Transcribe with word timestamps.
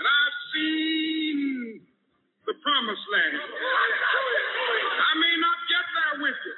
and 0.00 0.08
I've 0.08 0.38
seen 0.56 1.82
the 2.48 2.54
promised 2.64 3.06
land. 3.12 3.36
I 4.80 5.12
may 5.20 5.34
not 5.38 5.58
get 5.68 5.86
there 5.92 6.16
with 6.24 6.38
you, 6.46 6.56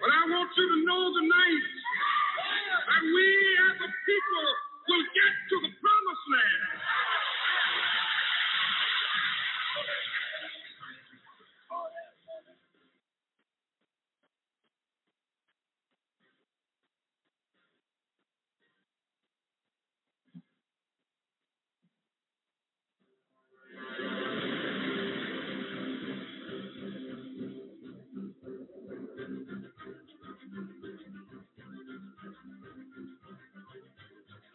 but 0.00 0.10
I 0.10 0.22
want 0.32 0.50
you 0.56 0.66
to 0.68 0.78
know 0.86 1.02
tonight 1.16 1.66
that 2.72 3.02
we 3.04 3.26
as 3.70 3.78
a 3.84 3.90
people 3.90 4.46
will 4.88 5.06
get 5.14 5.32
to 5.50 5.56
the 5.68 5.72
promised 5.80 6.26
land. 6.32 6.62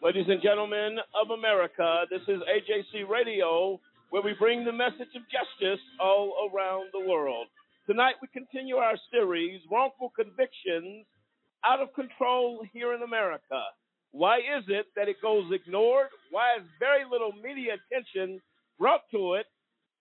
Ladies 0.00 0.26
and 0.28 0.40
gentlemen 0.40 0.96
of 1.20 1.30
America, 1.30 2.04
this 2.08 2.22
is 2.28 2.38
AJC 2.38 3.08
Radio, 3.08 3.80
where 4.10 4.22
we 4.22 4.32
bring 4.38 4.64
the 4.64 4.70
message 4.70 5.10
of 5.16 5.22
justice 5.26 5.82
all 5.98 6.48
around 6.54 6.90
the 6.92 7.04
world. 7.10 7.48
Tonight, 7.84 8.14
we 8.22 8.28
continue 8.28 8.76
our 8.76 8.94
series, 9.10 9.60
Wrongful 9.68 10.12
Convictions 10.14 11.04
Out 11.66 11.80
of 11.80 11.92
Control 11.94 12.64
Here 12.72 12.94
in 12.94 13.02
America. 13.02 13.60
Why 14.12 14.38
is 14.38 14.62
it 14.68 14.86
that 14.94 15.08
it 15.08 15.16
goes 15.20 15.50
ignored? 15.52 16.10
Why 16.30 16.46
is 16.60 16.64
very 16.78 17.02
little 17.10 17.32
media 17.32 17.74
attention 17.74 18.40
brought 18.78 19.02
to 19.10 19.34
it? 19.34 19.46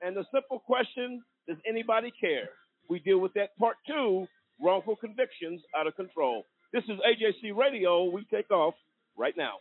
And 0.03 0.15
the 0.15 0.25
simple 0.31 0.59
question 0.59 1.23
does 1.47 1.57
anybody 1.67 2.13
care? 2.21 2.49
We 2.87 2.99
deal 2.99 3.17
with 3.17 3.33
that 3.33 3.57
part 3.57 3.77
two 3.87 4.27
wrongful 4.61 4.97
convictions 4.97 5.59
out 5.75 5.87
of 5.87 5.95
control. 5.95 6.43
This 6.71 6.83
is 6.83 6.99
AJC 7.01 7.57
Radio. 7.57 8.03
We 8.03 8.27
take 8.31 8.51
off 8.51 8.75
right 9.17 9.33
now. 9.35 9.55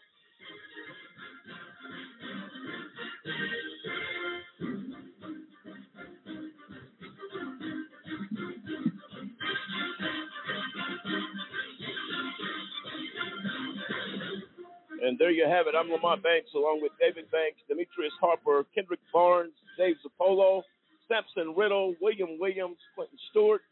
And 15.02 15.18
there 15.18 15.30
you 15.30 15.44
have 15.44 15.66
it. 15.66 15.74
I'm 15.76 15.90
Lamont 15.90 16.22
Banks 16.22 16.50
along 16.54 16.80
with 16.82 16.92
David 17.00 17.30
Banks, 17.30 17.58
Demetrius 17.68 18.12
Harper, 18.20 18.64
Kendrick 18.74 19.00
Barnes, 19.12 19.52
Dave 19.78 19.96
Zapolo, 20.06 20.62
Sampson 21.08 21.54
Riddle, 21.56 21.94
William 22.00 22.38
Williams, 22.38 22.78
Clinton 22.94 23.18
Stewart, 23.30 23.62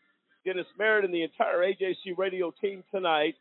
Dennis 0.44 0.66
Merritt, 0.78 1.04
and 1.04 1.14
the 1.14 1.22
entire 1.22 1.58
AJC 1.58 2.16
radio 2.16 2.52
team 2.60 2.82
tonight 2.92 3.34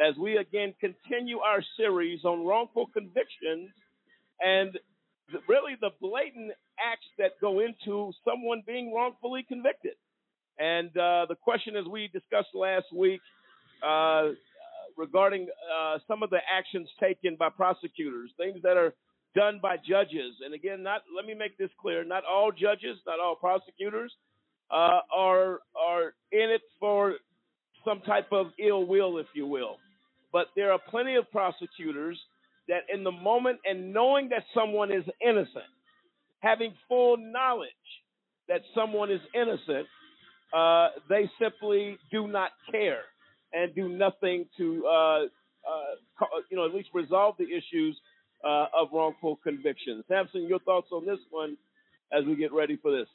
as 0.00 0.16
we 0.16 0.36
again 0.36 0.74
continue 0.80 1.38
our 1.38 1.62
series 1.76 2.24
on 2.24 2.44
wrongful 2.46 2.86
convictions 2.92 3.70
and 4.40 4.78
really 5.48 5.76
the 5.80 5.90
blatant 6.00 6.52
acts 6.78 7.06
that 7.18 7.32
go 7.40 7.60
into 7.60 8.12
someone 8.24 8.62
being 8.66 8.92
wrongfully 8.94 9.44
convicted. 9.46 9.94
And 10.58 10.88
uh, 10.96 11.26
the 11.28 11.36
question, 11.40 11.76
as 11.76 11.86
we 11.86 12.08
discussed 12.12 12.54
last 12.54 12.86
week, 12.94 13.20
uh, 13.86 14.30
regarding 14.96 15.48
uh, 15.74 15.98
some 16.06 16.22
of 16.22 16.30
the 16.30 16.40
actions 16.52 16.88
taken 17.00 17.36
by 17.38 17.48
prosecutors, 17.48 18.30
things 18.36 18.58
that 18.62 18.76
are 18.76 18.92
done 19.34 19.60
by 19.62 19.76
judges. 19.76 20.34
And 20.44 20.54
again, 20.54 20.82
not 20.82 21.02
let 21.14 21.24
me 21.24 21.34
make 21.34 21.56
this 21.56 21.70
clear: 21.80 22.04
not 22.04 22.24
all 22.30 22.52
judges, 22.52 22.98
not 23.06 23.20
all 23.20 23.36
prosecutors 23.36 24.12
uh, 24.70 25.00
are 25.16 25.60
are 25.74 26.14
in 26.32 26.50
it 26.50 26.62
for 26.78 27.14
some 27.84 28.00
type 28.00 28.28
of 28.32 28.48
ill 28.58 28.84
will, 28.84 29.18
if 29.18 29.26
you 29.34 29.46
will. 29.46 29.76
But 30.32 30.48
there 30.54 30.72
are 30.72 30.78
plenty 30.90 31.16
of 31.16 31.30
prosecutors 31.30 32.18
that, 32.70 32.82
in 32.92 33.04
the 33.04 33.12
moment 33.12 33.58
and 33.64 33.92
knowing 33.92 34.30
that 34.30 34.44
someone 34.54 34.90
is 34.90 35.04
innocent, 35.20 35.70
having 36.40 36.72
full 36.88 37.16
knowledge 37.18 37.68
that 38.48 38.62
someone 38.74 39.10
is 39.10 39.20
innocent, 39.34 39.86
uh, 40.56 40.88
they 41.08 41.30
simply 41.40 41.98
do 42.10 42.26
not 42.26 42.50
care 42.70 43.02
and 43.52 43.74
do 43.74 43.88
nothing 43.88 44.46
to, 44.56 44.86
uh, 44.86 45.20
uh, 45.20 46.24
you 46.50 46.56
know, 46.56 46.64
at 46.64 46.74
least 46.74 46.88
resolve 46.94 47.34
the 47.38 47.44
issues 47.44 47.96
uh, 48.44 48.66
of 48.80 48.88
wrongful 48.92 49.38
convictions. 49.42 50.04
Sampson, 50.08 50.46
your 50.48 50.60
thoughts 50.60 50.88
on 50.92 51.04
this 51.04 51.18
one 51.30 51.56
as 52.12 52.24
we 52.24 52.36
get 52.36 52.52
ready 52.52 52.76
for 52.76 52.90
this? 52.90 53.08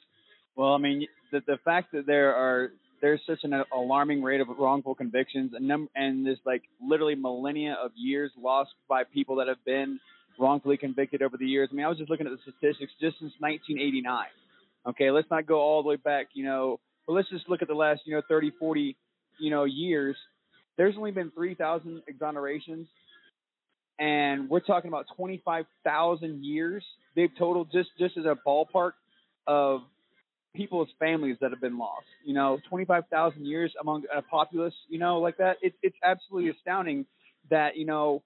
Well, 0.54 0.72
I 0.72 0.78
mean, 0.78 1.06
the 1.32 1.40
the 1.46 1.58
fact 1.64 1.92
that 1.92 2.06
there 2.06 2.34
are 2.34 2.70
there's 3.00 3.20
such 3.26 3.40
an 3.42 3.62
alarming 3.74 4.22
rate 4.22 4.40
of 4.40 4.48
wrongful 4.58 4.94
convictions 4.94 5.52
and 5.54 5.66
num- 5.66 5.88
and 5.94 6.26
this 6.26 6.38
like 6.44 6.62
literally 6.80 7.14
millennia 7.14 7.76
of 7.82 7.92
years 7.94 8.30
lost 8.40 8.70
by 8.88 9.04
people 9.04 9.36
that 9.36 9.48
have 9.48 9.62
been 9.64 9.98
wrongfully 10.38 10.76
convicted 10.76 11.22
over 11.22 11.36
the 11.36 11.46
years. 11.46 11.68
I 11.72 11.74
mean, 11.74 11.84
I 11.84 11.88
was 11.88 11.98
just 11.98 12.10
looking 12.10 12.26
at 12.26 12.32
the 12.32 12.38
statistics 12.42 12.92
just 13.00 13.18
since 13.18 13.32
1989. 13.38 14.26
Okay, 14.88 15.10
let's 15.10 15.30
not 15.30 15.46
go 15.46 15.60
all 15.60 15.82
the 15.82 15.88
way 15.88 15.96
back, 15.96 16.28
you 16.34 16.44
know, 16.44 16.78
but 17.06 17.14
let's 17.14 17.28
just 17.30 17.48
look 17.48 17.62
at 17.62 17.68
the 17.68 17.74
last, 17.74 18.02
you 18.04 18.14
know, 18.14 18.22
30, 18.28 18.52
40, 18.58 18.96
you 19.40 19.50
know, 19.50 19.64
years. 19.64 20.16
There's 20.76 20.94
only 20.96 21.10
been 21.10 21.30
3,000 21.30 22.02
exonerations 22.10 22.86
and 23.98 24.48
we're 24.48 24.60
talking 24.60 24.88
about 24.88 25.06
25,000 25.16 26.44
years 26.44 26.84
they've 27.16 27.30
totaled 27.38 27.72
just 27.72 27.88
just 27.98 28.16
as 28.16 28.24
a 28.26 28.36
ballpark 28.46 28.92
of 29.46 29.80
people's 30.56 30.88
families 30.98 31.36
that 31.40 31.50
have 31.50 31.60
been 31.60 31.78
lost. 31.78 32.06
You 32.24 32.34
know, 32.34 32.58
25,000 32.68 33.46
years 33.46 33.72
among 33.80 34.04
a 34.14 34.22
populace, 34.22 34.74
you 34.88 34.98
know, 34.98 35.18
like 35.18 35.36
that. 35.38 35.56
It's 35.62 35.76
it's 35.82 35.96
absolutely 36.02 36.50
astounding 36.50 37.06
that 37.50 37.76
you 37.76 37.86
know 37.86 38.22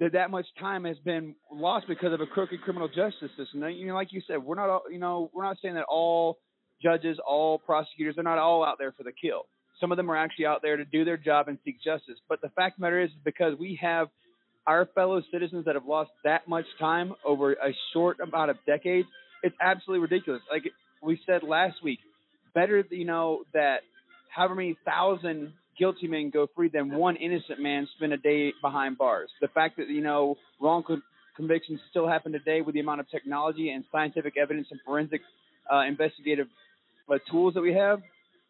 that 0.00 0.12
that 0.12 0.30
much 0.30 0.46
time 0.58 0.84
has 0.84 0.96
been 1.04 1.34
lost 1.52 1.86
because 1.88 2.12
of 2.12 2.20
a 2.20 2.26
crooked 2.26 2.60
criminal 2.62 2.88
justice 2.88 3.30
system. 3.36 3.62
You 3.70 3.86
know, 3.86 3.94
like 3.94 4.12
you 4.12 4.20
said, 4.26 4.42
we're 4.42 4.56
not 4.56 4.68
all, 4.68 4.82
you 4.90 4.98
know 4.98 5.30
we're 5.32 5.44
not 5.44 5.58
saying 5.62 5.74
that 5.74 5.84
all 5.88 6.38
judges, 6.82 7.18
all 7.26 7.58
prosecutors, 7.58 8.16
they're 8.16 8.24
not 8.24 8.38
all 8.38 8.64
out 8.64 8.76
there 8.78 8.92
for 8.92 9.04
the 9.04 9.12
kill. 9.12 9.46
Some 9.80 9.92
of 9.92 9.96
them 9.96 10.10
are 10.10 10.16
actually 10.16 10.46
out 10.46 10.60
there 10.62 10.76
to 10.76 10.84
do 10.84 11.04
their 11.04 11.16
job 11.16 11.48
and 11.48 11.58
seek 11.64 11.82
justice. 11.82 12.18
But 12.28 12.40
the 12.40 12.48
fact 12.50 12.76
of 12.76 12.80
the 12.80 12.82
matter 12.82 13.00
is, 13.00 13.10
because 13.24 13.58
we 13.58 13.78
have 13.80 14.08
our 14.66 14.86
fellow 14.94 15.22
citizens 15.32 15.64
that 15.64 15.74
have 15.74 15.86
lost 15.86 16.10
that 16.24 16.48
much 16.48 16.66
time 16.78 17.14
over 17.24 17.52
a 17.52 17.74
short 17.92 18.20
amount 18.20 18.50
of 18.50 18.56
decades, 18.66 19.08
it's 19.42 19.56
absolutely 19.60 20.02
ridiculous. 20.02 20.42
Like 20.50 20.64
we 21.02 21.20
said 21.26 21.42
last 21.42 21.82
week, 21.82 21.98
better 22.54 22.84
you 22.90 23.04
know 23.04 23.42
that 23.52 23.78
however 24.34 24.54
many 24.54 24.76
thousand 24.84 25.52
guilty 25.78 26.06
men 26.06 26.30
go 26.30 26.46
free 26.54 26.68
than 26.68 26.94
one 26.94 27.16
innocent 27.16 27.60
man 27.60 27.88
spend 27.96 28.12
a 28.12 28.16
day 28.16 28.52
behind 28.62 28.98
bars. 28.98 29.30
The 29.40 29.48
fact 29.48 29.76
that 29.78 29.88
you 29.88 30.02
know 30.02 30.36
wrongful 30.60 31.00
convictions 31.36 31.80
still 31.90 32.08
happen 32.08 32.32
today 32.32 32.60
with 32.60 32.74
the 32.74 32.80
amount 32.80 33.00
of 33.00 33.10
technology 33.10 33.70
and 33.70 33.84
scientific 33.90 34.34
evidence 34.40 34.68
and 34.70 34.80
forensic 34.84 35.22
uh, 35.72 35.80
investigative 35.80 36.46
uh, 37.10 37.18
tools 37.30 37.54
that 37.54 37.62
we 37.62 37.72
have 37.72 38.00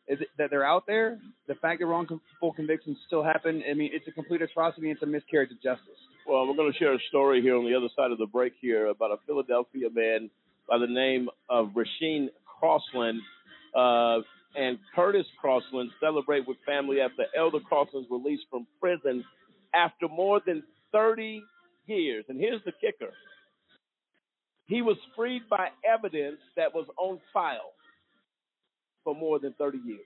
is 0.08 0.20
it, 0.20 0.28
that 0.38 0.50
they're 0.50 0.66
out 0.66 0.84
there. 0.86 1.18
The 1.46 1.54
fact 1.54 1.80
that 1.80 1.86
wrongful 1.86 2.20
convictions 2.56 2.96
still 3.06 3.22
happen, 3.22 3.62
I 3.70 3.74
mean, 3.74 3.90
it's 3.92 4.06
a 4.08 4.10
complete 4.10 4.42
atrocity. 4.42 4.90
It's 4.90 5.02
a 5.02 5.06
miscarriage 5.06 5.52
of 5.52 5.62
justice. 5.62 5.98
Well, 6.26 6.46
we're 6.46 6.56
going 6.56 6.72
to 6.72 6.78
share 6.78 6.92
a 6.92 6.98
story 7.08 7.40
here 7.40 7.56
on 7.56 7.64
the 7.64 7.76
other 7.76 7.88
side 7.96 8.10
of 8.10 8.18
the 8.18 8.26
break 8.26 8.54
here 8.60 8.86
about 8.86 9.10
a 9.10 9.16
Philadelphia 9.26 9.88
man 9.92 10.30
by 10.68 10.78
the 10.78 10.86
name 10.86 11.28
of 11.48 11.70
Rasheen 11.70 12.28
Crosland. 12.62 13.18
Uh, 13.74 14.22
and 14.54 14.78
Curtis 14.94 15.26
Crosland 15.42 15.88
celebrate 16.00 16.46
with 16.46 16.58
family 16.66 17.00
after 17.00 17.24
Elder 17.36 17.58
Crosland's 17.60 18.08
release 18.10 18.40
from 18.50 18.66
prison 18.80 19.24
after 19.74 20.08
more 20.08 20.40
than 20.44 20.62
30 20.92 21.42
years. 21.86 22.24
And 22.28 22.38
here's 22.38 22.62
the 22.64 22.72
kicker 22.72 23.12
he 24.66 24.80
was 24.80 24.96
freed 25.16 25.42
by 25.50 25.68
evidence 25.84 26.38
that 26.56 26.72
was 26.74 26.86
on 26.98 27.20
file 27.32 27.72
for 29.04 29.14
more 29.14 29.38
than 29.38 29.52
30 29.54 29.78
years. 29.84 30.00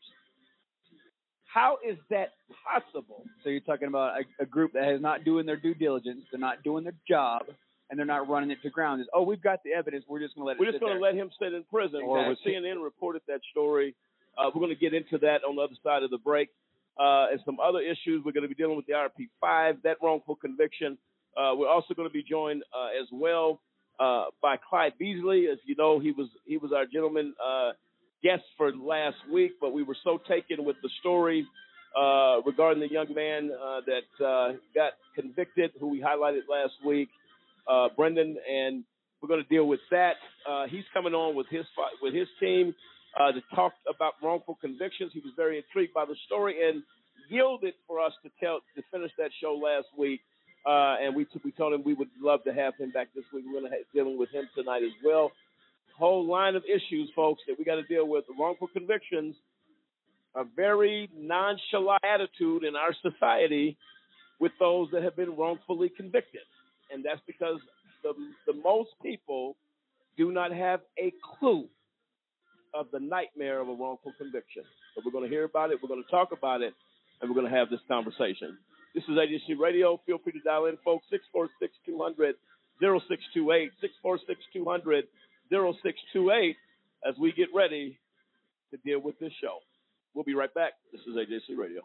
How 1.44 1.79
is 1.87 1.97
that 2.11 2.31
possible? 2.64 3.25
So 3.43 3.50
you're 3.50 3.61
talking 3.61 3.88
about 3.88 4.20
a, 4.20 4.43
a 4.43 4.47
group 4.47 4.73
that 4.73 4.93
is 4.94 5.00
not 5.00 5.25
doing 5.25 5.47
their 5.47 5.56
due 5.56 5.75
diligence, 5.75 6.23
they're 6.31 6.41
not 6.41 6.62
doing 6.62 6.85
their 6.85 6.94
job, 7.08 7.43
and 7.90 7.98
they're 7.98 8.06
not 8.06 8.28
running 8.28 8.50
it 8.50 8.58
to 8.62 8.70
ground. 8.70 9.00
Is 9.00 9.06
oh, 9.14 9.22
we've 9.22 9.42
got 9.42 9.62
the 9.64 9.72
evidence, 9.72 10.04
we're 10.08 10.20
just 10.20 10.34
going 10.34 10.44
to 10.44 10.48
let. 10.48 10.58
We're 10.58 10.70
just 10.70 10.80
going 10.80 10.96
to 10.96 11.02
let 11.02 11.14
him 11.14 11.30
sit 11.40 11.52
in 11.52 11.64
prison. 11.64 12.02
Or 12.04 12.18
Or 12.18 12.36
CNN 12.46 12.82
reported 12.82 13.22
that 13.28 13.40
story. 13.50 13.94
Uh, 14.36 14.50
we're 14.54 14.60
going 14.60 14.74
to 14.74 14.80
get 14.80 14.92
into 14.92 15.18
that 15.18 15.44
on 15.48 15.56
the 15.56 15.62
other 15.62 15.76
side 15.82 16.02
of 16.02 16.10
the 16.10 16.18
break, 16.18 16.50
uh, 16.98 17.26
and 17.30 17.40
some 17.44 17.58
other 17.60 17.80
issues. 17.80 18.22
We're 18.24 18.32
going 18.32 18.42
to 18.42 18.48
be 18.48 18.54
dealing 18.54 18.76
with 18.76 18.86
the 18.86 18.92
RP5, 18.92 19.82
that 19.82 19.96
wrongful 20.02 20.36
conviction. 20.36 20.98
Uh, 21.36 21.52
we're 21.54 21.68
also 21.68 21.94
going 21.94 22.08
to 22.08 22.12
be 22.12 22.22
joined 22.22 22.62
uh, 22.74 22.88
as 23.00 23.08
well 23.12 23.60
uh, 24.00 24.24
by 24.42 24.56
Clyde 24.56 24.94
Beasley. 24.98 25.46
As 25.50 25.58
you 25.64 25.74
know, 25.76 25.98
he 25.98 26.12
was 26.12 26.28
he 26.44 26.56
was 26.56 26.72
our 26.72 26.86
gentleman 26.86 27.34
uh, 27.44 27.72
guest 28.22 28.42
for 28.56 28.72
last 28.74 29.16
week, 29.32 29.52
but 29.60 29.72
we 29.72 29.82
were 29.82 29.96
so 30.02 30.18
taken 30.28 30.64
with 30.64 30.76
the 30.82 30.90
story 31.00 31.46
uh, 31.98 32.40
regarding 32.44 32.80
the 32.80 32.90
young 32.90 33.12
man 33.14 33.50
uh, 33.52 33.80
that 33.86 34.24
uh, 34.24 34.52
got 34.74 34.92
convicted, 35.14 35.70
who 35.80 35.88
we 35.88 36.00
highlighted 36.00 36.42
last 36.50 36.74
week, 36.84 37.08
uh, 37.68 37.88
Brendan, 37.96 38.36
and 38.50 38.84
we're 39.20 39.28
going 39.28 39.42
to 39.42 39.48
deal 39.48 39.66
with 39.66 39.80
that. 39.90 40.14
Uh, 40.48 40.66
he's 40.68 40.84
coming 40.92 41.14
on 41.14 41.34
with 41.34 41.46
his 41.48 41.64
with 42.02 42.14
his 42.14 42.28
team 42.40 42.74
uh, 43.18 43.32
to 43.32 43.40
talk 43.54 43.72
about 43.92 44.14
wrongful 44.22 44.58
convictions. 44.60 45.10
He 45.12 45.20
was 45.20 45.32
very 45.36 45.56
intrigued 45.58 45.94
by 45.94 46.04
the 46.04 46.16
story 46.26 46.68
and 46.68 46.82
yielded 47.28 47.74
for 47.86 48.00
us 48.00 48.12
to 48.22 48.30
tell 48.40 48.60
to 48.76 48.82
finish 48.92 49.10
that 49.18 49.30
show 49.40 49.54
last 49.54 49.86
week. 49.98 50.20
Uh, 50.66 50.96
and 51.00 51.14
we 51.14 51.24
t- 51.24 51.40
we 51.44 51.52
told 51.52 51.72
him 51.72 51.82
we 51.84 51.94
would 51.94 52.10
love 52.20 52.42
to 52.44 52.52
have 52.52 52.74
him 52.76 52.90
back 52.90 53.08
this 53.14 53.24
week. 53.32 53.44
We're 53.46 53.60
going 53.60 53.70
to 53.70 53.76
ha- 53.76 53.84
dealing 53.94 54.19
with 54.19 54.30
him 54.30 54.48
tonight 54.54 54.82
as 54.82 54.92
well. 55.04 55.30
Whole 55.96 56.26
line 56.26 56.56
of 56.56 56.64
issues, 56.64 57.10
folks, 57.16 57.42
that 57.46 57.56
we 57.58 57.64
got 57.64 57.76
to 57.76 57.84
deal 57.84 58.06
with. 58.06 58.24
Wrongful 58.38 58.69
convictions, 58.69 59.34
a 60.34 60.44
very 60.44 61.08
nonchalant 61.16 62.02
attitude 62.04 62.64
in 62.64 62.76
our 62.76 62.94
society 63.00 63.78
with 64.40 64.52
those 64.58 64.88
that 64.92 65.02
have 65.02 65.16
been 65.16 65.36
wrongfully 65.36 65.88
convicted, 65.88 66.42
and 66.92 67.04
that's 67.04 67.20
because 67.26 67.58
the 68.02 68.12
the 68.46 68.58
most 68.62 68.90
people 69.02 69.56
do 70.16 70.32
not 70.32 70.52
have 70.52 70.80
a 70.98 71.12
clue 71.38 71.66
of 72.74 72.86
the 72.92 73.00
nightmare 73.00 73.60
of 73.60 73.68
a 73.68 73.72
wrongful 73.72 74.12
conviction. 74.18 74.62
So 74.94 75.02
we're 75.04 75.12
going 75.12 75.24
to 75.24 75.30
hear 75.30 75.44
about 75.44 75.70
it, 75.70 75.78
we're 75.82 75.88
going 75.88 76.04
to 76.04 76.10
talk 76.10 76.32
about 76.32 76.62
it, 76.62 76.74
and 77.20 77.30
we're 77.30 77.36
going 77.36 77.50
to 77.50 77.56
have 77.56 77.70
this 77.70 77.80
conversation. 77.88 78.56
This 78.94 79.04
is 79.04 79.10
AJC 79.10 79.58
Radio. 79.58 80.00
Feel 80.06 80.18
free 80.18 80.32
to 80.32 80.40
dial 80.40 80.66
in, 80.66 80.78
folks. 80.82 81.04
646 81.10 81.72
200 81.84 82.34
0628. 82.80 83.70
646 83.80 84.40
200 84.54 85.04
0628 85.50 86.56
as 87.06 87.14
we 87.20 87.32
get 87.32 87.48
ready 87.54 87.98
to 88.70 88.78
deal 88.78 89.00
with 89.00 89.18
this 89.18 89.32
show. 89.40 89.58
We'll 90.14 90.24
be 90.24 90.34
right 90.34 90.52
back. 90.54 90.72
This 90.92 91.02
is 91.02 91.14
AJC 91.14 91.58
Radio. 91.58 91.82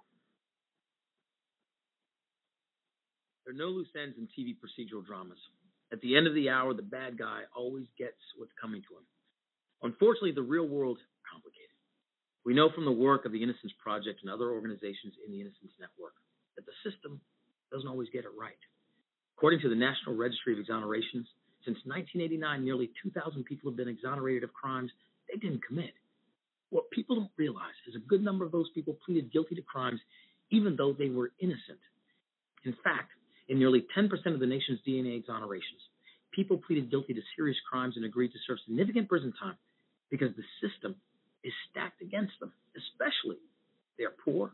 There 3.46 3.54
are 3.54 3.58
no 3.58 3.74
loose 3.74 3.90
ends 3.98 4.18
in 4.18 4.28
TV 4.30 4.56
procedural 4.56 5.06
dramas. 5.06 5.40
At 5.92 6.02
the 6.02 6.16
end 6.16 6.28
of 6.28 6.34
the 6.34 6.50
hour, 6.50 6.74
the 6.74 6.82
bad 6.86 7.18
guy 7.18 7.44
always 7.56 7.88
gets 7.98 8.20
what's 8.38 8.54
coming 8.60 8.82
to 8.88 8.98
him. 8.98 9.06
Unfortunately, 9.84 10.32
the 10.32 10.46
real 10.46 10.68
world 10.68 10.98
is 10.98 11.04
complicated. 11.26 11.76
We 12.46 12.54
know 12.54 12.70
from 12.74 12.86
the 12.86 12.92
work 12.92 13.26
of 13.26 13.32
the 13.32 13.42
Innocence 13.42 13.74
Project 13.82 14.22
and 14.22 14.32
other 14.32 14.52
organizations 14.52 15.14
in 15.26 15.32
the 15.32 15.42
Innocence 15.42 15.74
Network 15.80 16.14
that 16.56 16.66
the 16.66 16.78
system 16.86 17.20
doesn't 17.72 17.88
always 17.88 18.10
get 18.10 18.26
it 18.26 18.32
right. 18.38 18.58
According 19.38 19.62
to 19.62 19.70
the 19.70 19.76
National 19.76 20.16
Registry 20.16 20.54
of 20.54 20.60
Exonerations, 20.60 21.26
since 21.66 21.78
1989, 21.86 22.66
nearly 22.66 22.90
2,000 23.04 23.44
people 23.44 23.70
have 23.70 23.78
been 23.78 23.88
exonerated 23.88 24.44
of 24.44 24.54
crimes 24.54 24.92
they 25.30 25.38
didn't 25.38 25.66
commit. 25.66 25.94
What 26.70 26.90
people 26.92 27.16
don't 27.16 27.32
realize 27.38 27.78
is 27.88 27.96
a 27.96 28.08
good 28.08 28.24
number 28.24 28.46
of 28.46 28.52
those 28.52 28.70
people 28.74 28.98
pleaded 29.06 29.32
guilty 29.32 29.56
to 29.56 29.62
crimes 29.62 30.00
even 30.50 30.76
though 30.76 30.94
they 30.94 31.10
were 31.10 31.32
innocent. 31.40 31.80
In 32.66 32.74
fact, 32.84 33.12
in 33.52 33.60
nearly 33.60 33.86
10% 33.96 34.10
of 34.34 34.40
the 34.40 34.46
nation's 34.46 34.80
DNA 34.88 35.22
exonerations, 35.22 35.84
people 36.32 36.58
pleaded 36.58 36.90
guilty 36.90 37.14
to 37.14 37.20
serious 37.36 37.58
crimes 37.70 37.98
and 37.98 38.06
agreed 38.06 38.32
to 38.32 38.38
serve 38.48 38.58
significant 38.66 39.10
prison 39.10 39.34
time 39.38 39.58
because 40.10 40.30
the 40.38 40.44
system 40.66 40.96
is 41.44 41.52
stacked 41.70 42.02
against 42.02 42.32
them, 42.40 42.54
especially 42.78 43.36
they 43.98 44.06
are 44.06 44.14
poor 44.24 44.54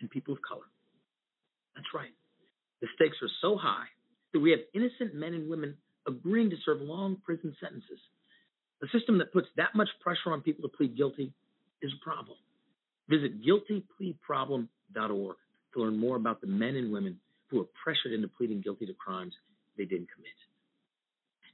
and 0.00 0.08
people 0.08 0.32
of 0.32 0.40
color. 0.48 0.70
That's 1.74 1.88
right. 1.92 2.12
The 2.80 2.86
stakes 2.94 3.16
are 3.22 3.30
so 3.42 3.56
high 3.56 3.86
that 4.32 4.38
we 4.38 4.52
have 4.52 4.60
innocent 4.72 5.16
men 5.16 5.34
and 5.34 5.50
women 5.50 5.76
agreeing 6.06 6.50
to 6.50 6.56
serve 6.64 6.80
long 6.80 7.16
prison 7.24 7.56
sentences. 7.60 7.98
A 8.84 8.86
system 8.96 9.18
that 9.18 9.32
puts 9.32 9.48
that 9.56 9.74
much 9.74 9.88
pressure 10.00 10.30
on 10.30 10.42
people 10.42 10.62
to 10.62 10.76
plead 10.76 10.96
guilty 10.96 11.32
is 11.82 11.90
a 11.92 12.04
problem. 12.04 12.36
Visit 13.08 13.42
guiltypleaproblem.org 13.42 15.36
to 15.74 15.80
learn 15.80 15.98
more 15.98 16.14
about 16.14 16.40
the 16.40 16.46
men 16.46 16.76
and 16.76 16.92
women 16.92 17.18
who 17.50 17.60
are 17.60 17.68
pressured 17.82 18.12
into 18.12 18.28
pleading 18.28 18.60
guilty 18.60 18.86
to 18.86 18.94
crimes 18.94 19.32
they 19.76 19.84
didn't 19.84 20.08
commit. 20.14 20.38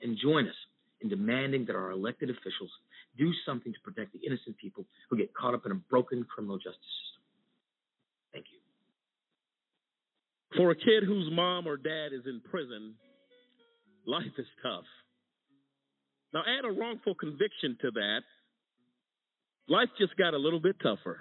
And 0.03 0.19
join 0.21 0.49
us 0.49 0.55
in 1.01 1.09
demanding 1.09 1.67
that 1.67 1.77
our 1.77 1.91
elected 1.91 2.31
officials 2.31 2.71
do 3.17 3.31
something 3.47 3.73
to 3.73 3.79
protect 3.81 4.13
the 4.13 4.21
innocent 4.27 4.57
people 4.59 4.85
who 5.09 5.17
get 5.17 5.33
caught 5.35 5.55
up 5.55 5.67
in 5.67 5.73
a 5.73 5.77
broken 5.77 6.25
criminal 6.25 6.57
justice 6.57 6.95
system. 7.05 7.23
Thank 8.33 8.47
you. 8.51 8.59
For 10.57 10.71
a 10.71 10.75
kid 10.75 11.05
whose 11.07 11.31
mom 11.33 11.67
or 11.67 11.77
dad 11.77 12.13
is 12.13 12.27
in 12.27 12.41
prison, 12.51 12.95
life 14.07 14.35
is 14.39 14.47
tough. 14.63 14.85
Now, 16.33 16.41
add 16.41 16.65
a 16.65 16.73
wrongful 16.73 17.15
conviction 17.15 17.79
to 17.83 17.91
that, 17.93 18.23
life 19.69 19.89
just 19.99 20.17
got 20.17 20.35
a 20.35 20.39
little 20.39 20.61
bit 20.61 20.77
tougher. 20.83 21.21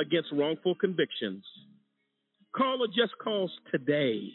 against 0.00 0.28
wrongful 0.32 0.74
convictions. 0.74 1.44
Call 2.54 2.82
a 2.84 2.88
just 2.88 3.12
cause 3.22 3.50
today 3.70 4.30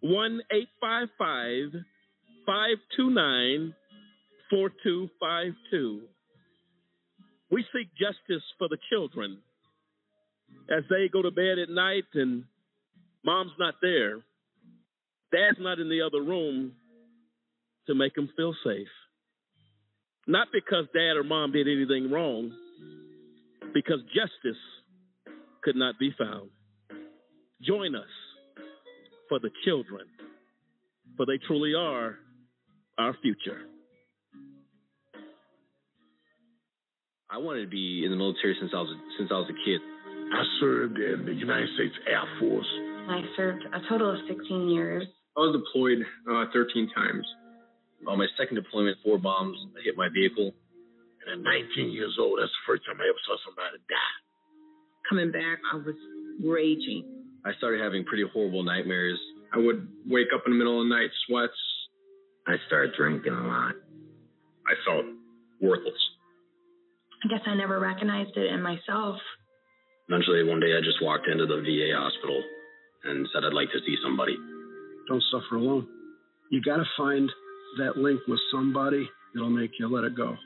1 0.00 0.40
855 0.50 1.82
529 2.46 3.74
4252. 4.50 6.00
We 7.50 7.64
seek 7.72 7.88
justice 7.96 8.44
for 8.58 8.68
the 8.68 8.78
children 8.90 9.38
as 10.70 10.84
they 10.90 11.08
go 11.12 11.22
to 11.22 11.30
bed 11.30 11.58
at 11.58 11.70
night 11.70 12.04
and 12.14 12.44
mom's 13.24 13.52
not 13.58 13.74
there, 13.80 14.16
dad's 15.32 15.58
not 15.58 15.78
in 15.78 15.88
the 15.88 16.02
other 16.02 16.22
room 16.22 16.72
to 17.86 17.94
make 17.94 18.14
them 18.14 18.28
feel 18.36 18.54
safe. 18.64 18.88
Not 20.26 20.48
because 20.52 20.84
dad 20.92 21.16
or 21.16 21.24
mom 21.24 21.52
did 21.52 21.66
anything 21.66 22.10
wrong, 22.10 22.52
because 23.72 24.00
justice 24.14 24.60
could 25.62 25.76
not 25.76 25.98
be 25.98 26.14
found. 26.18 26.50
Join 27.62 27.94
us 27.94 28.08
for 29.28 29.38
the 29.38 29.50
children, 29.64 30.06
for 31.16 31.26
they 31.26 31.38
truly 31.46 31.74
are 31.74 32.16
our 32.98 33.16
future. 33.22 33.60
I 37.30 37.36
wanted 37.38 37.62
to 37.62 37.70
be 37.70 38.04
in 38.04 38.10
the 38.10 38.16
military 38.16 38.56
since 38.58 38.72
I 38.72 38.80
was 38.80 38.88
since 39.18 39.28
I 39.30 39.36
was 39.36 39.50
a 39.52 39.58
kid. 39.64 39.80
I 40.32 40.42
served 40.60 40.96
in 40.96 41.26
the 41.26 41.32
United 41.32 41.68
States 41.76 41.94
Air 42.08 42.24
Force. 42.40 42.68
I 43.08 43.20
served 43.36 43.64
a 43.68 43.80
total 43.88 44.12
of 44.12 44.20
16 44.28 44.68
years. 44.68 45.04
I 45.36 45.40
was 45.40 45.56
deployed 45.56 46.04
uh, 46.28 46.48
13 46.52 46.88
times. 46.94 47.26
On 48.06 48.18
my 48.18 48.26
second 48.36 48.56
deployment, 48.56 48.96
four 49.04 49.18
bombs 49.18 49.56
hit 49.84 49.96
my 49.96 50.08
vehicle. 50.08 50.52
And 51.24 51.40
at 51.40 51.40
19 51.76 51.92
years 51.92 52.16
old, 52.20 52.38
that's 52.40 52.52
the 52.52 52.64
first 52.64 52.84
time 52.86 53.00
I 53.00 53.08
ever 53.08 53.22
saw 53.26 53.36
somebody 53.44 53.80
die. 53.88 54.27
Coming 55.08 55.32
back, 55.32 55.58
I 55.72 55.76
was 55.76 55.94
raging. 56.44 57.04
I 57.44 57.52
started 57.58 57.80
having 57.80 58.04
pretty 58.04 58.24
horrible 58.32 58.62
nightmares. 58.62 59.18
I 59.54 59.58
would 59.58 59.88
wake 60.06 60.28
up 60.34 60.42
in 60.46 60.52
the 60.52 60.58
middle 60.58 60.82
of 60.82 60.88
the 60.88 60.94
night, 60.94 61.10
sweats. 61.26 61.56
I 62.46 62.56
started 62.66 62.92
drinking 62.96 63.32
a 63.32 63.46
lot. 63.46 63.74
I 64.66 64.74
felt 64.84 65.06
worthless. 65.60 66.00
I 67.24 67.28
guess 67.28 67.40
I 67.46 67.54
never 67.54 67.80
recognized 67.80 68.36
it 68.36 68.52
in 68.52 68.62
myself. 68.62 69.16
Eventually, 70.08 70.44
one 70.44 70.60
day 70.60 70.76
I 70.76 70.80
just 70.80 71.02
walked 71.02 71.26
into 71.26 71.46
the 71.46 71.60
VA 71.60 71.96
hospital 71.96 72.42
and 73.04 73.26
said 73.32 73.44
I'd 73.44 73.52
like 73.52 73.70
to 73.72 73.80
see 73.86 73.96
somebody. 74.02 74.36
Don't 75.08 75.24
suffer 75.30 75.56
alone. 75.56 75.86
You 76.50 76.60
got 76.62 76.76
to 76.76 76.84
find 76.96 77.30
that 77.78 77.96
link 77.96 78.20
with 78.28 78.40
somebody 78.52 79.08
that'll 79.34 79.50
make 79.50 79.72
you 79.78 79.88
let 79.88 80.04
it 80.04 80.16
go. 80.16 80.36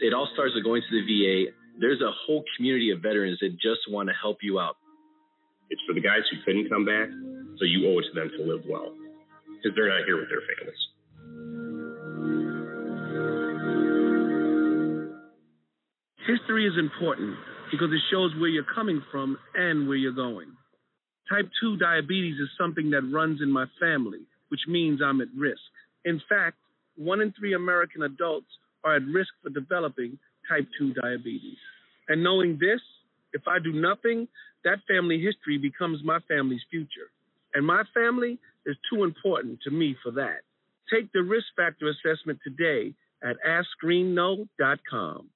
It 0.00 0.12
all 0.12 0.28
starts 0.34 0.54
with 0.54 0.64
going 0.64 0.82
to 0.82 0.90
the 0.90 1.04
VA. 1.06 1.52
There's 1.82 2.00
a 2.00 2.14
whole 2.24 2.44
community 2.56 2.92
of 2.92 3.02
veterans 3.02 3.38
that 3.40 3.58
just 3.58 3.90
want 3.90 4.08
to 4.08 4.14
help 4.14 4.38
you 4.40 4.60
out. 4.60 4.76
It's 5.68 5.82
for 5.84 5.94
the 5.94 6.00
guys 6.00 6.22
who 6.30 6.38
couldn't 6.46 6.70
come 6.70 6.84
back, 6.84 7.08
so 7.58 7.64
you 7.64 7.90
owe 7.90 7.98
it 7.98 8.04
to 8.06 8.14
them 8.14 8.30
to 8.38 8.44
live 8.44 8.62
well, 8.70 8.94
because 9.50 9.74
they're 9.74 9.88
not 9.88 10.06
here 10.06 10.16
with 10.16 10.28
their 10.30 10.46
families. 10.46 10.78
History 16.24 16.68
is 16.68 16.78
important 16.78 17.34
because 17.72 17.90
it 17.90 18.00
shows 18.12 18.30
where 18.38 18.48
you're 18.48 18.62
coming 18.72 19.02
from 19.10 19.36
and 19.56 19.88
where 19.88 19.96
you're 19.96 20.12
going. 20.12 20.52
Type 21.28 21.50
2 21.60 21.78
diabetes 21.78 22.38
is 22.38 22.48
something 22.56 22.90
that 22.90 23.02
runs 23.12 23.40
in 23.42 23.50
my 23.50 23.66
family, 23.80 24.22
which 24.50 24.60
means 24.68 25.00
I'm 25.02 25.20
at 25.20 25.34
risk. 25.36 25.58
In 26.04 26.22
fact, 26.28 26.58
one 26.94 27.20
in 27.20 27.32
three 27.32 27.54
American 27.54 28.04
adults 28.04 28.46
are 28.84 28.94
at 28.94 29.02
risk 29.02 29.30
for 29.42 29.50
developing 29.50 30.16
type 30.48 30.68
2 30.78 30.94
diabetes. 30.94 31.58
And 32.12 32.22
knowing 32.22 32.58
this, 32.60 32.82
if 33.32 33.48
I 33.48 33.58
do 33.58 33.72
nothing, 33.72 34.28
that 34.64 34.80
family 34.86 35.18
history 35.18 35.56
becomes 35.56 36.04
my 36.04 36.18
family's 36.28 36.60
future. 36.70 37.08
And 37.54 37.66
my 37.66 37.84
family 37.94 38.38
is 38.66 38.76
too 38.92 39.04
important 39.04 39.60
to 39.62 39.70
me 39.70 39.96
for 40.02 40.12
that. 40.12 40.42
Take 40.92 41.10
the 41.12 41.22
risk 41.22 41.46
factor 41.56 41.88
assessment 41.88 42.40
today 42.44 42.92
at 43.24 43.36
AskScreenKnow.com. 43.48 45.30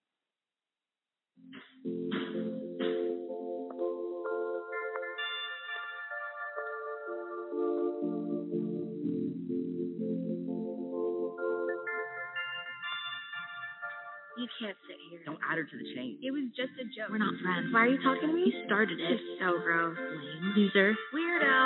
You 14.46 14.54
can't 14.62 14.78
sit 14.86 14.94
here. 15.10 15.18
Don't 15.26 15.42
add 15.42 15.58
her 15.58 15.66
to 15.66 15.74
the 15.76 15.90
chain. 15.98 16.22
It 16.22 16.30
was 16.30 16.46
just 16.54 16.70
a 16.78 16.86
joke. 16.94 17.10
We're 17.10 17.18
not 17.18 17.34
friends. 17.42 17.66
Why 17.74 17.82
are 17.82 17.90
you 17.90 17.98
talking 17.98 18.30
to 18.30 18.34
me? 18.34 18.46
You 18.46 18.62
started 18.70 18.94
it. 18.94 19.18
It's 19.18 19.42
so 19.42 19.58
gross. 19.58 19.98
Lame. 19.98 20.54
Loser. 20.54 20.94
Weirdo. 21.10 21.58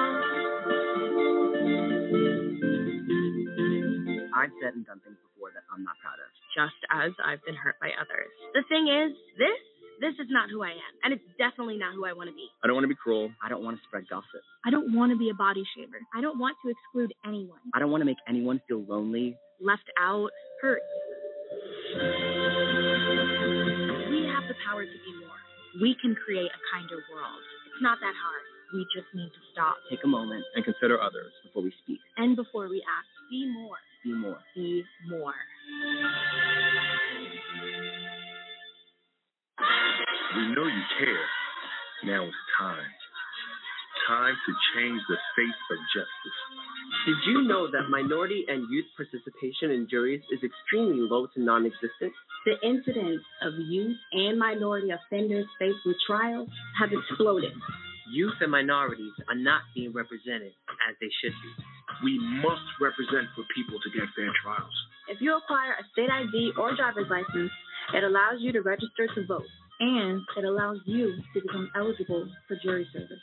I've 4.33 4.49
said 4.65 4.81
and 4.81 4.89
done 4.89 5.05
things 5.05 5.21
before 5.29 5.53
that 5.53 5.69
I'm 5.69 5.85
not 5.85 6.01
proud 6.01 6.25
of. 6.25 6.33
Just 6.57 6.81
as 6.89 7.13
I've 7.21 7.45
been 7.45 7.53
hurt 7.53 7.77
by 7.85 7.93
others. 8.01 8.33
The 8.57 8.65
thing 8.73 8.89
is, 8.89 9.13
this 9.37 9.61
this 10.01 10.17
is 10.17 10.33
not 10.33 10.49
who 10.49 10.65
I 10.65 10.73
am, 10.73 10.93
and 11.05 11.13
it's 11.13 11.29
definitely 11.37 11.77
not 11.77 11.93
who 11.93 12.09
I 12.09 12.17
want 12.17 12.33
to 12.33 12.35
be. 12.35 12.49
I 12.65 12.67
don't 12.67 12.81
want 12.81 12.89
to 12.89 12.89
be 12.89 12.97
cruel. 12.97 13.29
I 13.45 13.53
don't 13.53 13.61
want 13.61 13.77
to 13.77 13.83
spread 13.93 14.09
gossip. 14.09 14.41
I 14.65 14.73
don't 14.73 14.97
want 14.97 15.13
to 15.13 15.21
be 15.21 15.29
a 15.29 15.37
body 15.37 15.69
shamer. 15.77 16.01
I 16.17 16.25
don't 16.25 16.41
want 16.41 16.57
to 16.65 16.73
exclude 16.73 17.13
anyone. 17.29 17.61
I 17.77 17.79
don't 17.79 17.93
want 17.93 18.01
to 18.01 18.09
make 18.09 18.25
anyone 18.25 18.65
feel 18.65 18.81
lonely, 18.89 19.37
left 19.61 19.85
out, 20.01 20.33
hurt. 20.65 20.81
We 24.61 24.67
have 24.67 24.77
the 24.77 24.85
power 24.85 24.85
to 24.85 24.93
be 24.93 25.13
more. 25.25 25.41
We 25.81 25.97
can 26.03 26.15
create 26.15 26.51
a 26.53 26.61
kinder 26.75 27.01
world. 27.13 27.41
It's 27.73 27.83
not 27.83 27.99
that 28.01 28.13
hard. 28.13 28.45
We 28.75 28.85
just 28.95 29.09
need 29.15 29.29
to 29.29 29.43
stop. 29.53 29.77
Take 29.89 30.05
a 30.05 30.09
moment 30.09 30.45
and 30.55 30.65
consider 30.65 31.01
others 31.01 31.33
before 31.45 31.63
we 31.63 31.73
speak. 31.85 31.99
And 32.17 32.37
before 32.37 32.69
we 32.69 32.83
act. 32.85 33.09
Be 33.31 33.49
more. 33.49 33.77
Be 34.05 34.13
more. 34.13 34.39
Be 34.55 34.85
more. 35.09 35.35
We 40.37 40.43
know 40.55 40.67
you 40.67 40.83
care. 40.99 41.27
Now 42.05 42.25
it's 42.25 42.37
time. 42.59 43.00
Time 44.11 44.35
to 44.35 44.53
change 44.75 44.99
the 45.07 45.15
face 45.39 45.63
of 45.71 45.79
justice. 45.95 46.39
Did 47.07 47.19
you 47.31 47.47
know 47.47 47.71
that 47.71 47.87
minority 47.95 48.43
and 48.51 48.67
youth 48.67 48.91
participation 48.99 49.71
in 49.71 49.87
juries 49.87 50.19
is 50.35 50.43
extremely 50.43 50.99
low 50.99 51.31
to 51.31 51.39
non 51.39 51.63
existent? 51.63 52.11
The 52.43 52.59
incidence 52.67 53.23
of 53.47 53.55
youth 53.71 53.95
and 54.11 54.35
minority 54.35 54.91
offenders 54.91 55.47
faced 55.63 55.87
with 55.87 55.95
trials 56.11 56.51
have 56.83 56.91
exploded. 56.91 57.55
Youth 58.11 58.35
and 58.43 58.51
minorities 58.51 59.15
are 59.31 59.39
not 59.39 59.63
being 59.79 59.95
represented 59.95 60.59
as 60.91 60.99
they 60.99 61.13
should 61.23 61.37
be. 61.39 61.51
We 62.03 62.19
must 62.43 62.67
represent 62.83 63.31
for 63.39 63.47
people 63.55 63.79
to 63.79 63.89
get 63.95 64.11
fair 64.19 64.35
trials. 64.43 64.75
If 65.07 65.23
you 65.23 65.39
acquire 65.39 65.79
a 65.79 65.87
state 65.95 66.11
ID 66.11 66.59
or 66.59 66.75
driver's 66.75 67.07
license, 67.07 67.55
it 67.95 68.03
allows 68.03 68.43
you 68.43 68.51
to 68.59 68.61
register 68.67 69.07
to 69.15 69.27
vote, 69.31 69.47
and 69.79 70.19
it 70.37 70.43
allows 70.43 70.83
you 70.85 71.15
to 71.35 71.41
become 71.41 71.71
eligible 71.79 72.27
for 72.49 72.59
jury 72.59 72.91
service. 72.93 73.23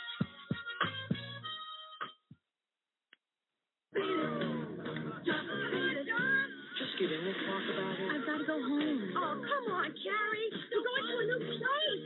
Just 7.01 7.09
get 7.09 7.17
in 7.17 7.25
and 7.25 7.33
talk 7.49 7.65
about 7.73 7.97
it. 7.97 8.13
I've 8.13 8.25
got 8.29 8.37
to 8.37 8.45
go 8.45 8.61
home. 8.61 9.01
Oh, 9.17 9.33
come 9.41 9.73
on, 9.73 9.89
Carrie. 9.89 10.49
You're 10.69 10.85
going 10.85 11.01
to 11.09 11.17
a 11.17 11.25
new 11.25 11.41
place. 11.49 12.05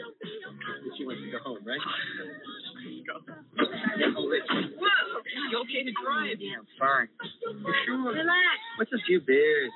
She 0.96 1.04
wants 1.04 1.20
to 1.20 1.32
go 1.36 1.40
home, 1.44 1.60
right? 1.68 1.84
go. 3.04 3.20
You 5.52 5.60
okay 5.68 5.84
to 5.84 5.92
drive? 6.00 6.40
I'm 6.40 6.64
fine. 6.80 7.12
You 7.44 7.74
sure? 7.86 8.08
Relax. 8.08 8.58
What's 8.80 8.94
a 8.94 9.04
few 9.06 9.20
beers? 9.20 9.72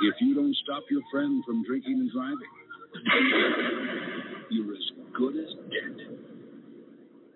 If 0.00 0.14
you 0.20 0.34
don't 0.34 0.56
stop 0.64 0.84
your 0.90 1.02
friend 1.12 1.44
from 1.44 1.62
drinking 1.64 2.00
and 2.00 2.10
driving, 2.10 2.48
you're 4.50 4.72
as 4.72 4.88
good 5.18 5.36
as 5.36 5.52
dead. 5.68 6.00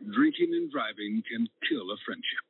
Drinking 0.08 0.56
and 0.56 0.72
driving 0.72 1.22
can 1.28 1.46
kill 1.68 1.84
a 1.92 2.00
friendship. 2.06 2.48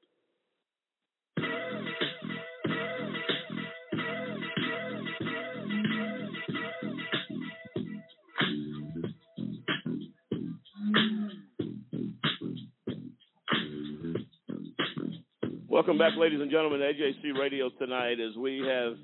Welcome 15.80 15.96
back, 15.96 16.12
ladies 16.18 16.42
and 16.42 16.50
gentlemen, 16.50 16.80
to 16.80 16.92
AJC 16.92 17.40
Radio 17.40 17.70
tonight 17.78 18.18
as 18.20 18.36
we 18.36 18.58
have 18.68 18.98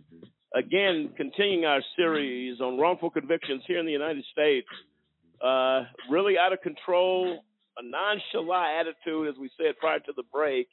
again, 0.55 1.09
continuing 1.17 1.65
our 1.65 1.81
series 1.97 2.61
on 2.61 2.77
wrongful 2.77 3.09
convictions 3.09 3.63
here 3.67 3.79
in 3.79 3.87
the 3.87 3.93
United 3.93 4.23
States. 4.31 4.67
Uh, 5.43 5.85
really 6.11 6.35
out 6.37 6.53
of 6.53 6.61
control, 6.61 7.43
a 7.79 7.83
nonchalant 7.83 8.89
attitude, 8.89 9.27
as 9.27 9.41
we 9.41 9.49
said 9.57 9.79
prior 9.81 10.01
to 10.01 10.13
the 10.17 10.23
break. 10.31 10.69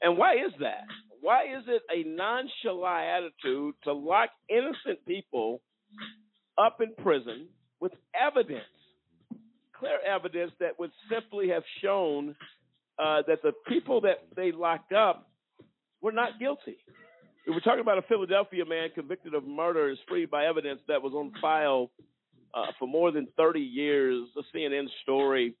And 0.00 0.16
why 0.16 0.36
is 0.36 0.52
that? 0.60 0.84
Why 1.20 1.42
is 1.42 1.64
it 1.66 1.82
a 1.94 2.08
nonchalant 2.08 3.26
attitude 3.44 3.74
to 3.84 3.92
lock 3.92 4.30
innocent 4.48 5.04
people 5.06 5.60
up 6.56 6.80
in 6.80 6.94
prison 7.04 7.48
with 7.80 7.92
evidence, 8.18 8.64
clear 9.78 9.98
evidence 10.10 10.52
that 10.58 10.78
would 10.78 10.92
simply 11.10 11.50
have 11.50 11.64
shown 11.82 12.34
uh, 12.98 13.22
that 13.26 13.42
the 13.42 13.52
people 13.68 14.00
that 14.02 14.26
they 14.36 14.52
locked 14.52 14.92
up 14.92 15.28
were 16.00 16.12
not 16.12 16.38
guilty? 16.38 16.78
We 17.46 17.54
were 17.54 17.60
talking 17.60 17.80
about 17.80 17.98
a 17.98 18.02
Philadelphia 18.02 18.64
man 18.66 18.90
convicted 18.94 19.34
of 19.34 19.46
murder 19.46 19.88
is 19.88 19.98
freed 20.06 20.30
by 20.30 20.46
evidence 20.46 20.80
that 20.88 21.02
was 21.02 21.14
on 21.14 21.32
file 21.40 21.90
uh, 22.54 22.66
for 22.78 22.86
more 22.86 23.10
than 23.10 23.26
30 23.36 23.60
years. 23.60 24.28
A 24.36 24.56
CNN 24.56 24.86
story 25.02 25.54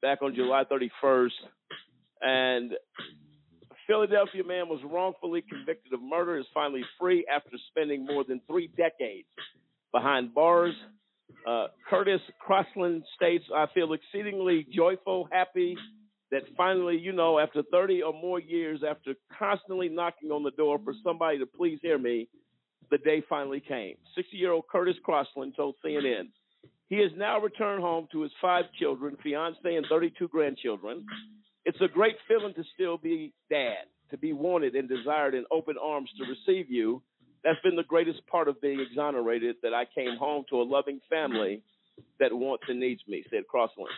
back 0.00 0.22
on 0.22 0.34
July 0.34 0.64
31st. 0.64 1.30
And 2.22 2.72
a 2.72 3.74
Philadelphia 3.86 4.42
man 4.42 4.68
was 4.68 4.80
wrongfully 4.90 5.42
convicted 5.42 5.92
of 5.92 6.00
murder 6.02 6.38
is 6.38 6.46
finally 6.54 6.82
free 6.98 7.26
after 7.30 7.56
spending 7.70 8.06
more 8.06 8.24
than 8.24 8.40
three 8.46 8.68
decades 8.68 9.28
behind 9.92 10.34
bars. 10.34 10.74
Uh, 11.46 11.66
Curtis 11.90 12.20
Crosland 12.46 13.02
states, 13.16 13.44
I 13.54 13.66
feel 13.74 13.92
exceedingly 13.92 14.66
joyful, 14.74 15.28
happy 15.30 15.76
that 16.30 16.42
finally, 16.56 16.98
you 16.98 17.12
know, 17.12 17.38
after 17.38 17.62
30 17.70 18.02
or 18.02 18.12
more 18.12 18.40
years, 18.40 18.80
after 18.88 19.14
constantly 19.38 19.88
knocking 19.88 20.30
on 20.30 20.42
the 20.42 20.50
door 20.52 20.78
for 20.82 20.94
somebody 21.04 21.38
to 21.38 21.46
please 21.46 21.78
hear 21.82 21.98
me, 21.98 22.28
the 22.90 22.98
day 22.98 23.22
finally 23.28 23.60
came. 23.60 23.96
60 24.14 24.36
year 24.36 24.52
old 24.52 24.64
Curtis 24.70 24.96
Crosland 25.06 25.56
told 25.56 25.76
CNN 25.84 26.28
he 26.88 26.96
has 26.96 27.10
now 27.16 27.40
returned 27.40 27.82
home 27.82 28.06
to 28.12 28.22
his 28.22 28.32
five 28.40 28.66
children, 28.78 29.16
fiance, 29.22 29.58
and 29.64 29.86
32 29.88 30.28
grandchildren. 30.28 31.06
It's 31.64 31.80
a 31.80 31.88
great 31.88 32.16
feeling 32.28 32.54
to 32.54 32.64
still 32.74 32.98
be 32.98 33.32
dad, 33.50 33.86
to 34.10 34.18
be 34.18 34.32
wanted 34.32 34.74
and 34.74 34.88
desired 34.88 35.34
in 35.34 35.44
open 35.50 35.76
arms 35.82 36.10
to 36.18 36.24
receive 36.24 36.70
you. 36.70 37.02
That's 37.42 37.60
been 37.64 37.76
the 37.76 37.84
greatest 37.84 38.26
part 38.26 38.48
of 38.48 38.60
being 38.60 38.80
exonerated, 38.80 39.56
that 39.62 39.74
I 39.74 39.84
came 39.94 40.16
home 40.16 40.44
to 40.50 40.60
a 40.60 40.64
loving 40.64 41.00
family 41.08 41.62
that 42.20 42.32
wants 42.32 42.64
and 42.68 42.80
needs 42.80 43.00
me, 43.08 43.24
said 43.30 43.44
Crosland. 43.52 43.88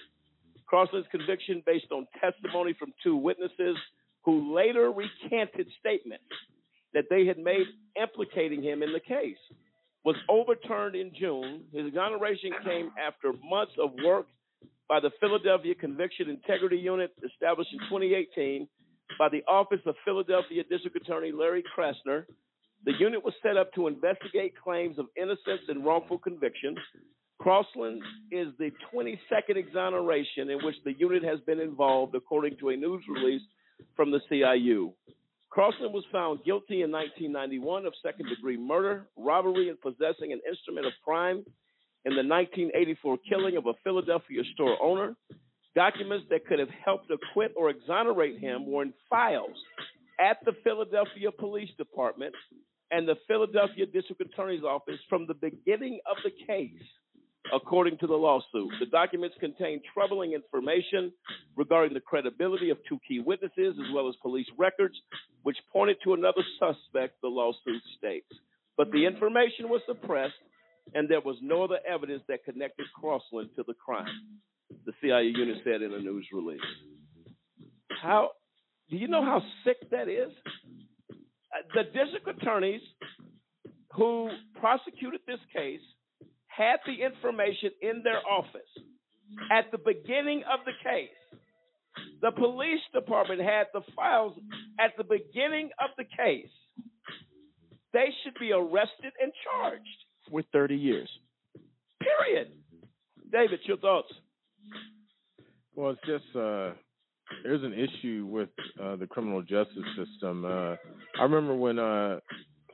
Crosland's 0.66 1.08
conviction, 1.10 1.62
based 1.64 1.90
on 1.92 2.06
testimony 2.20 2.74
from 2.78 2.92
two 3.02 3.16
witnesses 3.16 3.76
who 4.24 4.54
later 4.54 4.90
recanted 4.90 5.68
statements 5.78 6.24
that 6.94 7.04
they 7.10 7.26
had 7.26 7.38
made 7.38 7.66
implicating 8.00 8.62
him 8.62 8.82
in 8.82 8.92
the 8.92 9.00
case, 9.00 9.38
was 10.04 10.16
overturned 10.28 10.94
in 10.94 11.12
June. 11.18 11.64
His 11.72 11.86
exoneration 11.86 12.50
came 12.64 12.90
after 12.96 13.32
months 13.48 13.72
of 13.78 13.90
work 14.04 14.26
by 14.88 15.00
the 15.00 15.10
Philadelphia 15.20 15.74
Conviction 15.74 16.30
Integrity 16.30 16.76
Unit, 16.76 17.10
established 17.24 17.70
in 17.72 17.80
2018 17.90 18.68
by 19.18 19.28
the 19.28 19.42
Office 19.48 19.80
of 19.86 19.94
Philadelphia 20.04 20.62
District 20.68 20.96
Attorney 20.96 21.32
Larry 21.32 21.64
Krasner. 21.76 22.24
The 22.84 22.92
unit 22.98 23.24
was 23.24 23.34
set 23.42 23.56
up 23.56 23.72
to 23.74 23.88
investigate 23.88 24.54
claims 24.62 24.98
of 24.98 25.06
innocence 25.16 25.62
and 25.68 25.84
wrongful 25.84 26.18
conviction. 26.18 26.76
Crosland 27.40 28.00
is 28.30 28.48
the 28.58 28.70
22nd 28.92 29.56
exoneration 29.56 30.50
in 30.50 30.64
which 30.64 30.76
the 30.84 30.94
unit 30.98 31.22
has 31.22 31.38
been 31.40 31.60
involved, 31.60 32.14
according 32.14 32.56
to 32.58 32.70
a 32.70 32.76
news 32.76 33.04
release 33.08 33.42
from 33.94 34.10
the 34.10 34.20
CIU. 34.30 34.92
Crosland 35.50 35.92
was 35.92 36.04
found 36.12 36.44
guilty 36.44 36.82
in 36.82 36.90
1991 36.90 37.86
of 37.86 37.94
second 38.02 38.28
degree 38.28 38.56
murder, 38.56 39.06
robbery, 39.16 39.68
and 39.68 39.80
possessing 39.80 40.32
an 40.32 40.40
instrument 40.48 40.86
of 40.86 40.92
crime 41.04 41.44
in 42.04 42.12
the 42.12 42.22
1984 42.22 43.18
killing 43.28 43.56
of 43.56 43.66
a 43.66 43.74
Philadelphia 43.82 44.42
store 44.54 44.76
owner. 44.82 45.16
Documents 45.74 46.26
that 46.30 46.46
could 46.46 46.58
have 46.58 46.70
helped 46.84 47.10
acquit 47.10 47.52
or 47.56 47.70
exonerate 47.70 48.38
him 48.38 48.70
were 48.70 48.82
in 48.82 48.94
files 49.10 49.56
at 50.18 50.38
the 50.44 50.52
Philadelphia 50.64 51.30
Police 51.30 51.70
Department 51.76 52.34
and 52.90 53.06
the 53.06 53.16
Philadelphia 53.26 53.84
District 53.86 54.20
Attorney's 54.20 54.62
Office 54.62 55.00
from 55.08 55.26
the 55.26 55.34
beginning 55.34 56.00
of 56.10 56.16
the 56.24 56.30
case 56.46 56.82
according 57.54 57.98
to 57.98 58.06
the 58.06 58.14
lawsuit. 58.14 58.70
The 58.80 58.86
documents 58.86 59.36
contain 59.40 59.80
troubling 59.92 60.32
information 60.32 61.12
regarding 61.56 61.94
the 61.94 62.00
credibility 62.00 62.70
of 62.70 62.78
two 62.88 62.98
key 63.06 63.20
witnesses, 63.20 63.74
as 63.78 63.94
well 63.94 64.08
as 64.08 64.14
police 64.22 64.46
records, 64.58 64.94
which 65.42 65.56
pointed 65.72 65.98
to 66.04 66.14
another 66.14 66.42
suspect, 66.58 67.20
the 67.22 67.28
lawsuit 67.28 67.82
states. 67.98 68.28
But 68.76 68.90
the 68.92 69.06
information 69.06 69.68
was 69.68 69.80
suppressed, 69.86 70.34
and 70.94 71.08
there 71.08 71.20
was 71.20 71.36
no 71.42 71.64
other 71.64 71.78
evidence 71.88 72.22
that 72.28 72.44
connected 72.44 72.86
Crosland 73.02 73.54
to 73.56 73.64
the 73.66 73.74
crime, 73.74 74.38
the 74.84 74.92
CIA 75.00 75.32
unit 75.34 75.58
said 75.64 75.82
in 75.82 75.92
a 75.92 75.98
news 75.98 76.26
release. 76.32 76.60
How 78.02 78.30
do 78.90 78.96
you 78.96 79.08
know 79.08 79.24
how 79.24 79.42
sick 79.64 79.90
that 79.90 80.08
is? 80.08 80.30
Uh, 81.10 81.62
the 81.74 81.84
district 81.84 82.28
attorneys 82.28 82.82
who 83.92 84.28
prosecuted 84.60 85.20
this 85.26 85.40
case 85.54 85.80
had 86.56 86.78
the 86.86 87.04
information 87.04 87.70
in 87.82 88.02
their 88.02 88.20
office 88.28 88.60
at 89.50 89.70
the 89.70 89.78
beginning 89.78 90.42
of 90.50 90.60
the 90.64 90.72
case. 90.82 91.08
The 92.22 92.30
police 92.32 92.80
department 92.94 93.40
had 93.40 93.66
the 93.72 93.82
files 93.94 94.38
at 94.78 94.92
the 94.96 95.04
beginning 95.04 95.70
of 95.78 95.90
the 95.96 96.04
case. 96.04 96.50
They 97.92 98.08
should 98.22 98.34
be 98.38 98.52
arrested 98.52 99.12
and 99.20 99.32
charged 99.44 99.82
with 100.30 100.46
30 100.52 100.76
years. 100.76 101.08
Period. 102.00 102.52
David, 103.32 103.60
your 103.64 103.78
thoughts? 103.78 104.08
Well, 105.74 105.90
it's 105.90 106.00
just 106.06 106.36
uh, 106.36 106.72
there's 107.42 107.62
an 107.62 107.72
issue 107.74 108.26
with 108.30 108.48
uh, 108.82 108.96
the 108.96 109.06
criminal 109.06 109.42
justice 109.42 109.84
system. 109.96 110.44
Uh, 110.44 110.76
I 111.18 111.22
remember 111.22 111.54
when 111.54 111.78
uh, 111.78 112.20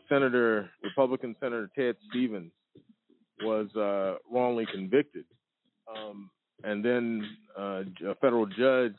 Senator 0.08 0.70
Republican 0.82 1.34
Senator 1.40 1.70
Ted 1.76 1.96
Stevens 2.10 2.52
was 3.42 3.74
uh, 3.76 4.18
wrongly 4.32 4.66
convicted, 4.72 5.24
um, 5.88 6.30
and 6.64 6.84
then 6.84 7.28
uh, 7.58 7.82
a 8.06 8.14
federal 8.20 8.46
judge 8.46 8.96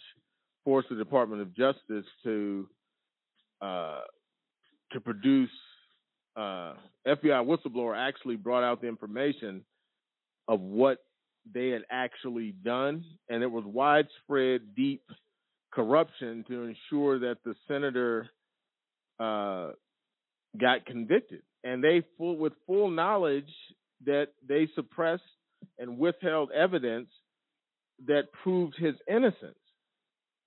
forced 0.64 0.90
the 0.90 0.96
Department 0.96 1.42
of 1.42 1.56
Justice 1.56 2.06
to 2.24 2.68
uh, 3.62 4.02
to 4.92 5.00
produce. 5.00 5.50
Uh, 6.36 6.74
FBI 7.08 7.46
whistleblower 7.46 7.96
actually 7.96 8.36
brought 8.36 8.64
out 8.64 8.82
the 8.82 8.88
information 8.88 9.64
of 10.48 10.60
what 10.60 10.98
they 11.54 11.70
had 11.70 11.84
actually 11.92 12.56
done, 12.64 13.04
and 13.30 13.44
it 13.44 13.52
was 13.52 13.64
widespread, 13.66 14.62
deep 14.76 15.04
corruption 15.72 16.46
to 16.48 16.64
ensure 16.64 17.20
that 17.20 17.38
the 17.46 17.56
senator 17.68 18.30
uh, 19.20 19.72
got 20.60 20.86
convicted, 20.86 21.42
and 21.64 21.84
they 21.84 22.04
full 22.18 22.38
with 22.38 22.54
full 22.66 22.90
knowledge 22.90 23.50
that 24.06 24.30
they 24.48 24.68
suppressed 24.76 25.24
and 25.80 25.98
withheld 25.98 26.52
evidence 26.52 27.10
that 28.08 28.24
proved 28.44 28.76
his 28.78 28.96
innocence. 29.08 29.58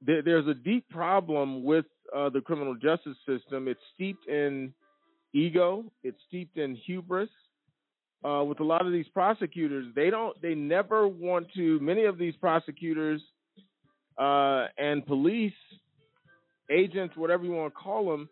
There, 0.02 0.22
there's 0.22 0.46
a 0.46 0.54
deep 0.54 0.88
problem 0.90 1.64
with 1.64 1.86
uh, 2.14 2.28
the 2.30 2.40
criminal 2.40 2.74
justice 2.74 3.16
system. 3.26 3.68
It's 3.68 3.80
steeped 3.94 4.28
in 4.28 4.72
ego. 5.32 5.84
It's 6.02 6.18
steeped 6.28 6.58
in 6.58 6.76
hubris. 6.76 7.30
Uh, 8.24 8.42
with 8.42 8.60
a 8.60 8.64
lot 8.64 8.84
of 8.84 8.92
these 8.92 9.06
prosecutors, 9.12 9.86
they 9.94 10.10
don't, 10.10 10.40
they 10.42 10.54
never 10.54 11.06
want 11.06 11.46
to. 11.54 11.78
Many 11.80 12.04
of 12.04 12.18
these 12.18 12.34
prosecutors 12.36 13.22
uh, 14.18 14.66
and 14.78 15.06
police 15.06 15.52
agents, 16.70 17.16
whatever 17.16 17.44
you 17.44 17.52
want 17.52 17.72
to 17.72 17.78
call 17.78 18.10
them, 18.10 18.28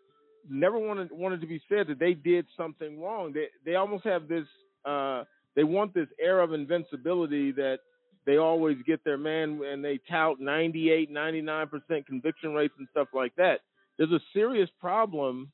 never 0.49 0.77
wanted 0.77 1.09
wanted 1.11 1.41
to 1.41 1.47
be 1.47 1.61
said 1.69 1.87
that 1.87 1.99
they 1.99 2.13
did 2.13 2.45
something 2.57 3.01
wrong. 3.01 3.33
They 3.33 3.47
they 3.65 3.75
almost 3.75 4.03
have 4.05 4.27
this. 4.27 4.45
Uh, 4.85 5.23
they 5.55 5.63
want 5.63 5.93
this 5.93 6.07
air 6.21 6.41
of 6.41 6.53
invincibility 6.53 7.51
that 7.53 7.79
they 8.25 8.37
always 8.37 8.77
get 8.85 9.03
their 9.03 9.17
man 9.17 9.61
and 9.65 9.83
they 9.83 9.99
tout 10.09 10.39
98, 10.39 11.13
99% 11.13 12.05
conviction 12.05 12.53
rates 12.53 12.73
and 12.77 12.87
stuff 12.91 13.07
like 13.13 13.35
that. 13.35 13.61
There's 13.97 14.11
a 14.11 14.19
serious 14.33 14.69
problem 14.79 15.51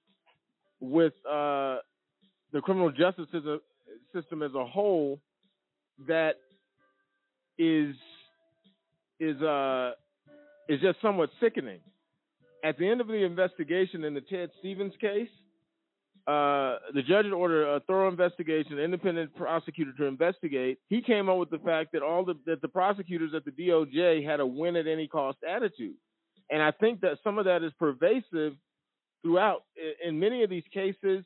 with 0.80 1.14
uh, 1.30 1.78
the 2.52 2.62
criminal 2.62 2.92
justice 2.92 3.28
system 4.14 4.42
as 4.42 4.54
a 4.56 4.66
whole 4.66 5.20
that 6.08 6.36
is 7.58 7.96
is 9.20 9.40
uh 9.42 9.92
is 10.68 10.80
just 10.82 11.00
somewhat 11.02 11.30
sickening. 11.40 11.80
At 12.64 12.78
the 12.78 12.88
end 12.88 13.02
of 13.02 13.08
the 13.08 13.24
investigation 13.24 14.04
in 14.04 14.14
the 14.14 14.22
Ted 14.22 14.50
Stevens 14.60 14.94
case, 15.00 15.30
uh, 16.28 16.78
the 16.94 17.02
judge 17.02 17.26
ordered 17.26 17.68
a 17.68 17.80
thorough 17.82 18.08
investigation, 18.08 18.78
independent 18.78 19.36
prosecutor 19.36 19.92
to 19.98 20.06
investigate. 20.06 20.78
He 20.88 21.02
came 21.02 21.30
up 21.30 21.38
with 21.38 21.50
the 21.50 21.58
fact 21.60 21.92
that 21.94 22.04
all 22.04 22.24
the 22.24 22.36
that 22.46 22.62
the 22.62 22.68
prosecutors 22.68 23.32
at 23.36 23.44
the 23.44 23.52
DOJ 23.52 24.24
had 24.24 24.40
a 24.40 24.46
win 24.46 24.76
at 24.76 24.86
any 24.86 25.08
cost 25.08 25.40
attitude, 25.48 25.96
and 26.52 26.62
I 26.62 26.72
think 26.72 27.02
that 27.02 27.18
some 27.24 27.40
of 27.40 27.46
that 27.46 27.64
is 27.64 27.72
pervasive 27.80 28.54
throughout. 29.24 29.64
In 30.06 30.20
many 30.20 30.44
of 30.44 30.50
these 30.52 30.64
cases, 30.72 31.26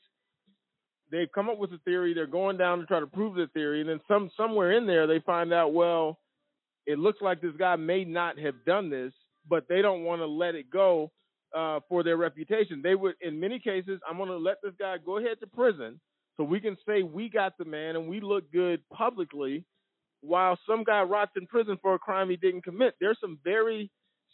they've 1.12 1.32
come 1.34 1.50
up 1.50 1.58
with 1.58 1.74
a 1.74 1.80
theory. 1.80 2.14
They're 2.14 2.26
going 2.26 2.58
down 2.58 2.80
to 2.80 2.86
try 2.86 3.02
to 3.02 3.08
prove 3.08 3.36
the 3.36 3.48
theory, 3.54 3.82
and 3.82 3.90
then 3.90 4.00
some 4.08 4.32
somewhere 4.38 4.72
in 4.72 4.88
there 4.88 5.08
they 5.08 5.20
find 5.20 5.52
out, 5.52 5.74
well, 5.74 6.20
it 6.86 7.00
looks 7.00 7.22
like 7.22 7.42
this 7.42 7.56
guy 7.60 7.76
may 7.76 8.06
not 8.06 8.40
have 8.40 8.64
done 8.66 8.90
this, 8.90 9.12
but 9.50 9.68
they 9.68 9.82
don't 9.82 10.04
want 10.04 10.22
to 10.22 10.26
let 10.26 10.56
it 10.56 10.70
go 10.70 11.12
uh, 11.56 11.80
for 11.88 12.04
their 12.04 12.18
reputation. 12.18 12.82
They 12.84 12.96
would, 12.96 13.16
in 13.22 13.40
many 13.40 13.60
cases, 13.60 14.00
I'm 14.08 14.18
going 14.18 14.30
to 14.30 14.38
let 14.38 14.58
this 14.62 14.74
guy 14.78 14.98
go 15.04 15.18
ahead 15.18 15.40
to 15.40 15.48
prison 15.48 16.00
so 16.38 16.44
we 16.44 16.60
can 16.60 16.78
say 16.88 17.02
we 17.02 17.30
got 17.30 17.58
the 17.58 17.66
man 17.66 17.96
and 17.96 18.08
we 18.08 18.20
look 18.20 18.52
good 18.52 18.82
publicly, 18.92 19.64
while 20.22 20.58
some 20.68 20.84
guy 20.84 21.02
rots 21.02 21.32
in 21.38 21.48
prison 21.48 21.78
for 21.82 21.94
a 21.94 22.00
crime 22.00 22.30
he 22.30 22.36
didn't 22.36 22.64
commit. 22.64 22.96
There's 23.00 23.18
some 23.22 23.40
very 23.44 23.90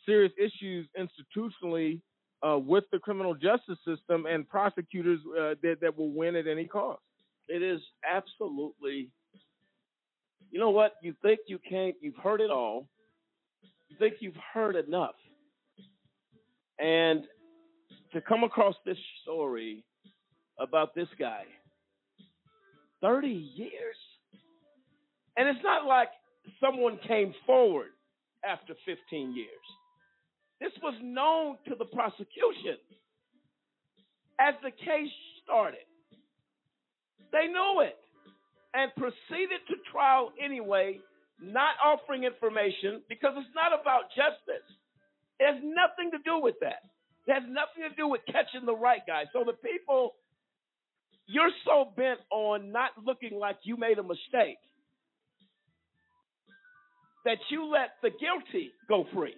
serious 0.06 0.32
issues 0.40 0.88
institutionally 0.98 2.02
uh, 2.48 2.58
with 2.58 2.86
the 2.92 2.98
criminal 2.98 3.36
justice 3.36 3.78
system 3.86 4.26
and 4.26 4.48
prosecutors 4.50 5.20
uh, 5.40 5.56
that 5.62 5.78
that 5.82 5.96
will 5.96 6.12
win 6.12 6.36
at 6.36 6.48
any 6.48 6.66
cost. 6.66 7.02
It 7.48 7.62
is 7.62 7.82
absolutely. 8.10 9.10
You 10.50 10.60
know 10.60 10.72
what? 10.72 10.94
You 11.04 11.14
think 11.22 11.42
you 11.48 11.60
can't. 11.70 11.96
You've 12.02 12.16
heard 12.16 12.42
it 12.42 12.50
all. 12.50 12.88
You 13.90 13.96
think 14.00 14.16
you've 14.22 14.34
heard 14.54 14.76
enough, 14.76 15.16
and 16.82 17.24
to 18.14 18.22
come 18.22 18.44
across 18.44 18.76
this 18.86 18.98
story 19.22 19.84
about 20.60 20.94
this 20.96 21.08
guy, 21.20 21.44
thirty 23.02 23.50
years, 23.56 23.96
and 25.38 25.48
it's 25.48 25.64
not 25.64 25.86
like 25.86 26.10
someone 26.60 27.00
came 27.08 27.34
forward 27.46 27.92
after 28.44 28.74
fifteen 28.86 29.36
years. 29.36 29.48
This 30.60 30.72
was 30.84 30.94
known 31.02 31.58
to 31.68 31.76
the 31.78 31.86
prosecution 31.86 32.78
as 34.40 34.56
the 34.64 34.72
case 34.72 35.12
started. 35.44 35.86
They 37.32 37.48
knew 37.48 37.82
it 37.82 37.98
and 38.74 38.92
proceeded 38.96 39.62
to 39.70 39.76
trial 39.92 40.32
anyway, 40.44 41.00
not 41.42 41.76
offering 41.84 42.24
information 42.24 43.02
because 43.10 43.34
it's 43.38 43.56
not 43.56 43.74
about 43.80 44.10
justice. 44.16 44.68
It 45.42 45.54
has 45.56 45.64
nothing 45.64 46.12
to 46.12 46.20
do 46.24 46.40
with 46.40 46.56
that. 46.62 46.86
It 47.26 47.34
has 47.34 47.42
nothing 47.50 47.90
to 47.90 47.96
do 47.98 48.08
with 48.08 48.22
catching 48.28 48.66
the 48.66 48.76
right 48.76 49.02
guy. 49.08 49.26
So 49.34 49.44
the 49.44 49.58
people, 49.58 50.14
you're 51.26 51.50
so 51.66 51.90
bent 51.98 52.20
on 52.30 52.72
not 52.72 52.92
looking 53.04 53.40
like 53.40 53.58
you 53.64 53.76
made 53.76 53.98
a 53.98 54.04
mistake 54.04 54.62
that 57.26 57.38
you 57.50 57.66
let 57.66 57.98
the 58.04 58.10
guilty 58.10 58.70
go 58.88 59.06
free 59.14 59.36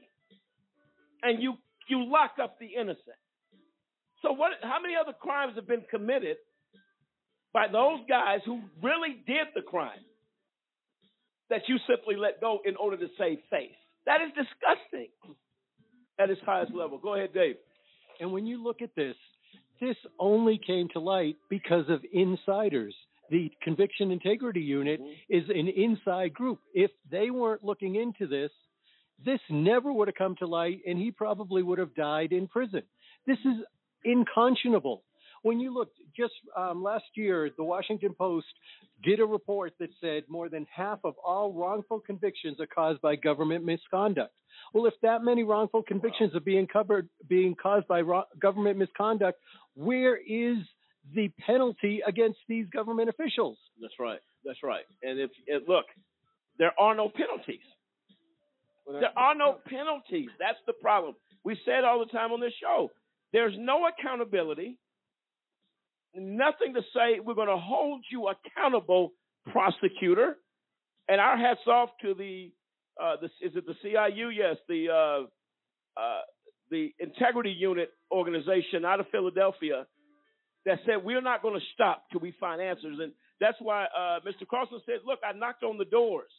and 1.21 1.41
you 1.41 1.55
you 1.87 2.03
lock 2.03 2.35
up 2.41 2.59
the 2.59 2.67
innocent. 2.79 3.19
So 4.21 4.33
what? 4.33 4.51
How 4.61 4.79
many 4.81 4.95
other 4.99 5.13
crimes 5.13 5.55
have 5.55 5.67
been 5.67 5.83
committed 5.89 6.35
by 7.53 7.67
those 7.71 7.99
guys 8.09 8.39
who 8.45 8.61
really 8.81 9.23
did 9.25 9.47
the 9.55 9.61
crime 9.61 10.03
that 11.49 11.61
you 11.67 11.77
simply 11.87 12.15
let 12.15 12.41
go 12.41 12.59
in 12.65 12.75
order 12.75 12.97
to 12.97 13.07
save 13.17 13.39
face? 13.49 13.75
That 14.05 14.19
is 14.21 14.31
disgusting 14.35 15.07
at 16.19 16.29
its 16.29 16.41
highest 16.45 16.73
level. 16.73 16.97
Go 16.97 17.15
ahead, 17.15 17.33
Dave. 17.33 17.55
And 18.19 18.31
when 18.31 18.45
you 18.45 18.63
look 18.63 18.81
at 18.81 18.95
this, 18.95 19.15
this 19.81 19.95
only 20.19 20.59
came 20.65 20.87
to 20.93 20.99
light 20.99 21.37
because 21.49 21.85
of 21.89 22.01
insiders. 22.13 22.95
The 23.29 23.51
Conviction 23.63 24.11
Integrity 24.11 24.61
Unit 24.61 25.01
is 25.29 25.43
an 25.49 25.67
inside 25.67 26.33
group. 26.33 26.59
If 26.73 26.91
they 27.09 27.31
weren't 27.31 27.63
looking 27.63 27.95
into 27.95 28.27
this, 28.27 28.51
this 29.25 29.39
never 29.49 29.91
would 29.91 30.07
have 30.07 30.15
come 30.15 30.35
to 30.37 30.45
light 30.45 30.81
and 30.87 30.97
he 30.97 31.11
probably 31.11 31.63
would 31.63 31.79
have 31.79 31.95
died 31.95 32.31
in 32.31 32.47
prison. 32.47 32.83
This 33.25 33.39
is 33.39 33.65
unconscionable. 34.05 35.03
When 35.43 35.59
you 35.59 35.73
look, 35.73 35.89
just 36.15 36.33
um, 36.57 36.81
last 36.81 37.05
year, 37.15 37.51
the 37.55 37.63
Washington 37.63 38.13
Post 38.17 38.47
did 39.03 39.19
a 39.19 39.25
report 39.25 39.73
that 39.79 39.89
said 40.01 40.23
more 40.29 40.49
than 40.49 40.65
half 40.73 40.99
of 41.03 41.15
all 41.23 41.53
wrongful 41.53 41.99
convictions 41.99 42.59
are 42.59 42.65
caused 42.65 43.01
by 43.01 43.15
government 43.15 43.65
misconduct. 43.65 44.33
Well, 44.73 44.85
if 44.85 44.93
that 45.01 45.23
many 45.23 45.43
wrongful 45.43 45.83
convictions 45.83 46.33
are 46.33 46.39
being 46.39 46.65
covered, 46.65 47.09
being 47.27 47.55
caused 47.61 47.87
by 47.87 48.01
ro- 48.01 48.23
government 48.39 48.77
misconduct, 48.77 49.39
where 49.75 50.15
is 50.15 50.57
the 51.13 51.29
penalty 51.45 52.01
against 52.07 52.39
these 52.47 52.65
government 52.69 53.09
officials? 53.09 53.57
That's 53.81 53.93
right. 53.99 54.19
That's 54.45 54.63
right. 54.63 54.85
And 55.01 55.19
if 55.19 55.31
and 55.47 55.63
look, 55.67 55.85
there 56.57 56.71
are 56.79 56.95
no 56.95 57.09
penalties. 57.09 57.65
There 58.87 59.17
are 59.17 59.35
no 59.35 59.57
penalties. 59.65 60.29
That's 60.39 60.57
the 60.67 60.73
problem. 60.73 61.15
We 61.43 61.55
say 61.65 61.77
it 61.77 61.83
all 61.83 61.99
the 61.99 62.11
time 62.11 62.31
on 62.31 62.39
this 62.39 62.53
show. 62.61 62.91
There's 63.31 63.53
no 63.57 63.87
accountability. 63.87 64.77
Nothing 66.15 66.75
to 66.75 66.81
say 66.93 67.19
we're 67.19 67.33
going 67.33 67.47
to 67.47 67.57
hold 67.57 68.03
you 68.11 68.27
accountable, 68.27 69.13
prosecutor. 69.51 70.37
And 71.07 71.19
our 71.19 71.37
hats 71.37 71.65
off 71.67 71.89
to 72.01 72.13
the, 72.13 72.51
uh, 73.01 73.15
the 73.19 73.25
is 73.45 73.53
it 73.55 73.65
the 73.65 73.75
CIU? 73.83 74.29
Yes, 74.35 74.57
the 74.67 74.89
uh, 74.89 75.99
uh, 75.99 76.21
the 76.69 76.93
Integrity 76.99 77.51
Unit 77.51 77.89
organization 78.11 78.85
out 78.85 78.99
of 78.99 79.07
Philadelphia 79.11 79.85
that 80.65 80.79
said 80.85 81.03
we're 81.03 81.21
not 81.21 81.41
going 81.41 81.59
to 81.59 81.65
stop 81.73 82.05
till 82.11 82.21
we 82.21 82.33
find 82.39 82.61
answers. 82.61 82.97
And 83.01 83.11
that's 83.41 83.57
why 83.59 83.85
uh, 83.85 84.19
Mr. 84.25 84.47
Carlson 84.49 84.81
said, 84.85 84.99
"Look, 85.05 85.19
I 85.27 85.37
knocked 85.37 85.63
on 85.63 85.77
the 85.77 85.85
doors. 85.85 86.31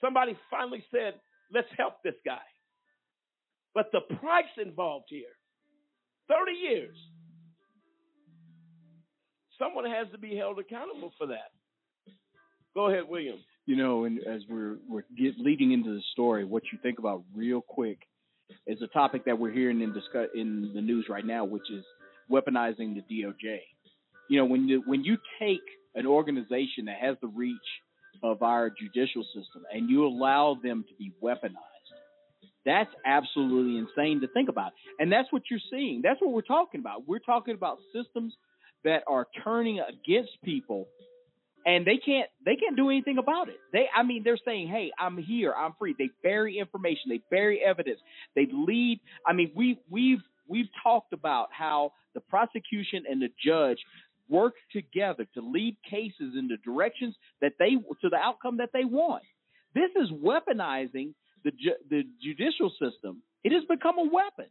Somebody 0.00 0.36
finally 0.50 0.84
said, 0.90 1.14
let's 1.52 1.68
help 1.76 2.02
this 2.02 2.14
guy." 2.24 2.42
But 3.74 3.90
the 3.92 4.00
price 4.16 4.54
involved 4.56 5.06
here, 5.08 5.34
thirty 6.28 6.56
years. 6.56 6.96
Someone 9.58 9.84
has 9.84 10.06
to 10.12 10.18
be 10.18 10.36
held 10.36 10.58
accountable 10.58 11.12
for 11.18 11.26
that. 11.28 11.52
Go 12.74 12.88
ahead, 12.90 13.04
William. 13.08 13.38
You 13.66 13.76
know, 13.76 14.04
and 14.04 14.18
as 14.18 14.42
we're 14.48 14.76
we're 14.88 15.04
get, 15.16 15.38
leading 15.38 15.72
into 15.72 15.94
the 15.94 16.02
story, 16.12 16.44
what 16.44 16.64
you 16.72 16.78
think 16.82 16.98
about 16.98 17.22
real 17.34 17.60
quick 17.60 17.98
is 18.66 18.82
a 18.82 18.88
topic 18.88 19.24
that 19.24 19.38
we're 19.38 19.52
hearing 19.52 19.80
in 19.80 19.92
discuss 19.92 20.28
in 20.34 20.72
the 20.74 20.80
news 20.80 21.06
right 21.08 21.24
now, 21.24 21.44
which 21.44 21.70
is 21.70 21.84
weaponizing 22.30 22.94
the 22.94 23.02
DOJ. 23.10 23.60
You 24.28 24.38
know, 24.38 24.44
when 24.44 24.68
you 24.68 24.82
when 24.86 25.04
you 25.04 25.16
take 25.40 25.62
an 25.94 26.06
organization 26.06 26.86
that 26.86 26.96
has 27.00 27.16
the 27.22 27.28
reach 27.28 27.56
of 28.22 28.42
our 28.42 28.70
judicial 28.70 29.22
system 29.24 29.62
and 29.72 29.88
you 29.88 30.06
allow 30.06 30.58
them 30.62 30.84
to 30.88 30.94
be 30.96 31.12
weaponized, 31.22 31.54
that's 32.64 32.90
absolutely 33.04 33.78
insane 33.78 34.20
to 34.22 34.28
think 34.28 34.48
about. 34.48 34.72
And 34.98 35.12
that's 35.12 35.30
what 35.30 35.42
you're 35.50 35.60
seeing. 35.70 36.00
That's 36.02 36.20
what 36.20 36.32
we're 36.32 36.42
talking 36.42 36.80
about. 36.80 37.06
We're 37.06 37.18
talking 37.18 37.54
about 37.54 37.78
systems 37.94 38.34
that 38.84 39.02
are 39.08 39.26
turning 39.42 39.80
against 39.80 40.32
people 40.44 40.88
and 41.66 41.86
they 41.86 41.96
can't 41.96 42.28
they 42.44 42.56
can't 42.56 42.76
do 42.76 42.90
anything 42.90 43.18
about 43.18 43.48
it. 43.48 43.56
They 43.72 43.86
I 43.94 44.02
mean 44.02 44.22
they're 44.24 44.38
saying, 44.44 44.68
"Hey, 44.68 44.90
I'm 44.98 45.16
here. 45.16 45.52
I'm 45.52 45.72
free." 45.78 45.94
They 45.98 46.10
bury 46.22 46.58
information, 46.58 47.04
they 47.08 47.20
bury 47.30 47.60
evidence. 47.64 48.00
They 48.34 48.46
lead 48.52 49.00
I 49.26 49.32
mean, 49.32 49.52
we 49.54 49.78
we've 49.90 50.20
we've 50.48 50.68
talked 50.82 51.12
about 51.12 51.48
how 51.52 51.92
the 52.14 52.20
prosecution 52.20 53.04
and 53.08 53.20
the 53.22 53.30
judge 53.44 53.78
work 54.28 54.54
together 54.72 55.26
to 55.34 55.40
lead 55.40 55.76
cases 55.88 56.34
in 56.38 56.48
the 56.48 56.56
directions 56.64 57.14
that 57.40 57.52
they 57.58 57.70
to 58.02 58.08
the 58.08 58.16
outcome 58.16 58.58
that 58.58 58.70
they 58.72 58.84
want. 58.84 59.22
This 59.74 59.90
is 59.96 60.10
weaponizing 60.10 61.14
the 61.44 61.50
ju- 61.50 61.82
the 61.90 62.02
judicial 62.22 62.70
system. 62.70 63.22
It 63.42 63.52
has 63.52 63.64
become 63.64 63.98
a 63.98 64.04
weapon 64.04 64.46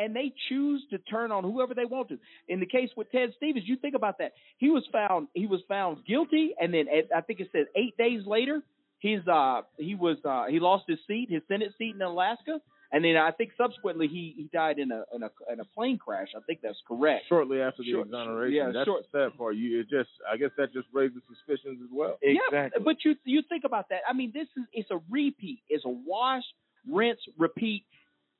and 0.00 0.16
they 0.16 0.32
choose 0.48 0.82
to 0.90 0.98
turn 0.98 1.30
on 1.30 1.44
whoever 1.44 1.74
they 1.74 1.84
want 1.84 2.08
to. 2.08 2.18
In 2.48 2.58
the 2.58 2.66
case 2.66 2.90
with 2.96 3.10
Ted 3.12 3.30
Stevens, 3.36 3.66
you 3.68 3.76
think 3.76 3.94
about 3.94 4.18
that. 4.18 4.32
He 4.58 4.70
was 4.70 4.84
found 4.90 5.28
he 5.34 5.46
was 5.46 5.60
found 5.68 6.04
guilty, 6.06 6.54
and 6.60 6.72
then 6.74 6.86
I 7.14 7.20
think 7.20 7.40
it 7.40 7.48
said 7.52 7.66
eight 7.76 7.96
days 7.96 8.22
later, 8.26 8.62
he's 8.98 9.26
uh 9.28 9.62
he 9.76 9.94
was 9.94 10.16
uh 10.24 10.46
he 10.46 10.58
lost 10.58 10.84
his 10.88 10.98
seat, 11.06 11.28
his 11.30 11.42
Senate 11.48 11.72
seat 11.78 11.94
in 11.94 12.02
Alaska, 12.02 12.60
and 12.92 13.04
then 13.04 13.16
I 13.16 13.30
think 13.30 13.50
subsequently 13.56 14.08
he 14.08 14.34
he 14.36 14.44
died 14.52 14.78
in 14.78 14.90
a 14.90 15.04
in 15.14 15.22
a 15.22 15.30
in 15.52 15.60
a 15.60 15.64
plane 15.76 15.98
crash. 15.98 16.28
I 16.36 16.40
think 16.46 16.60
that's 16.62 16.80
correct. 16.88 17.24
Shortly 17.28 17.60
after 17.60 17.82
the 17.82 17.90
Sure, 17.90 18.04
exoneration, 18.04 18.56
yeah, 18.56 18.70
that's 18.72 18.86
short- 18.86 19.04
the 19.12 19.28
sad 19.30 19.38
part. 19.38 19.54
You 19.56 19.80
it 19.80 19.88
just 19.90 20.10
I 20.30 20.36
guess 20.36 20.50
that 20.56 20.72
just 20.72 20.88
raises 20.92 21.22
suspicions 21.28 21.78
as 21.84 21.90
well. 21.92 22.18
Yeah, 22.22 22.68
but 22.84 22.96
you 23.04 23.14
you 23.24 23.42
think 23.48 23.64
about 23.64 23.90
that. 23.90 24.00
I 24.08 24.12
mean, 24.12 24.32
this 24.34 24.48
is 24.56 24.64
it's 24.72 24.90
a 24.90 25.00
repeat. 25.10 25.60
It's 25.68 25.84
a 25.84 25.94
wash, 26.12 26.44
rinse, 26.90 27.20
repeat. 27.38 27.84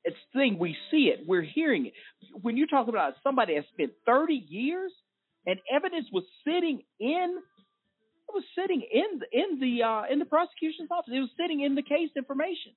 It's 0.03 0.17
thing 0.33 0.57
we 0.57 0.75
see 0.89 1.11
it. 1.13 1.25
We're 1.27 1.43
hearing 1.43 1.87
it. 1.87 1.93
When 2.41 2.57
you're 2.57 2.67
talking 2.67 2.93
about 2.93 3.13
somebody 3.23 3.55
that 3.55 3.65
spent 3.73 3.91
30 4.05 4.33
years 4.33 4.91
and 5.45 5.59
evidence 5.73 6.07
was 6.11 6.23
sitting 6.45 6.81
in 6.99 7.39
it 8.29 8.33
was 8.33 8.43
sitting 8.57 8.81
in 8.81 9.19
the, 9.19 9.25
in 9.31 9.59
the 9.59 9.83
uh, 9.83 10.03
in 10.09 10.19
the 10.19 10.25
prosecution's 10.25 10.89
office. 10.89 11.13
It 11.13 11.19
was 11.19 11.29
sitting 11.39 11.61
in 11.61 11.75
the 11.75 11.81
case 11.81 12.09
information, 12.15 12.71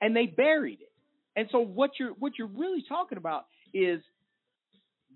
and 0.00 0.14
they 0.14 0.26
buried 0.26 0.80
it. 0.80 0.92
And 1.34 1.48
so 1.50 1.60
what 1.60 1.92
you're 1.98 2.12
what 2.12 2.32
you're 2.38 2.48
really 2.48 2.84
talking 2.86 3.16
about 3.18 3.46
is 3.72 4.00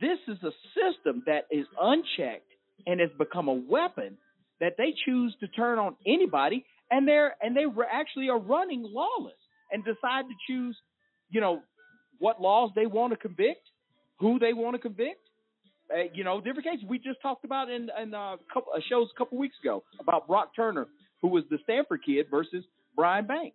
this 0.00 0.18
is 0.28 0.38
a 0.42 0.52
system 0.74 1.24
that 1.26 1.44
is 1.50 1.66
unchecked 1.78 2.50
and 2.86 3.00
has 3.00 3.10
become 3.18 3.48
a 3.48 3.54
weapon 3.54 4.16
that 4.60 4.74
they 4.78 4.94
choose 5.04 5.34
to 5.40 5.48
turn 5.48 5.78
on 5.78 5.96
anybody, 6.06 6.64
and 6.90 7.06
they're 7.06 7.34
and 7.42 7.56
they 7.56 7.66
were 7.66 7.86
actually 7.90 8.28
are 8.30 8.38
running 8.38 8.82
lawless 8.82 9.34
and 9.72 9.84
decide 9.84 10.24
to 10.28 10.34
choose, 10.46 10.76
you 11.30 11.40
know, 11.40 11.62
what 12.18 12.40
laws 12.40 12.70
they 12.74 12.86
want 12.86 13.12
to 13.12 13.16
convict, 13.16 13.66
who 14.18 14.38
they 14.38 14.52
want 14.52 14.74
to 14.74 14.78
convict. 14.78 15.20
Uh, 15.92 16.04
you 16.14 16.22
know, 16.22 16.40
different 16.40 16.64
cases. 16.64 16.84
We 16.88 16.98
just 16.98 17.20
talked 17.20 17.44
about 17.44 17.68
in 17.68 17.88
in 18.00 18.14
uh, 18.14 18.36
couple 18.52 18.72
uh, 18.74 18.80
shows 18.88 19.08
a 19.14 19.18
couple 19.18 19.38
weeks 19.38 19.56
ago 19.62 19.82
about 19.98 20.28
Brock 20.28 20.52
Turner, 20.54 20.86
who 21.20 21.28
was 21.28 21.44
the 21.50 21.58
Stanford 21.64 22.00
kid 22.06 22.26
versus 22.30 22.64
Brian 22.94 23.26
Bank. 23.26 23.54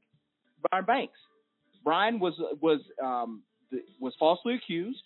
Brian 0.69 0.85
Banks. 0.85 1.17
Brian 1.83 2.19
was 2.19 2.33
was 2.61 2.81
um 3.01 3.43
was 4.01 4.13
falsely 4.19 4.55
accused. 4.55 5.03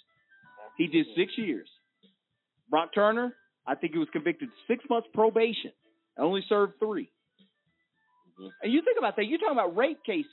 He 0.77 0.87
did 0.87 1.05
six 1.15 1.33
years. 1.37 1.67
Brock 2.69 2.91
Turner, 2.93 3.35
I 3.67 3.75
think 3.75 3.93
he 3.93 3.99
was 3.99 4.07
convicted 4.11 4.49
six 4.67 4.83
months 4.89 5.07
probation 5.13 5.71
and 6.17 6.25
only 6.25 6.43
served 6.47 6.73
3 6.79 7.09
And 8.61 8.71
you 8.71 8.81
think 8.83 8.97
about 8.97 9.15
that. 9.15 9.25
You're 9.25 9.39
talking 9.39 9.57
about 9.57 9.75
rape 9.75 10.03
cases. 10.05 10.31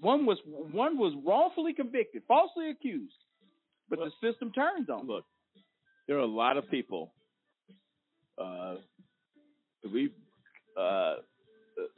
One 0.00 0.26
was 0.26 0.38
one 0.44 0.98
was 0.98 1.14
wrongfully 1.24 1.72
convicted, 1.72 2.22
falsely 2.28 2.70
accused, 2.70 3.14
but 3.88 3.98
the 3.98 4.10
system 4.22 4.52
turns 4.52 4.90
on. 4.90 5.06
Look, 5.06 5.24
there 6.06 6.16
are 6.16 6.20
a 6.20 6.26
lot 6.26 6.56
of 6.56 6.70
people. 6.70 7.12
Uh, 8.38 8.76
we 9.92 10.10
uh, 10.78 11.16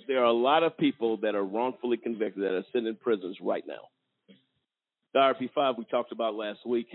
there 0.06 0.20
are 0.20 0.26
a 0.26 0.32
lot 0.32 0.62
of 0.62 0.76
people 0.76 1.16
that 1.18 1.34
are 1.34 1.44
wrongfully 1.44 1.96
convicted 1.96 2.44
that 2.44 2.54
are 2.54 2.64
sitting 2.72 2.86
in 2.86 2.96
prisons 2.96 3.36
right 3.42 3.64
now. 3.66 3.88
The 5.14 5.18
RP 5.18 5.50
five 5.54 5.76
we 5.76 5.84
talked 5.84 6.12
about 6.12 6.34
last 6.34 6.60
week, 6.66 6.88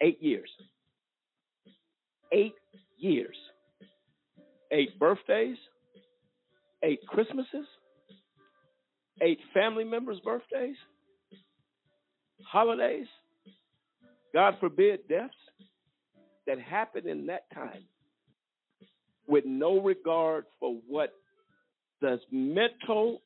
eight 0.00 0.22
years. 0.22 0.50
Eight 2.32 2.54
years. 2.96 3.36
Eight 4.72 4.98
birthdays, 5.00 5.56
eight 6.84 7.00
Christmases, 7.08 7.66
eight 9.20 9.40
family 9.52 9.84
members' 9.84 10.20
birthdays, 10.20 10.76
holidays, 12.46 13.06
God 14.32 14.54
forbid 14.60 15.08
deaths 15.08 15.34
that 16.46 16.58
happened 16.60 17.06
in 17.06 17.26
that 17.26 17.44
time 17.54 17.84
with 19.26 19.44
no 19.46 19.80
regard 19.80 20.44
for 20.58 20.76
what 20.88 21.12
the 22.00 22.18
mental, 22.30 23.22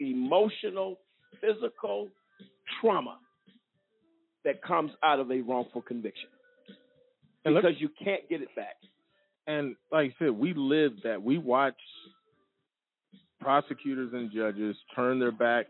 emotional, 0.00 0.98
physical 1.40 2.08
trauma 2.80 3.18
that 4.44 4.62
comes 4.62 4.90
out 5.02 5.20
of 5.20 5.30
a 5.30 5.40
wrongful 5.40 5.82
conviction. 5.82 6.28
And 7.44 7.54
Because 7.54 7.78
you 7.78 7.88
can't 8.02 8.28
get 8.28 8.42
it 8.42 8.54
back. 8.54 8.76
And 9.46 9.76
like 9.90 10.10
I 10.10 10.24
said, 10.24 10.30
we 10.32 10.52
live 10.54 10.92
that. 11.04 11.22
We 11.22 11.38
watch 11.38 11.74
prosecutors 13.40 14.10
and 14.12 14.30
judges 14.32 14.76
turn 14.94 15.18
their 15.18 15.32
back 15.32 15.66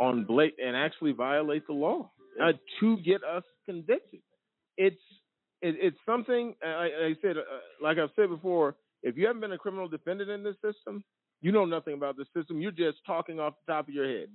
on 0.00 0.24
Blake 0.24 0.54
and 0.64 0.76
actually 0.76 1.12
violate 1.12 1.66
the 1.66 1.72
law 1.72 2.10
uh, 2.42 2.52
to 2.80 2.96
get 2.98 3.22
us 3.24 3.44
convicted. 3.66 4.20
It's 4.76 4.96
it, 5.60 5.76
it's 5.80 5.96
something. 6.04 6.54
uh, 6.64 6.68
Like 6.78 6.92
I 6.98 7.16
said, 7.22 7.36
uh, 7.38 7.42
like 7.80 7.98
I've 7.98 8.10
said 8.16 8.28
before, 8.28 8.74
if 9.02 9.16
you 9.16 9.26
haven't 9.26 9.40
been 9.40 9.52
a 9.52 9.58
criminal 9.58 9.88
defendant 9.88 10.30
in 10.30 10.42
this 10.42 10.56
system, 10.56 11.04
you 11.40 11.52
know 11.52 11.64
nothing 11.64 11.94
about 11.94 12.16
the 12.16 12.24
system. 12.36 12.60
You're 12.60 12.72
just 12.72 12.98
talking 13.06 13.40
off 13.40 13.54
the 13.66 13.72
top 13.72 13.88
of 13.88 13.94
your 13.94 14.08
head. 14.08 14.28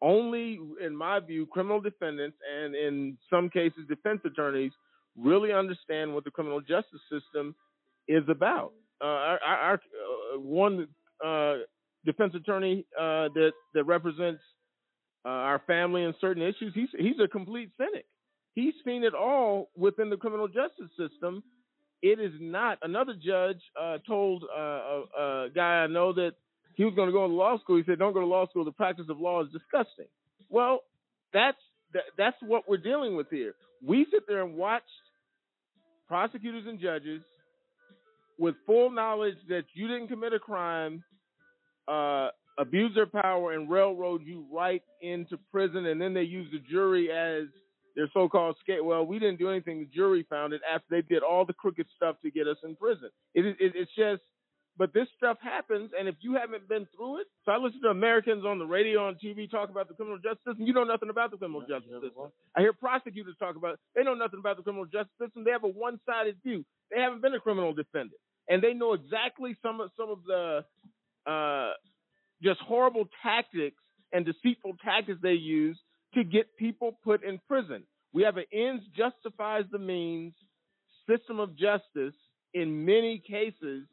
Only, 0.00 0.60
in 0.84 0.94
my 0.94 1.18
view, 1.18 1.46
criminal 1.46 1.80
defendants 1.80 2.36
and 2.56 2.74
in 2.74 3.18
some 3.28 3.50
cases 3.50 3.80
defense 3.88 4.20
attorneys 4.24 4.72
really 5.16 5.52
understand 5.52 6.14
what 6.14 6.24
the 6.24 6.30
criminal 6.30 6.60
justice 6.60 7.00
system 7.10 7.54
is 8.06 8.22
about. 8.28 8.72
Uh, 9.00 9.04
our, 9.04 9.38
our, 9.44 9.56
our 9.56 9.74
uh, 9.74 10.38
one 10.38 10.86
uh, 11.24 11.54
defense 12.04 12.34
attorney 12.34 12.86
uh, 12.98 13.28
that 13.34 13.52
that 13.74 13.84
represents 13.84 14.40
uh, 15.24 15.28
our 15.28 15.62
family 15.66 16.04
in 16.04 16.14
certain 16.20 16.42
issues, 16.42 16.72
he's 16.74 16.88
he's 16.96 17.20
a 17.22 17.28
complete 17.28 17.70
cynic. 17.76 18.06
He's 18.54 18.74
seen 18.84 19.04
it 19.04 19.14
all 19.14 19.70
within 19.76 20.10
the 20.10 20.16
criminal 20.16 20.48
justice 20.48 20.90
system. 20.98 21.42
It 22.02 22.20
is 22.20 22.32
not. 22.40 22.78
Another 22.82 23.14
judge 23.14 23.60
uh, 23.80 23.98
told 24.06 24.44
uh, 24.44 24.60
a, 24.60 25.02
a 25.18 25.48
guy 25.54 25.82
I 25.82 25.86
know 25.86 26.12
that 26.12 26.32
he 26.74 26.84
was 26.84 26.94
going 26.94 27.08
to 27.08 27.12
go 27.12 27.26
to 27.26 27.32
law 27.32 27.58
school. 27.58 27.76
He 27.76 27.82
said, 27.84 27.98
"Don't 27.98 28.12
go 28.12 28.20
to 28.20 28.26
law 28.26 28.46
school. 28.48 28.64
The 28.64 28.72
practice 28.72 29.06
of 29.08 29.18
law 29.18 29.42
is 29.42 29.48
disgusting." 29.52 30.06
Well, 30.48 30.80
that's 31.32 31.58
that, 31.92 32.04
that's 32.16 32.36
what 32.40 32.68
we're 32.68 32.76
dealing 32.76 33.16
with 33.16 33.28
here. 33.30 33.54
We 33.84 34.06
sit 34.12 34.24
there 34.26 34.42
and 34.42 34.54
watch 34.54 34.82
prosecutors 36.06 36.64
and 36.66 36.80
judges 36.80 37.22
with 38.38 38.54
full 38.66 38.90
knowledge 38.90 39.36
that 39.48 39.64
you 39.74 39.88
didn't 39.88 40.08
commit 40.08 40.32
a 40.32 40.38
crime, 40.38 41.02
uh, 41.88 42.28
abuse 42.58 42.94
their 42.94 43.06
power 43.06 43.52
and 43.52 43.70
railroad 43.70 44.22
you 44.24 44.44
right 44.52 44.82
into 45.00 45.38
prison, 45.50 45.86
and 45.86 46.00
then 46.00 46.12
they 46.12 46.22
use 46.22 46.48
the 46.52 46.58
jury 46.70 47.10
as 47.10 47.48
their 47.96 48.10
so-called 48.12 48.56
skate. 48.60 48.84
Well, 48.84 49.06
we 49.06 49.18
didn't 49.18 49.38
do 49.38 49.50
anything. 49.50 49.80
The 49.80 49.86
jury 49.86 50.26
found 50.28 50.52
it 50.52 50.60
after 50.72 50.86
they 50.90 51.02
did 51.02 51.22
all 51.22 51.44
the 51.44 51.52
crooked 51.52 51.86
stuff 51.96 52.16
to 52.22 52.30
get 52.30 52.46
us 52.46 52.56
in 52.62 52.76
prison. 52.76 53.10
It, 53.34 53.46
it, 53.58 53.72
it's 53.74 53.90
just, 53.96 54.22
but 54.76 54.94
this 54.94 55.08
stuff 55.16 55.38
happens, 55.42 55.90
and 55.98 56.06
if 56.06 56.14
you 56.20 56.34
haven't 56.34 56.68
been 56.68 56.86
through 56.94 57.22
it, 57.22 57.26
so 57.44 57.50
I 57.50 57.56
listen 57.56 57.80
to 57.82 57.88
Americans 57.88 58.44
on 58.44 58.60
the 58.60 58.66
radio, 58.66 59.08
on 59.08 59.16
TV 59.16 59.50
talk 59.50 59.70
about 59.70 59.88
the 59.88 59.94
criminal 59.94 60.18
justice 60.18 60.44
system. 60.46 60.66
You 60.66 60.72
know 60.72 60.84
nothing 60.84 61.10
about 61.10 61.32
the 61.32 61.36
criminal 61.36 61.62
justice 61.62 61.90
system. 61.90 62.30
I 62.56 62.60
hear 62.60 62.72
prosecutors 62.72 63.34
talk 63.40 63.56
about 63.56 63.74
it. 63.74 63.80
They 63.96 64.04
know 64.04 64.14
nothing 64.14 64.38
about 64.38 64.56
the 64.56 64.62
criminal 64.62 64.86
justice 64.86 65.18
system. 65.20 65.42
They 65.42 65.50
have 65.50 65.64
a 65.64 65.68
one-sided 65.68 66.36
view. 66.44 66.64
They 66.94 67.00
haven't 67.00 67.22
been 67.22 67.34
a 67.34 67.40
criminal 67.40 67.72
defendant, 67.72 68.20
and 68.48 68.62
they 68.62 68.74
know 68.74 68.92
exactly 68.92 69.56
some 69.62 69.80
of 69.80 69.90
some 69.96 70.10
of 70.10 70.18
the 70.24 70.64
uh, 71.26 71.72
just 72.42 72.60
horrible 72.60 73.08
tactics 73.22 73.76
and 74.12 74.24
deceitful 74.24 74.74
tactics 74.84 75.18
they 75.22 75.32
use 75.32 75.78
to 76.14 76.24
get 76.24 76.56
people 76.56 76.98
put 77.04 77.22
in 77.24 77.38
prison. 77.46 77.84
We 78.12 78.22
have 78.22 78.36
an 78.36 78.44
ends 78.52 78.84
justifies 78.96 79.64
the 79.70 79.78
means 79.78 80.32
system 81.08 81.40
of 81.40 81.56
justice 81.56 82.14
in 82.54 82.84
many 82.84 83.22
cases, 83.26 83.86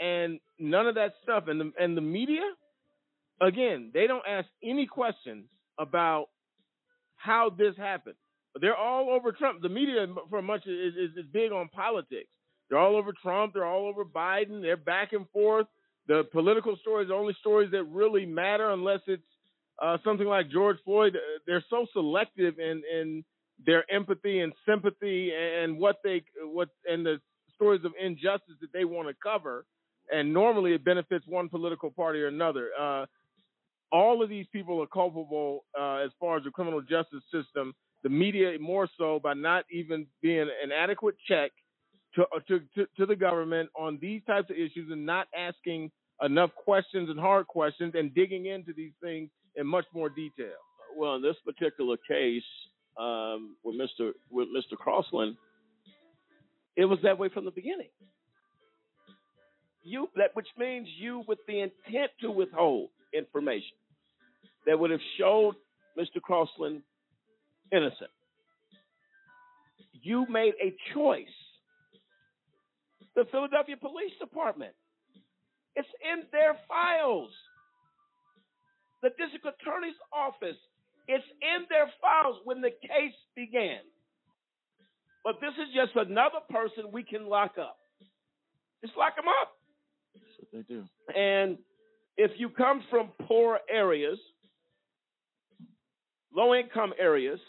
and 0.00 0.40
none 0.58 0.86
of 0.86 0.96
that 0.96 1.14
stuff. 1.22 1.44
And 1.46 1.60
the 1.60 1.72
and 1.78 1.96
the 1.96 2.00
media, 2.00 2.42
again, 3.40 3.90
they 3.94 4.06
don't 4.06 4.24
ask 4.28 4.48
any 4.62 4.86
questions 4.86 5.46
about 5.78 6.26
how 7.16 7.50
this 7.56 7.76
happened. 7.76 8.16
They're 8.60 8.76
all 8.76 9.10
over 9.10 9.32
Trump. 9.32 9.62
The 9.62 9.68
media, 9.68 10.06
for 10.30 10.42
much, 10.42 10.66
is, 10.66 10.94
is, 10.94 11.16
is 11.16 11.26
big 11.32 11.50
on 11.50 11.68
politics. 11.68 12.30
They're 12.68 12.78
all 12.78 12.96
over 12.96 13.12
Trump. 13.20 13.52
They're 13.54 13.64
all 13.64 13.88
over 13.88 14.04
Biden. 14.04 14.62
They're 14.62 14.76
back 14.76 15.12
and 15.12 15.28
forth. 15.30 15.66
The 16.06 16.24
political 16.32 16.76
stories 16.76 17.10
are 17.10 17.14
only 17.14 17.36
stories 17.40 17.70
that 17.72 17.84
really 17.84 18.26
matter, 18.26 18.70
unless 18.70 19.00
it's 19.06 19.22
uh, 19.82 19.98
something 20.04 20.26
like 20.26 20.50
George 20.50 20.76
Floyd. 20.84 21.16
Uh, 21.16 21.38
They're 21.46 21.64
so 21.70 21.86
selective 21.92 22.58
in 22.58 22.82
in 22.92 23.24
their 23.64 23.90
empathy 23.90 24.40
and 24.40 24.52
sympathy 24.66 25.32
and 25.34 25.78
what 25.78 26.00
they 26.04 26.22
what 26.42 26.68
and 26.90 27.06
the 27.06 27.20
stories 27.54 27.84
of 27.84 27.92
injustice 28.00 28.56
that 28.60 28.72
they 28.72 28.84
want 28.84 29.08
to 29.08 29.14
cover. 29.22 29.64
And 30.12 30.34
normally, 30.34 30.74
it 30.74 30.84
benefits 30.84 31.26
one 31.26 31.48
political 31.48 31.90
party 31.90 32.20
or 32.20 32.26
another. 32.26 32.70
Uh, 32.78 33.06
all 33.90 34.22
of 34.22 34.28
these 34.28 34.46
people 34.52 34.82
are 34.82 34.86
culpable 34.86 35.64
uh, 35.78 35.96
as 36.04 36.10
far 36.20 36.36
as 36.36 36.44
the 36.44 36.50
criminal 36.50 36.82
justice 36.82 37.22
system. 37.32 37.74
The 38.02 38.10
media 38.10 38.58
more 38.58 38.88
so 38.98 39.18
by 39.18 39.32
not 39.32 39.64
even 39.70 40.06
being 40.20 40.48
an 40.62 40.72
adequate 40.72 41.14
check 41.26 41.52
to, 42.14 42.22
uh, 42.22 42.40
to, 42.48 42.60
to, 42.76 42.86
to 42.96 43.06
the 43.06 43.16
government 43.16 43.70
on 43.76 43.98
these 44.00 44.22
types 44.26 44.50
of 44.50 44.56
issues 44.56 44.90
and 44.90 45.04
not 45.04 45.26
asking 45.36 45.90
enough 46.22 46.50
questions 46.54 47.10
and 47.10 47.18
hard 47.18 47.46
questions 47.46 47.94
and 47.96 48.14
digging 48.14 48.46
into 48.46 48.72
these 48.72 48.92
things 49.02 49.30
in 49.56 49.66
much 49.66 49.84
more 49.94 50.08
detail. 50.08 50.54
Well, 50.96 51.16
in 51.16 51.22
this 51.22 51.36
particular 51.44 51.96
case, 52.08 52.42
um, 52.98 53.56
with 53.64 53.74
Mr. 53.76 54.12
with 54.30 54.48
Mr. 54.48 54.76
Crosland, 54.78 55.36
it 56.76 56.84
was 56.84 56.98
that 57.02 57.18
way 57.18 57.28
from 57.28 57.44
the 57.44 57.50
beginning. 57.50 57.88
You 59.82 60.08
that 60.16 60.30
which 60.34 60.46
means 60.56 60.88
you 60.98 61.24
with 61.26 61.40
the 61.48 61.60
intent 61.60 62.12
to 62.20 62.30
withhold 62.30 62.90
information 63.12 63.76
that 64.66 64.78
would 64.78 64.90
have 64.90 65.00
showed 65.18 65.54
Mr. 65.98 66.20
Crosland 66.20 66.82
innocent. 67.72 68.10
You 70.02 70.26
made 70.28 70.54
a 70.62 70.74
choice. 70.94 71.26
The 73.16 73.24
Philadelphia 73.30 73.76
Police 73.76 74.12
Department. 74.20 74.72
It's 75.76 75.88
in 76.02 76.24
their 76.32 76.56
files. 76.68 77.30
The 79.02 79.10
district 79.10 79.46
attorney's 79.46 79.98
office. 80.12 80.56
It's 81.06 81.24
in 81.42 81.66
their 81.68 81.90
files 82.00 82.38
when 82.44 82.60
the 82.60 82.70
case 82.70 83.14
began. 83.36 83.80
But 85.24 85.40
this 85.40 85.52
is 85.54 85.74
just 85.74 85.96
another 85.96 86.40
person 86.50 86.92
we 86.92 87.02
can 87.02 87.28
lock 87.28 87.52
up. 87.58 87.76
Just 88.84 88.96
lock 88.96 89.16
them 89.16 89.26
up. 89.28 89.52
That's 90.14 90.24
what 90.38 90.52
they 90.52 90.74
do. 90.74 90.84
And 91.16 91.58
if 92.16 92.32
you 92.36 92.48
come 92.50 92.82
from 92.90 93.08
poor 93.26 93.58
areas, 93.70 94.18
low 96.34 96.54
income 96.54 96.92
areas, 96.98 97.40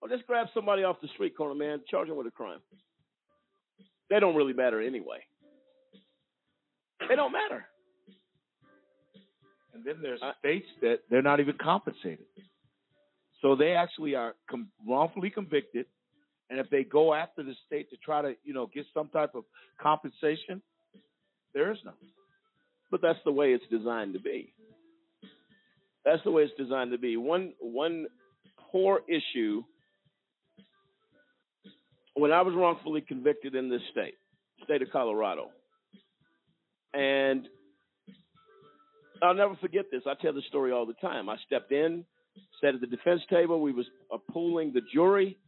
well, 0.00 0.10
just 0.10 0.26
grab 0.26 0.46
somebody 0.54 0.84
off 0.84 1.00
the 1.02 1.08
street 1.08 1.36
corner, 1.36 1.54
man, 1.54 1.80
charge 1.90 2.08
them 2.08 2.16
with 2.16 2.26
a 2.26 2.30
crime. 2.30 2.60
They 4.10 4.20
don't 4.20 4.34
really 4.34 4.52
matter 4.52 4.80
anyway. 4.80 5.18
They 7.08 7.16
don't 7.16 7.32
matter. 7.32 7.66
And 9.74 9.84
then 9.84 9.96
there's 10.02 10.20
states 10.40 10.66
that 10.82 11.00
they're 11.10 11.22
not 11.22 11.40
even 11.40 11.54
compensated. 11.60 12.26
So 13.42 13.54
they 13.54 13.72
actually 13.72 14.14
are 14.14 14.34
com- 14.50 14.70
wrongfully 14.86 15.30
convicted. 15.30 15.86
And 16.50 16.58
if 16.58 16.68
they 16.70 16.82
go 16.82 17.14
after 17.14 17.42
the 17.42 17.54
state 17.66 17.90
to 17.90 17.96
try 17.98 18.22
to, 18.22 18.34
you 18.42 18.54
know, 18.54 18.68
get 18.74 18.86
some 18.94 19.08
type 19.08 19.34
of 19.34 19.44
compensation, 19.80 20.62
there 21.54 21.70
is 21.70 21.78
none. 21.84 21.94
But 22.90 23.02
that's 23.02 23.18
the 23.24 23.32
way 23.32 23.52
it's 23.52 23.64
designed 23.70 24.14
to 24.14 24.20
be. 24.20 24.54
That's 26.04 26.22
the 26.24 26.30
way 26.30 26.42
it's 26.42 26.56
designed 26.56 26.90
to 26.92 26.98
be. 26.98 27.16
One 27.16 27.52
one 27.60 28.06
core 28.72 29.02
issue 29.08 29.62
when 32.18 32.32
I 32.32 32.42
was 32.42 32.54
wrongfully 32.54 33.00
convicted 33.00 33.54
in 33.54 33.68
this 33.68 33.82
state, 33.90 34.14
state 34.64 34.82
of 34.82 34.90
Colorado, 34.90 35.50
and 36.92 37.48
I'll 39.22 39.34
never 39.34 39.56
forget 39.56 39.86
this. 39.90 40.02
I 40.06 40.14
tell 40.20 40.32
the 40.32 40.42
story 40.48 40.72
all 40.72 40.86
the 40.86 40.94
time. 40.94 41.28
I 41.28 41.36
stepped 41.46 41.72
in, 41.72 42.04
sat 42.60 42.74
at 42.74 42.80
the 42.80 42.86
defense 42.86 43.22
table. 43.30 43.60
We 43.60 43.72
was 43.72 43.86
uh, 44.12 44.18
pooling 44.30 44.72
the 44.72 44.82
jury 44.92 45.38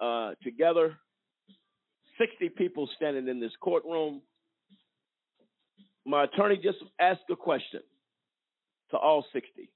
uh, 0.00 0.32
together. 0.42 0.96
Sixty 2.18 2.48
people 2.48 2.88
standing 2.96 3.28
in 3.28 3.40
this 3.40 3.52
courtroom. 3.60 4.22
My 6.06 6.24
attorney 6.24 6.60
just 6.62 6.78
asked 7.00 7.22
a 7.30 7.36
question 7.36 7.80
to 8.90 8.96
all 8.96 9.24
sixty. 9.32 9.70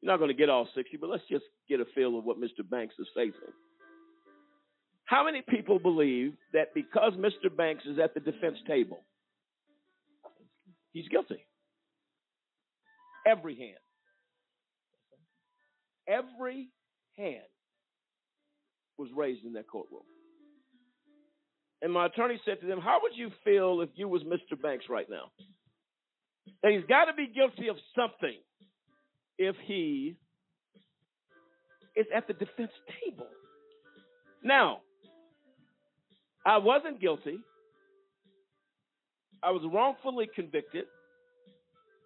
You're 0.00 0.12
not 0.12 0.18
going 0.18 0.28
to 0.28 0.34
get 0.34 0.50
all 0.50 0.68
sixty, 0.74 0.96
but 0.96 1.08
let's 1.08 1.22
just 1.30 1.44
get 1.68 1.80
a 1.80 1.86
feel 1.94 2.18
of 2.18 2.24
what 2.24 2.38
Mr. 2.38 2.68
Banks 2.68 2.94
is 2.98 3.06
facing. 3.14 3.54
How 5.10 5.24
many 5.24 5.42
people 5.42 5.80
believe 5.80 6.34
that 6.52 6.72
because 6.72 7.14
Mr. 7.14 7.54
Banks 7.54 7.84
is 7.84 7.98
at 7.98 8.14
the 8.14 8.20
defense 8.20 8.58
table, 8.68 9.04
he's 10.92 11.08
guilty? 11.08 11.44
Every 13.26 13.56
hand. 13.56 13.80
Every 16.08 16.68
hand 17.16 17.42
was 18.98 19.08
raised 19.16 19.44
in 19.44 19.54
that 19.54 19.66
courtroom. 19.66 20.02
And 21.82 21.92
my 21.92 22.06
attorney 22.06 22.40
said 22.44 22.60
to 22.60 22.68
them, 22.68 22.80
How 22.80 23.00
would 23.02 23.16
you 23.16 23.30
feel 23.44 23.80
if 23.80 23.88
you 23.96 24.06
was 24.06 24.22
Mr. 24.22 24.60
Banks 24.62 24.84
right 24.88 25.10
now? 25.10 25.32
And 26.62 26.72
he's 26.72 26.88
got 26.88 27.06
to 27.06 27.14
be 27.14 27.26
guilty 27.26 27.66
of 27.66 27.74
something 27.96 28.38
if 29.38 29.56
he 29.64 30.14
is 31.96 32.06
at 32.14 32.28
the 32.28 32.32
defense 32.32 32.70
table. 33.04 33.26
Now, 34.44 34.82
I 36.44 36.58
wasn't 36.58 37.00
guilty. 37.00 37.38
I 39.42 39.50
was 39.50 39.62
wrongfully 39.72 40.28
convicted. 40.34 40.84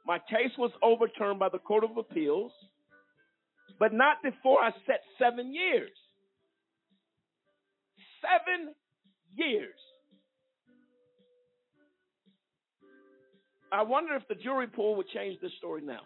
My 0.06 0.18
case 0.18 0.52
was 0.58 0.70
overturned 0.82 1.38
by 1.38 1.48
the 1.48 1.58
Court 1.58 1.84
of 1.84 1.96
Appeals, 1.96 2.52
but 3.78 3.92
not 3.92 4.22
before 4.22 4.60
I 4.60 4.70
set 4.86 5.00
seven 5.18 5.52
years. 5.54 5.90
Seven 8.20 8.74
years. 9.36 9.74
I 13.72 13.82
wonder 13.82 14.14
if 14.14 14.22
the 14.28 14.36
jury 14.36 14.68
pool 14.68 14.94
would 14.96 15.08
change 15.08 15.40
this 15.40 15.50
story 15.58 15.82
now. 15.82 16.00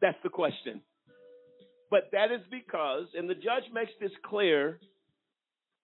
That's 0.00 0.18
the 0.22 0.28
question. 0.28 0.80
But 1.90 2.10
that 2.12 2.30
is 2.30 2.42
because, 2.50 3.06
and 3.16 3.28
the 3.28 3.34
judge 3.34 3.64
makes 3.72 3.90
this 4.00 4.12
clear 4.24 4.78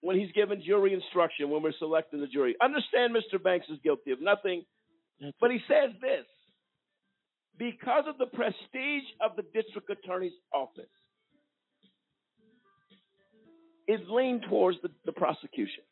when 0.05 0.19
he's 0.19 0.31
given 0.33 0.63
jury 0.63 0.93
instruction 0.93 1.49
when 1.49 1.63
we're 1.63 1.73
selecting 1.79 2.21
the 2.21 2.27
jury. 2.27 2.55
Understand 2.63 3.17
Mr. 3.17 3.43
Banks 3.43 3.67
is 3.71 3.79
guilty 3.83 4.11
of 4.11 4.21
nothing, 4.21 4.63
but 5.41 5.51
he 5.51 5.59
says 5.67 5.97
this 6.03 6.27
because 7.59 8.05
of 8.07 8.19
the 8.19 8.27
prestige 8.27 9.09
of 9.23 9.35
the 9.37 9.45
district 9.55 9.89
attorney's 9.89 10.37
office, 10.53 10.85
is 13.89 14.01
leaned 14.11 14.45
towards 14.49 14.79
the, 14.83 14.91
the 15.07 15.13
prosecution. 15.13 15.85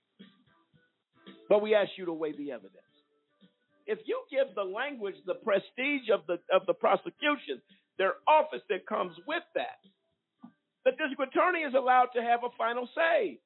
But 1.49 1.63
we 1.63 1.75
ask 1.75 1.91
you 1.97 2.05
to 2.07 2.13
weigh 2.13 2.33
the 2.33 2.53
evidence. 2.53 2.77
If 3.87 3.99
you 4.07 4.23
give 4.31 4.55
the 4.55 4.63
language 4.63 5.17
the 5.27 5.35
prestige 5.35 6.09
of 6.13 6.21
the 6.27 6.39
of 6.55 6.67
the 6.67 6.75
prosecution, 6.75 7.61
their 7.99 8.15
office 8.29 8.63
that 8.69 8.87
comes 8.87 9.17
with 9.27 9.43
that, 9.55 9.81
the 10.85 10.93
district 10.93 11.35
attorney 11.35 11.61
is 11.61 11.75
allowed 11.75 12.09
to 12.15 12.23
have 12.23 12.41
a 12.45 12.57
final 12.57 12.89
say 12.95 13.39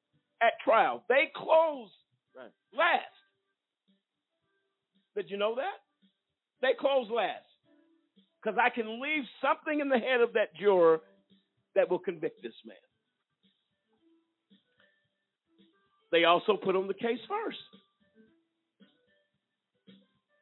at 0.42 0.52
trial. 0.64 1.04
They 1.08 1.30
close 1.34 1.88
right. 2.36 2.50
last. 2.76 3.04
Did 5.14 5.30
you 5.30 5.36
know 5.36 5.54
that? 5.56 5.80
They 6.60 6.72
close 6.78 7.08
last. 7.10 7.44
Because 8.42 8.58
I 8.62 8.70
can 8.70 9.00
leave 9.00 9.24
something 9.40 9.80
in 9.80 9.88
the 9.88 9.98
head 9.98 10.20
of 10.20 10.32
that 10.34 10.54
juror 10.54 11.00
that 11.74 11.90
will 11.90 11.98
convict 11.98 12.42
this 12.42 12.52
man. 12.64 12.76
They 16.12 16.24
also 16.24 16.56
put 16.56 16.76
on 16.76 16.86
the 16.86 16.94
case 16.94 17.18
first. 17.28 17.58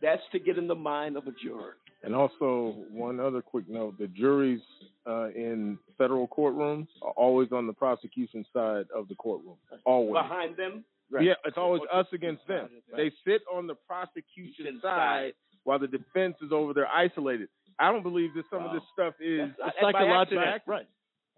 That's 0.02 0.22
to 0.32 0.38
get 0.38 0.58
in 0.58 0.68
the 0.68 0.74
mind 0.74 1.16
of 1.16 1.26
a 1.26 1.32
juror. 1.42 1.76
And 2.04 2.14
also, 2.14 2.74
one 2.90 3.18
other 3.18 3.40
quick 3.40 3.68
note: 3.68 3.98
the 3.98 4.08
juries 4.08 4.60
uh, 5.06 5.28
in 5.28 5.78
federal 5.96 6.28
courtrooms 6.28 6.86
are 7.02 7.12
always 7.16 7.50
on 7.50 7.66
the 7.66 7.72
prosecution 7.72 8.44
side 8.52 8.84
of 8.94 9.08
the 9.08 9.14
courtroom. 9.14 9.56
Always 9.84 10.12
behind 10.12 10.56
them. 10.56 10.84
Right. 11.10 11.24
Yeah, 11.24 11.34
it's 11.44 11.56
always 11.56 11.82
us 11.92 12.06
against 12.12 12.46
them. 12.46 12.68
They 12.96 13.10
sit 13.26 13.42
on 13.52 13.66
the 13.66 13.74
prosecution 13.74 14.80
side 14.82 15.32
while 15.64 15.78
the 15.78 15.86
defense 15.86 16.36
is 16.42 16.52
over 16.52 16.74
there 16.74 16.88
isolated. 16.88 17.48
I 17.78 17.90
don't 17.90 18.02
believe 18.02 18.30
that 18.34 18.44
some 18.50 18.64
wow. 18.64 18.68
of 18.68 18.74
this 18.74 18.82
stuff 18.92 19.14
is 19.20 19.50
psychological. 19.80 20.44
Right. 20.66 20.86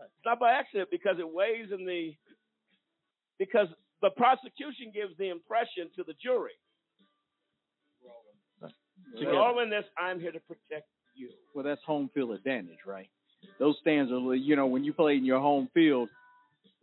It's 0.00 0.24
not 0.24 0.38
by 0.38 0.52
accident 0.52 0.88
because 0.90 1.16
it 1.18 1.28
weighs 1.28 1.70
in 1.72 1.86
the 1.86 2.12
because 3.38 3.68
the 4.02 4.10
prosecution 4.10 4.92
gives 4.92 5.16
the 5.18 5.30
impression 5.30 5.90
to 5.96 6.04
the 6.04 6.14
jury. 6.22 6.52
We're 9.14 9.38
all 9.38 9.60
in 9.60 9.70
this. 9.70 9.84
I'm 9.98 10.20
here 10.20 10.32
to 10.32 10.40
protect 10.40 10.88
you. 11.14 11.30
Well, 11.54 11.64
that's 11.64 11.80
home 11.86 12.10
field 12.14 12.32
advantage, 12.32 12.78
right? 12.86 13.08
Those 13.58 13.76
stands 13.80 14.12
are, 14.12 14.34
you 14.34 14.56
know, 14.56 14.66
when 14.66 14.84
you 14.84 14.92
play 14.92 15.16
in 15.16 15.24
your 15.24 15.40
home 15.40 15.68
field, 15.72 16.08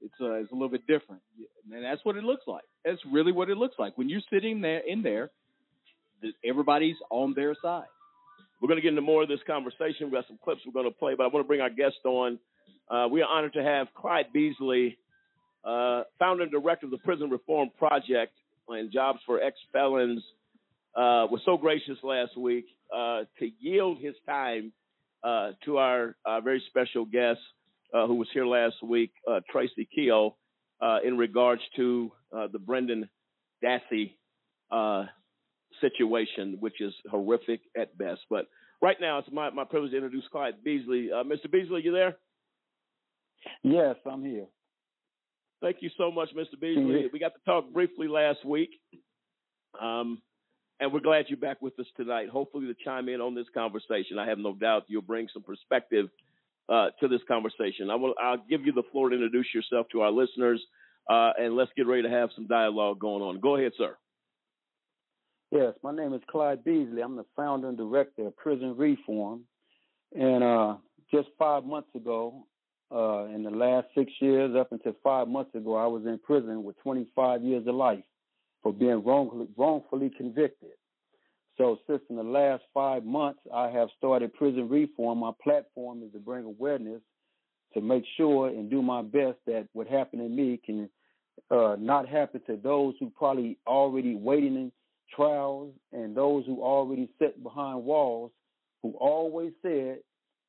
it's 0.01 0.13
uh, 0.19 0.33
it's 0.33 0.51
a 0.51 0.53
little 0.53 0.69
bit 0.69 0.85
different, 0.87 1.21
and 1.71 1.83
that's 1.83 2.03
what 2.03 2.17
it 2.17 2.23
looks 2.23 2.43
like. 2.47 2.63
That's 2.83 2.99
really 3.11 3.31
what 3.31 3.49
it 3.49 3.57
looks 3.57 3.75
like 3.79 3.97
when 3.97 4.09
you're 4.09 4.21
sitting 4.31 4.61
there 4.61 4.81
in 4.85 5.01
there. 5.01 5.29
Everybody's 6.45 6.95
on 7.09 7.33
their 7.35 7.55
side. 7.61 7.87
We're 8.61 8.67
going 8.67 8.77
to 8.77 8.81
get 8.81 8.89
into 8.89 9.01
more 9.01 9.23
of 9.23 9.29
this 9.29 9.41
conversation. 9.45 10.05
We've 10.05 10.13
got 10.13 10.27
some 10.27 10.39
clips 10.41 10.61
we're 10.65 10.71
going 10.71 10.91
to 10.91 10.97
play, 10.97 11.15
but 11.17 11.23
I 11.23 11.27
want 11.27 11.43
to 11.43 11.47
bring 11.47 11.59
our 11.59 11.69
guest 11.69 11.97
on. 12.05 12.39
Uh, 12.89 13.07
we 13.11 13.21
are 13.21 13.27
honored 13.27 13.53
to 13.53 13.63
have 13.63 13.87
Clyde 13.93 14.27
Beasley, 14.33 14.97
uh, 15.65 16.03
founder 16.19 16.43
and 16.43 16.51
director 16.51 16.85
of 16.85 16.91
the 16.91 16.97
Prison 16.99 17.29
Reform 17.29 17.69
Project 17.77 18.33
and 18.69 18.91
Jobs 18.91 19.19
for 19.25 19.41
Ex 19.41 19.57
Felons 19.73 20.23
uh, 20.95 21.25
was 21.29 21.41
so 21.45 21.57
gracious 21.57 21.97
last 22.03 22.37
week 22.37 22.65
uh, 22.95 23.21
to 23.39 23.49
yield 23.59 23.99
his 23.99 24.15
time 24.27 24.71
uh, 25.23 25.51
to 25.65 25.77
our, 25.77 26.15
our, 26.25 26.41
very 26.41 26.61
special 26.67 27.05
guest 27.05 27.39
uh, 27.93 28.05
who 28.05 28.15
was 28.15 28.27
here 28.33 28.45
last 28.45 28.75
week, 28.83 29.11
uh, 29.29 29.39
Tracy 29.49 29.87
Keogh, 29.95 30.35
uh, 30.81 30.99
in 31.03 31.17
regards 31.17 31.61
to 31.75 32.11
the 32.51 32.59
Brendan 32.59 33.09
Dassey 33.63 34.13
situation, 35.81 36.57
which 36.59 36.81
is 36.81 36.93
horrific 37.09 37.61
at 37.77 37.97
best. 37.97 38.21
But 38.29 38.47
right 38.81 38.97
now, 38.99 39.19
it's 39.19 39.29
my, 39.31 39.49
my 39.49 39.63
privilege 39.63 39.91
to 39.91 39.97
introduce 39.97 40.25
Clyde 40.31 40.63
Beasley. 40.63 41.09
Mr. 41.13 41.49
Beasley, 41.49 41.81
you 41.83 41.91
there? 41.91 42.17
Yes, 43.63 43.95
I'm 44.05 44.23
here. 44.23 44.45
Thank 45.61 45.77
you 45.79 45.89
so 45.97 46.11
much, 46.11 46.29
Mr. 46.35 46.59
Beasley. 46.59 47.09
We 47.11 47.19
got 47.19 47.33
to 47.33 47.39
talk 47.45 47.71
briefly 47.71 48.07
last 48.07 48.43
week. 48.45 48.71
Um, 49.81 50.21
and 50.83 50.91
we're 50.91 50.99
glad 50.99 51.25
you're 51.29 51.37
back 51.37 51.61
with 51.61 51.79
us 51.79 51.85
tonight. 51.95 52.27
Hopefully, 52.27 52.67
to 52.67 52.75
chime 52.83 53.07
in 53.07 53.21
on 53.21 53.33
this 53.33 53.45
conversation. 53.53 54.19
I 54.19 54.27
have 54.27 54.37
no 54.37 54.53
doubt 54.53 54.83
you'll 54.87 55.01
bring 55.01 55.29
some 55.33 55.41
perspective 55.41 56.09
uh, 56.67 56.87
to 56.99 57.07
this 57.07 57.21
conversation. 57.25 57.89
I 57.89 57.95
will. 57.95 58.13
I'll 58.21 58.43
give 58.49 58.65
you 58.65 58.73
the 58.73 58.83
floor 58.91 59.09
to 59.09 59.15
introduce 59.15 59.47
yourself 59.55 59.87
to 59.93 60.01
our 60.01 60.11
listeners, 60.11 60.61
uh, 61.09 61.31
and 61.39 61.55
let's 61.55 61.71
get 61.77 61.87
ready 61.87 62.03
to 62.03 62.09
have 62.09 62.31
some 62.35 62.47
dialogue 62.47 62.99
going 62.99 63.23
on. 63.23 63.39
Go 63.39 63.55
ahead, 63.55 63.71
sir. 63.77 63.95
Yes, 65.51 65.73
my 65.83 65.95
name 65.95 66.13
is 66.13 66.21
Clyde 66.29 66.65
Beasley. 66.65 67.01
I'm 67.01 67.15
the 67.15 67.25
founder 67.33 67.69
and 67.69 67.77
director 67.77 68.27
of 68.27 68.35
Prison 68.35 68.75
Reform, 68.75 69.43
and 70.13 70.43
uh, 70.43 70.75
just 71.11 71.29
five 71.39 71.63
months 71.63 71.95
ago, 71.95 72.45
uh, 72.93 73.25
in 73.33 73.43
the 73.43 73.51
last 73.51 73.87
six 73.95 74.11
years, 74.19 74.53
up 74.59 74.73
until 74.73 74.97
five 75.01 75.29
months 75.29 75.55
ago, 75.55 75.77
I 75.77 75.87
was 75.87 76.05
in 76.05 76.19
prison 76.19 76.65
with 76.65 76.77
25 76.79 77.41
years 77.41 77.65
of 77.67 77.75
life 77.75 78.03
for 78.63 78.73
being 78.73 79.03
wrongfully, 79.03 79.47
wrongfully 79.55 80.09
convicted. 80.15 80.71
So 81.57 81.77
since 81.87 82.01
in 82.09 82.15
the 82.15 82.23
last 82.23 82.63
five 82.73 83.03
months, 83.05 83.41
I 83.53 83.69
have 83.69 83.89
started 83.97 84.33
prison 84.33 84.67
reform. 84.69 85.19
My 85.19 85.31
platform 85.43 86.01
is 86.03 86.11
to 86.13 86.19
bring 86.19 86.45
awareness 86.45 87.01
to 87.73 87.81
make 87.81 88.03
sure 88.17 88.47
and 88.47 88.69
do 88.69 88.81
my 88.81 89.01
best 89.01 89.37
that 89.45 89.67
what 89.73 89.87
happened 89.87 90.21
to 90.21 90.29
me 90.29 90.59
can 90.63 90.89
uh, 91.51 91.75
not 91.79 92.07
happen 92.07 92.41
to 92.47 92.57
those 92.57 92.93
who 92.99 93.11
probably 93.15 93.57
already 93.67 94.15
waiting 94.15 94.55
in 94.55 94.71
trials 95.15 95.73
and 95.91 96.15
those 96.15 96.45
who 96.45 96.61
already 96.61 97.09
sit 97.19 97.41
behind 97.43 97.83
walls 97.83 98.31
who 98.81 98.91
always 98.99 99.51
said 99.61 99.97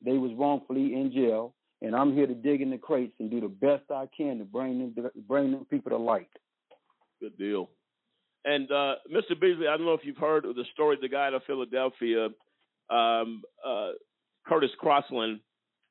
they 0.05 0.19
was 0.19 0.33
wrongfully 0.37 0.95
in 0.95 1.13
jail 1.13 1.55
and 1.83 1.95
I'm 1.95 2.15
here 2.15 2.27
to 2.27 2.35
dig 2.35 2.61
in 2.61 2.71
the 2.71 2.79
crates 2.79 3.15
and 3.19 3.31
do 3.31 3.41
the 3.41 3.49
best 3.49 3.91
I 3.91 4.09
can 4.17 4.39
to 4.39 4.45
bring 4.45 4.79
them 4.79 5.11
bring 5.29 5.51
them 5.53 5.67
people 5.67 5.91
to 5.91 5.99
light. 5.99 6.29
Good 7.21 7.37
deal. 7.39 7.71
And 8.45 8.71
uh, 8.71 8.97
Mr. 9.11 9.41
Beasley, 9.41 9.69
I 9.69 9.77
don't 9.77 9.87
know 9.87 9.95
if 9.95 10.05
you've 10.05 10.19
heard 10.19 10.45
of 10.45 10.55
the 10.55 10.65
story 10.75 10.97
of 10.97 11.01
the 11.01 11.09
guy 11.09 11.29
out 11.29 11.35
of 11.35 11.43
Philadelphia, 11.47 12.29
um, 12.91 13.43
uh, 13.67 13.93
Curtis 14.47 14.71
Crosland, 14.83 15.41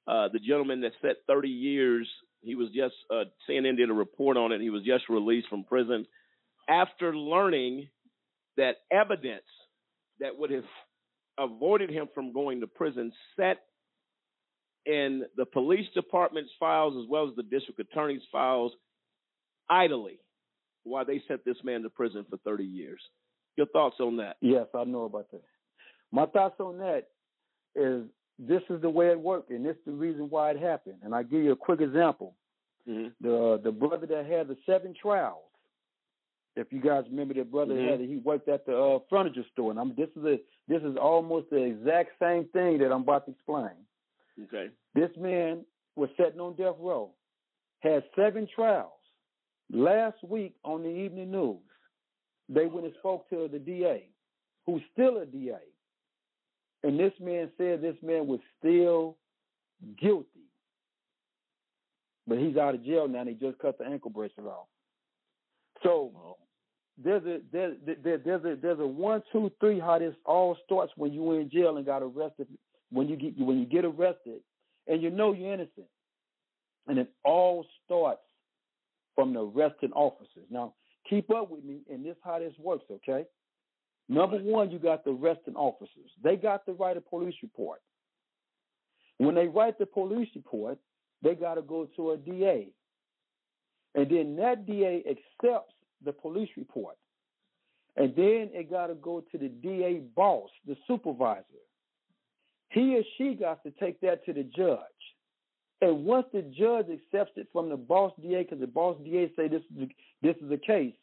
uh, 0.08 0.30
the 0.32 0.40
gentleman 0.40 0.82
that 0.82 0.92
spent 1.00 1.18
30 1.28 1.50
years. 1.50 2.08
He 2.42 2.56
was 2.56 2.70
just 2.70 2.94
uh, 3.12 3.24
CNN 3.50 3.78
did 3.78 3.90
a 3.90 3.94
report 3.94 4.38
on 4.38 4.52
it. 4.52 4.62
He 4.62 4.70
was 4.70 4.84
just 4.84 5.10
released 5.10 5.48
from 5.48 5.64
prison 5.64 6.06
after 6.70 7.16
learning 7.16 7.88
that 8.58 8.76
evidence 8.92 9.44
that 10.20 10.38
would 10.38 10.52
have 10.52 10.66
avoided 11.40 11.90
him 11.90 12.08
from 12.14 12.34
going 12.34 12.62
to 12.62 12.68
prison 12.68 13.12
sat 13.36 13.58
in 14.86 15.24
the 15.38 15.46
police 15.46 15.88
department's 15.96 16.52
files 16.60 16.94
as 17.02 17.10
well 17.10 17.28
as 17.28 17.36
the 17.36 17.44
district 17.44 17.80
attorney's 17.80 18.22
files 18.32 18.72
idly 19.70 20.20
while 20.84 21.06
they 21.06 21.22
sent 21.28 21.44
this 21.46 21.58
man 21.64 21.82
to 21.84 21.90
prison 21.90 22.26
for 22.30 22.38
30 22.38 22.64
years. 22.64 23.02
Your 23.56 23.68
thoughts 23.68 23.98
on 24.00 24.18
that? 24.18 24.38
Yes, 24.42 24.68
I 24.76 24.84
know 24.84 25.04
about 25.06 25.30
that. 25.32 25.44
My 26.12 26.26
thoughts 26.26 26.60
on 26.60 26.78
that 26.80 27.08
is 27.76 28.04
this 28.40 28.62
is 28.70 28.82
the 28.82 28.90
way 28.90 29.10
it 29.10 29.20
worked, 29.20 29.52
and 29.52 29.66
this 29.66 29.76
is 29.76 29.86
the 29.86 29.92
reason 29.92 30.30
why 30.30 30.52
it 30.52 30.60
happened. 30.60 30.98
And 31.04 31.14
I 31.14 31.24
give 31.24 31.44
you 31.44 31.52
a 31.52 31.56
quick 31.56 31.82
example. 31.82 32.36
Mm-hmm. 32.90 33.10
The 33.22 33.62
the 33.64 33.72
brother 33.72 34.06
that 34.08 34.26
had 34.26 34.48
the 34.48 34.58
seven 34.66 34.94
trials. 35.00 35.44
If 36.56 36.72
you 36.72 36.82
guys 36.82 37.06
remember, 37.10 37.34
that 37.36 37.50
brother 37.52 37.74
Mhm. 37.74 37.90
had 37.90 38.00
he 38.02 38.18
worked 38.18 38.48
at 38.48 38.66
the 38.66 38.78
uh, 38.78 39.00
furniture 39.10 39.46
store, 39.54 39.72
and 39.72 39.80
I'm 39.80 39.96
this 39.96 40.10
is 40.16 40.24
a 40.26 40.40
this 40.68 40.84
is 40.84 40.98
almost 40.98 41.50
the 41.50 41.64
exact 41.64 42.12
same 42.20 42.46
thing 42.50 42.80
that 42.80 42.92
I'm 42.92 43.02
about 43.02 43.26
to 43.26 43.32
explain. 43.32 43.72
Okay. 44.44 44.70
This 44.94 45.10
man 45.18 45.66
was 45.96 46.10
sitting 46.18 46.40
on 46.40 46.54
death 46.56 46.76
row, 46.80 47.12
had 47.80 48.04
seven 48.16 48.48
trials. 48.54 48.92
Last 49.74 50.18
week 50.24 50.54
on 50.64 50.84
the 50.84 50.90
evening 50.90 51.32
news, 51.32 51.58
they 52.48 52.68
went 52.68 52.86
and 52.86 52.96
spoke 53.00 53.28
to 53.32 53.50
the 53.52 53.58
DA, 53.58 54.08
who's 54.68 54.84
still 54.94 55.18
a 55.18 55.26
DA. 55.26 55.58
And 56.84 57.00
this 57.00 57.14
man 57.20 57.50
said 57.58 57.82
this 57.82 57.96
man 58.04 58.28
was 58.28 58.40
still 58.60 59.18
guilty. 60.00 60.28
But 62.28 62.38
he's 62.38 62.56
out 62.56 62.76
of 62.76 62.86
jail 62.86 63.08
now 63.08 63.22
and 63.22 63.30
he 63.30 63.36
just 63.36 63.58
cut 63.58 63.80
the 63.80 63.86
ankle 63.86 64.12
bracelet 64.12 64.46
off. 64.46 64.68
So 65.82 66.38
there's 67.04 67.26
a 67.26 67.40
there's 67.52 67.76
there, 68.04 68.20
there's 68.20 68.46
a 68.46 68.56
there's 68.62 68.80
a 68.80 68.86
one, 68.86 69.24
two, 69.32 69.52
three 69.60 69.80
how 69.80 69.98
this 69.98 70.14
all 70.24 70.56
starts 70.66 70.94
when 70.98 71.12
you 71.14 71.32
in 71.34 71.50
jail 71.50 71.78
and 71.78 71.86
got 71.86 72.04
arrested 72.04 72.48
when 72.92 73.10
you 73.10 73.16
get 73.16 73.40
when 73.40 73.58
you 73.58 73.66
get 73.66 73.86
arrested 73.86 74.42
and 74.88 75.02
you 75.02 75.10
know 75.10 75.34
you're 75.34 75.52
innocent. 75.52 75.88
And 76.88 77.00
it 77.00 77.10
all 77.24 77.66
starts 77.86 78.22
from 79.16 79.34
the 79.34 79.42
arresting 79.42 79.92
officers. 79.94 80.46
Now, 80.50 80.74
keep 81.10 81.30
up 81.32 81.50
with 81.50 81.64
me, 81.64 81.82
and 81.90 82.06
this 82.06 82.16
how 82.24 82.40
this 82.40 82.54
works, 82.60 82.86
okay? 82.92 83.26
Number 84.10 84.38
one, 84.38 84.70
you 84.72 84.80
got 84.80 85.04
the 85.04 85.12
arresting 85.12 85.56
officers. 85.56 86.12
They 86.24 86.36
got 86.36 86.66
to 86.66 86.74
write 86.74 86.98
a 86.98 87.02
police 87.02 87.36
report. 87.42 87.80
When 89.18 89.36
they 89.36 89.48
write 89.48 89.80
the 89.80 89.86
police 89.86 90.30
report, 90.36 90.78
they 91.22 91.36
got 91.36 91.56
to 91.56 91.62
go 91.62 91.88
to 91.96 92.12
a 92.12 92.18
DA. 92.18 92.68
And 93.96 94.10
then 94.10 94.36
that 94.38 94.66
DA 94.66 95.04
accepts 95.08 95.74
the 96.04 96.12
police 96.12 96.50
report. 96.58 96.98
And 97.96 98.16
then 98.16 98.50
it 98.54 98.70
got 98.70 98.88
to 98.88 98.96
go 98.96 99.24
to 99.32 99.38
the 99.38 99.50
DA 99.50 100.02
boss, 100.16 100.50
the 100.66 100.76
supervisor. 100.88 101.44
He 102.70 102.98
or 102.98 103.04
she 103.18 103.36
got 103.36 103.64
to 103.64 103.72
take 103.72 104.02
that 104.02 104.26
to 104.26 104.34
the 104.34 104.44
judge. 104.44 104.80
And 105.84 106.06
once 106.06 106.26
the 106.32 106.44
judge 106.44 106.86
accepts 106.90 107.34
it 107.36 107.50
from 107.52 107.68
the 107.68 107.76
boss 107.76 108.14
DA, 108.22 108.44
because 108.44 108.62
the 108.62 108.68
boss 108.68 108.96
DA 109.04 109.30
say 109.36 109.50
this 109.50 109.62
is 109.78 109.90
this 110.22 110.36
is 110.38 110.50
a 110.50 110.58
case, 110.58 110.96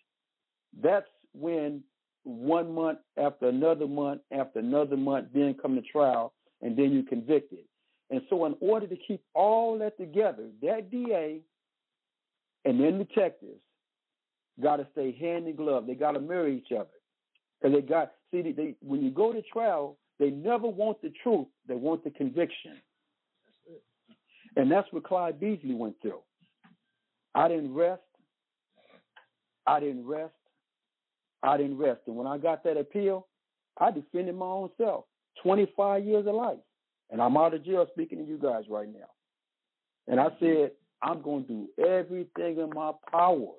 that's 0.82 1.06
when 1.34 1.82
one 2.24 2.74
month 2.74 3.00
after 3.18 3.48
another 3.48 3.86
month 3.86 4.22
after 4.32 4.58
another 4.58 4.96
month, 4.96 5.28
then 5.34 5.54
come 5.60 5.76
the 5.76 5.82
trial, 5.82 6.32
and 6.62 6.78
then 6.78 6.92
you 6.92 7.02
convicted. 7.02 7.66
And 8.08 8.22
so, 8.30 8.46
in 8.46 8.54
order 8.60 8.86
to 8.86 8.96
keep 8.96 9.22
all 9.34 9.78
that 9.80 9.98
together, 9.98 10.48
that 10.62 10.90
DA 10.90 11.42
and 12.64 12.80
then 12.80 12.96
detectives 12.96 13.60
got 14.62 14.76
to 14.76 14.86
stay 14.92 15.12
hand 15.12 15.46
in 15.46 15.56
glove. 15.56 15.86
They 15.86 15.94
got 15.94 16.12
to 16.12 16.20
mirror 16.20 16.48
each 16.48 16.72
other, 16.72 16.88
because 17.60 17.76
they 17.76 17.82
got 17.82 18.12
see 18.30 18.40
they 18.40 18.76
when 18.80 19.04
you 19.04 19.10
go 19.10 19.30
to 19.30 19.42
trial, 19.42 19.98
they 20.18 20.30
never 20.30 20.68
want 20.68 21.02
the 21.02 21.12
truth; 21.22 21.48
they 21.68 21.74
want 21.74 22.02
the 22.02 22.10
conviction. 22.12 22.80
And 24.56 24.70
that's 24.70 24.88
what 24.92 25.04
Clyde 25.04 25.40
Beasley 25.40 25.74
went 25.74 25.96
through. 26.02 26.20
I 27.34 27.48
didn't 27.48 27.74
rest. 27.74 28.02
I 29.66 29.80
didn't 29.80 30.06
rest. 30.06 30.32
I 31.42 31.56
didn't 31.56 31.78
rest. 31.78 32.00
And 32.06 32.16
when 32.16 32.26
I 32.26 32.38
got 32.38 32.64
that 32.64 32.76
appeal, 32.76 33.26
I 33.78 33.90
defended 33.90 34.34
my 34.34 34.46
own 34.46 34.70
self. 34.76 35.04
25 35.42 36.04
years 36.04 36.26
of 36.26 36.34
life. 36.34 36.58
And 37.10 37.20
I'm 37.20 37.36
out 37.36 37.54
of 37.54 37.64
jail 37.64 37.86
speaking 37.92 38.18
to 38.18 38.24
you 38.24 38.38
guys 38.38 38.64
right 38.68 38.88
now. 38.92 39.08
And 40.06 40.20
I 40.20 40.28
said, 40.38 40.72
I'm 41.02 41.22
going 41.22 41.46
to 41.46 41.48
do 41.48 41.68
everything 41.82 42.58
in 42.58 42.70
my 42.74 42.92
power 43.10 43.52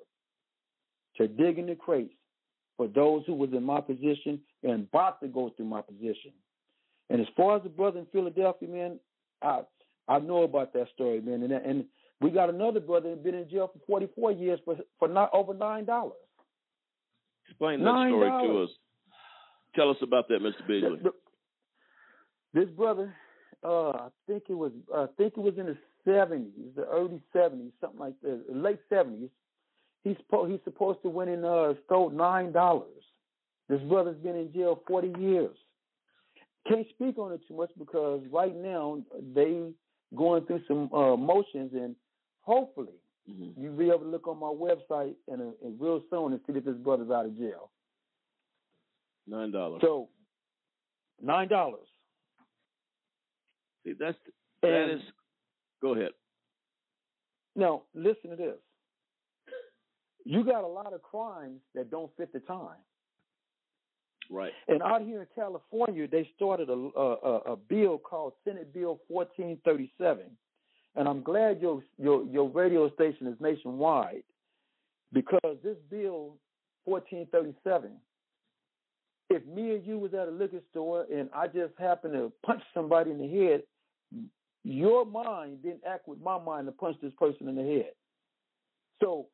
to 1.16 1.28
dig 1.28 1.58
in 1.58 1.66
the 1.66 1.74
crates 1.74 2.14
for 2.76 2.88
those 2.88 3.24
who 3.26 3.34
was 3.34 3.50
in 3.52 3.64
my 3.64 3.80
position 3.80 4.40
and 4.62 4.86
about 4.92 5.20
to 5.20 5.28
go 5.28 5.50
through 5.56 5.66
my 5.66 5.82
position. 5.82 6.32
And 7.10 7.20
as 7.20 7.26
far 7.36 7.56
as 7.56 7.62
the 7.62 7.68
brother 7.68 7.98
in 7.98 8.06
Philadelphia, 8.06 8.68
man, 8.68 9.00
I 9.42 9.62
I 10.08 10.18
know 10.18 10.42
about 10.42 10.72
that 10.72 10.88
story, 10.94 11.20
man. 11.20 11.42
And 11.42 11.52
and 11.52 11.84
we 12.20 12.30
got 12.30 12.48
another 12.48 12.80
brother 12.80 13.10
that 13.10 13.24
been 13.24 13.34
in 13.34 13.48
jail 13.48 13.70
for 13.72 13.80
44 13.86 14.32
years 14.32 14.60
for 14.64 14.76
for 14.98 15.08
not 15.08 15.30
over 15.32 15.54
nine 15.54 15.84
dollars. 15.84 16.14
Explain 17.48 17.80
that 17.80 17.84
Nine 17.84 18.10
story 18.10 18.48
to 18.48 18.62
us. 18.62 18.70
Tell 19.74 19.90
us 19.90 19.96
about 20.02 20.28
that, 20.28 20.40
Mr. 20.40 20.66
Beasley. 20.66 21.10
This 22.54 22.68
brother, 22.70 23.14
uh, 23.64 23.90
I 23.90 24.08
think 24.26 24.44
it 24.48 24.54
was, 24.54 24.72
I 24.94 25.06
think 25.16 25.34
it 25.36 25.40
was 25.40 25.54
in 25.56 25.66
the 25.66 25.76
seventies, 26.04 26.52
the 26.76 26.86
early 26.86 27.22
seventies, 27.32 27.72
something 27.80 27.98
like 27.98 28.14
that, 28.22 28.44
late 28.50 28.80
seventies. 28.88 29.30
He's 30.04 30.16
po- 30.30 30.46
he's 30.46 30.60
supposed 30.64 31.00
to 31.02 31.08
went 31.08 31.30
in 31.30 31.44
uh 31.44 31.74
stole 31.86 32.10
nine 32.10 32.52
dollars. 32.52 32.88
This 33.68 33.80
brother's 33.82 34.18
been 34.18 34.36
in 34.36 34.52
jail 34.52 34.82
forty 34.86 35.12
years. 35.18 35.56
Can't 36.68 36.86
speak 36.90 37.18
on 37.18 37.32
it 37.32 37.40
too 37.48 37.56
much 37.56 37.70
because 37.78 38.22
right 38.30 38.54
now 38.54 39.02
they 39.34 39.72
going 40.16 40.44
through 40.46 40.60
some 40.68 40.92
uh, 40.92 41.16
motions 41.16 41.72
and 41.74 41.94
hopefully 42.42 42.92
you'll 43.26 43.76
be 43.76 43.86
able 43.88 44.00
to 44.00 44.08
look 44.08 44.26
on 44.26 44.38
my 44.38 44.48
website 44.48 45.14
and, 45.28 45.40
uh, 45.40 45.44
and 45.64 45.80
real 45.80 46.02
soon 46.10 46.32
and 46.32 46.40
see 46.46 46.52
that 46.52 46.64
this 46.64 46.74
brother's 46.76 47.10
out 47.10 47.24
of 47.26 47.36
jail. 47.38 47.70
Nine 49.26 49.52
dollars. 49.52 49.80
So 49.82 50.08
nine 51.22 51.48
dollars. 51.48 51.86
See, 53.84 53.92
that's 53.98 54.18
that 54.62 54.72
And- 54.72 55.00
is. 55.00 55.06
Go 55.80 55.94
ahead. 55.94 56.10
Now, 57.56 57.82
listen 57.94 58.30
to 58.30 58.36
this. 58.36 58.58
You 60.24 60.44
got 60.44 60.62
a 60.64 60.68
lot 60.68 60.92
of 60.92 61.02
crimes 61.02 61.60
that 61.74 61.90
don't 61.90 62.10
fit 62.16 62.32
the 62.32 62.40
time. 62.40 62.78
Right. 64.30 64.52
And 64.68 64.82
out 64.82 65.02
here 65.02 65.20
in 65.20 65.26
California, 65.34 66.06
they 66.08 66.28
started 66.36 66.68
a, 66.68 66.72
a, 66.72 67.52
a 67.52 67.56
bill 67.56 67.98
called 67.98 68.32
Senate 68.44 68.72
Bill 68.72 69.00
1437. 69.08 70.24
And 70.94 71.08
I'm 71.08 71.22
glad 71.22 71.60
your, 71.60 71.82
your, 71.98 72.24
your 72.24 72.48
radio 72.48 72.92
station 72.94 73.26
is 73.26 73.36
nationwide 73.40 74.22
because 75.12 75.56
this 75.62 75.76
bill 75.90 76.36
1437, 76.84 77.92
if 79.30 79.46
me 79.46 79.74
and 79.74 79.86
you 79.86 79.98
was 79.98 80.12
at 80.14 80.28
a 80.28 80.30
liquor 80.30 80.60
store 80.70 81.06
and 81.12 81.30
I 81.34 81.46
just 81.46 81.72
happened 81.78 82.14
to 82.14 82.32
punch 82.44 82.62
somebody 82.74 83.10
in 83.10 83.18
the 83.18 83.28
head, 83.28 83.62
your 84.64 85.04
mind 85.04 85.62
didn't 85.62 85.82
act 85.88 86.06
with 86.06 86.20
my 86.20 86.38
mind 86.38 86.66
to 86.66 86.72
punch 86.72 86.96
this 87.02 87.12
person 87.18 87.48
in 87.48 87.56
the 87.56 87.62
head. 87.62 87.92
So 89.02 89.26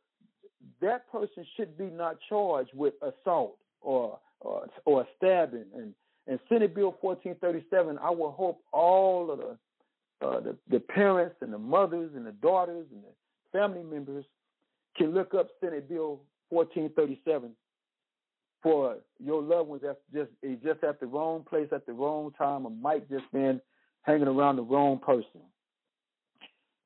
that 0.81 1.11
person 1.11 1.45
should 1.57 1.77
be 1.77 1.87
not 1.87 2.17
charged 2.29 2.71
with 2.75 2.95
assault 3.03 3.59
or 3.81 4.19
or, 4.41 4.67
or 4.85 5.07
stabbing. 5.17 5.67
And 5.75 5.95
and 6.27 6.39
Senate 6.51 6.75
Bill 6.75 6.95
1437, 7.01 7.99
I 8.03 8.11
will 8.11 8.33
hope 8.33 8.63
all 8.71 9.31
of 9.31 9.39
the, 9.39 10.27
uh, 10.27 10.41
the 10.41 10.57
the 10.71 10.81
parents 10.81 11.37
and 11.41 11.53
the 11.53 11.59
mothers 11.59 12.11
and 12.15 12.27
the 12.27 12.33
daughters 12.33 12.87
and 12.93 13.03
the 13.03 13.59
family 13.59 13.83
members 13.83 14.25
can 14.97 15.15
look 15.15 15.35
up 15.35 15.49
Senate 15.61 15.89
Bill 15.89 16.21
1437 16.51 17.53
for 18.63 18.97
your 19.19 19.43
loved 19.43 19.69
ones 19.69 19.83
that's 19.85 19.99
just 20.13 20.31
just 20.63 20.83
at 20.83 21.01
the 21.01 21.07
wrong 21.07 21.45
place 21.49 21.69
at 21.73 21.87
the 21.87 21.93
wrong 21.93 22.33
time 22.37 22.67
or 22.67 22.71
might 22.71 23.09
just 23.09 23.31
been 23.33 23.61
hanging 24.03 24.29
around 24.29 24.57
the 24.57 24.63
wrong 24.63 24.99
person. 24.99 25.41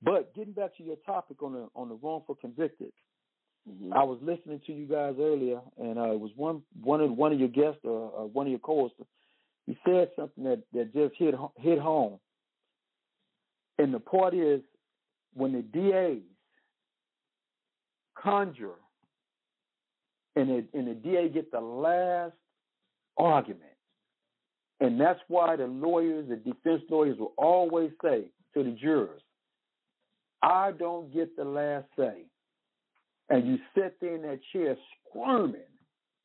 But 0.03 0.34
getting 0.34 0.53
back 0.53 0.76
to 0.76 0.82
your 0.82 0.96
topic 1.07 1.42
on 1.42 1.53
the 1.53 1.68
on 1.74 1.88
the 1.88 1.94
wrongful 1.94 2.34
convicted, 2.34 2.92
I 3.95 4.03
was 4.03 4.19
listening 4.23 4.61
to 4.67 4.73
you 4.73 4.87
guys 4.87 5.15
earlier, 5.21 5.61
and 5.79 5.99
uh, 5.99 6.13
it 6.13 6.19
was 6.19 6.33
one 6.35 6.63
one 6.83 7.01
of 7.01 7.13
one 7.13 7.33
of 7.33 7.39
your 7.39 7.49
guests 7.49 7.81
or 7.85 8.13
uh, 8.19 8.25
one 8.25 8.47
of 8.47 8.51
your 8.51 8.59
co-hosts. 8.59 8.99
He 9.67 9.79
said 9.85 10.09
something 10.17 10.45
that 10.45 10.63
that 10.73 10.93
just 10.93 11.15
hit 11.17 11.35
hit 11.57 11.79
home. 11.79 12.19
And 13.79 13.95
the 13.95 14.01
part 14.01 14.35
is, 14.35 14.61
when 15.35 15.53
the 15.53 15.63
DAs 15.63 16.23
conjure 18.19 18.75
and 20.37 20.49
the, 20.49 20.65
and 20.75 20.89
the 20.89 20.95
DA 20.95 21.29
get 21.29 21.51
the 21.53 21.61
last 21.61 22.35
argument, 23.17 23.63
and 24.81 25.01
that's 25.01 25.21
why 25.29 25.55
the 25.57 25.67
lawyers, 25.67 26.29
the 26.29 26.37
defense 26.37 26.83
lawyers, 26.91 27.19
will 27.19 27.35
always 27.39 27.93
say 28.03 28.25
to 28.55 28.65
the 28.65 28.73
jurors, 28.73 29.23
"I 30.43 30.73
don't 30.73 31.13
get 31.15 31.37
the 31.37 31.45
last 31.45 31.87
say," 31.97 32.25
and 33.33 33.49
you 33.49 33.59
sit 33.74 33.97
there 34.01 34.14
in 34.14 34.22
that 34.22 34.41
chair 34.53 34.76
squirming 35.09 35.62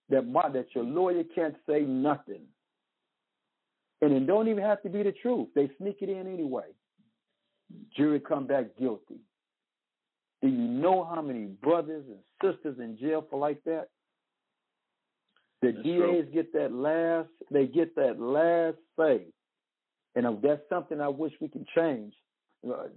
that 0.09 0.27
my, 0.27 0.49
that 0.49 0.67
your 0.75 0.83
lawyer 0.83 1.23
can't 1.33 1.55
say 1.67 1.81
nothing, 1.81 2.41
and 4.01 4.11
it 4.13 4.27
don't 4.27 4.49
even 4.49 4.63
have 4.63 4.81
to 4.83 4.89
be 4.89 5.03
the 5.03 5.13
truth. 5.13 5.47
They 5.55 5.71
sneak 5.79 5.97
it 6.01 6.09
in 6.09 6.27
anyway. 6.27 6.65
Jury 7.95 8.19
come 8.19 8.45
back 8.45 8.77
guilty. 8.77 9.21
Do 10.41 10.49
you 10.49 10.57
know 10.57 11.05
how 11.05 11.21
many 11.21 11.45
brothers 11.45 12.03
and 12.07 12.19
sisters 12.53 12.77
in 12.79 12.97
jail 12.99 13.25
for 13.29 13.39
like 13.39 13.63
that? 13.63 13.87
The 15.61 15.71
That's 15.71 15.83
DAs 15.83 15.83
true. 15.85 16.29
get 16.33 16.53
that 16.53 16.73
last, 16.73 17.29
they 17.49 17.65
get 17.65 17.95
that 17.95 18.19
last 18.19 18.77
say. 18.99 19.23
And 20.15 20.41
that's 20.41 20.61
something 20.69 20.99
I 20.99 21.07
wish 21.07 21.33
we 21.39 21.47
can 21.47 21.65
change. 21.75 22.13
Uh, 22.67 22.87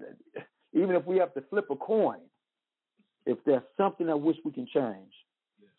Even 0.72 0.96
if 0.96 1.04
we 1.06 1.18
have 1.18 1.32
to 1.34 1.42
flip 1.50 1.66
a 1.70 1.76
coin, 1.76 2.18
if 3.26 3.38
there's 3.44 3.62
something 3.76 4.08
I 4.08 4.14
wish 4.14 4.36
we 4.44 4.52
can 4.52 4.66
change, 4.72 5.12
Yes. 5.60 5.70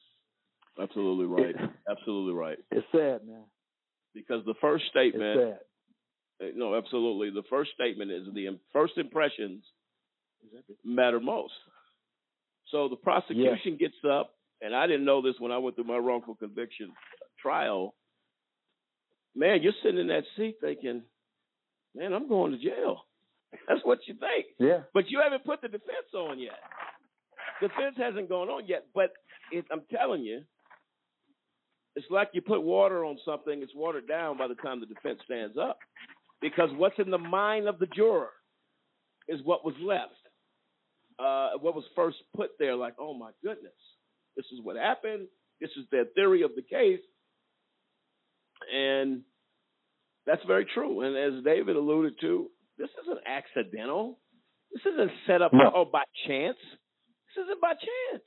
Absolutely 0.89 1.25
right. 1.25 1.55
Absolutely 1.89 2.33
right. 2.33 2.57
it's 2.71 2.85
sad, 2.91 3.25
man. 3.27 3.43
Because 4.13 4.43
the 4.45 4.55
first 4.61 4.85
statement, 4.89 5.39
It's 5.39 5.59
sad. 6.41 6.47
uh, 6.47 6.51
no, 6.55 6.75
absolutely. 6.75 7.29
The 7.29 7.47
first 7.49 7.71
statement 7.73 8.11
is 8.11 8.27
the 8.33 8.57
first 8.73 8.93
impressions 8.97 9.63
matter 10.83 11.19
most. 11.19 11.53
So 12.71 12.87
the 12.89 12.95
prosecution 12.95 13.77
gets 13.79 13.95
up, 14.09 14.33
and 14.61 14.75
I 14.75 14.87
didn't 14.87 15.05
know 15.05 15.21
this 15.21 15.35
when 15.39 15.51
I 15.51 15.57
went 15.57 15.75
through 15.75 15.85
my 15.85 15.97
wrongful 15.97 16.35
conviction 16.35 16.91
trial. 17.41 17.95
Man, 19.35 19.61
you're 19.61 19.73
sitting 19.83 19.99
in 19.99 20.07
that 20.07 20.23
seat 20.37 20.57
thinking, 20.61 21.03
man, 21.95 22.13
I'm 22.13 22.27
going 22.27 22.51
to 22.51 22.57
jail. 22.57 23.05
That's 23.67 23.81
what 23.83 23.99
you 24.07 24.13
think. 24.15 24.47
Yeah. 24.59 24.81
But 24.93 25.09
you 25.09 25.19
haven't 25.21 25.45
put 25.45 25.61
the 25.61 25.67
defense 25.67 26.13
on 26.15 26.39
yet. 26.39 26.59
The 27.61 27.67
defense 27.67 27.95
hasn't 27.97 28.29
gone 28.29 28.49
on 28.49 28.67
yet. 28.67 28.87
But 28.93 29.11
it, 29.51 29.65
I'm 29.71 29.83
telling 29.91 30.23
you, 30.23 30.41
it's 31.95 32.05
like 32.09 32.29
you 32.33 32.41
put 32.41 32.61
water 32.61 33.05
on 33.05 33.17
something, 33.25 33.61
it's 33.61 33.75
watered 33.75 34.07
down 34.07 34.37
by 34.37 34.47
the 34.47 34.55
time 34.55 34.79
the 34.79 34.85
defense 34.85 35.19
stands 35.25 35.57
up. 35.57 35.77
Because 36.41 36.69
what's 36.75 36.97
in 36.97 37.11
the 37.11 37.17
mind 37.17 37.67
of 37.67 37.77
the 37.79 37.85
juror 37.87 38.29
is 39.27 39.39
what 39.43 39.63
was 39.63 39.75
left. 39.81 40.13
Uh, 41.19 41.51
what 41.59 41.75
was 41.75 41.83
first 41.95 42.17
put 42.35 42.49
there, 42.57 42.75
like, 42.75 42.95
oh 42.99 43.13
my 43.13 43.29
goodness, 43.43 43.73
this 44.35 44.45
is 44.51 44.59
what 44.63 44.75
happened. 44.75 45.27
This 45.59 45.69
is 45.77 45.85
their 45.91 46.05
theory 46.15 46.41
of 46.41 46.51
the 46.55 46.63
case. 46.63 47.01
And 48.73 49.21
that's 50.25 50.41
very 50.47 50.65
true. 50.73 51.01
And 51.01 51.15
as 51.37 51.43
David 51.43 51.75
alluded 51.75 52.13
to, 52.21 52.47
this 52.79 52.89
isn't 53.03 53.19
accidental. 53.27 54.17
This 54.73 54.81
isn't 54.93 55.11
set 55.27 55.41
up 55.41 55.51
No. 55.53 55.85
by 55.91 56.03
chance. 56.27 56.57
This 57.35 57.43
isn't 57.43 57.61
by 57.61 57.73
chance. 57.73 58.23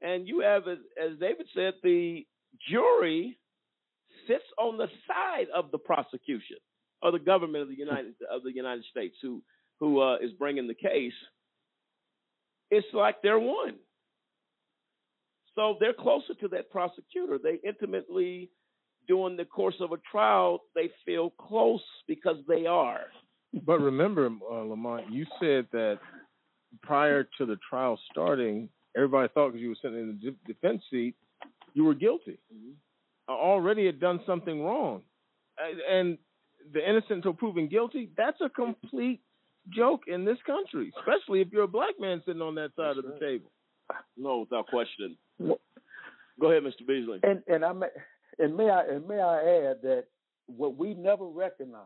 And 0.00 0.28
you 0.28 0.40
have, 0.40 0.68
as, 0.68 0.78
as 1.02 1.18
David 1.18 1.46
said, 1.54 1.74
the 1.82 2.24
jury 2.70 3.38
sits 4.26 4.44
on 4.58 4.78
the 4.78 4.88
side 5.06 5.46
of 5.54 5.70
the 5.70 5.78
prosecution 5.78 6.58
or 7.02 7.12
the 7.12 7.18
government 7.18 7.62
of 7.62 7.68
the 7.68 7.78
United 7.78 8.14
of 8.30 8.42
the 8.42 8.52
United 8.52 8.84
States 8.90 9.16
who 9.22 9.42
who 9.80 10.00
uh, 10.00 10.16
is 10.16 10.32
bringing 10.38 10.66
the 10.66 10.74
case. 10.74 11.12
It's 12.70 12.86
like 12.92 13.16
they're 13.22 13.38
one. 13.38 13.76
So 15.54 15.76
they're 15.80 15.92
closer 15.92 16.34
to 16.40 16.48
that 16.48 16.70
prosecutor. 16.70 17.38
They 17.42 17.58
intimately, 17.66 18.50
during 19.08 19.36
the 19.36 19.44
course 19.44 19.74
of 19.80 19.92
a 19.92 19.96
trial, 20.10 20.60
they 20.74 20.90
feel 21.04 21.30
close 21.30 21.82
because 22.06 22.36
they 22.46 22.66
are. 22.66 23.06
But 23.66 23.80
remember, 23.80 24.26
uh, 24.26 24.62
Lamont, 24.62 25.10
you 25.10 25.26
said 25.40 25.66
that 25.72 25.98
prior 26.82 27.28
to 27.38 27.46
the 27.46 27.56
trial 27.68 27.98
starting, 28.10 28.68
everybody 28.96 29.28
thought 29.32 29.48
because 29.48 29.60
you 29.62 29.70
were 29.70 29.76
sitting 29.82 29.98
in 29.98 30.06
the 30.08 30.30
de- 30.30 30.52
defense 30.52 30.82
seat, 30.90 31.14
you 31.74 31.84
were 31.84 31.94
guilty. 31.94 32.38
Uh, 33.28 33.32
Already 33.32 33.86
had 33.86 34.00
done 34.00 34.20
something 34.26 34.62
wrong, 34.62 35.02
and 35.90 36.18
the 36.72 36.88
innocent 36.88 37.18
until 37.18 37.34
proven 37.34 37.68
guilty. 37.68 38.10
That's 38.16 38.40
a 38.40 38.48
complete 38.48 39.20
joke 39.70 40.02
in 40.06 40.24
this 40.24 40.38
country, 40.46 40.92
especially 40.98 41.40
if 41.40 41.48
you're 41.52 41.64
a 41.64 41.68
black 41.68 41.94
man 42.00 42.22
sitting 42.24 42.42
on 42.42 42.54
that 42.56 42.70
side 42.76 42.96
of 42.96 43.04
the 43.04 43.18
table. 43.20 43.50
No, 44.16 44.40
without 44.40 44.66
question. 44.66 45.16
Go 45.38 46.50
ahead, 46.50 46.62
Mr. 46.62 46.86
Beasley. 46.86 47.20
And 47.22 47.42
and 47.48 47.64
I 47.64 47.72
may, 47.72 47.88
and 48.38 48.56
may 48.56 48.70
I 48.70 48.84
and 48.84 49.06
may 49.06 49.20
I 49.20 49.36
add 49.38 49.82
that 49.82 50.04
what 50.46 50.76
we 50.76 50.94
never 50.94 51.26
recognize, 51.26 51.82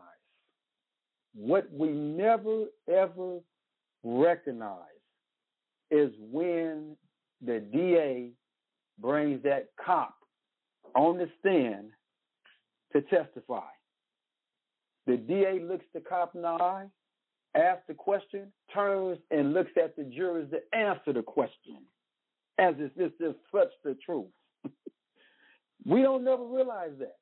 what 1.33 1.71
we 1.71 1.89
never 1.89 2.65
ever 2.89 3.39
recognize, 4.03 4.79
is 5.91 6.11
when 6.19 6.95
the 7.41 7.59
DA 7.59 8.31
brings 8.99 9.43
that 9.43 9.69
cop 9.83 10.15
on 10.95 11.17
the 11.17 11.29
stand 11.39 11.91
to 12.93 13.01
testify. 13.01 13.61
The 15.05 15.17
DA 15.17 15.59
looks 15.59 15.85
the 15.93 15.99
cop 15.99 16.35
in 16.35 16.41
the 16.43 16.47
eye, 16.47 16.85
asks 17.55 17.83
the 17.87 17.93
question, 17.93 18.51
turns 18.73 19.19
and 19.31 19.53
looks 19.53 19.71
at 19.81 19.95
the 19.95 20.03
jurors 20.03 20.49
to 20.51 20.77
answer 20.77 21.13
the 21.13 21.21
question, 21.21 21.79
as 22.57 22.75
if 22.77 22.93
this 22.95 23.11
is 23.19 23.35
such 23.53 23.69
the 23.83 23.97
truth. 24.05 24.27
we 25.85 26.01
don't 26.01 26.23
never 26.23 26.45
realize 26.45 26.91
that. 26.99 27.17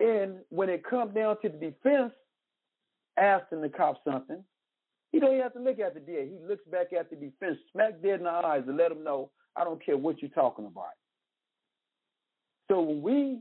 And 0.00 0.38
when 0.50 0.68
it 0.68 0.84
comes 0.84 1.14
down 1.14 1.40
to 1.42 1.48
the 1.48 1.58
defense 1.58 2.12
asking 3.16 3.62
the 3.62 3.68
cop 3.68 4.02
something, 4.04 4.44
he 5.12 5.20
don't 5.20 5.40
have 5.40 5.52
to 5.54 5.60
look 5.60 5.78
at 5.78 5.94
the 5.94 6.00
DA. 6.00 6.28
He 6.28 6.38
looks 6.46 6.64
back 6.70 6.92
at 6.92 7.10
the 7.10 7.16
defense, 7.16 7.58
smack 7.72 8.02
dead 8.02 8.20
in 8.20 8.24
the 8.24 8.30
eyes, 8.30 8.64
and 8.66 8.76
let 8.76 8.92
him 8.92 9.04
know, 9.04 9.30
I 9.56 9.64
don't 9.64 9.84
care 9.84 9.96
what 9.96 10.20
you're 10.20 10.30
talking 10.30 10.66
about. 10.66 10.90
So 12.68 12.80
when 12.80 13.02
we, 13.02 13.40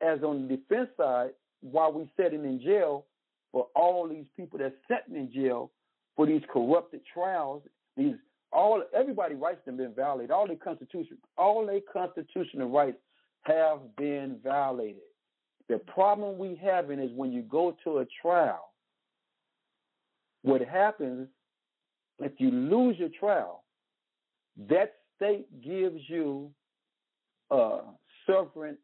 as 0.00 0.22
on 0.22 0.48
the 0.48 0.56
defense 0.56 0.88
side, 0.96 1.30
while 1.60 1.92
we 1.92 2.08
sitting 2.16 2.44
in 2.44 2.60
jail 2.60 3.06
for 3.52 3.68
all 3.74 4.08
these 4.08 4.26
people 4.36 4.58
that's 4.58 4.74
sitting 4.88 5.20
in 5.20 5.32
jail 5.32 5.70
for 6.16 6.26
these 6.26 6.42
corrupted 6.52 7.00
trials, 7.12 7.62
these 7.96 8.14
all 8.52 8.82
everybody 8.94 9.34
rights 9.34 9.60
have 9.66 9.76
been 9.76 9.94
violated. 9.94 10.30
All 10.30 10.46
their 10.46 10.56
constitution, 10.56 11.18
all 11.36 11.66
their 11.66 11.80
constitutional 11.92 12.70
rights 12.70 12.98
have 13.42 13.80
been 13.96 14.38
violated. 14.42 15.02
The 15.68 15.78
problem 15.78 16.38
we 16.38 16.60
having 16.62 17.00
is 17.00 17.10
when 17.14 17.32
you 17.32 17.42
go 17.42 17.76
to 17.84 17.98
a 17.98 18.06
trial, 18.22 18.70
what 20.44 20.60
happens 20.60 21.26
if 22.20 22.32
you 22.38 22.50
lose 22.50 22.96
your 22.98 23.08
trial, 23.18 23.64
that 24.68 24.94
state 25.16 25.46
gives 25.62 26.00
you 26.06 26.50
a 27.50 27.78
sovereign, 28.26 28.76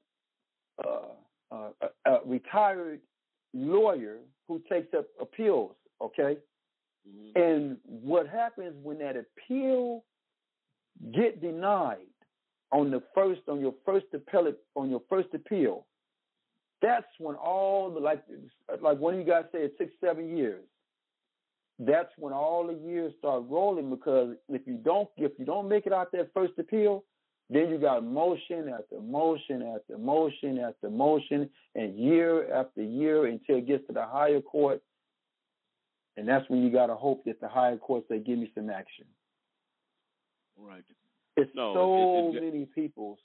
uh, 0.83 1.13
uh, 1.53 1.69
a, 2.07 2.11
a 2.11 2.21
retired 2.27 3.01
lawyer 3.53 4.17
who 4.49 4.61
takes 4.71 4.93
up 4.95 5.07
appeals. 5.21 5.77
Okay, 6.03 6.39
and 7.37 7.77
what 7.85 8.27
happens 8.27 8.75
when 8.83 8.99
that 8.99 9.17
appeal 9.17 10.03
get 11.15 11.43
denied 11.43 11.99
on 12.73 12.91
the 12.91 13.03
first 13.15 13.43
on 13.49 13.61
your 13.61 13.75
first 13.85 14.07
appellate 14.15 14.59
on 14.77 14.89
your 14.89 15.03
first 15.11 15.29
appeal? 15.35 15.87
That's 16.81 17.07
when 17.19 17.35
all 17.35 17.91
the 17.91 18.01
like 18.01 18.25
like 18.81 18.99
one 18.99 19.15
of 19.15 19.21
you 19.21 19.27
guys 19.27 19.45
said 19.53 19.73
six 19.77 19.93
seven 20.03 20.37
years. 20.39 20.65
That's 21.83 22.11
when 22.19 22.35
all 22.35 22.67
the 22.67 22.75
years 22.75 23.15
start 23.19 23.45
rolling 23.49 23.89
because 23.89 24.37
if 24.51 24.61
you 24.67 24.75
don't 24.75 25.09
if 25.17 25.33
you 25.39 25.47
don't 25.47 25.67
make 25.67 25.87
it 25.87 25.95
out 25.95 26.13
that 26.13 26.31
first 26.35 26.53
appeal, 26.59 27.05
then 27.49 27.71
you 27.71 27.79
got 27.79 28.05
motion 28.05 28.69
after 28.69 29.01
motion 29.01 29.63
after 29.63 29.97
motion 29.97 30.59
after 30.59 30.91
motion, 30.91 31.49
and 31.75 31.99
year 31.99 32.53
after 32.53 32.83
year 32.83 33.25
until 33.27 33.57
it 33.57 33.67
gets 33.67 33.87
to 33.87 33.95
the 33.95 34.05
higher 34.05 34.43
court. 34.43 34.83
And 36.19 36.29
that's 36.29 36.49
when 36.51 36.63
you 36.63 36.71
got 36.71 36.89
to 36.89 36.97
hope 36.97 37.25
that 37.25 37.41
the 37.41 37.49
higher 37.49 37.79
courts 37.79 38.07
they 38.11 38.19
give 38.19 38.39
me 38.39 38.53
some 38.55 38.69
action. 38.69 39.07
Right. 40.59 40.85
It's 41.39 41.51
No, 41.55 41.73
so 41.73 42.29
it- 42.29 42.37
it- 42.37 42.43
many 42.43 42.67
people. 42.67 43.19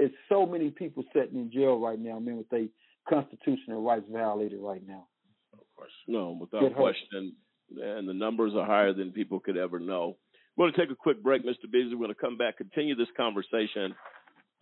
It's 0.00 0.14
so 0.28 0.44
many 0.44 0.70
people 0.70 1.04
sitting 1.12 1.38
in 1.38 1.50
jail 1.52 1.78
right 1.78 1.98
now, 1.98 2.18
man, 2.18 2.38
with 2.38 2.48
their 2.48 2.66
constitutional 3.08 3.82
rights 3.82 4.08
violated 4.08 4.58
right 4.58 4.84
now. 4.84 5.06
No, 6.08 6.36
without 6.40 6.62
question. 6.74 7.34
And 7.82 8.08
the 8.08 8.14
numbers 8.14 8.52
are 8.56 8.64
higher 8.64 8.92
than 8.92 9.12
people 9.12 9.40
could 9.40 9.56
ever 9.56 9.78
know. 9.78 10.16
We're 10.56 10.66
going 10.66 10.74
to 10.74 10.80
take 10.80 10.90
a 10.90 10.96
quick 10.96 11.22
break, 11.22 11.44
Mr. 11.44 11.70
Beasley. 11.70 11.94
We're 11.94 12.06
going 12.06 12.14
to 12.14 12.20
come 12.20 12.38
back, 12.38 12.58
continue 12.58 12.94
this 12.94 13.08
conversation. 13.16 13.94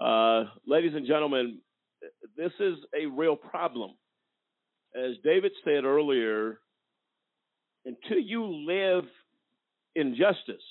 Uh, 0.01 0.45
ladies 0.67 0.93
and 0.95 1.07
gentlemen, 1.07 1.61
this 2.37 2.53
is 2.59 2.75
a 2.99 3.07
real 3.07 3.37
problem. 3.37 3.93
As 4.97 5.13
David 5.23 5.53
said 5.65 5.85
earlier, 5.85 6.59
until 7.85 8.19
you 8.19 8.45
live 8.67 9.05
injustice, 9.95 10.63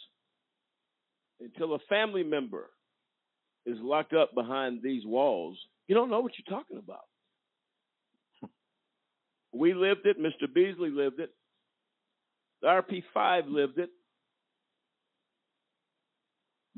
until 1.39 1.75
a 1.75 1.79
family 1.89 2.23
member 2.23 2.69
is 3.65 3.77
locked 3.81 4.13
up 4.13 4.33
behind 4.33 4.81
these 4.83 5.05
walls, 5.05 5.57
you 5.87 5.95
don't 5.95 6.09
know 6.09 6.21
what 6.21 6.33
you're 6.37 6.57
talking 6.57 6.77
about. 6.77 7.05
We 9.53 9.73
lived 9.73 10.05
it. 10.05 10.19
Mr. 10.19 10.51
Beasley 10.53 10.89
lived 10.89 11.19
it. 11.19 11.31
The 12.61 12.67
RP5 12.67 13.43
lived 13.47 13.77
it. 13.77 13.89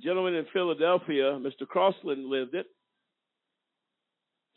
Gentleman 0.04 0.36
in 0.36 0.46
Philadelphia, 0.52 1.40
Mr. 1.40 1.66
Crosland, 1.66 2.30
lived 2.30 2.54
it. 2.54 2.66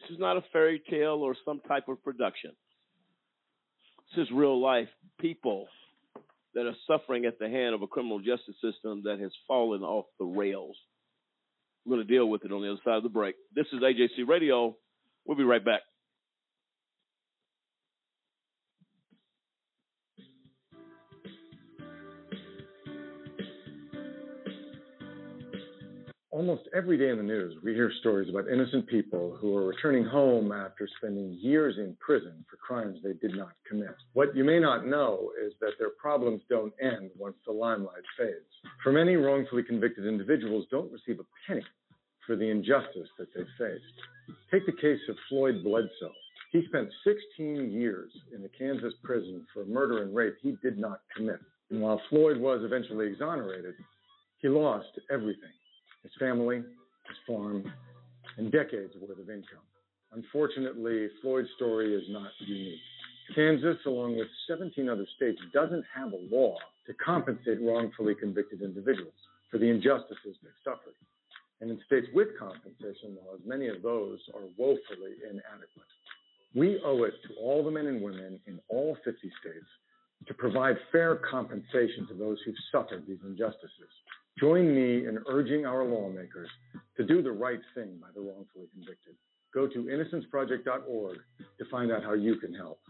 This 0.01 0.11
is 0.11 0.19
not 0.19 0.37
a 0.37 0.45
fairy 0.53 0.83
tale 0.91 1.21
or 1.23 1.37
some 1.45 1.61
type 1.69 1.89
of 1.89 2.03
production. 2.03 2.53
This 4.17 4.25
is 4.25 4.33
real 4.33 4.61
life 4.61 4.89
people 5.21 5.69
that 6.55 6.67
are 6.67 6.75
suffering 6.87 7.25
at 7.25 7.39
the 7.39 7.49
hand 7.49 7.75
of 7.75 7.83
a 7.83 7.87
criminal 7.87 8.19
justice 8.19 8.57
system 8.63 9.03
that 9.05 9.21
has 9.21 9.31
fallen 9.47 9.83
off 9.83 10.07
the 10.19 10.25
rails. 10.25 10.77
We're 11.85 11.97
going 11.97 12.07
to 12.07 12.13
deal 12.13 12.29
with 12.29 12.45
it 12.45 12.53
on 12.53 12.63
the 12.63 12.71
other 12.71 12.81
side 12.85 12.97
of 12.97 13.03
the 13.03 13.09
break. 13.09 13.37
This 13.55 13.67
is 13.73 13.81
AJC 13.81 14.27
Radio. 14.27 14.77
We'll 15.25 15.37
be 15.37 15.45
right 15.45 15.65
back. 15.65 15.83
Almost 26.39 26.69
every 26.73 26.97
day 26.97 27.11
in 27.11 27.17
the 27.17 27.25
news, 27.25 27.57
we 27.65 27.75
hear 27.75 27.91
stories 27.99 28.31
about 28.31 28.47
innocent 28.47 28.87
people 28.87 29.37
who 29.41 29.57
are 29.57 29.67
returning 29.67 30.05
home 30.05 30.53
after 30.53 30.89
spending 30.99 31.37
years 31.41 31.79
in 31.79 31.97
prison 31.99 32.45
for 32.49 32.57
crimes 32.59 33.01
they 33.03 33.15
did 33.15 33.37
not 33.37 33.55
commit. 33.69 33.97
What 34.13 34.37
you 34.37 34.45
may 34.45 34.61
not 34.61 34.87
know 34.87 35.33
is 35.45 35.53
that 35.61 35.73
their 35.81 35.91
problems 36.01 36.43
don't 36.49 36.73
end 36.81 37.11
once 37.19 37.35
the 37.45 37.51
limelight 37.51 38.05
fades. 38.17 38.47
For 38.85 38.93
many 38.93 39.17
wrongfully 39.17 39.65
convicted 39.65 40.07
individuals 40.07 40.67
don't 40.71 40.93
receive 40.93 41.19
a 41.19 41.27
penny 41.45 41.67
for 42.25 42.37
the 42.37 42.49
injustice 42.49 43.09
that 43.19 43.35
they 43.35 43.43
faced. 43.59 44.39
Take 44.53 44.65
the 44.65 44.81
case 44.81 45.01
of 45.09 45.17
Floyd 45.29 45.65
Bledsoe. 45.65 46.15
He 46.53 46.65
spent 46.69 46.89
16 47.03 47.73
years 47.73 48.13
in 48.33 48.45
a 48.45 48.49
Kansas 48.57 48.95
prison 49.03 49.45
for 49.53 49.65
murder 49.65 50.05
and 50.05 50.15
rape 50.15 50.37
he 50.41 50.57
did 50.63 50.79
not 50.79 51.01
commit. 51.17 51.41
And 51.71 51.81
while 51.81 52.01
Floyd 52.09 52.37
was 52.37 52.61
eventually 52.63 53.09
exonerated, 53.09 53.75
he 54.41 54.49
lost 54.49 55.01
everything 55.11 55.51
his 56.03 56.13
family, 56.19 56.57
his 56.57 57.17
farm, 57.27 57.65
and 58.37 58.53
decades 58.53 58.95
worth 59.01 59.19
of 59.19 59.31
income. 59.31 59.65
Unfortunately, 60.13 61.09
Floyd's 61.21 61.49
story 61.57 61.95
is 61.95 62.05
not 62.09 62.31
unique. 62.41 62.81
Kansas, 63.35 63.77
along 63.85 64.17
with 64.17 64.29
17 64.49 64.89
other 64.89 65.07
states, 65.17 65.39
doesn't 65.53 65.85
have 65.95 66.13
a 66.13 66.35
law 66.35 66.57
to 66.87 66.95
compensate 66.95 67.61
wrongfully 67.61 68.15
convicted 68.15 68.63
individuals 68.63 69.13
for 69.51 69.59
the 69.59 69.69
injustices 69.69 70.37
they've 70.43 70.63
suffered. 70.65 70.97
And 71.61 71.71
in 71.71 71.81
states 71.87 72.07
with 72.15 72.29
compensation 72.39 73.19
laws, 73.25 73.41
many 73.45 73.69
of 73.69 73.83
those 73.83 74.21
are 74.35 74.47
woefully 74.57 75.19
inadequate. 75.29 75.93
We 76.55 76.81
owe 76.85 77.05
it 77.05 77.15
to 77.27 77.35
all 77.41 77.63
the 77.65 77.71
men 77.71 77.87
and 77.87 78.01
women 78.01 78.41
in 78.47 78.61
all 78.69 78.97
50 79.05 79.19
states 79.41 79.67
to 80.27 80.35
provide 80.35 80.77
fair 80.91 81.17
compensation 81.17 82.07
to 82.09 82.15
those 82.15 82.39
who've 82.45 82.55
suffered 82.73 83.07
these 83.07 83.19
injustices. 83.25 83.93
Join 84.39 84.75
me 84.75 85.07
in 85.07 85.19
urging 85.29 85.67
our 85.67 85.85
lawmakers 85.85 86.49
to 86.97 87.05
do 87.05 87.23
the 87.23 87.33
right 87.33 87.61
thing 87.75 87.99
by 88.01 88.09
the 88.15 88.21
wrongfully 88.21 88.67
convicted. 88.73 89.15
Go 89.53 89.67
to 89.67 89.79
innocenceproject.org 89.85 91.19
to 91.59 91.65
find 91.71 91.91
out 91.91 92.05
how 92.05 92.13
you 92.13 92.37
can 92.37 92.55
help. 92.55 92.81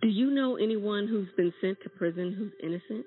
Do 0.00 0.08
you 0.08 0.30
know 0.30 0.56
anyone 0.56 1.08
who's 1.08 1.28
been 1.36 1.52
sent 1.60 1.78
to 1.82 1.88
prison 1.88 2.34
who's 2.36 2.52
innocent? 2.62 3.06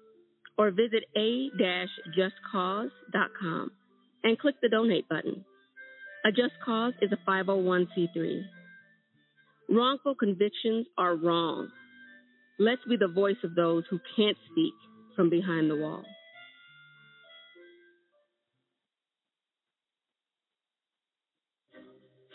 or 0.61 0.69
visit 0.69 1.05
a-justcause.com 1.17 3.71
and 4.23 4.37
click 4.37 4.53
the 4.61 4.69
donate 4.69 5.09
button. 5.09 5.43
A 6.23 6.31
Just 6.31 6.53
Cause 6.63 6.93
is 7.01 7.11
a 7.11 7.17
501c3. 7.27 8.43
Wrongful 9.69 10.13
convictions 10.13 10.85
are 10.99 11.15
wrong. 11.15 11.69
Let's 12.59 12.83
be 12.87 12.95
the 12.95 13.07
voice 13.07 13.37
of 13.43 13.55
those 13.55 13.85
who 13.89 13.99
can't 14.15 14.37
speak 14.51 14.75
from 15.15 15.31
behind 15.31 15.71
the 15.71 15.77
wall. 15.77 16.03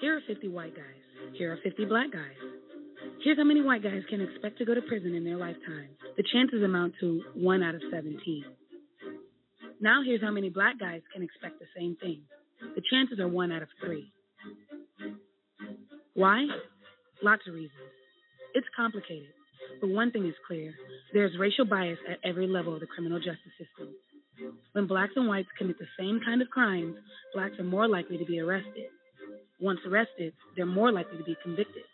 Here 0.01 0.17
are 0.17 0.23
50 0.27 0.49
white 0.49 0.75
guys. 0.75 0.85
Here 1.35 1.53
are 1.53 1.59
50 1.63 1.85
black 1.85 2.11
guys. 2.11 2.35
Here's 3.23 3.39
how 3.39 3.45
many 3.45 3.63
white 3.63 3.83
guys 3.83 4.03
can 4.09 4.21
expect 4.21 4.59
to 4.59 4.65
go 4.65 4.75
to 4.75 4.83
prison 4.83 5.15
in 5.15 5.25
their 5.25 5.37
lifetime. 5.37 5.89
The 6.17 6.25
chances 6.33 6.63
amount 6.63 6.95
to 7.01 7.23
1 7.35 7.63
out 7.63 7.75
of 7.75 7.83
17. 7.91 8.45
Now 9.81 10.03
here's 10.05 10.23
how 10.23 10.31
many 10.31 10.49
black 10.49 10.79
guys 10.79 11.03
can 11.13 11.23
expect 11.23 11.59
the 11.59 11.67
same 11.77 11.97
thing. 12.01 12.23
The 12.61 12.83
chances 12.91 13.19
are 13.21 13.29
1 13.29 13.53
out 13.53 13.63
of 13.63 13.69
3. 13.85 14.13
Why? 16.15 16.47
Lots 17.23 17.43
of 17.49 17.55
reasons. 17.55 17.73
It's 18.55 18.67
complicated, 18.75 19.29
but 19.81 19.91
one 19.91 20.11
thing 20.11 20.27
is 20.27 20.35
clear 20.47 20.73
there's 21.13 21.37
racial 21.39 21.67
bias 21.67 21.99
at 22.11 22.19
every 22.25 22.47
level 22.47 22.75
of 22.75 22.81
the 22.81 22.87
criminal 22.87 23.19
justice 23.19 23.53
system. 23.59 23.95
When 24.73 24.87
blacks 24.87 25.13
and 25.17 25.29
whites 25.29 25.49
commit 25.59 25.79
the 25.79 25.87
same 25.99 26.21
kind 26.25 26.41
of 26.41 26.49
crimes, 26.49 26.97
blacks 27.35 27.59
are 27.59 27.65
more 27.65 27.89
likely 27.89 28.19
to 28.19 28.25
be 28.25 28.41
arrested. 28.41 28.89
Once 29.61 29.81
arrested, 29.87 30.33
they're 30.57 30.67
more 30.67 30.93
likely 30.93 31.19
to 31.19 31.25
be 31.25 31.37
convicted. 31.43 31.85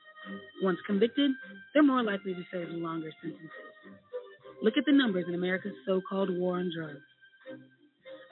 Once 0.62 0.78
convicted, 0.86 1.30
they're 1.72 1.82
more 1.82 2.02
likely 2.02 2.34
to 2.34 2.42
serve 2.50 2.68
longer 2.70 3.10
sentences. 3.20 3.50
Look 4.62 4.76
at 4.76 4.84
the 4.86 4.92
numbers 4.92 5.24
in 5.28 5.34
America's 5.34 5.74
so 5.86 6.00
called 6.08 6.30
war 6.30 6.56
on 6.56 6.70
drugs. 6.74 7.02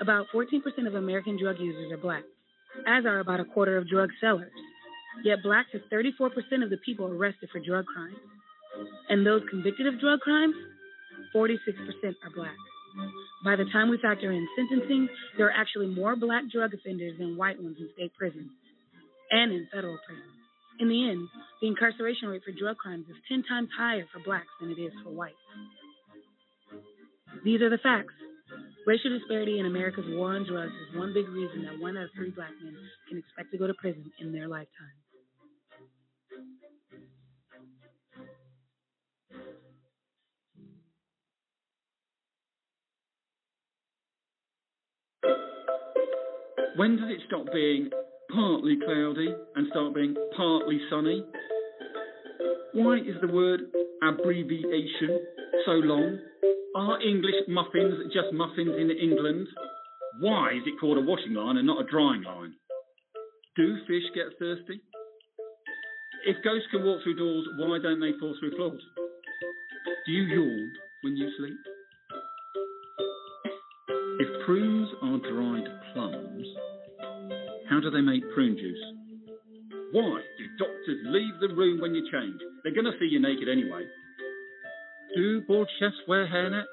About 0.00 0.26
14% 0.32 0.62
of 0.86 0.94
American 0.94 1.38
drug 1.40 1.56
users 1.58 1.92
are 1.92 1.98
black, 1.98 2.22
as 2.86 3.04
are 3.04 3.20
about 3.20 3.40
a 3.40 3.44
quarter 3.44 3.76
of 3.76 3.88
drug 3.88 4.10
sellers. 4.20 4.52
Yet 5.24 5.42
blacks 5.42 5.68
are 5.74 5.82
34% 5.92 6.30
of 6.62 6.70
the 6.70 6.78
people 6.86 7.06
arrested 7.06 7.50
for 7.50 7.60
drug 7.60 7.84
crimes. 7.86 8.16
And 9.08 9.26
those 9.26 9.42
convicted 9.50 9.86
of 9.86 10.00
drug 10.00 10.20
crimes, 10.20 10.54
46% 11.34 11.58
are 12.24 12.30
black. 12.34 12.56
By 13.44 13.56
the 13.56 13.66
time 13.72 13.90
we 13.90 13.98
factor 13.98 14.32
in 14.32 14.46
sentencing, 14.56 15.08
there 15.36 15.46
are 15.48 15.54
actually 15.54 15.88
more 15.88 16.16
black 16.16 16.44
drug 16.50 16.74
offenders 16.74 17.18
than 17.18 17.36
white 17.36 17.60
ones 17.60 17.76
in 17.78 17.88
state 17.94 18.12
prisons 18.16 18.50
and 19.30 19.52
in 19.52 19.68
federal 19.72 19.98
prisons. 20.06 20.39
In 20.80 20.88
the 20.88 21.10
end, 21.10 21.28
the 21.60 21.68
incarceration 21.68 22.28
rate 22.28 22.42
for 22.42 22.52
drug 22.52 22.78
crimes 22.78 23.04
is 23.10 23.16
10 23.28 23.44
times 23.46 23.68
higher 23.76 24.06
for 24.10 24.18
blacks 24.20 24.48
than 24.60 24.70
it 24.70 24.80
is 24.80 24.92
for 25.04 25.10
whites. 25.10 25.36
These 27.44 27.60
are 27.60 27.68
the 27.68 27.78
facts. 27.78 28.14
Racial 28.86 29.10
disparity 29.18 29.60
in 29.60 29.66
America's 29.66 30.06
war 30.08 30.34
on 30.34 30.46
drugs 30.46 30.72
is 30.72 30.96
one 30.98 31.12
big 31.12 31.28
reason 31.28 31.64
that 31.64 31.78
one 31.78 31.98
out 31.98 32.04
of 32.04 32.10
three 32.16 32.30
black 32.30 32.50
men 32.62 32.74
can 33.08 33.18
expect 33.18 33.52
to 33.52 33.58
go 33.58 33.66
to 33.66 33.74
prison 33.74 34.10
in 34.20 34.32
their 34.32 34.48
lifetime. 34.48 34.96
When 46.76 46.96
does 46.96 47.10
it 47.10 47.20
stop 47.26 47.52
being 47.52 47.90
partly 48.32 48.76
cloudy 48.84 49.34
and 49.56 49.66
start 49.70 49.94
being 49.94 50.14
partly 50.36 50.80
sunny? 50.90 51.24
Why 52.72 52.96
is 52.96 53.16
the 53.20 53.28
word 53.28 53.60
abbreviation 54.02 55.20
so 55.66 55.72
long? 55.72 56.18
Are 56.76 57.02
English 57.02 57.34
muffins 57.48 58.12
just 58.14 58.32
muffins 58.32 58.74
in 58.78 58.90
England? 58.90 59.48
Why 60.20 60.52
is 60.52 60.62
it 60.66 60.78
called 60.80 60.98
a 60.98 61.00
washing 61.00 61.34
line 61.34 61.56
and 61.56 61.66
not 61.66 61.80
a 61.80 61.90
drying 61.90 62.22
line? 62.22 62.54
Do 63.56 63.76
fish 63.88 64.04
get 64.14 64.38
thirsty? 64.38 64.80
If 66.26 66.36
ghosts 66.44 66.68
can 66.70 66.84
walk 66.84 67.02
through 67.02 67.16
doors, 67.16 67.46
why 67.58 67.78
don't 67.82 68.00
they 68.00 68.12
fall 68.20 68.34
through 68.38 68.56
floors? 68.56 68.82
Do 70.06 70.12
you 70.12 70.22
yawn 70.22 70.72
when 71.02 71.16
you 71.16 71.30
sleep? 71.38 71.58
If 74.20 74.46
prunes 74.46 74.88
are 75.02 75.18
dried 75.18 75.64
plums, 75.92 76.46
how 77.70 77.78
do 77.78 77.90
they 77.90 78.00
make 78.00 78.22
prune 78.34 78.56
juice? 78.56 78.84
Why 79.92 80.20
do 80.38 80.44
doctors 80.58 80.98
leave 81.06 81.34
the 81.40 81.54
room 81.54 81.80
when 81.80 81.94
you 81.94 82.02
change? 82.10 82.40
They're 82.62 82.74
going 82.74 82.84
to 82.84 82.98
see 82.98 83.06
you 83.06 83.20
naked 83.20 83.48
anyway. 83.48 83.86
Do 85.16 85.42
bald 85.48 85.68
chefs 85.78 85.96
wear 86.06 86.26
hairnets? 86.26 86.64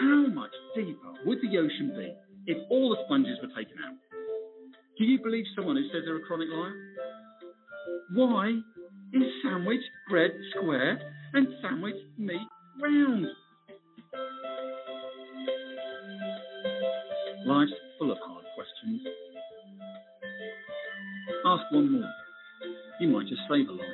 How 0.00 0.26
much 0.32 0.52
deeper 0.74 1.12
would 1.26 1.38
the 1.42 1.58
ocean 1.58 1.92
be 1.96 2.14
if 2.52 2.58
all 2.70 2.90
the 2.90 3.02
sponges 3.04 3.38
were 3.42 3.48
taken 3.48 3.76
out? 3.86 3.96
Do 4.98 5.04
you 5.04 5.18
believe 5.22 5.44
someone 5.54 5.76
who 5.76 5.84
says 5.88 6.02
they're 6.04 6.16
a 6.16 6.26
chronic 6.26 6.48
liar? 6.50 6.72
Why 8.14 8.48
is 9.12 9.22
sandwich 9.42 9.80
bread 10.10 10.30
square 10.56 10.98
and 11.34 11.46
sandwich 11.62 11.96
meat 12.16 12.48
round? 12.82 13.26
Life's 17.46 17.72
full 17.98 18.12
of 18.12 18.18
hard 18.24 18.44
questions. 18.54 19.17
Ask 21.50 21.64
one 21.70 21.90
more. 21.90 22.12
You 23.00 23.08
might 23.08 23.26
just 23.26 23.40
save 23.48 23.66
a 23.68 23.72
life. 23.72 23.88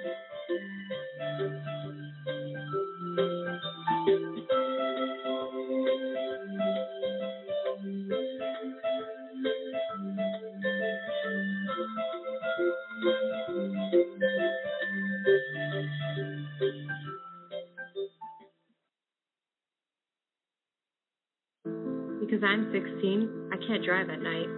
Because 22.19 22.43
I'm 22.43 22.69
16, 22.73 23.51
I 23.53 23.57
can't 23.65 23.85
drive 23.85 24.11
at 24.11 24.21
night. 24.21 24.49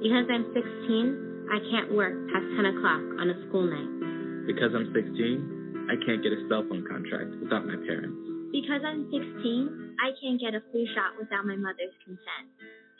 Because 0.00 0.26
I'm 0.30 0.44
16, 0.54 1.31
I 1.50 1.58
can't 1.70 1.94
work 1.96 2.14
past 2.30 2.46
10 2.54 2.66
o'clock 2.76 3.02
on 3.18 3.26
a 3.30 3.36
school 3.48 3.66
night. 3.66 4.46
Because 4.46 4.70
I'm 4.74 4.92
16, 4.94 5.88
I 5.90 5.96
can't 6.06 6.22
get 6.22 6.30
a 6.32 6.40
cell 6.48 6.62
phone 6.68 6.86
contract 6.86 7.34
without 7.42 7.66
my 7.66 7.78
parents. 7.86 8.18
Because 8.52 8.82
I'm 8.84 9.08
16, 9.10 9.96
I 10.02 10.12
can't 10.20 10.38
get 10.38 10.54
a 10.54 10.62
flu 10.70 10.84
shot 10.94 11.16
without 11.18 11.46
my 11.46 11.56
mother's 11.56 11.94
consent. 12.04 12.46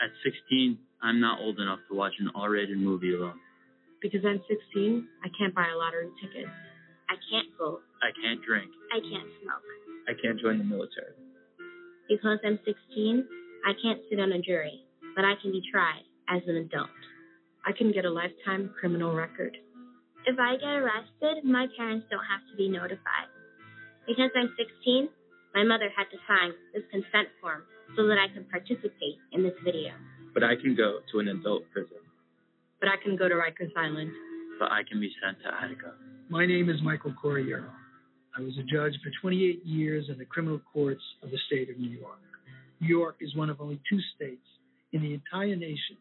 At 0.01 0.11
16, 0.25 0.79
I'm 1.03 1.21
not 1.21 1.41
old 1.41 1.61
enough 1.61 1.79
to 1.91 1.97
watch 1.97 2.15
an 2.19 2.31
R-rated 2.35 2.79
movie 2.79 3.15
alone. 3.15 3.39
Because 4.01 4.25
I'm 4.27 4.41
16, 4.49 5.07
I 5.23 5.29
can't 5.39 5.55
buy 5.55 5.69
a 5.71 5.77
lottery 5.77 6.11
ticket. 6.19 6.49
I 7.11 7.15
can't 7.31 7.49
vote. 7.59 7.83
I 8.03 8.11
can't 8.17 8.41
drink. 8.43 8.71
I 8.91 8.99
can't 8.99 9.31
smoke. 9.43 9.67
I 10.09 10.15
can't 10.19 10.41
join 10.41 10.59
the 10.59 10.65
military. 10.65 11.15
Because 12.09 12.39
I'm 12.45 12.59
16, 12.65 13.27
I 13.67 13.73
can't 13.83 14.01
sit 14.11 14.19
on 14.19 14.33
a 14.33 14.41
jury, 14.41 14.83
but 15.15 15.25
I 15.25 15.35
can 15.41 15.53
be 15.53 15.63
tried 15.71 16.03
as 16.29 16.43
an 16.47 16.57
adult. 16.57 16.91
I 17.65 17.71
can 17.71 17.93
get 17.93 18.05
a 18.05 18.11
lifetime 18.11 18.75
criminal 18.79 19.15
record. 19.15 19.57
If 20.27 20.37
I 20.39 20.57
get 20.57 20.75
arrested, 20.83 21.45
my 21.45 21.67
parents 21.77 22.07
don't 22.11 22.27
have 22.27 22.43
to 22.51 22.57
be 22.57 22.69
notified. 22.69 23.31
Because 24.07 24.31
I'm 24.35 24.51
16, 24.59 25.09
my 25.55 25.63
mother 25.63 25.87
had 25.95 26.11
to 26.11 26.19
sign 26.27 26.51
this 26.75 26.83
consent 26.91 27.31
form 27.41 27.63
so 27.95 28.07
that 28.07 28.19
I 28.19 28.27
can 28.35 28.45
participate 28.51 29.19
in 29.31 29.45
this 29.45 29.55
video. 29.65 29.95
But 30.35 30.43
I 30.43 30.57
can 30.57 30.75
go 30.75 31.07
to 31.13 31.19
an 31.21 31.29
adult 31.29 31.63
prison. 31.71 32.03
But 32.81 32.89
I 32.89 32.99
can 33.03 33.17
go 33.17 33.29
to 33.29 33.35
Rikers 33.35 33.71
Island. 33.77 34.11
But 34.59 34.73
I 34.73 34.83
can 34.83 34.99
be 34.99 35.13
sent 35.23 35.39
to 35.47 35.55
Attica. 35.55 35.95
My 36.31 36.47
name 36.47 36.69
is 36.69 36.83
Michael 36.83 37.15
Corriero. 37.15 37.71
I 38.37 38.41
was 38.41 38.59
a 38.59 38.63
judge 38.63 38.99
for 39.05 39.11
28 39.21 39.65
years 39.65 40.07
in 40.09 40.19
the 40.19 40.25
criminal 40.25 40.61
courts 40.73 41.03
of 41.23 41.31
the 41.31 41.39
state 41.47 41.71
of 41.71 41.79
New 41.79 41.91
York. 41.91 42.19
New 42.81 42.89
York 42.89 43.17
is 43.21 43.37
one 43.37 43.51
of 43.51 43.61
only 43.61 43.79
two 43.89 44.01
states 44.17 44.47
in 44.93 45.03
the 45.03 45.15
entire 45.15 45.55
nation 45.55 45.97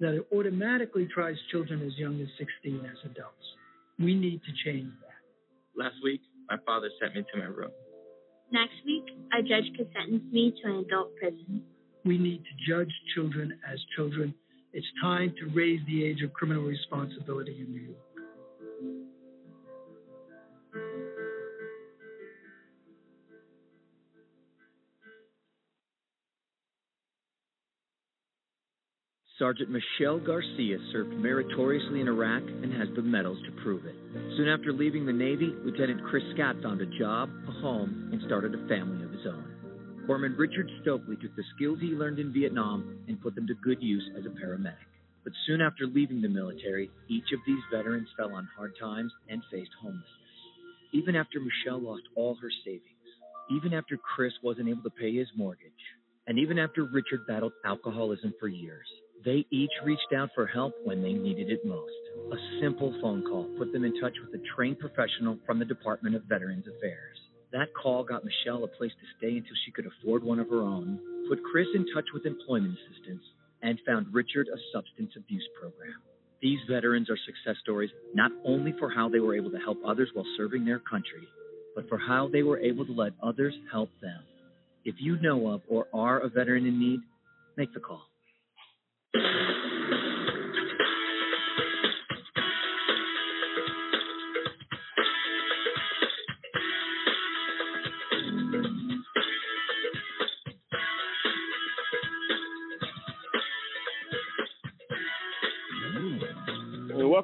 that 0.00 0.24
automatically 0.34 1.06
tries 1.12 1.36
children 1.50 1.82
as 1.86 1.96
young 1.96 2.20
as 2.20 2.28
16 2.38 2.84
as 2.84 3.10
adults. 3.10 3.46
We 3.98 4.14
need 4.14 4.40
to 4.42 4.52
change 4.64 4.90
that. 5.00 5.80
Last 5.82 5.96
week, 6.02 6.20
my 6.48 6.56
father 6.66 6.90
sent 7.00 7.14
me 7.14 7.24
to 7.32 7.38
my 7.38 7.46
room. 7.46 7.70
Next 8.50 8.74
week, 8.84 9.04
a 9.32 9.42
judge 9.42 9.70
could 9.76 9.90
sentence 9.94 10.24
me 10.30 10.52
to 10.62 10.68
an 10.70 10.84
adult 10.84 11.16
prison. 11.16 11.62
We 12.04 12.18
need 12.18 12.42
to 12.44 12.70
judge 12.70 12.92
children 13.14 13.58
as 13.70 13.78
children. 13.96 14.34
It's 14.72 14.86
time 15.02 15.34
to 15.40 15.46
raise 15.54 15.80
the 15.86 16.04
age 16.04 16.22
of 16.22 16.32
criminal 16.32 16.64
responsibility 16.64 17.60
in 17.60 17.70
New 17.70 17.80
York. 17.80 18.11
Sergeant 29.42 29.70
Michelle 29.70 30.20
Garcia 30.20 30.78
served 30.92 31.14
meritoriously 31.14 32.00
in 32.00 32.06
Iraq 32.06 32.44
and 32.62 32.72
has 32.74 32.86
the 32.94 33.02
medals 33.02 33.38
to 33.44 33.62
prove 33.64 33.84
it. 33.86 33.96
Soon 34.36 34.48
after 34.48 34.72
leaving 34.72 35.04
the 35.04 35.12
Navy, 35.12 35.52
Lieutenant 35.64 36.00
Chris 36.04 36.22
Scott 36.32 36.54
found 36.62 36.80
a 36.80 36.86
job, 36.96 37.28
a 37.48 37.50
home, 37.50 38.10
and 38.12 38.22
started 38.24 38.54
a 38.54 38.68
family 38.68 39.04
of 39.04 39.10
his 39.10 39.26
own. 39.26 39.42
Corpsman 40.06 40.38
Richard 40.38 40.70
Stokely 40.80 41.16
took 41.16 41.34
the 41.34 41.42
skills 41.56 41.80
he 41.80 41.88
learned 41.88 42.20
in 42.20 42.32
Vietnam 42.32 43.02
and 43.08 43.20
put 43.20 43.34
them 43.34 43.48
to 43.48 43.54
good 43.64 43.82
use 43.82 44.08
as 44.16 44.26
a 44.26 44.28
paramedic. 44.28 44.78
But 45.24 45.32
soon 45.48 45.60
after 45.60 45.88
leaving 45.88 46.22
the 46.22 46.28
military, 46.28 46.88
each 47.08 47.32
of 47.34 47.40
these 47.44 47.64
veterans 47.68 48.06
fell 48.16 48.32
on 48.32 48.48
hard 48.56 48.74
times 48.78 49.10
and 49.28 49.42
faced 49.50 49.72
homelessness. 49.82 50.38
Even 50.92 51.16
after 51.16 51.40
Michelle 51.40 51.82
lost 51.82 52.04
all 52.14 52.36
her 52.36 52.50
savings, 52.64 53.10
even 53.50 53.74
after 53.74 53.96
Chris 53.96 54.34
wasn't 54.40 54.68
able 54.68 54.84
to 54.84 54.90
pay 54.90 55.12
his 55.12 55.26
mortgage, 55.36 55.72
and 56.28 56.38
even 56.38 56.60
after 56.60 56.84
Richard 56.84 57.26
battled 57.26 57.54
alcoholism 57.64 58.32
for 58.38 58.46
years, 58.46 58.86
they 59.24 59.46
each 59.50 59.72
reached 59.84 60.12
out 60.16 60.30
for 60.34 60.46
help 60.46 60.74
when 60.84 61.02
they 61.02 61.12
needed 61.12 61.50
it 61.50 61.64
most. 61.64 61.92
A 62.32 62.60
simple 62.60 62.94
phone 63.00 63.22
call 63.22 63.48
put 63.58 63.72
them 63.72 63.84
in 63.84 64.00
touch 64.00 64.14
with 64.24 64.40
a 64.40 64.44
trained 64.56 64.78
professional 64.78 65.38
from 65.46 65.58
the 65.58 65.64
Department 65.64 66.16
of 66.16 66.24
Veterans 66.24 66.66
Affairs. 66.66 67.18
That 67.52 67.74
call 67.74 68.02
got 68.02 68.24
Michelle 68.24 68.64
a 68.64 68.68
place 68.68 68.92
to 68.92 69.06
stay 69.18 69.36
until 69.36 69.56
she 69.64 69.72
could 69.72 69.86
afford 69.86 70.24
one 70.24 70.38
of 70.38 70.48
her 70.48 70.62
own, 70.62 70.98
put 71.28 71.42
Chris 71.44 71.68
in 71.74 71.86
touch 71.94 72.06
with 72.14 72.26
employment 72.26 72.76
assistance, 72.78 73.22
and 73.62 73.78
found 73.86 74.12
Richard 74.12 74.48
a 74.48 74.58
substance 74.72 75.12
abuse 75.16 75.46
program. 75.60 76.00
These 76.40 76.58
veterans 76.68 77.08
are 77.08 77.18
success 77.24 77.60
stories 77.62 77.90
not 78.14 78.32
only 78.44 78.74
for 78.78 78.90
how 78.90 79.08
they 79.08 79.20
were 79.20 79.36
able 79.36 79.50
to 79.50 79.58
help 79.58 79.78
others 79.86 80.10
while 80.14 80.26
serving 80.36 80.64
their 80.64 80.80
country, 80.80 81.28
but 81.76 81.88
for 81.88 81.98
how 81.98 82.28
they 82.28 82.42
were 82.42 82.58
able 82.58 82.84
to 82.84 82.92
let 82.92 83.12
others 83.22 83.54
help 83.70 83.90
them. 84.00 84.20
If 84.84 84.96
you 84.98 85.20
know 85.20 85.48
of 85.48 85.62
or 85.68 85.86
are 85.94 86.18
a 86.18 86.28
veteran 86.28 86.66
in 86.66 86.80
need, 86.80 87.00
make 87.56 87.72
the 87.72 87.80
call. 87.80 88.11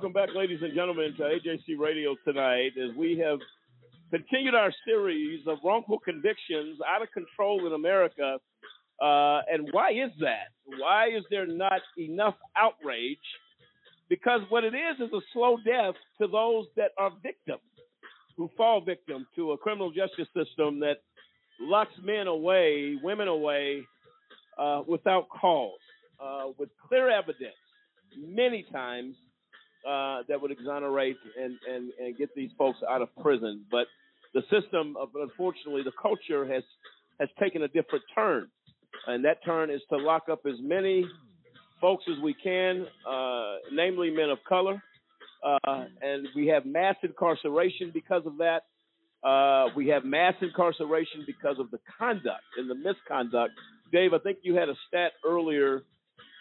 Welcome 0.09 0.27
back, 0.27 0.35
ladies 0.35 0.61
and 0.63 0.75
gentlemen, 0.75 1.13
to 1.19 1.23
AJC 1.23 1.79
Radio 1.79 2.17
tonight 2.25 2.71
as 2.83 2.97
we 2.97 3.19
have 3.19 3.39
continued 4.11 4.55
our 4.55 4.73
series 4.87 5.41
of 5.47 5.59
wrongful 5.63 5.99
convictions 5.99 6.79
out 6.89 7.03
of 7.03 7.09
control 7.13 7.67
in 7.67 7.75
America. 7.75 8.39
Uh, 9.03 9.41
and 9.53 9.69
why 9.71 9.91
is 9.91 10.11
that? 10.21 10.49
Why 10.79 11.09
is 11.09 11.25
there 11.31 11.47
not 11.47 11.83
enough 11.99 12.37
outrage? 12.57 13.19
Because 14.09 14.41
what 14.49 14.65
it 14.65 14.73
is 14.73 14.99
is 14.99 15.13
a 15.13 15.21
slow 15.35 15.59
death 15.59 15.95
to 16.23 16.27
those 16.27 16.65
that 16.77 16.93
are 16.97 17.13
victims, 17.23 17.61
who 18.39 18.49
fall 18.57 18.81
victim 18.81 19.27
to 19.37 19.53
a 19.53 19.59
criminal 19.59 19.91
justice 19.91 20.29
system 20.35 20.81
that 20.81 21.03
locks 21.61 21.93
men 22.03 22.29
away, 22.29 22.97
women 23.03 23.29
away, 23.29 23.83
uh, 24.57 24.83
without 24.87 25.29
cause, 25.29 25.79
uh, 26.19 26.45
with 26.57 26.71
clear 26.89 27.11
evidence, 27.11 27.53
many 28.17 28.65
times 28.73 29.15
uh, 29.87 30.23
that 30.29 30.41
would 30.41 30.51
exonerate 30.51 31.17
and, 31.41 31.57
and, 31.71 31.91
and 32.01 32.17
get 32.17 32.35
these 32.35 32.51
folks 32.57 32.79
out 32.89 33.03
of 33.03 33.09
prison. 33.17 33.65
But 33.71 33.87
the 34.35 34.43
system, 34.51 34.97
of, 34.99 35.11
unfortunately, 35.15 35.83
the 35.83 35.93
culture 36.01 36.47
has 36.47 36.63
has 37.21 37.29
taken 37.41 37.63
a 37.63 37.69
different 37.69 38.05
turn, 38.15 38.47
and 39.09 39.25
that 39.25 39.45
turn 39.45 39.71
is 39.71 39.81
to 39.91 39.97
lock 39.97 40.29
up 40.31 40.41
as 40.47 40.55
many 40.61 41.05
folks 41.81 42.05
as 42.09 42.23
we 42.23 42.33
can, 42.33 42.87
uh, 43.09 43.57
namely 43.73 44.11
men 44.11 44.31
of 44.31 44.39
color. 44.49 44.81
Uh, 45.45 45.85
and 46.01 46.29
we 46.37 46.47
have 46.47 46.65
mass 46.65 46.97
incarceration 47.03 47.91
because 47.93 48.23
of 48.25 48.39
that. 48.39 48.63
Uh, 49.27 49.69
we 49.75 49.89
have 49.89 50.05
mass 50.05 50.35
incarceration 50.41 51.25
because 51.27 51.57
of 51.59 51.71
the 51.71 51.79
conduct 51.99 52.43
and 52.57 52.71
the 52.71 52.75
misconduct. 52.75 53.53
Dave, 53.93 54.13
I 54.15 54.19
think 54.19 54.39
you 54.43 54.55
had 54.55 54.69
a 54.69 54.75
stat 54.87 55.13
earlier 55.27 55.83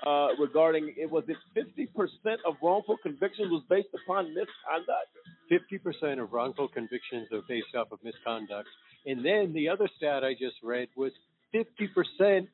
uh, 0.05 0.27
regarding 0.39 0.93
it 0.97 1.09
was 1.09 1.23
it 1.27 1.37
50% 1.55 2.35
of 2.45 2.55
wrongful 2.61 2.97
convictions 3.01 3.49
was 3.51 3.63
based 3.69 3.89
upon 4.03 4.33
misconduct. 4.33 5.09
50% 5.51 6.21
of 6.21 6.31
wrongful 6.31 6.67
convictions 6.67 7.27
are 7.31 7.41
based 7.47 7.73
off 7.75 7.91
of 7.91 7.99
misconduct. 8.03 8.67
And 9.05 9.25
then 9.25 9.53
the 9.53 9.69
other 9.69 9.89
stat 9.97 10.23
I 10.23 10.33
just 10.33 10.55
read 10.61 10.89
was 10.95 11.11
50% 11.53 12.47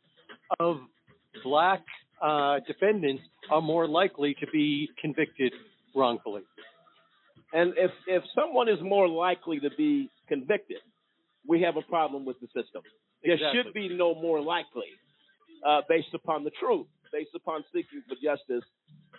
of 0.59 0.77
black 1.43 1.83
uh, 2.21 2.59
defendants 2.65 3.23
are 3.51 3.61
more 3.61 3.87
likely 3.87 4.35
to 4.39 4.47
be 4.51 4.89
convicted 4.99 5.51
wrongfully. 5.95 6.43
And 7.51 7.73
if 7.77 7.91
if 8.07 8.23
someone 8.33 8.69
is 8.69 8.79
more 8.81 9.07
likely 9.07 9.59
to 9.59 9.69
be 9.77 10.09
convicted, 10.27 10.77
we 11.47 11.61
have 11.61 11.77
a 11.77 11.81
problem 11.81 12.25
with 12.25 12.39
the 12.39 12.47
system. 12.47 12.81
There 13.23 13.37
should 13.53 13.73
be 13.73 13.89
no 13.89 14.15
more 14.15 14.41
likely, 14.41 14.87
uh, 15.65 15.81
based 15.87 16.13
upon 16.13 16.43
the 16.43 16.51
truth, 16.59 16.87
based 17.13 17.31
upon 17.35 17.63
seeking 17.71 18.03
for 18.09 18.15
justice 18.15 18.67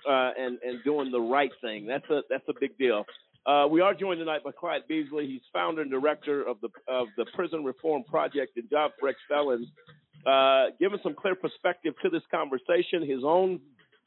uh, 0.09 0.31
and 0.37 0.59
and 0.63 0.85
doing 0.85 1.11
the 1.11 1.21
right 1.21 1.53
thing. 1.63 1.87
That's 1.87 2.09
a 2.11 2.21
that's 2.29 2.45
a 2.49 2.55
big 2.61 2.77
deal. 2.77 3.05
Uh, 3.47 3.67
we 3.71 3.81
are 3.81 3.95
joined 3.95 4.19
tonight 4.19 4.43
by 4.43 4.51
Clyde 4.59 4.83
Beasley. 4.89 5.27
He's 5.27 5.43
founder 5.53 5.83
and 5.83 5.91
director 5.91 6.43
of 6.43 6.57
the 6.61 6.69
of 6.89 7.09
the 7.17 7.25
Prison 7.35 7.65
Reform 7.65 8.03
Project 8.05 8.57
and 8.57 8.69
Job 8.69 8.93
for 8.99 9.09
Ex-Felons. 9.09 9.69
Uh, 10.27 10.73
giving 10.81 10.99
some 11.03 11.15
clear 11.15 11.35
perspective 11.35 11.95
to 12.03 12.09
this 12.11 12.23
conversation, 12.31 13.07
his 13.09 13.23
own 13.25 13.61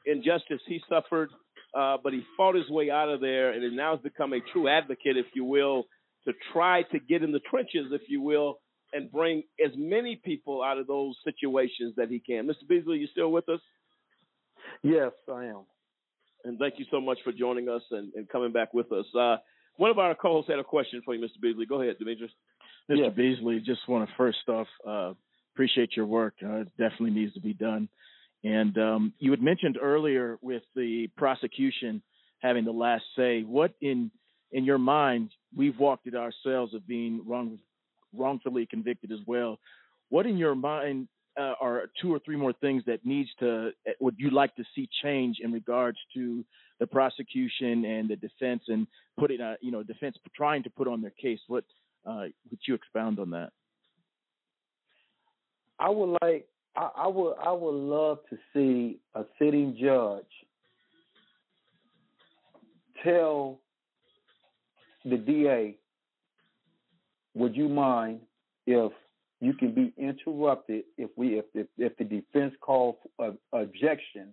injustice 0.04 0.60
he 0.66 0.80
suffered, 0.88 1.30
uh, 1.78 1.96
but 2.02 2.12
he 2.12 2.24
fought 2.36 2.56
his 2.56 2.68
way 2.68 2.90
out 2.90 3.08
of 3.08 3.20
there 3.20 3.52
and 3.52 3.76
now 3.76 3.94
has 3.94 4.02
become 4.02 4.32
a 4.32 4.40
true 4.52 4.68
advocate, 4.68 5.16
if 5.16 5.26
you 5.34 5.44
will, 5.44 5.84
to 6.26 6.32
try 6.52 6.82
to 6.82 6.98
get 6.98 7.22
in 7.22 7.30
the 7.30 7.40
trenches, 7.48 7.92
if 7.92 8.02
you 8.08 8.20
will, 8.20 8.58
and 8.92 9.12
bring 9.12 9.42
as 9.64 9.70
many 9.76 10.16
people 10.16 10.62
out 10.62 10.78
of 10.78 10.86
those 10.86 11.14
situations 11.22 11.94
that 11.96 12.08
he 12.08 12.18
can. 12.18 12.46
Mr. 12.46 12.66
Beasley, 12.68 12.98
you 12.98 13.06
still 13.12 13.30
with 13.30 13.48
us? 13.48 13.60
Yes, 14.82 15.12
I 15.32 15.46
am. 15.46 15.62
And 16.44 16.58
thank 16.58 16.74
you 16.78 16.86
so 16.90 17.00
much 17.00 17.18
for 17.24 17.32
joining 17.32 17.68
us 17.68 17.82
and, 17.90 18.12
and 18.14 18.28
coming 18.28 18.52
back 18.52 18.72
with 18.72 18.90
us. 18.92 19.06
Uh, 19.18 19.36
one 19.76 19.90
of 19.90 19.98
our 19.98 20.14
co-hosts 20.14 20.50
had 20.50 20.58
a 20.58 20.64
question 20.64 21.02
for 21.04 21.14
you, 21.14 21.24
Mr. 21.24 21.40
Beasley. 21.40 21.66
Go 21.66 21.80
ahead, 21.80 21.96
Demetrius. 21.98 22.32
Mr. 22.90 23.14
Beasley, 23.14 23.60
just 23.60 23.80
want 23.88 24.08
to 24.08 24.14
first 24.16 24.48
off 24.48 24.66
uh, 24.86 25.12
appreciate 25.54 25.96
your 25.96 26.06
work. 26.06 26.34
Uh, 26.42 26.60
it 26.60 26.68
definitely 26.78 27.10
needs 27.10 27.34
to 27.34 27.40
be 27.40 27.52
done. 27.52 27.88
And 28.44 28.78
um, 28.78 29.12
you 29.18 29.30
had 29.32 29.42
mentioned 29.42 29.78
earlier 29.80 30.38
with 30.40 30.62
the 30.74 31.08
prosecution 31.16 32.02
having 32.40 32.64
the 32.64 32.72
last 32.72 33.02
say. 33.16 33.42
What 33.42 33.72
in 33.80 34.10
in 34.52 34.64
your 34.64 34.78
mind? 34.78 35.30
We've 35.56 35.78
walked 35.78 36.06
it 36.06 36.14
ourselves 36.14 36.74
of 36.74 36.86
being 36.86 37.22
wrong, 37.26 37.58
wrongfully 38.14 38.66
convicted 38.66 39.12
as 39.12 39.18
well. 39.26 39.58
What 40.08 40.26
in 40.26 40.36
your 40.36 40.54
mind 40.54 41.08
uh, 41.38 41.54
are 41.60 41.84
two 42.00 42.12
or 42.12 42.18
three 42.18 42.36
more 42.36 42.52
things 42.52 42.82
that 42.86 43.04
needs 43.04 43.30
to 43.38 43.68
uh, 43.86 43.92
would 44.00 44.16
you 44.18 44.30
like 44.30 44.54
to 44.56 44.64
see 44.74 44.88
change 45.02 45.38
in 45.42 45.52
regards 45.52 45.98
to 46.14 46.44
the 46.80 46.86
prosecution 46.86 47.84
and 47.84 48.08
the 48.08 48.16
defense 48.16 48.62
and 48.68 48.86
putting 49.18 49.40
uh, 49.40 49.54
you 49.60 49.70
know 49.70 49.82
defense 49.82 50.16
trying 50.34 50.62
to 50.62 50.70
put 50.70 50.88
on 50.88 51.00
their 51.00 51.12
case? 51.20 51.40
What 51.48 51.64
uh, 52.06 52.24
would 52.50 52.60
you 52.66 52.74
expound 52.74 53.18
on 53.18 53.30
that? 53.30 53.50
I 55.78 55.90
would 55.90 56.16
like 56.22 56.46
I, 56.76 56.90
I 56.96 57.06
would 57.06 57.34
I 57.42 57.52
would 57.52 57.74
love 57.74 58.18
to 58.30 58.38
see 58.52 58.98
a 59.14 59.24
sitting 59.38 59.76
judge 59.80 60.24
tell 63.04 63.60
the 65.04 65.16
DA, 65.16 65.76
would 67.34 67.56
you 67.56 67.68
mind 67.68 68.20
if 68.66 68.92
you 69.40 69.52
can 69.54 69.72
be 69.72 69.92
interrupted 69.96 70.84
if 70.96 71.10
we 71.16 71.38
if 71.38 71.44
if, 71.54 71.66
if 71.76 71.96
the 71.96 72.04
defense 72.04 72.54
calls 72.60 72.96
objection, 73.52 74.28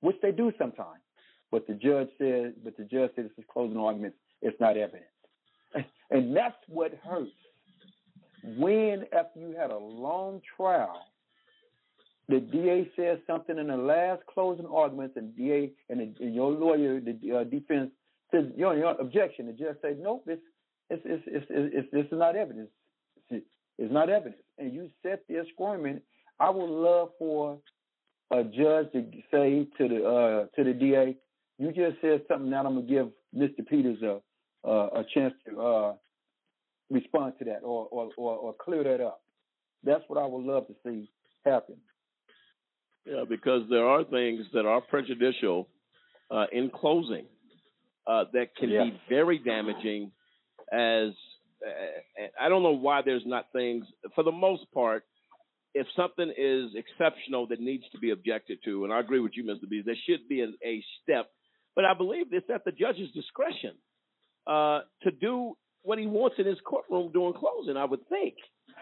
which 0.00 0.16
they 0.22 0.32
do 0.32 0.52
sometimes, 0.58 1.00
but 1.50 1.66
the 1.66 1.74
judge 1.74 2.08
said 2.18 2.54
but 2.62 2.76
the 2.76 2.84
judge 2.84 3.10
said 3.16 3.24
this 3.26 3.32
is 3.38 3.44
closing 3.52 3.78
arguments, 3.78 4.16
it's 4.42 4.58
not 4.60 4.76
evidence. 4.76 5.04
And 6.12 6.36
that's 6.36 6.56
what 6.66 6.92
hurts. 7.04 7.30
When 8.42 9.04
after 9.16 9.38
you 9.38 9.54
had 9.56 9.70
a 9.70 9.78
long 9.78 10.40
trial, 10.56 11.06
the 12.28 12.40
DA 12.40 12.90
says 12.96 13.18
something 13.26 13.58
in 13.58 13.68
the 13.68 13.76
last 13.76 14.22
closing 14.26 14.66
arguments, 14.66 15.16
and 15.16 15.36
DA 15.36 15.70
and, 15.88 16.00
the, 16.00 16.24
and 16.24 16.34
your 16.34 16.50
lawyer, 16.50 17.00
the 17.00 17.12
uh, 17.38 17.44
defense 17.44 17.90
says, 18.32 18.46
"Your 18.56 18.76
your 18.76 19.00
objection." 19.00 19.46
The 19.46 19.52
judge 19.52 19.76
says, 19.82 19.96
"Nope, 20.00 20.24
it's 20.26 20.42
it's 20.88 21.02
it's, 21.04 21.24
it's, 21.26 21.46
it's 21.48 21.90
this 21.92 22.06
is 22.06 22.18
not 22.18 22.36
evidence. 22.36 22.70
It's, 23.80 23.86
it's 23.86 23.92
not 23.92 24.08
evidence." 24.10 24.42
And 24.58 24.72
you 24.72 24.90
sit 25.02 25.24
there 25.28 25.44
squirming. 25.54 26.00
I 26.38 26.50
would 26.50 26.70
love 26.70 27.10
for 27.18 27.58
a 28.30 28.44
judge 28.44 28.92
to 28.92 29.04
say 29.30 29.66
to 29.78 29.88
the 29.88 30.04
uh, 30.06 30.46
to 30.56 30.64
the 30.64 30.72
DA, 30.72 31.16
"You 31.58 31.72
just 31.72 32.00
said 32.00 32.22
something. 32.28 32.50
Now 32.50 32.64
I'm 32.66 32.74
gonna 32.74 32.82
give 32.82 33.08
Mr. 33.34 33.66
Peters 33.66 34.02
a 34.02 34.20
uh, 34.68 35.00
a 35.00 35.04
chance 35.14 35.34
to 35.48 35.60
uh, 35.60 35.94
respond 36.90 37.34
to 37.38 37.44
that 37.46 37.60
or, 37.62 37.88
or 37.90 38.10
or 38.16 38.36
or 38.36 38.54
clear 38.54 38.84
that 38.84 39.00
up." 39.00 39.22
That's 39.82 40.04
what 40.08 40.22
I 40.22 40.26
would 40.26 40.44
love 40.44 40.66
to 40.68 40.74
see 40.84 41.10
happen. 41.44 41.76
Yeah, 43.06 43.24
because 43.28 43.62
there 43.70 43.86
are 43.86 44.04
things 44.04 44.44
that 44.52 44.66
are 44.66 44.80
prejudicial 44.82 45.68
uh, 46.30 46.46
in 46.52 46.70
closing 46.70 47.24
uh, 48.06 48.24
that 48.34 48.54
can 48.56 48.68
Yeah. 48.68 48.84
be 48.84 49.00
very 49.08 49.38
damaging. 49.38 50.12
As 50.72 51.10
I 52.40 52.48
don't 52.48 52.62
know 52.62 52.76
why 52.76 53.02
there's 53.04 53.26
not 53.26 53.46
things. 53.52 53.84
For 54.14 54.24
the 54.24 54.32
most 54.32 54.64
part, 54.72 55.04
if 55.74 55.86
something 55.94 56.32
is 56.36 56.70
exceptional 56.74 57.46
that 57.48 57.60
needs 57.60 57.84
to 57.92 57.98
be 57.98 58.10
objected 58.10 58.58
to, 58.64 58.84
and 58.84 58.92
I 58.92 59.00
agree 59.00 59.20
with 59.20 59.32
you, 59.34 59.44
Mr. 59.44 59.68
B, 59.68 59.82
there 59.84 59.94
should 60.08 60.28
be 60.28 60.42
a, 60.42 60.48
a 60.66 60.84
step. 61.02 61.30
But 61.76 61.84
I 61.84 61.94
believe 61.94 62.26
it's 62.32 62.50
at 62.52 62.64
the 62.64 62.72
judge's 62.72 63.10
discretion 63.12 63.74
uh, 64.46 64.80
to 65.02 65.10
do 65.10 65.56
what 65.82 65.98
he 65.98 66.06
wants 66.06 66.36
in 66.38 66.46
his 66.46 66.58
courtroom 66.64 67.10
during 67.12 67.34
closing. 67.34 67.76
I 67.76 67.84
would 67.84 68.06
think 68.08 68.34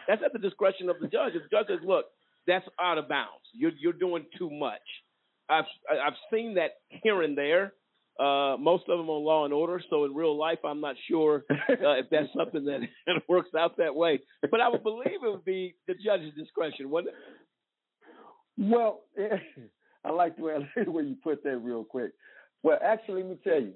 that's 0.06 0.22
at 0.24 0.32
the 0.32 0.38
discretion 0.38 0.88
of 0.88 0.96
the 1.00 1.08
judge. 1.08 1.34
If 1.34 1.42
the 1.42 1.56
judge 1.56 1.66
says, 1.68 1.86
"Look, 1.86 2.06
that's 2.46 2.66
out 2.80 2.98
of 2.98 3.08
bounds. 3.08 3.44
You're 3.52 3.72
you're 3.78 3.92
doing 3.92 4.26
too 4.38 4.50
much." 4.50 4.80
I've 5.48 5.64
I've 5.90 6.16
seen 6.32 6.54
that 6.54 6.72
here 6.88 7.22
and 7.22 7.36
there. 7.36 7.74
Uh, 8.18 8.56
most 8.58 8.82
of 8.88 8.98
them 8.98 9.08
on 9.08 9.24
Law 9.24 9.44
and 9.44 9.54
Order. 9.54 9.80
So 9.90 10.04
in 10.04 10.14
real 10.14 10.36
life, 10.36 10.58
I'm 10.64 10.80
not 10.80 10.96
sure 11.08 11.44
uh, 11.50 11.98
if 11.98 12.10
that's 12.10 12.28
something 12.36 12.64
that, 12.64 12.80
that 13.06 13.22
works 13.28 13.50
out 13.56 13.76
that 13.76 13.94
way. 13.94 14.20
But 14.50 14.60
I 14.60 14.68
would 14.68 14.82
believe 14.82 15.22
it 15.24 15.30
would 15.30 15.44
be 15.44 15.74
the 15.86 15.94
judge's 15.94 16.34
discretion, 16.34 16.90
wouldn't 16.90 17.14
it? 17.14 17.20
Well, 18.58 19.02
I 20.04 20.10
like 20.10 20.36
the 20.36 20.42
way 20.42 20.54
I 20.54 20.58
like 20.58 20.84
the 20.84 20.90
way 20.90 21.04
you 21.04 21.16
put 21.22 21.44
that 21.44 21.58
real 21.58 21.84
quick. 21.84 22.12
Well, 22.62 22.78
actually, 22.82 23.22
let 23.22 23.30
me 23.30 23.38
tell 23.44 23.60
you, 23.60 23.74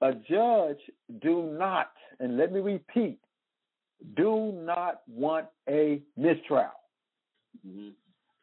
a 0.00 0.12
judge 0.12 0.78
do 1.22 1.54
not, 1.56 1.92
and 2.18 2.36
let 2.36 2.52
me 2.52 2.60
repeat, 2.60 3.18
do 4.16 4.52
not 4.52 5.02
want 5.08 5.46
a 5.68 6.02
mistrial. 6.16 6.72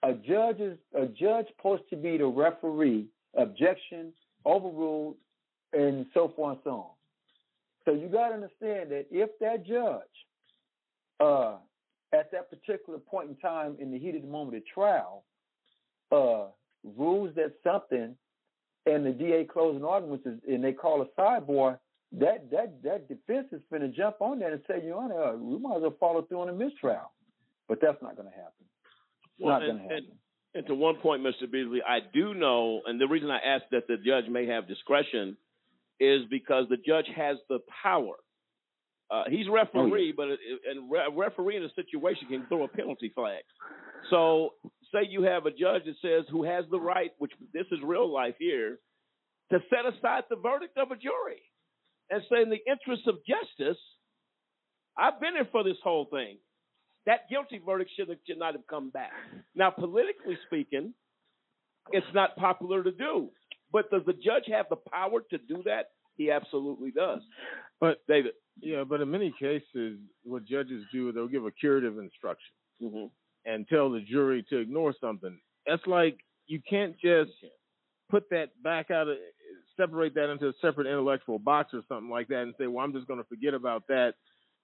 A 0.03 0.13
judge 0.13 0.59
is 0.59 0.77
a 0.95 1.05
judge 1.05 1.47
supposed 1.55 1.83
to 1.89 1.95
be 1.97 2.17
the 2.17 2.25
referee, 2.25 3.07
objection, 3.37 4.13
overruled, 4.45 5.15
and 5.73 6.05
so 6.13 6.33
forth 6.35 6.57
and 6.57 6.61
so 6.63 6.71
on. 6.71 6.85
So 7.85 7.93
you 7.93 8.07
got 8.07 8.29
to 8.29 8.35
understand 8.35 8.91
that 8.91 9.05
if 9.11 9.29
that 9.39 9.65
judge, 9.65 10.01
uh, 11.19 11.57
at 12.13 12.31
that 12.31 12.49
particular 12.49 12.99
point 12.99 13.29
in 13.29 13.35
time 13.37 13.77
in 13.79 13.91
the 13.91 13.97
heat 13.97 14.15
of 14.15 14.21
the 14.21 14.27
moment 14.27 14.57
of 14.57 14.63
trial, 14.67 15.23
uh, 16.11 16.47
rules 16.97 17.33
that 17.35 17.53
something, 17.63 18.15
and 18.85 19.05
the 19.05 19.11
DA 19.11 19.45
closing 19.45 19.85
arguments 19.85 20.25
is, 20.25 20.39
and 20.47 20.63
they 20.63 20.73
call 20.73 21.01
a 21.01 21.19
sidebar, 21.19 21.79
that 22.13 22.51
that 22.51 22.83
that 22.83 23.07
defense 23.07 23.47
is 23.53 23.61
going 23.69 23.81
to 23.81 23.87
jump 23.87 24.17
on 24.19 24.39
that 24.39 24.51
and 24.51 24.61
say, 24.67 24.83
Your 24.83 25.01
Honor, 25.01 25.23
uh, 25.23 25.35
we 25.37 25.57
might 25.57 25.77
as 25.77 25.81
well 25.83 25.95
follow 25.99 26.21
through 26.23 26.41
on 26.41 26.49
a 26.49 26.53
mistrial. 26.53 27.11
But 27.69 27.79
that's 27.81 28.01
not 28.01 28.17
going 28.17 28.27
to 28.27 28.35
happen. 28.35 28.65
It's 29.37 29.45
Well, 29.45 29.59
not 29.59 29.65
going 29.65 29.77
to 29.77 29.83
happen. 29.83 29.97
and, 29.97 30.05
and 30.53 30.65
to 30.67 30.75
one 30.75 30.95
point, 30.97 31.23
Mr. 31.23 31.49
Beasley, 31.49 31.81
I 31.87 31.99
do 32.13 32.33
know, 32.33 32.81
and 32.85 32.99
the 32.99 33.07
reason 33.07 33.29
I 33.29 33.39
ask 33.39 33.63
that 33.71 33.87
the 33.87 33.97
judge 33.97 34.25
may 34.29 34.47
have 34.47 34.67
discretion 34.67 35.37
is 35.99 36.21
because 36.29 36.65
the 36.69 36.77
judge 36.77 37.05
has 37.15 37.37
the 37.47 37.59
power. 37.83 38.15
Uh, 39.09 39.23
he's 39.29 39.47
referee, 39.49 40.13
but 40.15 40.29
it, 40.29 40.39
and 40.69 40.89
re- 40.91 41.05
a 41.07 41.11
referee 41.11 41.57
in 41.57 41.63
a 41.63 41.73
situation 41.73 42.27
can 42.29 42.45
throw 42.47 42.63
a 42.63 42.67
penalty 42.67 43.11
flag. 43.13 43.43
So, 44.09 44.51
say 44.93 45.07
you 45.09 45.23
have 45.23 45.45
a 45.45 45.51
judge 45.51 45.83
that 45.85 45.95
says 46.01 46.25
who 46.31 46.43
has 46.43 46.65
the 46.71 46.79
right, 46.79 47.11
which 47.17 47.31
this 47.53 47.65
is 47.71 47.79
real 47.83 48.11
life 48.11 48.35
here, 48.39 48.79
to 49.51 49.59
set 49.69 49.85
aside 49.85 50.23
the 50.29 50.37
verdict 50.37 50.77
of 50.77 50.91
a 50.91 50.95
jury 50.95 51.41
and 52.09 52.21
say, 52.29 52.41
in 52.41 52.49
the 52.49 52.59
interest 52.69 53.07
of 53.07 53.15
justice, 53.25 53.79
I've 54.97 55.19
been 55.19 55.33
here 55.33 55.47
for 55.51 55.63
this 55.63 55.77
whole 55.83 56.05
thing. 56.05 56.37
That 57.05 57.29
guilty 57.29 57.59
verdict 57.65 57.91
should, 57.97 58.09
have, 58.09 58.17
should 58.27 58.37
not 58.37 58.53
have 58.53 58.67
come 58.67 58.89
back. 58.89 59.11
Now, 59.55 59.71
politically 59.71 60.37
speaking, 60.45 60.93
it's 61.91 62.05
not 62.13 62.35
popular 62.35 62.83
to 62.83 62.91
do. 62.91 63.29
But 63.71 63.89
does 63.89 64.03
the 64.05 64.13
judge 64.13 64.43
have 64.49 64.67
the 64.69 64.75
power 64.75 65.21
to 65.29 65.37
do 65.37 65.63
that? 65.65 65.91
He 66.17 66.29
absolutely 66.29 66.91
does. 66.91 67.21
But 67.79 68.01
David, 68.07 68.33
yeah, 68.59 68.83
but 68.83 69.01
in 69.01 69.09
many 69.09 69.33
cases, 69.39 69.97
what 70.23 70.45
judges 70.45 70.83
do, 70.91 71.11
they'll 71.11 71.27
give 71.27 71.45
a 71.45 71.51
curative 71.51 71.97
instruction 71.97 72.53
Mm-hmm. 72.81 73.05
and 73.45 73.67
tell 73.67 73.91
the 73.91 73.99
jury 74.01 74.43
to 74.49 74.57
ignore 74.57 74.95
something. 74.99 75.37
That's 75.67 75.85
like 75.85 76.17
you 76.47 76.59
can't 76.67 76.95
just 76.99 77.29
put 78.09 78.27
that 78.31 78.49
back 78.63 78.89
out 78.89 79.07
of 79.07 79.17
separate 79.77 80.15
that 80.15 80.31
into 80.31 80.47
a 80.47 80.53
separate 80.61 80.87
intellectual 80.87 81.37
box 81.37 81.75
or 81.75 81.81
something 81.87 82.09
like 82.09 82.27
that 82.29 82.41
and 82.41 82.55
say, 82.57 82.65
well, 82.65 82.83
I'm 82.83 82.91
just 82.91 83.05
going 83.07 83.19
to 83.19 83.27
forget 83.27 83.53
about 83.53 83.83
that 83.87 84.13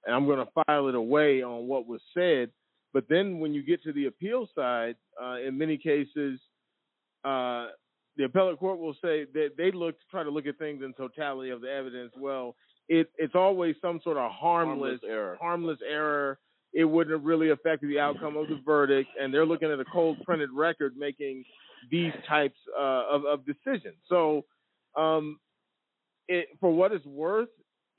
and 0.07 0.15
I'm 0.15 0.25
going 0.25 0.39
to 0.43 0.63
file 0.65 0.87
it 0.87 0.95
away 0.95 1.43
on 1.43 1.67
what 1.67 1.85
was 1.85 2.01
said. 2.13 2.49
But 2.93 3.05
then 3.09 3.39
when 3.39 3.53
you 3.53 3.61
get 3.61 3.83
to 3.83 3.93
the 3.93 4.05
appeal 4.05 4.47
side, 4.55 4.95
uh, 5.21 5.35
in 5.45 5.57
many 5.57 5.77
cases, 5.77 6.39
uh, 7.25 7.67
the 8.15 8.23
appellate 8.23 8.57
court 8.57 8.79
will 8.79 8.95
say 8.95 9.25
that 9.33 9.49
they 9.57 9.71
look 9.71 9.95
try 10.09 10.23
to 10.23 10.29
look 10.29 10.47
at 10.47 10.57
things 10.57 10.81
in 10.83 10.93
totality 10.93 11.51
of 11.51 11.61
the 11.61 11.69
evidence. 11.69 12.13
Well, 12.17 12.55
it 12.87 13.11
it's 13.17 13.35
always 13.35 13.75
some 13.81 13.99
sort 14.03 14.17
of 14.17 14.31
harmless, 14.31 14.99
Harmless 14.99 14.99
error. 15.07 15.37
harmless 15.39 15.79
error. 15.87 16.39
It 16.73 16.85
wouldn't 16.85 17.13
have 17.15 17.25
really 17.25 17.49
affected 17.49 17.89
the 17.89 17.99
outcome 17.99 18.37
of 18.37 18.47
the 18.47 18.59
verdict, 18.65 19.09
and 19.19 19.33
they're 19.33 19.45
looking 19.45 19.71
at 19.71 19.79
a 19.79 19.85
cold 19.85 20.17
printed 20.25 20.49
record 20.51 20.95
making 20.97 21.43
these 21.91 22.13
types 22.27 22.57
uh, 22.79 23.03
of 23.09 23.25
of 23.25 23.45
decisions. 23.45 23.97
So, 24.07 24.45
um, 24.95 25.39
it, 26.27 26.47
for 26.59 26.71
what 26.71 26.91
it's 26.91 27.05
worth, 27.05 27.49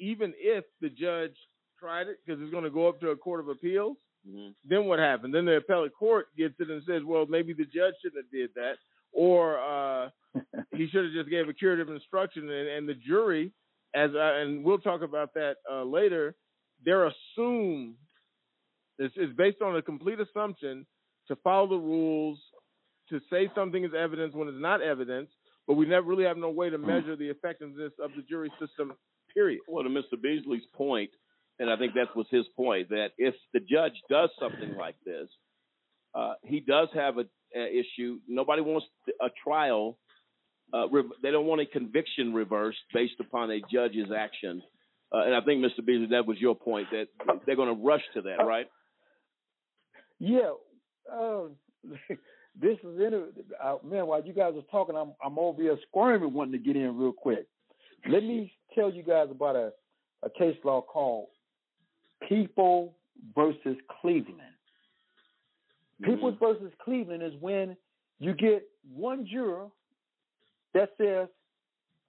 even 0.01 0.33
if 0.37 0.65
the 0.81 0.89
judge 0.89 1.37
tried 1.79 2.09
it 2.09 2.19
because 2.25 2.41
it's 2.43 2.51
going 2.51 2.65
to 2.65 2.71
go 2.71 2.89
up 2.89 3.01
to 3.01 3.11
a 3.11 3.17
court 3.17 3.41
of 3.41 3.49
appeals, 3.49 3.97
Mhm. 4.29 4.55
then 4.65 4.85
what 4.87 4.99
happened? 4.99 5.33
Then 5.35 5.45
the 5.45 5.57
appellate 5.57 5.95
court 5.95 6.35
gets 6.37 6.59
it 6.61 6.71
and 6.71 6.83
says, 6.85 7.03
well, 7.05 7.27
maybe 7.27 7.53
the 7.53 7.65
judge 7.65 7.95
shouldn't 8.03 8.25
have 8.25 8.31
did 8.33 8.53
that, 8.55 8.79
or 9.13 9.59
uh, 9.59 10.11
he 10.75 10.89
should 10.89 11.05
have 11.05 11.15
just 11.15 11.31
gave 11.31 11.49
a 11.49 11.53
curative 11.55 11.89
instruction, 11.89 12.51
and, 12.51 12.69
and 12.69 12.89
the 12.89 12.95
jury, 12.95 13.53
as 13.95 14.11
I, 14.15 14.41
and 14.41 14.65
we'll 14.65 14.79
talk 14.79 15.03
about 15.03 15.35
that 15.35 15.57
uh, 15.71 15.85
later, 15.85 16.35
they're 16.85 17.07
assumed 17.07 17.97
this 18.99 19.13
is 19.17 19.33
based 19.37 19.63
on 19.63 19.77
a 19.77 19.83
complete 19.83 20.19
assumption 20.21 20.85
to 21.29 21.37
follow 21.37 21.69
the 21.69 21.77
rules, 21.79 22.39
to 23.09 23.21
say 23.31 23.49
something 23.55 23.85
is 23.85 23.93
evidence 23.95 24.35
when 24.35 24.49
it's 24.49 24.61
not 24.61 24.83
evidence, 24.83 25.31
but 25.67 25.75
we 25.75 25.87
never 25.87 26.07
really 26.07 26.25
have 26.25 26.37
no 26.37 26.51
way 26.51 26.69
to 26.71 26.79
measure 26.79 27.15
the 27.17 27.29
effectiveness 27.29 27.93
of 28.03 28.11
the 28.17 28.23
jury 28.23 28.51
system. 28.59 28.93
Period. 29.33 29.61
Well, 29.69 29.85
to 29.85 29.91
Mr. 29.91 30.21
Beasley's 30.21 30.67
point, 30.73 31.11
and 31.59 31.71
I 31.71 31.77
think 31.77 31.95
that 31.95 32.15
was 32.17 32.27
his 32.31 32.47
point, 32.57 32.91
that 32.91 33.09
if 33.19 33.35
the 33.53 33.61
judge 33.61 33.95
does 34.09 34.31
something 34.41 34.77
like 34.77 34.97
this, 35.05 35.29
uh, 36.15 36.35
he 36.45 36.61
does 36.61 36.89
have 36.95 37.19
a, 37.19 37.25
a 37.55 37.81
issue. 37.81 38.21
Nobody 38.29 38.63
wants 38.63 38.87
a 39.21 39.29
trial. 39.43 39.99
Uh, 40.73 40.89
re- 40.89 41.11
they 41.23 41.31
don't 41.31 41.47
want 41.47 41.61
a 41.61 41.67
conviction 41.67 42.33
reversed 42.33 42.79
based 42.93 43.21
upon 43.21 43.51
a 43.51 43.61
judge's 43.73 44.09
action. 44.17 44.63
Uh, 45.13 45.23
and 45.25 45.35
I 45.35 45.41
think, 45.41 45.65
Mr. 45.65 45.85
Beasley, 45.85 46.09
that 46.11 46.27
was 46.27 46.39
your 46.39 46.55
point 46.55 46.89
that 46.91 47.07
they're 47.47 47.57
going 47.57 47.75
to 47.75 47.83
rush 47.83 48.03
to 48.15 48.23
that, 48.23 48.45
right? 48.45 48.67
Yeah. 50.19 50.53
Uh, 51.11 51.45
this 52.61 52.79
is 52.85 53.01
in 53.01 53.25
uh, 53.63 53.77
man. 53.85 54.07
While 54.07 54.25
you 54.25 54.35
guys 54.35 54.53
are 54.57 54.71
talking, 54.71 54.97
I'm 54.97 55.13
I'm 55.25 55.39
over 55.39 55.63
here 55.63 55.79
squirming, 55.89 56.35
wanting 56.35 56.53
to 56.53 56.59
get 56.59 56.77
in 56.77 56.99
real 56.99 57.13
quick. 57.13 57.47
Let 58.09 58.23
me 58.23 58.53
tell 58.75 58.93
you 58.93 59.03
guys 59.03 59.29
about 59.31 59.57
a 59.57 59.73
a 60.23 60.31
case 60.31 60.57
law 60.65 60.83
called 60.83 61.29
People 62.27 62.95
versus 63.35 63.77
Cleveland. 64.01 64.41
People 66.03 66.37
versus 66.39 66.73
Cleveland 66.85 67.23
is 67.23 67.33
when 67.41 67.77
you 68.21 68.33
get 68.35 68.69
one 68.93 69.27
juror 69.27 69.67
that 70.75 70.95
says, 70.97 71.29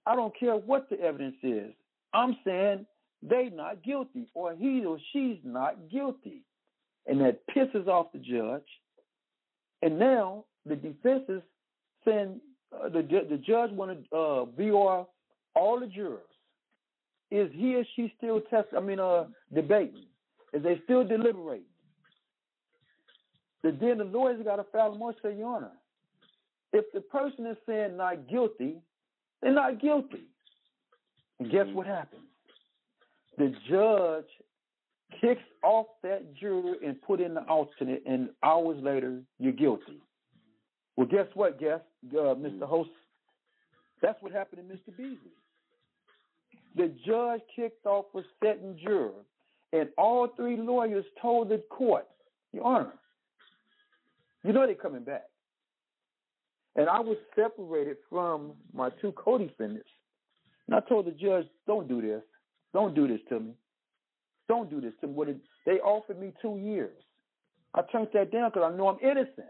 "I 0.06 0.14
don't 0.14 0.34
care 0.36 0.56
what 0.56 0.88
the 0.88 1.00
evidence 1.00 1.36
is. 1.42 1.74
I'm 2.12 2.36
saying 2.44 2.86
they 3.22 3.50
not 3.50 3.82
guilty, 3.82 4.28
or 4.34 4.54
he 4.54 4.84
or 4.84 4.98
she's 5.12 5.38
not 5.44 5.88
guilty," 5.88 6.44
and 7.06 7.20
that 7.20 7.46
pisses 7.48 7.88
off 7.88 8.12
the 8.12 8.18
judge. 8.18 8.66
And 9.82 9.98
now 9.98 10.44
the 10.66 10.76
defense 10.76 11.24
is 11.28 11.42
saying 12.04 12.40
uh, 12.72 12.88
the 12.88 13.02
the 13.02 13.38
judge 13.38 13.72
want 13.72 14.10
to 14.10 14.16
uh, 14.16 14.44
VR 14.46 15.06
all 15.54 15.80
the 15.80 15.86
jurors. 15.86 16.29
Is 17.30 17.50
he 17.54 17.76
or 17.76 17.84
she 17.94 18.12
still 18.18 18.40
test? 18.40 18.68
I 18.76 18.80
mean, 18.80 18.98
uh, 18.98 19.26
debating? 19.54 20.04
Is 20.52 20.62
they 20.62 20.80
still 20.84 21.04
deliberating? 21.04 21.64
The, 23.62 23.72
then 23.72 23.98
the 23.98 24.04
lawyers 24.04 24.42
got 24.44 24.56
to 24.56 24.64
file 24.72 24.92
a 24.92 24.98
motion, 24.98 25.20
say, 25.22 25.36
Your 25.36 25.56
Honor, 25.56 25.72
if 26.72 26.86
the 26.92 27.00
person 27.00 27.46
is 27.46 27.56
saying 27.66 27.96
not 27.96 28.28
guilty, 28.28 28.76
they're 29.42 29.52
not 29.52 29.80
guilty. 29.80 30.24
And 31.38 31.50
guess 31.50 31.66
what 31.72 31.86
happens? 31.86 32.22
The 33.38 33.54
judge 33.68 34.26
kicks 35.20 35.42
off 35.62 35.86
that 36.02 36.34
juror 36.34 36.74
and 36.84 37.00
put 37.02 37.20
in 37.20 37.34
the 37.34 37.42
alternate, 37.42 38.02
and 38.06 38.30
hours 38.42 38.82
later, 38.82 39.20
you're 39.38 39.52
guilty. 39.52 40.00
Well, 40.96 41.06
guess 41.06 41.26
what, 41.34 41.58
guess, 41.58 41.80
uh, 42.12 42.34
Mr. 42.34 42.62
Host? 42.62 42.90
That's 44.02 44.20
what 44.22 44.32
happened 44.32 44.68
to 44.68 44.74
Mr. 44.74 44.96
Beasley. 44.96 45.32
The 46.76 46.92
judge 47.04 47.40
kicked 47.54 47.84
off 47.86 48.06
a 48.14 48.20
setting 48.42 48.78
juror, 48.82 49.10
and 49.72 49.88
all 49.98 50.28
three 50.36 50.56
lawyers 50.56 51.04
told 51.20 51.48
the 51.48 51.62
court, 51.70 52.06
Your 52.52 52.64
Honor, 52.64 52.92
you 54.44 54.52
know 54.52 54.66
they're 54.66 54.74
coming 54.74 55.04
back. 55.04 55.24
And 56.76 56.88
I 56.88 57.00
was 57.00 57.16
separated 57.34 57.96
from 58.08 58.52
my 58.72 58.90
two 59.00 59.12
co-defendants. 59.12 59.88
And 60.66 60.76
I 60.76 60.80
told 60.80 61.06
the 61.06 61.10
judge, 61.10 61.46
don't 61.66 61.88
do 61.88 62.00
this. 62.00 62.22
Don't 62.72 62.94
do 62.94 63.08
this 63.08 63.20
to 63.28 63.40
me. 63.40 63.52
Don't 64.48 64.70
do 64.70 64.80
this 64.80 64.92
to 65.00 65.08
me. 65.08 65.14
What 65.14 65.28
they 65.66 65.80
offered 65.80 66.20
me 66.20 66.32
two 66.40 66.56
years. 66.58 66.96
I 67.74 67.82
turned 67.90 68.08
that 68.14 68.32
down 68.32 68.50
because 68.50 68.72
I 68.72 68.76
know 68.76 68.88
I'm 68.88 68.98
innocent. 69.00 69.48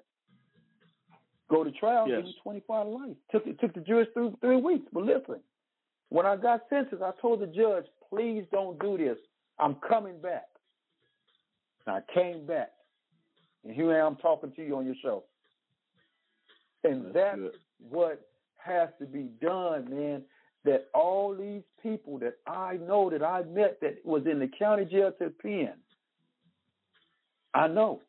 Go 1.50 1.64
to 1.64 1.70
trial, 1.72 2.08
Yes. 2.08 2.18
give 2.18 2.24
me 2.26 2.36
25 2.42 2.86
life. 2.86 3.16
Took 3.32 3.46
it 3.46 3.58
took 3.60 3.74
the 3.74 3.80
judge 3.80 4.06
through 4.14 4.36
three 4.40 4.56
weeks. 4.60 4.86
But 4.92 5.04
listen, 5.04 5.40
when 6.10 6.26
I 6.26 6.36
got 6.36 6.62
sentenced, 6.68 7.02
I 7.02 7.12
told 7.20 7.40
the 7.40 7.46
judge, 7.46 7.86
please 8.08 8.44
don't 8.52 8.78
do 8.78 8.98
this. 8.98 9.16
I'm 9.58 9.76
coming 9.88 10.20
back. 10.20 10.46
And 11.86 11.96
I 11.96 12.14
came 12.14 12.46
back. 12.46 12.72
And 13.64 13.74
here 13.74 13.92
I 13.92 14.06
am 14.06 14.16
talking 14.16 14.52
to 14.52 14.66
you 14.66 14.76
on 14.76 14.86
your 14.86 14.94
show. 15.02 15.24
And 16.84 17.14
that's, 17.14 17.38
what 17.88 18.26
has 18.56 18.88
to 18.98 19.06
be 19.06 19.30
done, 19.40 19.88
man. 19.90 20.22
That 20.64 20.88
all 20.92 21.34
these 21.34 21.62
people 21.82 22.18
that 22.18 22.34
I 22.46 22.76
know 22.76 23.08
that 23.08 23.22
I 23.22 23.42
met 23.44 23.78
that 23.80 23.98
was 24.04 24.24
in 24.30 24.38
the 24.38 24.48
county 24.58 24.84
jail 24.84 25.10
to 25.18 25.30
pen, 25.30 25.72
I 27.54 27.66
know. 27.66 28.02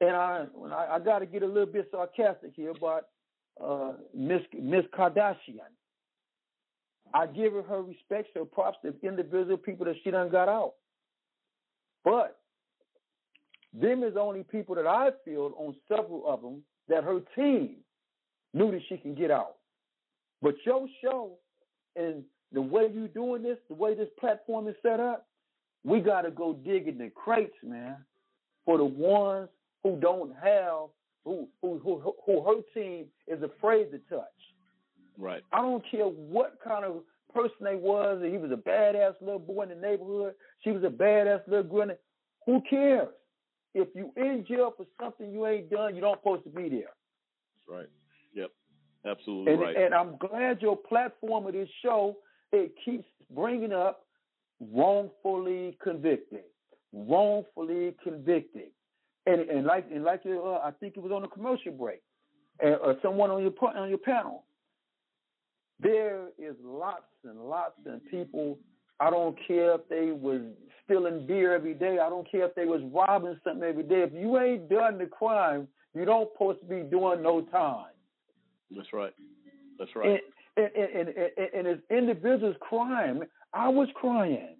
And 0.00 0.16
I 0.16 0.46
I, 0.70 0.94
I 0.94 0.98
got 0.98 1.18
to 1.18 1.26
get 1.26 1.42
a 1.42 1.46
little 1.46 1.66
bit 1.66 1.88
sarcastic 1.90 2.52
here 2.56 2.70
about 2.70 3.08
uh, 3.62 3.92
Miss 4.14 4.40
Miss 4.58 4.84
Kardashian. 4.98 5.68
I 7.14 7.26
give 7.26 7.52
her 7.52 7.62
her 7.62 7.82
respect, 7.82 8.28
her 8.34 8.44
props 8.44 8.78
to 8.82 8.94
individual 9.06 9.56
people 9.56 9.86
that 9.86 9.96
she 10.02 10.10
done 10.10 10.30
got 10.30 10.48
out. 10.48 10.74
But 12.04 12.38
them 13.72 14.02
is 14.02 14.16
only 14.18 14.42
people 14.42 14.74
that 14.74 14.86
I 14.86 15.10
feel 15.24 15.52
on 15.56 15.74
several 15.88 16.24
of 16.26 16.42
them 16.42 16.62
that 16.88 17.04
her 17.04 17.20
team 17.36 17.76
knew 18.54 18.70
that 18.70 18.80
she 18.88 18.96
can 18.96 19.14
get 19.14 19.30
out. 19.30 19.56
But 20.40 20.54
your 20.66 20.86
show 21.02 21.32
and 21.96 22.24
the 22.52 22.60
way 22.60 22.88
you 22.92 23.08
doing 23.08 23.42
this, 23.42 23.58
the 23.68 23.74
way 23.74 23.94
this 23.94 24.08
platform 24.18 24.68
is 24.68 24.74
set 24.82 25.00
up, 25.00 25.26
we 25.84 26.00
got 26.00 26.22
to 26.22 26.30
go 26.30 26.52
dig 26.52 26.88
in 26.88 26.98
the 26.98 27.10
crates, 27.10 27.56
man, 27.62 27.96
for 28.64 28.78
the 28.78 28.84
ones 28.84 29.48
who 29.82 29.98
don't 30.00 30.34
have, 30.42 30.88
who 31.24 31.48
who 31.60 31.78
who, 31.78 32.14
who 32.24 32.42
her 32.42 32.60
team 32.74 33.06
is 33.26 33.42
afraid 33.42 33.90
to 33.90 33.98
touch. 34.10 34.28
Right. 35.18 35.42
I 35.52 35.58
don't 35.58 35.84
care 35.90 36.04
what 36.04 36.58
kind 36.66 36.84
of 36.84 37.02
person 37.32 37.56
they 37.62 37.74
was. 37.74 38.22
He 38.22 38.38
was 38.38 38.50
a 38.50 38.56
badass 38.56 39.14
little 39.20 39.38
boy 39.38 39.64
in 39.64 39.68
the 39.70 39.74
neighborhood. 39.74 40.34
She 40.62 40.70
was 40.70 40.82
a 40.84 40.88
badass 40.88 41.46
little 41.46 41.64
girl. 41.64 41.96
Who 42.46 42.62
cares? 42.68 43.08
If 43.74 43.88
you 43.94 44.12
in 44.16 44.44
jail 44.46 44.74
for 44.76 44.86
something 45.00 45.32
you 45.32 45.46
ain't 45.46 45.70
done, 45.70 45.94
you 45.94 46.00
don't 46.00 46.18
supposed 46.18 46.44
to 46.44 46.50
be 46.50 46.68
there. 46.68 46.90
That's 46.90 47.68
right. 47.68 47.86
Yep. 48.34 48.50
Absolutely 49.06 49.52
And, 49.52 49.62
right. 49.62 49.76
and 49.76 49.94
I'm 49.94 50.16
glad 50.18 50.60
your 50.60 50.76
platform 50.76 51.46
of 51.46 51.54
this 51.54 51.68
show 51.82 52.16
it 52.52 52.74
keeps 52.84 53.06
bringing 53.34 53.72
up 53.72 54.06
wrongfully 54.60 55.76
convicted, 55.82 56.44
wrongfully 56.92 57.94
convicted, 58.02 58.68
and 59.26 59.40
and 59.48 59.66
like 59.66 59.86
and 59.92 60.04
like 60.04 60.22
uh, 60.26 60.54
I 60.56 60.70
think 60.78 60.96
it 60.96 61.02
was 61.02 61.12
on 61.12 61.24
a 61.24 61.28
commercial 61.28 61.72
break, 61.72 62.02
and, 62.60 62.76
or 62.76 62.96
someone 63.02 63.30
on 63.30 63.42
your 63.42 63.52
on 63.76 63.88
your 63.88 63.98
panel. 63.98 64.44
There 65.82 66.28
is 66.38 66.54
lots 66.62 67.02
and 67.24 67.38
lots 67.40 67.74
of 67.86 68.00
people. 68.10 68.58
I 69.00 69.10
don't 69.10 69.36
care 69.46 69.74
if 69.74 69.88
they 69.88 70.12
was 70.12 70.40
stealing 70.84 71.26
beer 71.26 71.54
every 71.54 71.74
day. 71.74 71.98
I 71.98 72.08
don't 72.08 72.30
care 72.30 72.44
if 72.44 72.54
they 72.54 72.66
was 72.66 72.80
robbing 72.92 73.38
something 73.44 73.68
every 73.68 73.82
day. 73.82 74.02
If 74.02 74.12
you 74.12 74.38
ain't 74.38 74.68
done 74.68 74.98
the 74.98 75.06
crime, 75.06 75.66
you 75.94 76.04
don't 76.04 76.30
supposed 76.32 76.60
to 76.60 76.66
be 76.66 76.82
doing 76.82 77.22
no 77.22 77.42
time. 77.42 77.86
That's 78.70 78.92
right. 78.92 79.12
That's 79.78 79.94
right. 79.96 80.20
And, 80.56 80.70
and, 80.76 80.88
and, 80.94 81.08
and, 81.08 81.48
and 81.54 81.66
as 81.66 81.78
individuals 81.90 82.56
crying, 82.60 83.22
I 83.52 83.68
was 83.68 83.88
crying. 83.94 84.56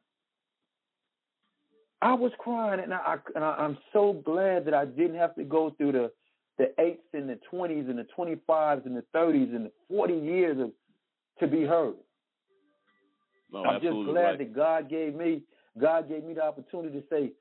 I 2.00 2.14
was 2.14 2.32
crying, 2.38 2.80
and, 2.80 2.92
I, 2.92 3.16
and 3.34 3.44
I, 3.44 3.54
I'm 3.58 3.78
so 3.92 4.20
glad 4.24 4.64
that 4.64 4.74
I 4.74 4.84
didn't 4.86 5.16
have 5.16 5.36
to 5.36 5.44
go 5.44 5.70
through 5.70 5.92
the 5.92 6.12
the 6.58 6.68
eights 6.78 7.06
and 7.14 7.28
the 7.28 7.38
twenties 7.50 7.86
and 7.88 7.98
the 7.98 8.06
twenty 8.14 8.36
fives 8.46 8.82
and 8.84 8.94
the 8.94 9.04
thirties 9.12 9.48
and 9.54 9.66
the 9.66 9.72
forty 9.88 10.14
years 10.14 10.60
of 10.60 10.70
to 11.40 11.46
be 11.46 11.62
heard. 11.62 11.94
No, 13.52 13.64
I'm 13.64 13.82
just 13.82 13.92
glad 13.92 14.22
right. 14.22 14.38
that 14.38 14.54
God 14.54 14.88
gave 14.88 15.14
me 15.14 15.42
God 15.80 16.08
gave 16.08 16.24
me 16.24 16.34
the 16.34 16.42
opportunity 16.42 17.00
to 17.00 17.04
say, 17.10 17.32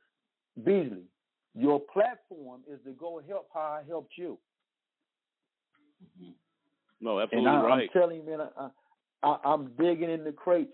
Beasley, 0.63 1.03
your 1.53 1.79
platform 1.79 2.61
is 2.71 2.79
to 2.85 2.91
go 2.91 3.21
help 3.27 3.47
how 3.53 3.81
I 3.81 3.83
helped 3.87 4.13
you. 4.17 4.37
Mm-hmm. 6.03 6.31
No, 7.01 7.19
And 7.19 7.23
absolutely 7.23 7.49
I, 7.49 7.61
right. 7.61 7.89
I'm 7.93 8.01
telling 8.01 8.17
you, 8.17 8.25
man, 8.25 8.47
I, 8.57 8.69
I, 9.23 9.37
I'm 9.43 9.71
digging 9.79 10.09
in 10.09 10.23
the 10.23 10.31
crates, 10.31 10.71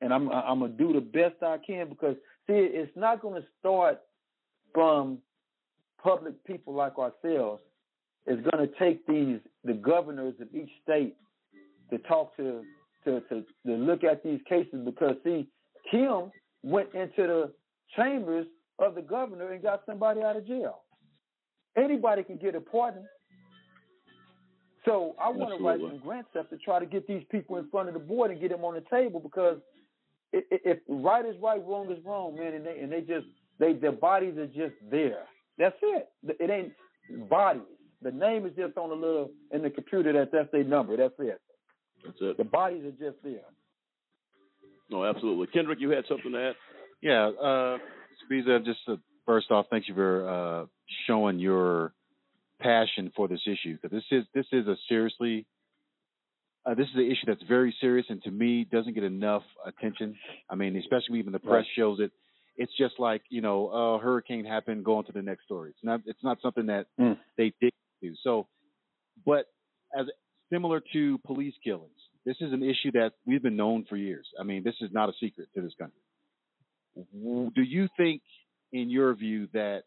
and 0.00 0.12
I'm 0.12 0.30
I'm 0.30 0.60
gonna 0.60 0.72
do 0.72 0.92
the 0.92 1.00
best 1.00 1.42
I 1.42 1.58
can 1.64 1.88
because 1.88 2.16
see, 2.46 2.54
it's 2.54 2.92
not 2.96 3.22
gonna 3.22 3.44
start 3.60 4.00
from 4.74 5.18
public 6.02 6.42
people 6.44 6.74
like 6.74 6.98
ourselves. 6.98 7.62
It's 8.26 8.46
gonna 8.50 8.68
take 8.78 9.06
these 9.06 9.38
the 9.64 9.74
governors 9.74 10.34
of 10.40 10.48
each 10.54 10.70
state 10.82 11.16
to 11.92 11.98
talk 11.98 12.36
to 12.38 12.62
to 13.04 13.20
to, 13.20 13.44
to 13.66 13.72
look 13.72 14.02
at 14.02 14.24
these 14.24 14.40
cases 14.48 14.80
because 14.84 15.16
see, 15.22 15.46
Kim 15.90 16.32
went 16.62 16.92
into 16.94 17.10
the 17.16 17.52
chambers 17.96 18.46
of 18.78 18.94
the 18.94 19.02
governor 19.02 19.52
and 19.52 19.62
got 19.62 19.82
somebody 19.86 20.22
out 20.22 20.36
of 20.36 20.46
jail. 20.46 20.80
Anybody 21.76 22.22
can 22.22 22.36
get 22.36 22.54
a 22.54 22.60
pardon. 22.60 23.04
So 24.84 25.14
I 25.20 25.28
want 25.28 25.56
to 25.56 25.64
write 25.64 25.80
some 25.80 26.00
grants 26.02 26.30
up 26.36 26.50
to 26.50 26.56
try 26.58 26.80
to 26.80 26.86
get 26.86 27.06
these 27.06 27.22
people 27.30 27.56
in 27.58 27.68
front 27.70 27.88
of 27.88 27.94
the 27.94 28.00
board 28.00 28.32
and 28.32 28.40
get 28.40 28.50
them 28.50 28.64
on 28.64 28.74
the 28.74 28.82
table 28.90 29.20
because 29.20 29.58
if 30.32 30.78
right 30.88 31.24
is 31.24 31.36
right, 31.40 31.62
wrong 31.64 31.90
is 31.92 31.98
wrong, 32.04 32.34
man, 32.36 32.54
and 32.54 32.66
they 32.66 32.78
and 32.80 32.90
they 32.90 33.00
just 33.00 33.26
they 33.58 33.74
their 33.74 33.92
bodies 33.92 34.36
are 34.38 34.46
just 34.46 34.74
there. 34.90 35.24
That's 35.58 35.76
it. 35.82 36.08
It 36.40 36.50
ain't 36.50 37.28
bodies. 37.28 37.62
The 38.00 38.10
name 38.10 38.46
is 38.46 38.52
just 38.56 38.76
on 38.76 38.90
a 38.90 38.94
little 38.94 39.30
in 39.52 39.62
the 39.62 39.70
computer 39.70 40.12
that 40.14 40.32
that's 40.32 40.50
their 40.50 40.64
number. 40.64 40.96
That's 40.96 41.14
it. 41.18 41.40
That's 42.04 42.18
it. 42.20 42.36
The 42.38 42.44
bodies 42.44 42.84
are 42.84 42.90
just 43.10 43.22
there. 43.22 43.40
No, 44.90 45.04
absolutely. 45.04 45.46
Kendrick, 45.48 45.80
you 45.80 45.90
had 45.90 46.04
something 46.08 46.32
to 46.32 46.38
add? 46.50 46.54
Yeah, 47.00 47.28
uh, 47.28 47.78
Spiza, 48.30 48.64
just 48.64 48.80
uh, 48.88 48.96
first 49.26 49.50
off, 49.50 49.66
thank 49.70 49.88
you 49.88 49.94
for 49.94 50.28
uh, 50.28 50.66
showing 51.06 51.38
your 51.38 51.94
passion 52.60 53.10
for 53.16 53.26
this 53.26 53.40
issue 53.46 53.76
because 53.80 53.90
this 53.90 54.04
is 54.12 54.24
this 54.34 54.46
is 54.52 54.68
a 54.68 54.76
seriously 54.88 55.44
uh, 56.64 56.74
this 56.74 56.86
is 56.86 56.94
an 56.94 57.06
issue 57.10 57.26
that's 57.26 57.42
very 57.48 57.74
serious 57.80 58.06
and 58.08 58.22
to 58.22 58.30
me 58.30 58.62
doesn't 58.70 58.92
get 58.94 59.02
enough 59.02 59.42
attention. 59.66 60.14
I 60.48 60.54
mean, 60.54 60.76
especially 60.76 61.18
even 61.18 61.32
the 61.32 61.40
press 61.40 61.64
Right. 61.64 61.66
shows 61.76 61.98
it. 61.98 62.12
It's 62.56 62.70
just 62.78 63.00
like 63.00 63.22
you 63.30 63.40
know, 63.40 63.68
uh, 63.68 63.98
hurricane 63.98 64.44
happened, 64.44 64.84
go 64.84 64.98
on 64.98 65.04
to 65.06 65.12
the 65.12 65.22
next 65.22 65.44
story. 65.44 65.70
It's 65.70 65.82
not 65.82 66.02
it's 66.06 66.22
not 66.22 66.40
something 66.40 66.66
that 66.66 66.86
Mm. 67.00 67.18
they 67.36 67.52
dig 67.60 67.72
to. 68.02 68.14
So, 68.22 68.46
but 69.26 69.46
as 69.98 70.06
similar 70.52 70.82
to 70.92 71.18
police 71.18 71.54
killings, 71.64 71.90
this 72.24 72.36
is 72.40 72.52
an 72.52 72.62
issue 72.62 72.92
that 72.92 73.12
we've 73.26 73.42
been 73.42 73.56
known 73.56 73.84
for 73.88 73.96
years. 73.96 74.26
I 74.38 74.44
mean, 74.44 74.62
this 74.62 74.74
is 74.80 74.90
not 74.92 75.08
a 75.08 75.12
secret 75.18 75.48
to 75.54 75.62
this 75.62 75.72
country. 75.78 75.98
Do 77.54 77.62
you 77.62 77.88
think, 77.96 78.22
in 78.72 78.90
your 78.90 79.14
view, 79.14 79.48
that, 79.54 79.84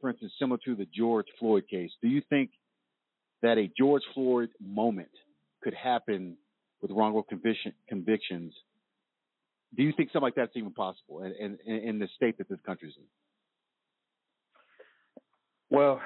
for 0.00 0.10
instance, 0.10 0.32
similar 0.38 0.58
to 0.64 0.74
the 0.74 0.86
George 0.94 1.26
Floyd 1.38 1.64
case, 1.70 1.90
do 2.02 2.08
you 2.08 2.22
think 2.28 2.50
that 3.42 3.56
a 3.56 3.70
George 3.78 4.02
Floyd 4.14 4.50
moment 4.60 5.10
could 5.62 5.74
happen 5.74 6.36
with 6.82 6.90
wrongful 6.90 7.22
conviction, 7.22 7.72
convictions? 7.88 8.52
Do 9.76 9.84
you 9.84 9.92
think 9.96 10.08
something 10.08 10.24
like 10.24 10.34
that's 10.34 10.56
even 10.56 10.72
possible 10.72 11.22
in, 11.22 11.58
in, 11.64 11.76
in 11.76 11.98
the 11.98 12.08
state 12.16 12.38
that 12.38 12.48
this 12.48 12.58
country's 12.66 12.94
in? 12.96 13.04
Well, 15.70 16.00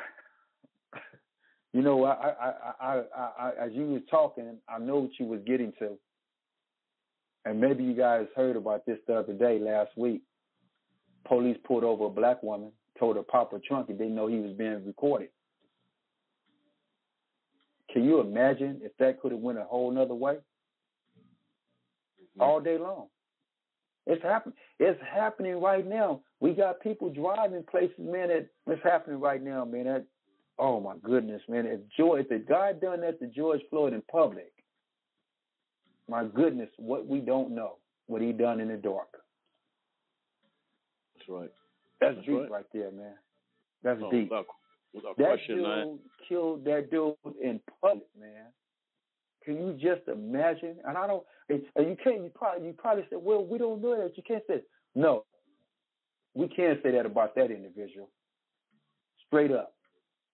you 1.74 1.82
know, 1.82 2.04
I, 2.04 2.32
I, 2.40 2.52
I, 2.80 3.02
I, 3.16 3.50
as 3.66 3.72
you 3.72 3.86
was 3.86 4.02
talking, 4.08 4.58
I 4.68 4.78
know 4.78 5.00
what 5.00 5.10
you 5.18 5.26
was 5.26 5.40
getting 5.44 5.72
to, 5.80 5.98
and 7.44 7.60
maybe 7.60 7.82
you 7.82 7.94
guys 7.94 8.26
heard 8.36 8.54
about 8.54 8.86
this 8.86 8.98
the 9.08 9.16
other 9.16 9.32
day, 9.32 9.58
last 9.58 9.90
week. 9.96 10.22
Police 11.26 11.56
pulled 11.66 11.82
over 11.82 12.04
a 12.04 12.10
black 12.10 12.44
woman, 12.44 12.70
told 12.96 13.16
her 13.16 13.24
pop 13.24 13.50
her 13.50 13.60
trunk, 13.66 13.88
and 13.88 13.98
didn't 13.98 14.14
know 14.14 14.28
he 14.28 14.38
was 14.38 14.52
being 14.52 14.86
recorded. 14.86 15.30
Can 17.92 18.04
you 18.04 18.20
imagine 18.20 18.80
if 18.82 18.92
that 18.98 19.20
could 19.20 19.32
have 19.32 19.40
went 19.40 19.58
a 19.58 19.64
whole 19.64 19.90
nother 19.90 20.14
way? 20.14 20.36
All 22.38 22.60
day 22.60 22.78
long. 22.78 23.08
It's 24.06 24.22
happening. 24.22 24.54
It's 24.78 25.00
happening 25.12 25.60
right 25.60 25.86
now. 25.86 26.20
We 26.38 26.52
got 26.52 26.80
people 26.80 27.10
driving 27.10 27.64
places, 27.68 27.96
man. 27.98 28.28
That 28.28 28.48
it's 28.66 28.82
happening 28.84 29.18
right 29.18 29.42
now, 29.42 29.64
man. 29.64 29.84
That 29.84 30.04
oh 30.58 30.80
my 30.80 30.94
goodness, 31.02 31.42
man. 31.48 31.66
If 31.66 31.80
George, 31.96 32.22
if 32.22 32.28
the 32.28 32.38
guy 32.38 32.72
done 32.72 33.00
that 33.02 33.18
to 33.20 33.26
George 33.26 33.60
Floyd 33.70 33.92
in 33.92 34.02
public, 34.10 34.52
my 36.08 36.24
goodness, 36.24 36.68
what 36.76 37.06
we 37.06 37.20
don't 37.20 37.54
know, 37.54 37.76
what 38.06 38.22
he 38.22 38.32
done 38.32 38.60
in 38.60 38.68
the 38.68 38.76
dark. 38.76 39.08
That's 41.16 41.28
right. 41.28 41.50
That's, 42.00 42.16
That's 42.16 42.26
deep 42.26 42.40
right. 42.40 42.50
right. 42.50 42.66
there, 42.72 42.90
man. 42.90 43.14
That's 43.82 44.00
No, 44.00 44.10
deep. 44.10 44.30
without, 44.30 44.46
without 44.92 45.16
that 45.16 45.24
question, 45.24 45.56
dude 45.56 45.66
man. 45.66 45.98
killed 46.28 46.64
that 46.64 46.90
dude 46.90 47.14
in 47.42 47.60
public, 47.80 48.06
man. 48.18 48.46
Can 49.44 49.56
you 49.56 49.72
just 49.74 50.08
imagine? 50.08 50.76
And 50.86 50.96
I 50.96 51.06
don't. 51.06 51.22
It's, 51.48 51.66
and 51.76 51.88
you 51.88 51.96
can't. 52.02 52.22
You 52.22 52.30
probably. 52.34 52.66
You 52.68 52.72
probably 52.72 53.04
said, 53.10 53.18
"Well, 53.22 53.44
we 53.44 53.58
don't 53.58 53.82
know 53.82 53.96
that." 53.96 54.16
You 54.16 54.22
can't 54.26 54.42
say. 54.48 54.62
No, 54.94 55.24
we 56.34 56.48
can't 56.48 56.80
say 56.82 56.92
that 56.92 57.04
about 57.04 57.34
that 57.34 57.50
individual. 57.50 58.08
Straight 59.26 59.50
up, 59.52 59.74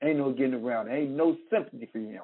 ain't 0.02 0.18
no 0.18 0.32
getting 0.32 0.54
around. 0.54 0.88
Ain't 0.88 1.10
no 1.10 1.36
sympathy 1.50 1.88
for 1.92 1.98
him. 1.98 2.22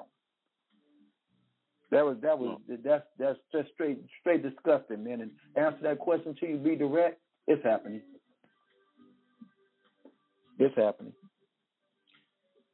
That 1.89 2.05
was 2.05 2.17
that 2.21 2.37
was 2.37 2.59
that's 2.83 3.05
that's 3.17 3.39
just 3.51 3.69
straight 3.73 3.99
straight 4.19 4.43
disgusting, 4.43 5.03
man. 5.03 5.21
And 5.21 5.31
answer 5.55 5.79
that 5.83 5.99
question 5.99 6.35
to 6.39 6.47
you, 6.47 6.57
be 6.57 6.75
direct. 6.75 7.19
It's 7.47 7.63
happening. 7.63 8.01
It's 10.59 10.75
happening. 10.75 11.13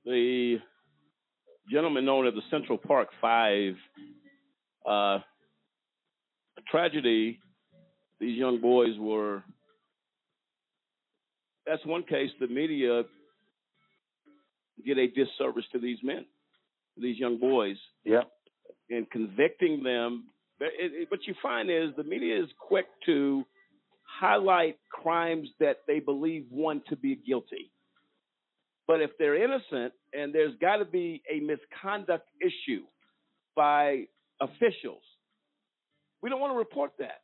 the 0.06 0.58
gentleman 1.70 2.06
known 2.06 2.28
as 2.28 2.34
the 2.34 2.42
Central 2.50 2.78
Park 2.78 3.10
Five, 3.22 3.76
uh, 4.88 5.20
a 5.20 6.62
tragedy. 6.72 7.40
These 8.20 8.38
young 8.38 8.62
boys 8.62 8.98
were. 8.98 9.44
That's 11.68 11.86
one 11.86 12.04
case 12.04 12.32
the 12.40 12.48
media 12.48 13.04
get 14.86 14.98
a 14.98 15.08
disservice 15.08 15.66
to 15.72 15.80
these 15.80 16.00
men, 16.04 16.26
these 16.98 17.18
young 17.18 17.38
boys, 17.38 17.78
Yeah. 18.04 18.24
in 18.90 19.06
convicting 19.12 19.84
them. 19.84 20.26
But 20.60 20.70
it, 20.80 20.92
it, 20.94 21.12
what 21.12 21.26
you 21.26 21.34
find 21.42 21.70
is 21.70 21.96
the 21.98 22.04
media 22.04 22.42
is 22.42 22.50
quick 22.60 22.86
to 23.06 23.46
highlight 24.04 24.78
crimes 24.92 25.50
that 25.60 25.78
they 25.88 26.00
believe 26.00 26.46
one 26.50 26.82
to 26.90 26.96
be 26.96 27.16
guilty. 27.16 27.72
But 28.88 29.02
if 29.02 29.12
they're 29.18 29.42
innocent 29.42 29.94
and 30.14 30.34
there's 30.34 30.56
got 30.60 30.78
to 30.78 30.86
be 30.86 31.22
a 31.32 31.40
misconduct 31.40 32.28
issue 32.42 32.84
by 33.56 34.06
officials, 34.42 35.02
we 36.22 36.30
don't 36.30 36.40
want 36.40 36.54
to 36.54 36.58
report 36.58 36.92
that. 37.00 37.22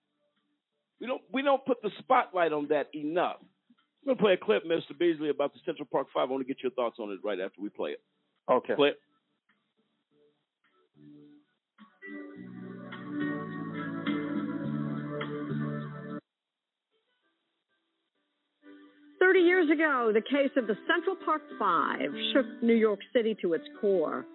We 0.99 1.07
don't 1.07 1.21
we 1.31 1.41
don't 1.41 1.63
put 1.65 1.81
the 1.81 1.91
spotlight 1.99 2.51
on 2.51 2.67
that 2.69 2.87
enough. 2.93 3.37
I'm 4.01 4.15
gonna 4.15 4.21
play 4.21 4.33
a 4.33 4.37
clip, 4.37 4.63
Mr. 4.65 4.97
Beasley, 4.97 5.29
about 5.29 5.53
the 5.53 5.59
Central 5.65 5.87
Park 5.91 6.07
Five. 6.13 6.29
I 6.29 6.31
want 6.31 6.41
to 6.41 6.47
get 6.47 6.63
your 6.63 6.71
thoughts 6.71 6.97
on 6.99 7.11
it 7.11 7.19
right 7.23 7.39
after 7.39 7.61
we 7.61 7.69
play 7.69 7.91
it. 7.91 8.01
Okay. 8.49 8.75
Clip. 8.75 8.97
Thirty 19.19 19.41
years 19.41 19.69
ago, 19.69 20.11
the 20.13 20.21
case 20.21 20.51
of 20.55 20.65
the 20.65 20.77
Central 20.87 21.15
Park 21.23 21.41
Five 21.59 22.09
shook 22.33 22.45
New 22.63 22.73
York 22.73 22.99
City 23.13 23.35
to 23.41 23.53
its 23.53 23.65
core. 23.79 24.25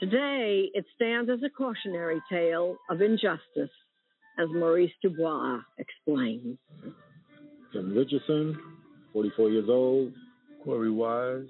Today, 0.00 0.70
it 0.74 0.84
stands 0.96 1.30
as 1.30 1.38
a 1.44 1.50
cautionary 1.50 2.20
tale 2.28 2.76
of 2.90 3.00
injustice, 3.00 3.70
as 4.38 4.48
Maurice 4.50 4.90
Dubois 5.02 5.60
explains. 5.78 6.58
Tim 7.72 7.94
Richardson, 7.94 8.58
44 9.14 9.48
years 9.48 9.68
old. 9.70 10.12
Korey 10.66 10.92
Wise. 10.92 11.48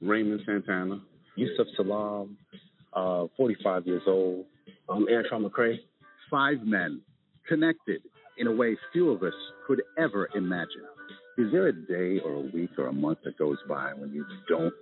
Raymond 0.00 0.40
Santana. 0.46 1.00
Yusef 1.36 1.66
Salaam, 1.76 2.38
uh, 2.94 3.26
45 3.36 3.86
years 3.86 4.02
old. 4.06 4.46
I'm 4.88 5.06
Antron 5.06 5.46
McCray. 5.46 5.76
Five 6.30 6.62
men 6.64 7.02
connected 7.46 8.00
in 8.38 8.46
a 8.46 8.52
way 8.52 8.76
few 8.92 9.10
of 9.10 9.22
us 9.22 9.34
could 9.66 9.82
ever 9.98 10.28
imagine. 10.34 10.82
Is 11.38 11.52
there 11.52 11.66
a 11.68 11.72
day 11.72 12.20
or 12.24 12.32
a 12.32 12.40
week 12.40 12.70
or 12.78 12.86
a 12.86 12.92
month 12.92 13.18
that 13.24 13.36
goes 13.36 13.58
by 13.68 13.92
when 13.94 14.12
you 14.12 14.24
don't 14.48 14.72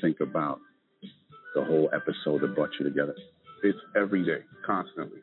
think 0.00 0.18
about 0.20 0.58
the 1.54 1.64
whole 1.64 1.88
episode 1.94 2.42
that 2.42 2.54
brought 2.56 2.70
you 2.78 2.84
together? 2.84 3.14
It's 3.62 3.78
every 3.96 4.24
day, 4.24 4.44
constantly. 4.66 5.20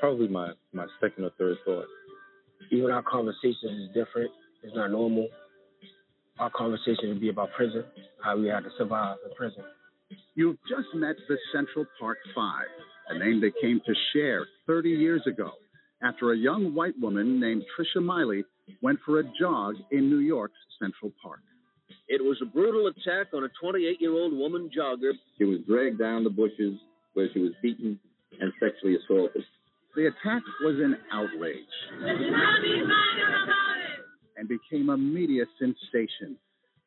Probably 0.00 0.26
my, 0.26 0.52
my 0.72 0.86
second 1.00 1.24
or 1.24 1.30
third 1.38 1.56
thought. 1.64 1.86
Even 2.72 2.90
our 2.90 3.02
conversation 3.02 3.88
is 3.88 3.88
different. 3.94 4.30
It's 4.64 4.74
not 4.74 4.90
normal. 4.90 5.28
Our 6.42 6.50
conversation 6.50 7.10
would 7.10 7.20
be 7.20 7.28
about 7.28 7.52
prison, 7.52 7.84
how 8.20 8.36
we 8.36 8.48
had 8.48 8.64
to 8.64 8.70
survive 8.76 9.16
in 9.24 9.32
prison. 9.36 9.62
You've 10.34 10.56
just 10.68 10.88
met 10.92 11.14
the 11.28 11.36
Central 11.54 11.86
Park 12.00 12.18
Five, 12.34 12.66
a 13.10 13.16
name 13.16 13.40
they 13.40 13.52
came 13.60 13.80
to 13.86 13.94
share 14.12 14.44
30 14.66 14.88
years 14.88 15.22
ago 15.28 15.52
after 16.02 16.32
a 16.32 16.36
young 16.36 16.74
white 16.74 16.98
woman 17.00 17.38
named 17.38 17.62
Trisha 17.78 18.02
Meili 18.02 18.42
went 18.82 18.98
for 19.06 19.20
a 19.20 19.22
jog 19.38 19.76
in 19.92 20.10
New 20.10 20.18
York's 20.18 20.58
Central 20.80 21.12
Park. 21.22 21.42
It 22.08 22.20
was 22.20 22.38
a 22.42 22.46
brutal 22.46 22.88
attack 22.88 23.28
on 23.32 23.44
a 23.44 23.48
28 23.60 24.00
year 24.00 24.12
old 24.12 24.32
woman 24.32 24.68
jogger. 24.76 25.12
She 25.38 25.44
was 25.44 25.60
dragged 25.68 26.00
down 26.00 26.24
the 26.24 26.30
bushes 26.30 26.76
where 27.14 27.28
she 27.32 27.38
was 27.38 27.52
beaten 27.62 28.00
and 28.40 28.52
sexually 28.58 28.96
assaulted. 28.96 29.44
The 29.94 30.06
attack 30.08 30.42
was 30.64 30.74
an 30.80 30.96
outrage 31.12 31.62
and 34.42 34.48
became 34.48 34.88
a 34.88 34.96
media 34.96 35.44
sensation. 35.56 36.36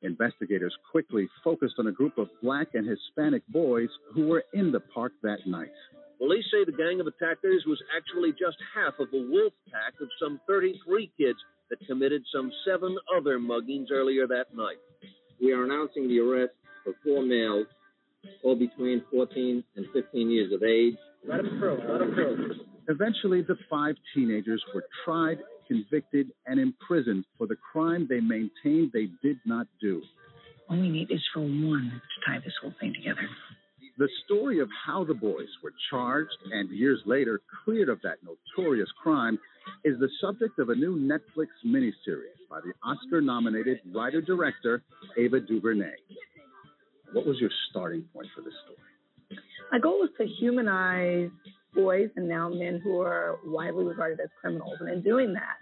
Investigators 0.02 0.76
quickly 0.92 1.30
focused 1.42 1.76
on 1.80 1.88
a 1.88 1.92
group 1.92 2.18
of 2.18 2.28
black 2.44 2.68
and 2.74 2.86
Hispanic 2.86 3.48
boys 3.48 3.88
who 4.14 4.28
were 4.28 4.44
in 4.54 4.74
the 4.74 4.82
park 4.82 5.14
that 5.24 5.48
night. 5.48 5.72
Police 6.18 6.44
say 6.52 6.66
the 6.66 6.76
gang 6.76 7.00
of 7.00 7.08
attackers 7.08 7.64
was 7.66 7.82
actually 7.96 8.32
just 8.32 8.58
half 8.76 8.96
of 9.00 9.08
a 9.14 9.32
wolf 9.32 9.54
pack 9.72 9.94
of 10.02 10.10
some 10.22 10.42
33 10.48 11.10
kids 11.18 11.40
that 11.70 11.80
committed 11.88 12.24
some 12.34 12.52
seven 12.68 12.98
other 13.18 13.40
muggings 13.40 13.88
earlier 13.90 14.28
that 14.28 14.54
night. 14.54 14.78
We 15.42 15.54
are 15.54 15.64
announcing 15.64 16.10
the 16.10 16.20
arrest 16.20 16.56
of 16.86 16.94
four 17.06 17.24
males, 17.24 17.68
all 18.44 18.58
between 18.58 19.02
14 19.12 19.64
and 19.78 19.86
15 19.94 20.30
years 20.30 20.52
of 20.52 20.62
age. 20.62 20.96
Let 21.26 21.38
them 21.38 21.58
through. 21.58 21.80
Let 21.90 22.00
them 22.00 22.14
through. 22.16 22.56
Eventually, 22.90 23.42
the 23.44 23.56
five 23.70 23.96
teenagers 24.14 24.62
were 24.74 24.86
tried, 25.06 25.40
convicted, 25.68 26.32
and 26.46 26.60
imprisoned 26.60 27.26
for 27.38 27.48
the 27.48 27.56
crime 27.72 28.08
they 28.10 28.20
maintained 28.20 28.92
they 28.94 29.10
did 29.22 29.38
not 29.46 29.68
do. 29.82 30.02
All 30.70 30.80
we 30.80 30.90
need 30.90 31.12
is 31.12 31.22
for 31.34 31.42
one 31.42 31.92
to 31.92 32.32
tie 32.32 32.40
this 32.44 32.54
whole 32.62 32.74
thing 32.80 32.94
together. 32.94 33.28
The 33.98 34.10
story 34.26 34.60
of 34.60 34.68
how 34.86 35.06
the 35.06 35.14
boys 35.14 35.48
were 35.64 35.72
charged 35.90 36.36
and 36.52 36.70
years 36.70 37.00
later 37.06 37.40
cleared 37.64 37.88
of 37.88 38.02
that 38.02 38.18
notorious 38.24 38.90
crime 39.02 39.40
is 39.86 39.98
the 40.00 40.10
subject 40.20 40.60
of 40.60 40.70
a 40.70 40.76
new 40.76 40.98
Netflix 40.98 41.48
miniseries 41.66 42.42
by 42.50 42.60
the 42.60 42.74
Oscar 42.84 43.22
nominated 43.22 43.80
writer 43.94 44.22
director 44.22 44.84
Ava 45.18 45.40
DuVernay. 45.40 45.96
What 47.14 47.26
was 47.26 47.38
your 47.40 47.52
starting 47.70 48.04
point 48.14 48.28
for 48.36 48.42
this 48.42 48.54
story? 48.66 49.40
My 49.72 49.80
goal 49.80 50.00
was 50.00 50.10
to 50.18 50.26
humanize 50.26 51.30
boys 51.76 52.10
and 52.16 52.28
now 52.28 52.50
men 52.50 52.82
who 52.84 53.02
are 53.02 53.40
widely 53.46 53.86
regarded 53.86 54.20
as 54.20 54.30
criminals. 54.40 54.78
And 54.80 54.90
in 54.90 55.02
doing 55.02 55.34
that, 55.34 55.58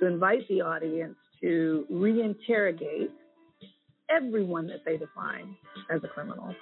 to 0.00 0.06
invite 0.06 0.46
the 0.48 0.60
audience 0.60 1.16
to 1.40 1.86
reinterrogate 1.90 3.10
everyone 4.10 4.66
that 4.68 4.84
they 4.84 4.96
define 4.96 5.56
as 5.90 6.02
a 6.04 6.08
criminal. 6.08 6.54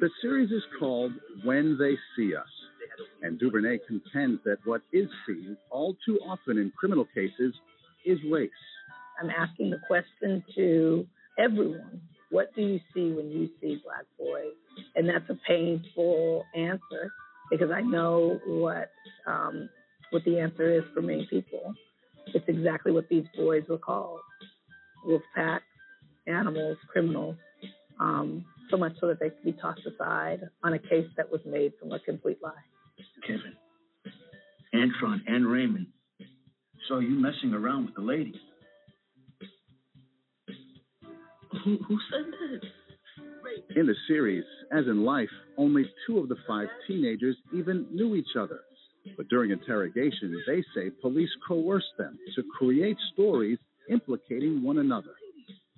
The 0.00 0.10
series 0.20 0.50
is 0.50 0.62
called 0.78 1.12
When 1.44 1.76
They 1.78 1.96
See 2.16 2.34
Us, 2.34 2.46
and 3.22 3.38
DuVernay 3.38 3.78
contends 3.86 4.40
that 4.44 4.58
what 4.64 4.82
is 4.92 5.08
seen 5.26 5.56
all 5.70 5.96
too 6.04 6.18
often 6.26 6.58
in 6.58 6.72
criminal 6.76 7.06
cases 7.14 7.54
is 8.04 8.18
race. 8.30 8.50
I'm 9.20 9.30
asking 9.30 9.70
the 9.70 9.80
question 9.86 10.44
to 10.54 11.06
everyone 11.38 12.00
what 12.30 12.54
do 12.54 12.62
you 12.62 12.80
see 12.92 13.10
when 13.12 13.30
you 13.30 13.48
see 13.60 13.80
black 13.84 14.04
boys? 14.18 14.52
And 14.94 15.08
that's 15.08 15.28
a 15.30 15.38
painful 15.46 16.44
answer 16.54 17.12
because 17.50 17.70
I 17.70 17.80
know 17.80 18.40
what 18.46 18.90
um, 19.26 19.68
what 20.10 20.24
the 20.24 20.38
answer 20.38 20.70
is 20.70 20.84
for 20.94 21.02
many 21.02 21.26
people. 21.28 21.74
It's 22.34 22.44
exactly 22.48 22.92
what 22.92 23.08
these 23.08 23.24
boys 23.36 23.64
were 23.68 23.78
called: 23.78 24.20
wolf 25.04 25.22
pack, 25.34 25.62
animals, 26.26 26.76
criminals. 26.90 27.36
Um, 28.00 28.44
so 28.70 28.76
much 28.76 28.92
so 29.00 29.08
that 29.08 29.18
they 29.18 29.30
could 29.30 29.44
be 29.44 29.52
tossed 29.52 29.80
aside 29.86 30.48
on 30.62 30.74
a 30.74 30.78
case 30.78 31.08
that 31.16 31.30
was 31.30 31.40
made 31.46 31.72
from 31.80 31.92
a 31.92 31.98
complete 32.00 32.38
lie. 32.42 32.52
Kevin, 33.26 33.54
Antron, 34.74 35.20
and 35.26 35.46
Raymond 35.46 35.86
saw 36.86 36.98
you 36.98 37.10
messing 37.10 37.54
around 37.54 37.86
with 37.86 37.94
the 37.94 38.02
lady. 38.02 38.34
Who, 41.64 41.78
who 41.88 41.98
said 42.10 42.26
that? 42.30 42.87
In 43.76 43.86
the 43.86 43.94
series, 44.06 44.44
as 44.72 44.86
in 44.86 45.04
life, 45.04 45.28
only 45.56 45.84
two 46.06 46.18
of 46.18 46.28
the 46.28 46.36
five 46.46 46.68
teenagers 46.86 47.36
even 47.54 47.86
knew 47.90 48.14
each 48.14 48.36
other. 48.38 48.60
But 49.16 49.28
during 49.28 49.50
interrogation, 49.50 50.36
they 50.46 50.62
say 50.74 50.90
police 51.00 51.30
coerced 51.46 51.96
them 51.98 52.18
to 52.36 52.42
create 52.58 52.96
stories 53.12 53.58
implicating 53.88 54.62
one 54.62 54.78
another. 54.78 55.14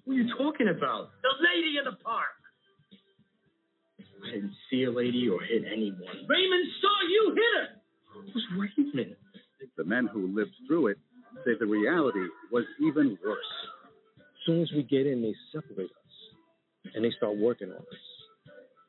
What 0.05 0.15
are 0.15 0.17
you 0.17 0.35
talking 0.37 0.69
about? 0.69 1.11
The 1.23 1.31
lady 1.39 1.79
in 1.79 1.85
the 1.85 1.97
park. 2.03 2.27
I 4.27 4.35
didn't 4.35 4.55
see 4.71 4.85
a 4.85 4.91
lady 4.91 5.29
or 5.29 5.41
hit 5.41 5.63
anyone. 5.71 6.27
Raymond 6.29 6.67
saw 6.81 6.97
you 7.09 7.35
hit 7.35 7.61
her. 7.61 8.27
It 8.27 8.35
was 8.35 8.45
Raymond. 8.77 9.17
The 9.77 9.85
men 9.85 10.09
who 10.13 10.35
lived 10.35 10.55
through 10.67 10.89
it 10.89 10.99
say 11.45 11.53
the 11.59 11.67
reality 11.67 12.27
was 12.51 12.65
even 12.81 13.17
worse. 13.25 13.39
As 14.19 14.47
soon 14.47 14.63
as 14.63 14.71
we 14.73 14.83
get 14.83 15.07
in, 15.07 15.23
they 15.23 15.35
separate 15.53 15.91
us 15.91 16.00
and 16.95 17.05
they 17.05 17.11
start 17.17 17.37
working 17.37 17.71
on 17.71 17.77
us. 17.77 18.01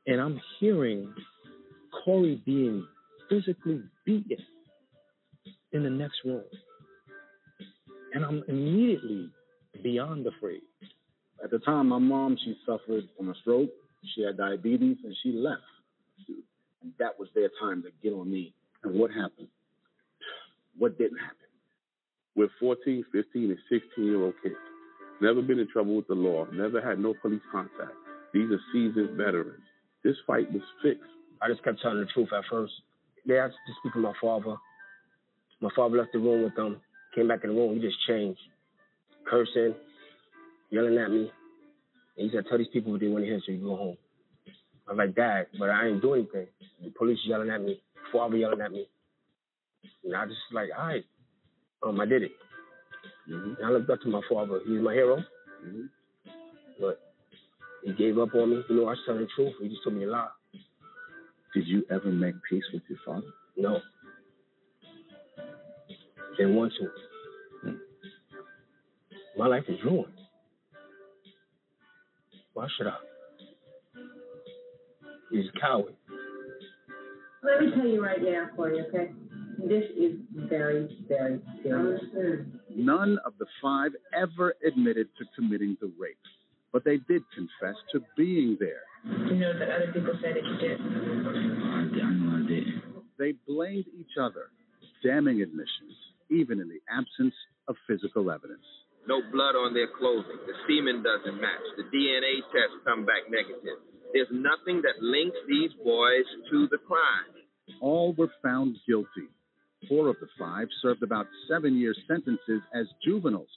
And 0.07 0.19
I'm 0.19 0.39
hearing 0.59 1.13
Korey 2.05 2.43
being 2.45 2.87
physically 3.29 3.81
beaten 4.05 4.37
in 5.71 5.83
the 5.83 5.89
next 5.89 6.17
room. 6.25 6.43
And 8.13 8.25
I'm 8.25 8.43
immediately 8.47 9.29
beyond 9.83 10.25
afraid. 10.27 10.61
At 11.43 11.51
the 11.51 11.59
time, 11.59 11.89
my 11.89 11.97
mom, 11.97 12.37
she 12.43 12.55
suffered 12.65 13.07
from 13.17 13.29
a 13.29 13.35
stroke. 13.41 13.69
She 14.15 14.23
had 14.23 14.37
diabetes 14.37 14.97
and 15.03 15.15
she 15.23 15.31
left. 15.31 15.61
And 16.81 16.93
that 16.99 17.19
was 17.19 17.29
their 17.35 17.49
time 17.61 17.83
to 17.83 17.89
get 18.03 18.13
on 18.13 18.29
me. 18.29 18.53
And 18.83 18.99
what 18.99 19.11
happened? 19.11 19.47
What 20.77 20.97
didn't 20.97 21.17
happen? 21.17 21.37
We're 22.35 22.49
14, 22.59 23.05
15, 23.11 23.43
and 23.51 23.59
16 23.69 24.05
year 24.05 24.23
old 24.23 24.33
kids. 24.41 24.55
Never 25.21 25.43
been 25.43 25.59
in 25.59 25.67
trouble 25.67 25.95
with 25.95 26.07
the 26.07 26.15
law. 26.15 26.45
Never 26.51 26.81
had 26.81 26.99
no 26.99 27.13
police 27.21 27.41
contact. 27.51 27.93
These 28.33 28.49
are 28.49 28.59
seasoned 28.73 29.15
veterans. 29.17 29.61
This 30.03 30.15
fight 30.25 30.51
was 30.51 30.63
fixed. 30.81 31.03
I 31.41 31.47
just 31.47 31.63
kept 31.63 31.79
telling 31.81 31.99
the 31.99 32.07
truth 32.07 32.29
at 32.35 32.43
first. 32.49 32.73
They 33.27 33.37
asked 33.37 33.53
to 33.53 33.73
speak 33.79 33.93
to 33.93 33.99
my 33.99 34.13
father. 34.19 34.55
My 35.61 35.69
father 35.75 35.97
left 35.97 36.13
the 36.13 36.19
room 36.19 36.43
with 36.43 36.55
them. 36.55 36.81
Came 37.13 37.27
back 37.27 37.43
in 37.43 37.51
the 37.51 37.55
room. 37.55 37.75
He 37.75 37.81
just 37.81 37.97
changed, 38.07 38.39
cursing, 39.29 39.75
yelling 40.71 40.97
at 40.97 41.11
me. 41.11 41.31
And 42.17 42.29
he 42.29 42.35
said, 42.35 42.45
"Tell 42.47 42.57
these 42.57 42.67
people 42.73 42.91
what 42.91 43.01
they 43.01 43.07
want 43.07 43.23
to 43.23 43.29
hear, 43.29 43.39
so 43.45 43.51
you 43.51 43.59
go 43.59 43.75
home." 43.75 43.97
I 44.87 44.91
was 44.91 44.97
like, 44.97 45.15
"Dad, 45.15 45.47
but 45.59 45.69
I 45.69 45.87
ain't 45.87 46.01
doing 46.01 46.21
anything. 46.21 46.47
The 46.83 46.89
police 46.91 47.19
yelling 47.25 47.51
at 47.51 47.61
me, 47.61 47.81
father 48.11 48.37
yelling 48.37 48.61
at 48.61 48.71
me." 48.71 48.87
And 50.03 50.15
I 50.15 50.25
just 50.25 50.39
like, 50.51 50.69
"All 50.75 50.87
right, 50.87 51.05
um, 51.83 51.99
I 51.99 52.05
did 52.05 52.23
it." 52.23 52.31
Mm-hmm. 53.29 53.63
I 53.63 53.69
looked 53.69 53.89
up 53.89 54.01
to 54.01 54.09
my 54.09 54.21
father. 54.29 54.59
He's 54.65 54.81
my 54.81 54.93
hero. 54.93 55.17
Mm-hmm. 55.65 55.81
But 56.79 56.99
he 57.83 57.93
gave 57.93 58.17
up 58.17 58.33
on 58.35 58.49
me. 58.49 58.63
You 58.69 58.75
know, 58.75 58.87
I 58.87 58.91
was 58.91 58.99
telling 59.05 59.21
the 59.21 59.27
truth. 59.35 59.53
He 59.61 59.69
just 59.69 59.83
told 59.83 59.95
me 59.95 60.05
a 60.05 60.09
lie. 60.09 60.27
Did 61.53 61.67
you 61.67 61.83
ever 61.91 62.11
make 62.11 62.35
peace 62.49 62.63
with 62.73 62.83
your 62.87 62.99
father? 63.05 63.27
No. 63.57 63.79
Didn't 66.37 66.55
want 66.55 66.73
to. 66.79 67.69
Hmm. 67.69 67.75
My 69.37 69.47
life 69.47 69.63
is 69.67 69.77
ruined. 69.83 70.13
Why 72.53 72.67
should 72.77 72.87
I? 72.87 72.97
He's 75.31 75.45
a 75.55 75.59
coward. 75.59 75.95
Let 77.43 77.61
me 77.61 77.71
tell 77.75 77.87
you 77.87 78.03
right 78.03 78.21
now, 78.21 78.49
Korey, 78.57 78.87
okay? 78.87 79.11
This 79.59 79.83
is 79.97 80.17
very, 80.49 81.05
very 81.07 81.39
serious. 81.63 82.01
None 82.75 83.19
of 83.25 83.33
the 83.39 83.45
five 83.61 83.91
ever 84.13 84.55
admitted 84.65 85.07
to 85.17 85.25
committing 85.35 85.77
the 85.81 85.91
rape, 85.99 86.17
but 86.71 86.83
they 86.83 86.97
did 87.07 87.23
confess 87.35 87.75
to 87.91 88.01
being 88.17 88.57
there. 88.59 88.83
You 89.05 89.35
know 89.35 89.57
that 89.57 89.69
other 89.69 89.91
people 89.93 90.13
said 90.21 90.35
that 90.35 90.45
you 90.45 90.57
did. 90.57 90.79
I 90.79 92.11
know 92.13 92.43
I 92.43 92.47
did. 92.47 92.65
They 93.17 93.33
blamed 93.47 93.85
each 93.97 94.17
other, 94.19 94.49
damning 95.03 95.41
admissions, 95.41 95.95
even 96.29 96.59
in 96.59 96.69
the 96.69 96.81
absence 96.89 97.35
of 97.67 97.75
physical 97.87 98.31
evidence. 98.31 98.65
No 99.07 99.21
blood 99.31 99.55
on 99.57 99.73
their 99.73 99.89
clothing. 99.97 100.37
The 100.45 100.53
semen 100.67 101.03
doesn't 101.03 101.41
match. 101.41 101.65
The 101.77 101.83
DNA 101.89 102.41
tests 102.53 102.77
come 102.85 103.05
back 103.05 103.29
negative. 103.29 103.81
There's 104.13 104.29
nothing 104.31 104.81
that 104.83 105.01
links 105.01 105.37
these 105.47 105.71
boys 105.83 106.25
to 106.51 106.67
the 106.69 106.77
crime. 106.77 107.45
All 107.79 108.13
were 108.13 108.31
found 108.43 108.77
guilty. 108.87 109.29
Four 109.87 110.07
of 110.07 110.17
the 110.19 110.27
five 110.37 110.67
served 110.81 111.03
about 111.03 111.27
seven 111.49 111.75
year 111.77 111.95
sentences 112.07 112.61
as 112.73 112.85
juveniles, 113.03 113.47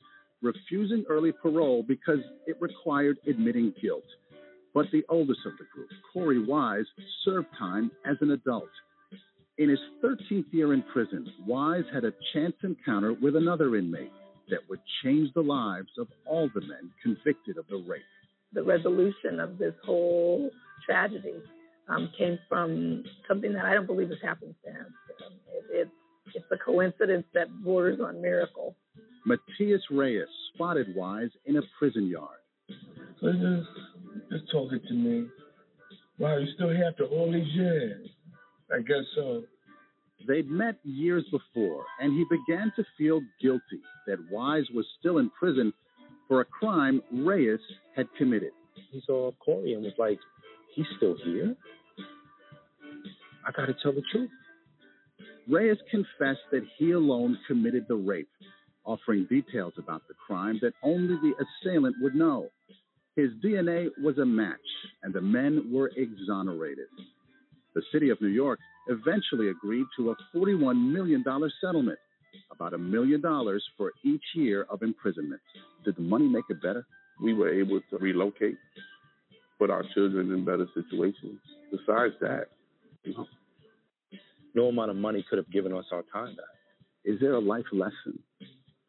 refusing 0.42 1.04
early 1.08 1.32
parole 1.32 1.84
because 1.86 2.20
it 2.46 2.56
required 2.60 3.18
admitting 3.28 3.74
guilt. 3.80 4.04
But 4.72 4.86
the 4.90 5.04
oldest 5.08 5.40
of 5.46 5.52
the 5.58 5.66
group, 5.72 5.88
Korey 6.14 6.44
Wise, 6.44 6.86
served 7.24 7.48
time 7.58 7.90
as 8.04 8.16
an 8.20 8.32
adult. 8.32 8.68
In 9.56 9.68
his 9.68 9.78
13th 10.02 10.52
year 10.52 10.74
in 10.74 10.82
prison, 10.92 11.32
Wise 11.46 11.84
had 11.92 12.04
a 12.04 12.12
chance 12.32 12.54
encounter 12.64 13.12
with 13.12 13.36
another 13.36 13.76
inmate 13.76 14.10
that 14.50 14.68
would 14.68 14.80
change 15.02 15.32
the 15.34 15.42
lives 15.42 15.90
of 15.98 16.08
all 16.26 16.50
the 16.54 16.60
men 16.60 16.90
convicted 17.02 17.56
of 17.56 17.66
the 17.68 17.76
rape. 17.88 18.02
The 18.52 18.62
resolution 18.62 19.40
of 19.40 19.58
this 19.58 19.74
whole 19.84 20.50
tragedy 20.84 21.34
um, 21.88 22.10
came 22.18 22.38
from 22.48 23.04
something 23.28 23.52
that 23.52 23.64
I 23.64 23.74
don't 23.74 23.86
believe 23.86 24.10
is 24.10 24.18
happenstance. 24.22 24.92
Um, 25.24 25.32
it, 25.52 25.82
it, 25.82 25.88
it's 26.34 26.44
a 26.50 26.56
coincidence 26.56 27.24
that 27.34 27.48
borders 27.62 28.00
on 28.00 28.20
miracle. 28.20 28.74
Matias 29.26 29.82
Reyes 29.90 30.28
spotted 30.54 30.94
Wise 30.94 31.30
in 31.46 31.56
a 31.56 31.62
prison 31.78 32.06
yard. 32.06 32.40
So 33.20 33.32
just, 33.32 34.30
just 34.30 34.52
talking 34.52 34.80
to 34.88 34.94
me. 34.94 35.26
Wow, 36.18 36.38
you 36.38 36.46
still 36.54 36.70
here 36.70 36.86
after 36.90 37.04
all 37.04 37.32
these 37.32 37.52
years? 37.54 38.08
I 38.72 38.80
guess 38.80 39.04
so. 39.14 39.44
They'd 40.26 40.48
met 40.48 40.76
years 40.84 41.24
before, 41.30 41.84
and 42.00 42.12
he 42.12 42.24
began 42.30 42.72
to 42.76 42.84
feel 42.96 43.20
guilty 43.42 43.82
that 44.06 44.18
Wise 44.30 44.64
was 44.74 44.86
still 44.98 45.18
in 45.18 45.30
prison 45.30 45.72
for 46.28 46.40
a 46.40 46.44
crime 46.44 47.02
Reyes 47.12 47.60
had 47.96 48.06
committed. 48.16 48.52
He 48.90 49.02
saw 49.06 49.32
Korey 49.46 49.74
and 49.74 49.82
was 49.82 49.92
like, 49.98 50.18
he's 50.74 50.86
still 50.96 51.16
here? 51.24 51.54
I 53.46 53.52
got 53.52 53.66
to 53.66 53.74
tell 53.82 53.92
the 53.92 54.02
truth. 54.10 54.30
Reyes 55.48 55.78
confessed 55.90 56.46
that 56.52 56.66
he 56.78 56.92
alone 56.92 57.38
committed 57.46 57.86
the 57.88 57.96
rape, 57.96 58.28
offering 58.84 59.26
details 59.26 59.74
about 59.78 60.02
the 60.08 60.14
crime 60.14 60.58
that 60.62 60.72
only 60.82 61.16
the 61.16 61.34
assailant 61.44 61.96
would 62.00 62.14
know. 62.14 62.48
His 63.16 63.30
DNA 63.44 63.88
was 64.02 64.18
a 64.18 64.24
match, 64.24 64.58
and 65.02 65.14
the 65.14 65.20
men 65.20 65.70
were 65.70 65.90
exonerated. 65.96 66.86
The 67.74 67.82
city 67.92 68.10
of 68.10 68.20
New 68.20 68.28
York 68.28 68.58
eventually 68.88 69.48
agreed 69.50 69.86
to 69.96 70.10
a 70.10 70.16
$41 70.36 70.92
million 70.92 71.24
settlement, 71.60 71.98
about 72.50 72.74
a 72.74 72.78
million 72.78 73.20
dollars 73.20 73.64
for 73.76 73.92
each 74.04 74.24
year 74.34 74.66
of 74.70 74.82
imprisonment. 74.82 75.40
Did 75.84 75.96
the 75.96 76.02
money 76.02 76.26
make 76.26 76.44
it 76.48 76.62
better? 76.62 76.86
We 77.22 77.34
were 77.34 77.52
able 77.52 77.80
to 77.90 77.98
relocate, 77.98 78.56
put 79.58 79.70
our 79.70 79.84
children 79.94 80.32
in 80.32 80.44
better 80.44 80.66
situations. 80.74 81.38
Besides 81.70 82.14
that, 82.20 82.46
you 83.04 83.14
know, 83.14 83.26
No 84.54 84.66
amount 84.68 84.90
of 84.90 84.96
money 84.96 85.24
could 85.28 85.38
have 85.38 85.50
given 85.50 85.72
us 85.72 85.84
our 85.92 86.02
time 86.12 86.36
back. 86.36 86.44
Is 87.04 87.20
there 87.20 87.34
a 87.34 87.40
life 87.40 87.64
lesson 87.72 88.18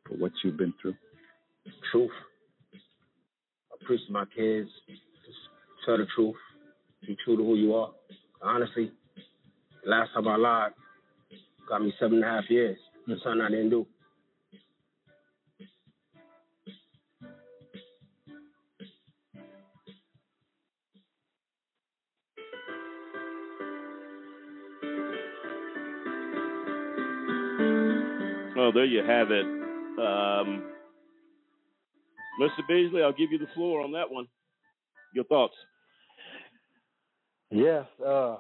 for 0.08 0.16
what 0.16 0.32
you've 0.44 0.58
been 0.58 0.74
through? 0.82 0.96
Truth. 1.92 2.12
I 2.74 3.86
preach 3.86 4.06
to 4.08 4.14
my 4.14 4.26
kids. 4.36 4.70
Just 4.88 5.38
tell 5.86 5.98
the 5.98 6.06
truth. 6.16 6.36
Be 7.06 7.18
true 7.26 7.38
to 7.38 7.44
who 7.44 7.56
you 7.56 7.76
are. 7.76 7.92
Honestly, 8.42 8.92
last 9.86 10.14
time 10.14 10.28
I 10.28 10.36
lied 10.38 10.72
got 11.68 11.82
me 11.82 11.94
seven 12.00 12.18
and 12.18 12.26
a 12.26 12.28
half 12.28 12.50
years 12.50 12.78
for 13.06 13.16
something 13.24 13.42
I 13.42 13.50
didn't 13.50 13.72
do. 13.72 13.88
Well, 28.66 28.72
there 28.72 28.86
you 28.86 29.04
have 29.04 29.30
it. 29.30 29.46
Um, 29.46 30.64
Mr. 32.42 32.68
Beasley, 32.68 33.04
I'll 33.04 33.14
give 33.14 33.32
you 33.32 33.38
the 33.38 33.46
floor 33.54 33.82
on 33.82 33.92
that 33.92 34.10
one. 34.10 34.26
Your 35.14 35.24
thoughts? 35.26 35.54
Yes, 37.52 37.86
uh, 38.04 38.38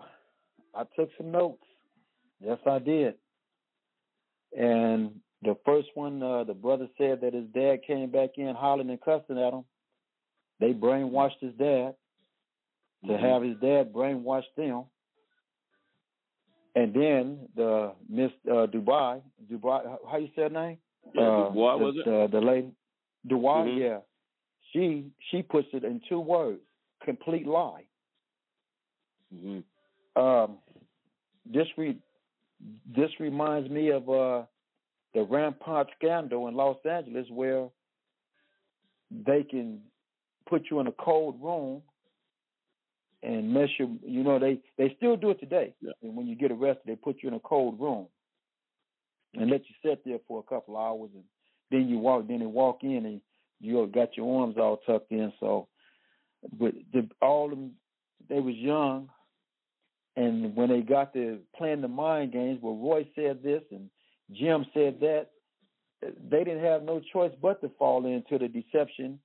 I 0.73 0.85
took 0.95 1.11
some 1.15 1.31
notes. 1.31 1.61
Yes, 2.43 2.57
I 2.65 2.80
did. 2.80 3.14
And 4.57 5.11
the 5.43 5.57
first 5.64 5.89
one, 5.93 6.23
uh, 6.23 6.43
the 6.43 6.56
brother 6.56 6.88
said 6.97 7.22
that 7.22 7.35
his 7.35 7.45
dad 7.53 7.81
came 7.85 8.10
back 8.10 8.31
in 8.38 8.56
hollering 8.56 8.89
and 8.89 9.02
cussing 9.02 9.38
at 9.38 9.53
him. 9.53 9.64
They 10.60 10.73
brainwashed 10.73 11.39
his 11.39 11.53
dad 11.53 11.93
to 13.06 13.15
have 13.15 13.43
his 13.43 13.57
dad 13.61 13.93
brainwash 13.93 14.45
them. 14.57 14.85
And 16.76 16.93
then 16.93 17.39
the 17.56 17.93
Miss 18.10 18.31
uh, 18.49 18.68
Dubai, 18.68 19.22
Dubai, 19.52 19.97
how 20.11 20.18
you 20.18 20.27
say 20.35 20.43
her 20.43 20.49
name? 20.49 20.77
Yeah, 21.14 21.22
uh, 21.22 21.49
Dubois, 21.49 21.77
the, 21.77 21.84
was 21.85 21.95
it? 21.97 22.06
The, 22.06 22.39
the 22.39 22.45
lady, 22.45 22.72
Dubois, 23.27 23.65
Mhm. 23.65 23.80
yeah. 23.80 23.99
She 24.73 25.10
she 25.31 25.41
puts 25.41 25.69
it 25.73 25.84
in 25.85 26.02
two 26.10 26.19
words: 26.19 26.60
complete 27.03 27.47
lie. 27.47 27.85
Mm-hmm. 29.34 30.22
Um, 30.22 30.57
this 31.45 31.68
re, 31.77 31.97
this 32.95 33.10
reminds 33.19 33.69
me 33.69 33.91
of 33.91 34.10
uh, 34.10 34.43
the 35.14 35.23
Rampart 35.23 35.88
scandal 35.97 36.47
in 36.49 36.56
Los 36.56 36.77
Angeles, 36.85 37.27
where 37.30 37.69
they 39.11 39.43
can 39.43 39.80
put 40.49 40.64
you 40.69 40.80
in 40.81 40.88
a 40.88 40.91
cold 40.91 41.41
room 41.41 41.81
and 43.26 43.53
mess 43.53 43.69
you. 43.80 43.97
You 44.06 44.23
know, 44.23 44.39
they 44.39 44.60
they 44.77 44.93
still 44.97 45.15
do 45.15 45.31
it 45.31 45.39
today. 45.39 45.73
And 46.02 46.15
when 46.15 46.27
you 46.27 46.35
get 46.35 46.52
arrested, 46.52 46.84
they 46.85 46.95
put 46.95 47.18
you 47.22 47.30
in 47.30 47.35
a 47.35 47.39
cold 47.39 47.80
room 47.80 48.07
and 49.34 49.49
let 49.49 49.61
you 49.61 49.76
sit 49.84 50.03
there 50.06 50.19
for 50.27 50.39
a 50.39 50.43
couple 50.43 50.77
hours, 50.77 51.10
and 51.14 51.23
then 51.72 51.89
you 51.89 51.97
walk. 51.97 52.27
Then 52.27 52.39
they 52.39 52.45
walk 52.45 52.80
in 52.84 53.06
and 53.06 53.22
you 53.60 53.85
got 53.93 54.15
your 54.15 54.41
arms 54.41 54.56
all 54.57 54.77
tucked 54.85 55.11
in. 55.11 55.34
So, 55.39 55.68
but 56.60 56.73
the, 56.93 57.10
all 57.22 57.49
them 57.49 57.72
they 58.30 58.39
was 58.39 58.56
young, 58.56 59.10
and 60.15 60.56
when 60.56 60.69
they 60.69 60.81
got 60.81 61.14
to 61.14 61.39
playing 61.57 61.81
the 61.81 61.88
mind 61.88 62.31
games, 62.31 62.60
where 62.61 62.73
Roy 62.73 63.07
said 63.15 63.43
this 63.43 63.61
and 63.72 63.89
Jim 64.31 64.65
said 64.73 64.99
that, 65.02 65.27
they 66.30 66.43
didn't 66.43 66.64
have 66.64 66.84
no 66.84 67.02
choice 67.14 67.31
but 67.41 67.61
to 67.61 67.72
fall 67.80 68.06
into 68.06 68.38
the 68.38 68.47
deception 68.47 69.19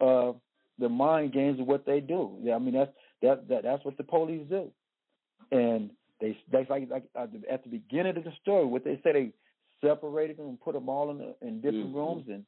of 0.00 0.36
the 0.78 0.88
mind 0.88 1.32
games 1.32 1.60
of 1.60 1.66
what 1.66 1.84
they 1.84 2.00
do. 2.00 2.36
Yeah, 2.42 2.54
I 2.54 2.58
mean 2.58 2.74
that's 2.74 2.92
that, 3.22 3.48
that 3.48 3.62
that's 3.62 3.84
what 3.84 3.96
the 3.96 4.02
police 4.04 4.46
do, 4.48 4.70
and 5.50 5.90
they 6.20 6.36
that's 6.50 6.68
like, 6.70 6.88
like 6.90 7.04
at 7.16 7.32
the- 7.32 7.68
beginning 7.68 8.16
of 8.16 8.24
the 8.24 8.32
story, 8.42 8.64
what 8.66 8.84
they 8.84 9.00
said 9.02 9.14
they 9.14 9.32
separated 9.80 10.36
them 10.36 10.46
and 10.48 10.60
put 10.60 10.74
them 10.74 10.88
all 10.88 11.10
in 11.10 11.18
the, 11.18 11.34
in 11.42 11.60
different 11.60 11.92
Mhm. 11.92 11.94
rooms 11.94 12.28
and 12.28 12.44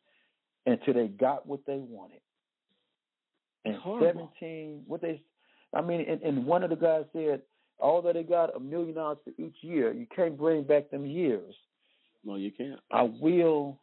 until 0.67 0.95
they 0.95 1.09
got 1.09 1.47
what 1.47 1.61
they 1.67 1.79
wanted. 1.79 2.21
And 3.65 3.77
Horrible. 3.77 4.31
seventeen, 4.41 4.85
what 4.87 5.01
they, 5.01 5.23
I 5.73 5.81
mean, 5.83 6.03
and, 6.09 6.23
and 6.23 6.47
one 6.47 6.63
of 6.63 6.71
the 6.71 6.77
guys 6.77 7.05
said, 7.13 7.43
although 7.81 8.13
they 8.13 8.23
got 8.23 8.55
a 8.55 8.61
million 8.61 8.95
dollars 8.95 9.19
for 9.25 9.33
each 9.43 9.57
year, 9.63 9.93
you 9.93 10.07
can't 10.15 10.37
bring 10.39 10.63
back 10.63 10.91
them 10.91 11.05
years. 11.07 11.55
No, 12.25 12.37
you 12.37 12.51
can't. 12.51 12.81
I 12.91 13.03
will. 13.03 13.79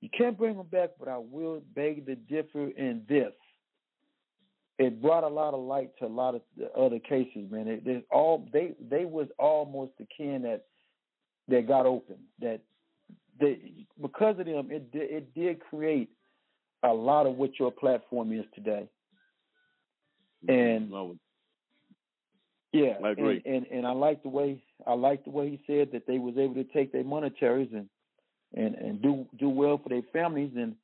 You 0.00 0.08
can't 0.16 0.36
bring 0.38 0.56
them 0.56 0.66
back, 0.66 0.90
but 0.98 1.08
I 1.08 1.18
will 1.18 1.60
beg 1.74 2.06
to 2.06 2.14
differ 2.16 2.68
in 2.68 3.04
this. 3.08 3.32
It 4.78 5.00
brought 5.00 5.24
a 5.24 5.28
lot 5.28 5.54
of 5.54 5.60
light 5.60 5.90
to 5.98 6.06
a 6.06 6.08
lot 6.08 6.34
of 6.34 6.42
the 6.56 6.70
other 6.72 6.98
cases, 6.98 7.50
man. 7.50 7.66
It, 7.66 7.86
it 7.86 8.06
all 8.10 8.46
they 8.52 8.74
they 8.90 9.06
was 9.06 9.28
almost 9.38 9.92
the 9.98 10.06
kin 10.16 10.42
that 10.42 10.66
that 11.48 11.66
got 11.66 11.86
open. 11.86 12.16
That 12.40 12.60
they 13.40 13.58
because 14.00 14.38
of 14.38 14.46
them, 14.46 14.70
it 14.70 14.92
did, 14.92 15.10
it 15.10 15.34
did 15.34 15.60
create 15.60 16.10
a 16.82 16.92
lot 16.92 17.26
of 17.26 17.36
what 17.36 17.58
your 17.58 17.70
platform 17.70 18.32
is 18.32 18.44
today. 18.54 18.88
Mm-hmm. 20.46 20.92
And 20.92 21.18
yeah, 22.72 22.94
I 23.02 23.10
agree. 23.10 23.42
And, 23.46 23.54
and 23.54 23.66
and 23.78 23.86
I 23.86 23.92
like 23.92 24.22
the 24.22 24.28
way 24.28 24.62
I 24.86 24.92
like 24.92 25.24
the 25.24 25.30
way 25.30 25.48
he 25.48 25.60
said 25.66 25.92
that 25.92 26.06
they 26.06 26.18
was 26.18 26.36
able 26.36 26.54
to 26.54 26.64
take 26.64 26.92
their 26.92 27.04
monetaries 27.04 27.72
and 27.72 27.88
and 28.54 28.74
and 28.74 29.02
do 29.02 29.26
do 29.38 29.48
well 29.48 29.78
for 29.78 29.88
their 29.88 30.02
families. 30.12 30.52
And 30.54 30.74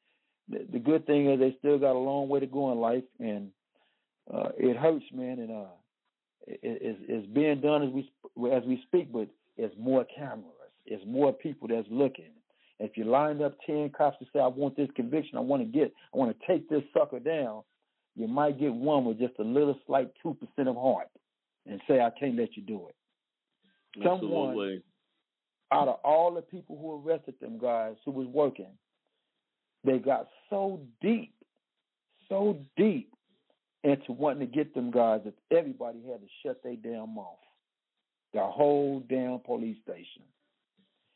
the, 0.48 0.66
the 0.73 0.78
good 0.78 1.06
thing 1.06 1.31
is 1.31 1.39
they 1.39 1.56
still 1.59 1.78
got 1.78 1.94
a 1.94 1.98
long 1.98 2.28
way 2.28 2.40
to 2.40 2.47
go 2.47 2.73
in 2.73 2.78
life, 2.78 3.05
and 3.20 3.51
uh, 4.32 4.51
it 4.59 4.77
hurts, 4.77 5.05
man. 5.12 5.39
And 5.39 5.51
uh, 5.51 5.70
it, 6.47 6.61
it's, 6.62 6.99
it's 7.09 7.27
being 7.28 7.61
done 7.61 7.82
as 7.82 7.90
we 7.93 8.53
as 8.53 8.62
we 8.65 8.82
speak, 8.86 9.12
but 9.12 9.28
it's 9.57 9.74
more 9.78 10.07
cameras, 10.16 10.47
it's 10.86 11.05
more 11.07 11.32
people 11.32 11.69
that's 11.69 11.89
looking. 11.90 12.31
If 12.78 12.97
you 12.97 13.05
lined 13.05 13.43
up 13.43 13.57
ten 13.65 13.90
cops 13.97 14.19
to 14.19 14.24
say, 14.32 14.40
"I 14.40 14.49
want 14.49 14.77
this 14.77 14.89
conviction, 14.97 15.39
I 15.39 15.40
want 15.40 15.62
to 15.62 15.66
get, 15.78 15.93
I 16.12 16.16
want 16.16 16.36
to 16.36 16.47
take 16.47 16.69
this 16.69 16.82
sucker 16.93 17.20
down," 17.20 17.62
you 18.16 18.27
might 18.27 18.59
get 18.59 18.73
one 18.73 19.05
with 19.05 19.19
just 19.19 19.35
a 19.39 19.44
little 19.44 19.78
slight 19.86 20.11
two 20.23 20.35
percent 20.35 20.69
of 20.69 20.77
heart 20.77 21.09
and 21.66 21.81
say, 21.89 22.01
I 22.01 22.11
can't 22.19 22.36
let 22.36 22.57
you 22.57 22.62
do 22.62 22.89
it. 22.89 22.94
Someone 24.05 24.82
out 25.70 25.89
of 25.89 25.99
all 26.05 26.35
the 26.35 26.43
people 26.43 26.78
who 26.78 27.09
arrested 27.09 27.35
them 27.40 27.59
guys 27.59 27.94
who 28.05 28.11
was 28.11 28.27
working, 28.27 28.73
they 29.85 29.99
got 29.99 30.28
so 30.51 30.81
deep, 31.01 31.35
so 32.28 32.59
deep 32.77 33.12
into 33.85 34.13
wanting 34.13 34.49
to 34.49 34.55
get 34.55 34.75
them 34.75 34.91
guys 34.91 35.21
that 35.25 35.35
everybody 35.57 35.99
had 36.09 36.21
to 36.21 36.29
shut 36.45 36.63
their 36.63 36.77
damn 36.77 37.15
mouth. 37.15 37.39
The 38.33 38.41
whole 38.41 39.01
damn 39.09 39.41
police 39.41 39.77
station. 39.83 40.23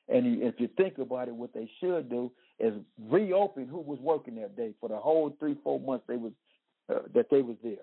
And 0.08 0.42
if 0.42 0.54
you 0.58 0.68
think 0.76 0.98
about 0.98 1.28
it, 1.28 1.34
what 1.34 1.52
they 1.52 1.68
should 1.80 2.08
do 2.08 2.30
is 2.58 2.74
reopen 3.10 3.66
who 3.66 3.80
was 3.80 3.98
working 4.00 4.36
that 4.36 4.56
day 4.56 4.72
for 4.80 4.88
the 4.88 4.96
whole 4.96 5.34
three, 5.38 5.56
four 5.64 5.80
months 5.80 6.04
they 6.08 6.16
was 6.16 6.32
uh, 6.92 7.00
that 7.14 7.26
they 7.30 7.42
was 7.42 7.56
there. 7.62 7.74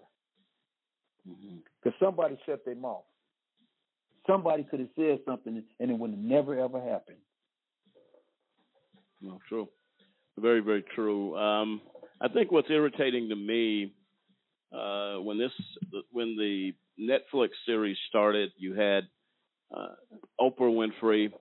Because 1.26 1.98
somebody 2.00 2.38
shut 2.46 2.64
their 2.66 2.76
mouth. 2.76 3.04
Somebody 4.28 4.64
could 4.64 4.80
have 4.80 4.90
said 4.96 5.20
something 5.26 5.64
and 5.80 5.92
it 5.92 5.98
would 5.98 6.12
have 6.12 6.20
never 6.20 6.58
ever 6.58 6.82
happened. 6.82 7.18
No, 9.22 9.40
true. 9.48 9.68
Very, 10.38 10.62
very 10.62 10.84
true. 10.96 11.38
Um, 11.38 11.82
I 12.22 12.28
think 12.28 12.52
what's 12.52 12.70
irritating 12.70 13.30
to 13.30 13.36
me 13.36 13.94
uh, 14.74 15.16
when 15.22 15.38
this 15.38 15.52
when 16.12 16.36
the 16.38 16.74
Netflix 17.00 17.50
series 17.66 17.98
started, 18.10 18.52
you 18.58 18.74
had 18.74 19.08
uh, 19.76 19.90
Oprah 20.40 20.92
Winfrey, 21.02 21.32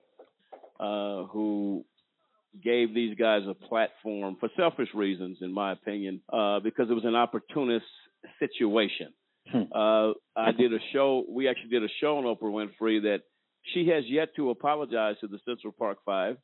uh, 0.79 1.27
who 1.27 1.85
gave 2.63 2.93
these 2.93 3.15
guys 3.17 3.41
a 3.47 3.53
platform 3.53 4.37
for 4.39 4.49
selfish 4.55 4.89
reasons, 4.93 5.37
in 5.41 5.51
my 5.51 5.71
opinion, 5.71 6.21
uh, 6.31 6.59
because 6.59 6.89
it 6.89 6.93
was 6.93 7.05
an 7.05 7.15
opportunist 7.15 7.85
situation. 8.39 9.13
Uh, 9.53 10.13
I 10.35 10.51
did 10.57 10.73
a 10.73 10.79
show. 10.93 11.25
We 11.29 11.49
actually 11.49 11.69
did 11.69 11.83
a 11.83 11.89
show 11.99 12.17
on 12.17 12.23
Oprah 12.23 12.43
Winfrey 12.43 13.01
that 13.03 13.19
she 13.73 13.87
has 13.89 14.03
yet 14.07 14.29
to 14.35 14.49
apologize 14.49 15.15
to 15.21 15.27
the 15.27 15.39
Central 15.45 15.73
Park 15.73 15.97
Five, 16.05 16.37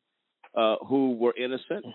uh, 0.55 0.75
who 0.87 1.15
were 1.15 1.33
innocent. 1.35 1.85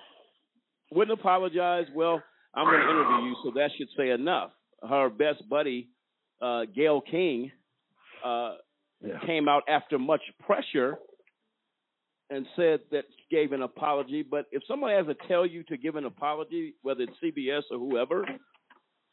Wouldn't 0.90 1.18
apologize. 1.18 1.86
Well, 1.94 2.22
I'm 2.54 2.66
going 2.66 2.80
to 2.80 2.90
interview 2.90 3.28
you, 3.28 3.36
so 3.44 3.50
that 3.54 3.70
should 3.76 3.88
say 3.96 4.10
enough. 4.10 4.50
Her 4.88 5.08
best 5.08 5.48
buddy, 5.48 5.88
uh, 6.42 6.64
Gayle 6.74 7.00
King, 7.00 7.50
uh, 8.24 8.56
came 9.26 9.48
out 9.48 9.64
after 9.68 9.98
much 9.98 10.22
pressure 10.46 10.98
and 12.30 12.46
said 12.56 12.80
that 12.90 13.04
she 13.16 13.36
gave 13.36 13.52
an 13.52 13.62
apology. 13.62 14.22
But 14.22 14.46
if 14.50 14.62
someone 14.66 14.90
has 14.92 15.06
to 15.06 15.28
tell 15.28 15.44
you 15.44 15.62
to 15.64 15.76
give 15.76 15.96
an 15.96 16.04
apology, 16.04 16.74
whether 16.82 17.02
it's 17.02 17.12
CBS 17.22 17.62
or 17.70 17.78
whoever, 17.78 18.24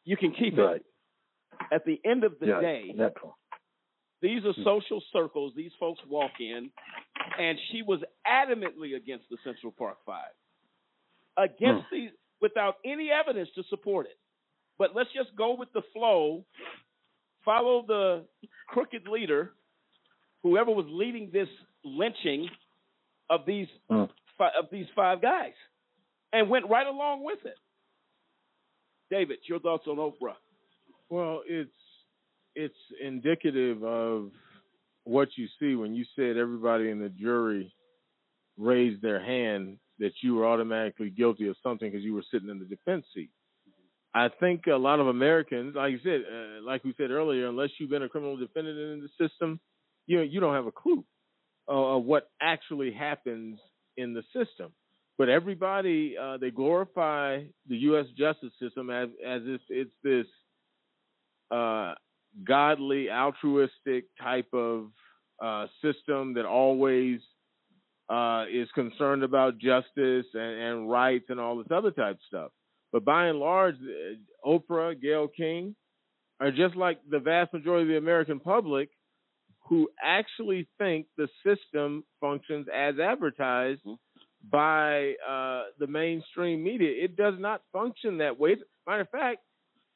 you 0.06 0.18
can 0.18 0.31
keep 0.31 0.57
it. 0.57 0.85
At 1.72 1.85
the 1.85 1.99
end 2.06 2.23
of 2.23 2.39
the 2.39 2.48
Yeah, 2.48 2.61
day, 2.61 2.91
these 4.22 4.43
are 4.45 4.53
social 4.64 5.02
circles. 5.11 5.53
These 5.56 5.72
folks 5.80 5.99
walk 6.07 6.31
in, 6.39 6.72
and 7.39 7.57
she 7.72 7.81
was 7.81 7.99
adamantly 8.26 8.95
against 8.95 9.26
the 9.30 9.38
Central 9.43 9.72
Park 9.72 9.98
Five, 10.06 10.31
against 11.38 11.85
these 11.91 12.11
without 12.41 12.76
any 12.85 13.10
evidence 13.11 13.49
to 13.56 13.64
support 13.69 14.07
it. 14.07 14.18
But 14.81 14.95
let's 14.95 15.11
just 15.13 15.35
go 15.35 15.53
with 15.53 15.71
the 15.73 15.83
flow, 15.93 16.43
follow 17.45 17.85
the 17.87 18.25
crooked 18.67 19.07
leader, 19.07 19.51
whoever 20.41 20.71
was 20.71 20.87
leading 20.89 21.29
this 21.31 21.47
lynching 21.85 22.49
of 23.29 23.41
these 23.45 23.67
hmm. 23.91 24.05
fi- 24.39 24.49
of 24.59 24.69
these 24.71 24.87
five 24.95 25.21
guys, 25.21 25.53
and 26.33 26.49
went 26.49 26.67
right 26.67 26.87
along 26.87 27.23
with 27.23 27.37
it. 27.45 27.57
David, 29.11 29.37
your 29.47 29.59
thoughts 29.59 29.83
on 29.85 29.97
Oprah? 29.97 30.33
Well, 31.11 31.43
it's 31.47 31.69
it's 32.55 32.73
indicative 32.99 33.83
of 33.83 34.31
what 35.03 35.27
you 35.35 35.47
see 35.59 35.75
when 35.75 35.93
you 35.93 36.05
said 36.15 36.37
everybody 36.37 36.89
in 36.89 36.99
the 36.99 37.09
jury 37.09 37.71
raised 38.57 39.03
their 39.03 39.23
hand 39.23 39.77
that 39.99 40.13
you 40.23 40.33
were 40.33 40.47
automatically 40.47 41.11
guilty 41.11 41.49
of 41.49 41.55
something 41.61 41.91
because 41.91 42.03
you 42.03 42.15
were 42.15 42.25
sitting 42.31 42.49
in 42.49 42.57
the 42.57 42.65
defense 42.65 43.05
seat. 43.13 43.29
I 44.13 44.27
think 44.39 44.67
a 44.67 44.75
lot 44.75 44.99
of 44.99 45.07
Americans, 45.07 45.75
like 45.75 45.91
you 45.91 45.99
said, 46.03 46.21
uh, 46.29 46.65
like 46.65 46.83
we 46.83 46.93
said 46.97 47.11
earlier, 47.11 47.47
unless 47.47 47.69
you've 47.79 47.89
been 47.89 48.03
a 48.03 48.09
criminal 48.09 48.35
defendant 48.38 48.77
in 48.77 49.01
the 49.01 49.27
system, 49.27 49.59
you 50.05 50.21
you 50.21 50.39
don't 50.39 50.53
have 50.55 50.67
a 50.67 50.71
clue 50.71 51.03
uh, 51.69 51.95
of 51.97 52.03
what 52.03 52.29
actually 52.41 52.91
happens 52.91 53.59
in 53.95 54.13
the 54.13 54.23
system. 54.33 54.73
But 55.17 55.29
everybody 55.29 56.15
uh, 56.21 56.38
they 56.38 56.51
glorify 56.51 57.43
the 57.67 57.77
U.S. 57.77 58.05
justice 58.17 58.51
system 58.59 58.89
as 58.89 59.09
as 59.25 59.41
if 59.45 59.61
it's 59.69 59.91
this 60.03 60.25
uh, 61.51 61.93
godly, 62.45 63.09
altruistic 63.09 64.05
type 64.21 64.47
of 64.53 64.88
uh, 65.41 65.67
system 65.81 66.33
that 66.35 66.45
always 66.45 67.19
uh, 68.09 68.45
is 68.51 68.67
concerned 68.73 69.23
about 69.23 69.57
justice 69.57 70.25
and, 70.33 70.61
and 70.61 70.89
rights 70.91 71.25
and 71.29 71.39
all 71.39 71.57
this 71.57 71.67
other 71.71 71.91
type 71.91 72.17
stuff. 72.27 72.51
But 72.91 73.05
by 73.05 73.27
and 73.27 73.39
large, 73.39 73.76
uh, 73.76 74.47
Oprah, 74.47 74.99
Gayle 74.99 75.27
King 75.27 75.76
are 76.39 76.51
just 76.51 76.76
like 76.76 76.99
the 77.09 77.19
vast 77.19 77.53
majority 77.53 77.84
of 77.84 77.89
the 77.89 77.97
American 77.97 78.39
public 78.39 78.89
who 79.69 79.89
actually 80.03 80.68
think 80.77 81.05
the 81.18 81.27
system 81.45 82.03
functions 82.19 82.68
as 82.73 82.95
advertised 82.99 83.81
by 84.49 85.13
uh, 85.27 85.63
the 85.80 85.88
mainstream 85.88 86.63
media. 86.63 86.91
It 87.03 87.15
does 87.15 87.35
not 87.38 87.61
function 87.72 88.18
that 88.18 88.39
way. 88.39 88.57
Matter 88.88 89.01
of 89.01 89.09
fact, 89.09 89.39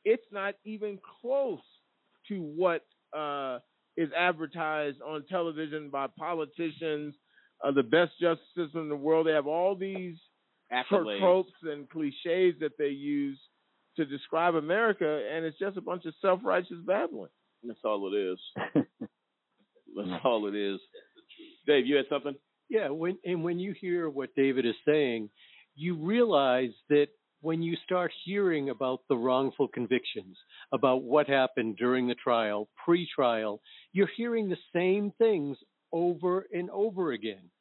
it's 0.03 0.25
not 0.31 0.53
even 0.63 0.99
close 1.21 1.59
to 2.29 2.39
what 2.39 2.85
uh, 3.17 3.59
is 3.97 4.09
advertised 4.17 5.01
on 5.01 5.25
television 5.29 5.89
by 5.89 6.07
politicians, 6.17 7.15
uh, 7.63 7.71
the 7.71 7.83
best 7.83 8.11
justice 8.21 8.45
system 8.55 8.81
in 8.81 8.89
the 8.89 8.95
world. 8.95 9.27
They 9.27 9.31
have 9.31 9.47
all 9.47 9.75
these 9.75 10.15
Accolades. 10.71 11.19
tropes 11.19 11.53
and 11.63 11.89
cliches 11.89 12.55
that 12.59 12.77
they 12.77 12.89
use 12.89 13.39
to 13.97 14.05
describe 14.05 14.55
America, 14.55 15.27
and 15.31 15.45
it's 15.45 15.57
just 15.57 15.77
a 15.77 15.81
bunch 15.81 16.05
of 16.05 16.13
self-righteous 16.21 16.79
babbling. 16.85 17.29
That's 17.63 17.79
all 17.83 18.11
it 18.13 18.17
is. 18.17 18.39
That's 19.95 20.21
all 20.23 20.47
it 20.47 20.55
is. 20.55 20.79
Dave, 21.65 21.85
you 21.85 21.95
had 21.95 22.05
something? 22.09 22.35
Yeah, 22.69 22.89
when 22.89 23.17
and 23.23 23.43
when 23.43 23.59
you 23.59 23.73
hear 23.79 24.09
what 24.09 24.35
David 24.35 24.65
is 24.65 24.75
saying, 24.85 25.29
you 25.75 25.95
realize 25.95 26.71
that 26.89 27.07
when 27.41 27.61
you 27.61 27.75
start 27.85 28.11
hearing 28.23 28.69
about 28.69 29.01
the 29.07 29.15
wrongful 29.15 29.67
convictions, 29.67 30.35
about 30.73 31.03
what 31.03 31.27
happened 31.27 31.77
during 31.77 32.07
the 32.07 32.15
trial, 32.15 32.67
pre-trial, 32.83 33.61
you're 33.93 34.09
hearing 34.17 34.49
the 34.49 34.57
same 34.73 35.11
things 35.19 35.57
over 35.91 36.47
and 36.51 36.69
over 36.71 37.11
again. 37.11 37.51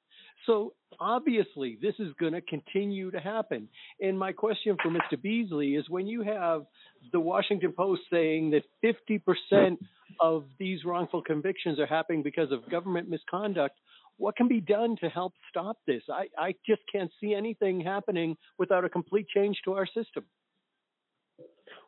So 0.47 0.75
obviously, 1.01 1.79
this 1.81 1.95
is 1.99 2.13
going 2.21 2.33
to 2.33 2.41
continue 2.41 3.11
to 3.11 3.21
happen. 3.21 3.69
And 4.01 4.19
my 4.19 4.33
question 4.33 4.77
for 4.83 4.91
Mr. 4.91 5.21
Beasley 5.21 5.75
is 5.75 5.89
when 5.89 6.07
you 6.07 6.23
have 6.23 6.67
the 7.13 7.21
Washington 7.21 7.73
Post 7.73 8.03
saying 8.11 8.51
that 8.51 8.63
50% 8.85 9.79
of 10.21 10.45
these 10.59 10.85
wrongful 10.85 11.23
convictions 11.23 11.79
are 11.79 11.87
happening 11.87 12.23
because 12.23 12.53
of 12.53 12.69
government 12.71 13.09
misconduct, 13.09 13.79
what 14.17 14.37
can 14.37 14.49
be 14.49 14.61
done 14.61 14.97
to 15.01 15.09
help 15.09 15.33
stop 15.49 15.79
this? 15.87 16.03
I, 16.11 16.27
I 16.39 16.55
just 16.67 16.83
can't 16.91 17.11
see 17.21 17.35
anything 17.35 17.81
happening 17.81 18.37
without 18.59 18.85
a 18.85 18.89
complete 18.89 19.27
change 19.35 19.59
to 19.65 19.73
our 19.73 19.87
system. 19.87 20.25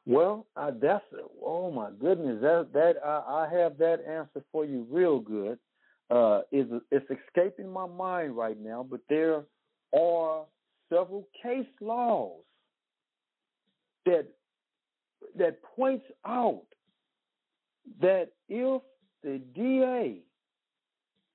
Well, 0.06 0.46
uh, 0.56 0.70
that's 0.80 1.04
oh 1.44 1.70
my 1.72 1.90
goodness, 2.00 2.40
that 2.40 2.68
that 2.72 2.94
I, 3.04 3.46
I 3.46 3.58
have 3.60 3.76
that 3.78 4.04
answer 4.08 4.44
for 4.52 4.64
you 4.64 4.86
real 4.88 5.18
good. 5.18 5.58
Uh, 6.08 6.42
is 6.52 6.66
it's 6.92 7.06
escaping 7.10 7.68
my 7.68 7.86
mind 7.86 8.36
right 8.36 8.60
now, 8.60 8.86
but 8.88 9.00
there 9.08 9.42
are 9.92 10.44
several 10.88 11.26
case 11.42 11.66
laws 11.80 12.42
that 14.04 14.26
that 15.36 15.60
points 15.62 16.06
out 16.24 16.62
that 18.00 18.28
if 18.48 18.82
the 19.22 19.40
DA 19.54 20.18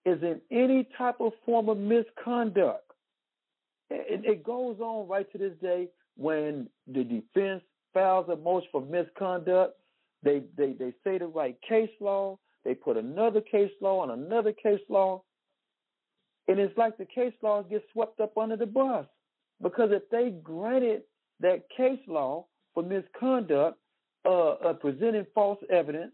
is 0.06 0.22
in 0.24 0.42
any 0.52 0.88
type 0.98 1.20
of 1.20 1.34
form 1.46 1.70
of 1.70 1.78
misconduct, 1.78 2.92
it, 3.90 4.22
it 4.26 4.44
goes 4.44 4.80
on 4.80 5.08
right 5.08 5.30
to 5.32 5.38
this 5.38 5.54
day 5.62 5.88
when 6.18 6.68
the 6.88 7.04
defense 7.04 7.62
files 7.94 8.28
a 8.30 8.36
motion 8.36 8.70
for 8.72 8.82
misconduct, 8.82 9.78
they, 10.24 10.42
they, 10.58 10.74
they 10.74 10.94
say 11.04 11.18
the 11.18 11.28
right 11.28 11.58
case 11.68 11.90
law, 12.00 12.38
they 12.64 12.76
put 12.76 12.98
another 12.98 13.42
case 13.42 13.72
law 13.82 14.04
and 14.04 14.12
another 14.12 14.54
case 14.54 14.82
law, 14.90 15.24
and 16.48 16.60
it's 16.60 16.78
like 16.78 16.98
the 16.98 17.06
case 17.06 17.34
law 17.42 17.64
gets 17.64 17.86
swept 17.92 18.20
up 18.20 18.38
under 18.38 18.56
the 18.56 18.66
bus. 18.66 19.06
Because 19.62 19.90
if 19.92 20.04
they 20.10 20.32
granted 20.44 21.04
that 21.40 21.64
case 21.76 22.00
law 22.08 22.46
for 22.74 22.84
misconduct, 22.84 23.78
uh, 24.26 24.52
uh, 24.52 24.74
presenting 24.74 25.26
false 25.34 25.60
evidence, 25.72 26.12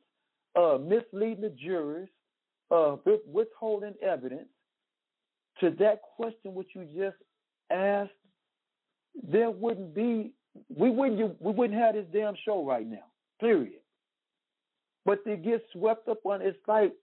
uh, 0.55 0.77
misleading 0.77 1.41
the 1.41 1.49
jurors, 1.49 2.09
uh, 2.71 2.95
withholding 3.25 3.93
evidence, 4.01 4.47
to 5.59 5.71
that 5.71 6.01
question 6.15 6.53
which 6.53 6.69
you 6.73 6.87
just 6.95 7.17
asked, 7.71 8.11
there 9.23 9.49
wouldn't 9.49 9.93
be 9.93 10.31
we 10.75 10.89
wouldn't 10.89 11.41
we 11.41 11.51
wouldn't 11.51 11.79
have 11.79 11.95
this 11.95 12.05
damn 12.13 12.35
show 12.45 12.65
right 12.65 12.87
now. 12.87 13.05
Period. 13.39 13.79
But 15.07 15.23
they 15.25 15.37
get 15.37 15.63
swept 15.71 16.09
up 16.09 16.25
on 16.25 16.41
it's 16.41 16.57
like 16.67 16.93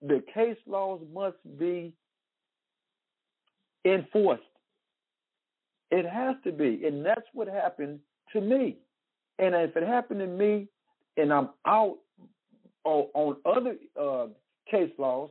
the 0.00 0.24
case 0.34 0.56
laws 0.66 1.02
must 1.12 1.36
be 1.58 1.92
enforced. 3.84 4.42
It 5.90 6.06
has 6.06 6.36
to 6.44 6.52
be, 6.52 6.82
and 6.86 7.04
that's 7.04 7.26
what 7.34 7.48
happened 7.48 8.00
to 8.32 8.40
me. 8.40 8.78
And 9.38 9.54
if 9.54 9.76
it 9.76 9.82
happened 9.82 10.20
to 10.20 10.26
me, 10.26 10.66
and 11.18 11.30
I'm 11.30 11.50
out 11.66 11.98
on, 12.84 13.08
on 13.12 13.36
other 13.44 13.76
uh, 14.00 14.28
case 14.70 14.90
laws, 14.96 15.28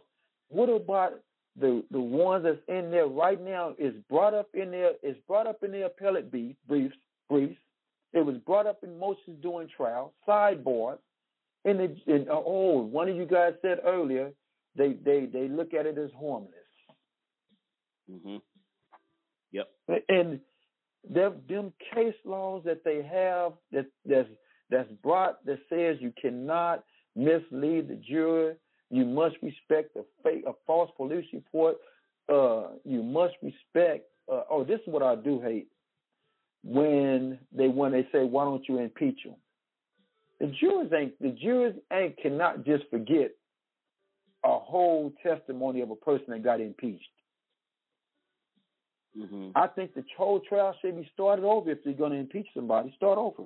what 0.50 0.70
about 0.70 1.14
the 1.60 1.84
the 1.90 2.00
ones 2.00 2.44
that's 2.44 2.60
in 2.68 2.92
there 2.92 3.08
right 3.08 3.44
now? 3.44 3.74
Is 3.80 3.96
brought 4.12 4.36
up 4.36 4.50
in 4.54 4.70
there. 4.70 4.92
Is 5.02 5.16
brought 5.28 5.48
up 5.48 5.64
in 5.64 5.72
the 5.72 5.88
appellate 5.88 6.30
brief, 6.30 6.56
briefs. 6.68 6.96
Briefs. 7.30 7.58
It 8.14 8.24
was 8.24 8.36
brought 8.46 8.68
up 8.68 8.84
in 8.84 9.00
motions 9.00 9.42
during 9.42 9.70
trial. 9.76 10.14
Sideboard. 10.28 11.00
And, 11.64 11.80
the, 11.80 11.96
and 12.08 12.30
uh, 12.30 12.42
oh, 12.46 12.82
one 12.82 13.10
of 13.10 13.16
you 13.16 13.26
guys 13.26 13.54
said 13.62 13.80
earlier, 13.86 14.32
they 14.76 14.94
they 14.94 15.26
they 15.26 15.48
look 15.48 15.74
at 15.74 15.86
it 15.86 15.98
as 15.98 16.10
harmless. 16.20 16.54
Mm-hmm. 18.10 18.38
Yep. 19.52 19.68
And 20.10 20.40
them, 21.10 21.42
them 21.50 21.74
case 21.94 22.16
laws 22.26 22.64
that 22.66 22.84
they 22.84 23.04
have 23.04 23.54
that 23.72 23.86
that's 24.06 24.30
that's 24.70 24.92
brought 25.04 25.46
that 25.46 25.60
says 25.70 25.98
you 26.00 26.14
cannot 26.20 26.84
mislead 27.16 27.90
the 27.90 28.00
jury. 28.08 28.56
You 28.90 29.06
must 29.06 29.36
respect 29.42 29.96
a 29.96 30.04
fake, 30.24 30.44
a 30.48 30.54
false 30.66 30.92
police 30.98 31.26
report. 31.34 31.78
Uh, 32.32 32.70
you 32.86 33.04
must 33.04 33.36
respect 33.42 34.06
Uh, 34.32 34.44
oh, 34.50 34.64
this 34.64 34.80
is 34.80 34.88
what 34.88 35.04
I 35.04 35.16
do 35.16 35.42
hate 35.42 35.68
when 36.64 37.40
they 37.52 37.68
when 37.68 37.92
they 37.92 38.08
say, 38.12 38.24
"Why 38.24 38.46
don't 38.46 38.68
you 38.70 38.80
impeach 38.80 39.20
him?" 39.26 39.36
The 40.42 40.48
jurors 40.60 40.92
ain't 40.92 41.22
the 41.22 41.38
jurors 41.40 41.76
ain't 41.94 42.18
cannot 42.18 42.66
just 42.66 42.86
forget 42.90 43.30
a 44.44 44.58
whole 44.58 45.14
testimony 45.22 45.82
of 45.82 45.92
a 45.92 45.96
person 45.96 46.26
that 46.30 46.44
got 46.44 46.60
impeached. 46.60 47.06
Mm-hmm. 49.16 49.50
I 49.54 49.68
think 49.68 49.94
the 49.94 50.04
whole 50.18 50.40
trial 50.40 50.76
should 50.82 50.96
be 50.96 51.08
started 51.14 51.46
over 51.46 51.70
if 51.70 51.84
they're 51.84 51.94
going 51.94 52.14
to 52.14 52.18
impeach 52.18 52.48
somebody. 52.56 52.92
Start 52.98 53.20
over. 53.20 53.44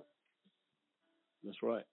That's 1.43 1.57
right. 1.61 1.83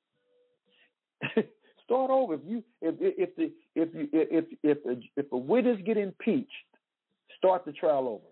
start 1.85 2.11
over. 2.13 2.35
If 2.35 2.41
you 2.47 2.63
if 2.81 2.95
if 3.01 3.35
the 3.35 3.53
if 3.75 3.89
you 3.93 4.09
if 4.13 4.45
if 4.45 4.59
if 4.63 4.79
a, 4.87 5.01
if 5.17 5.33
a 5.33 5.37
witness 5.37 5.79
get 5.85 5.97
impeached, 5.97 6.53
start 7.37 7.65
the 7.65 7.73
trial 7.73 8.07
over. 8.07 8.25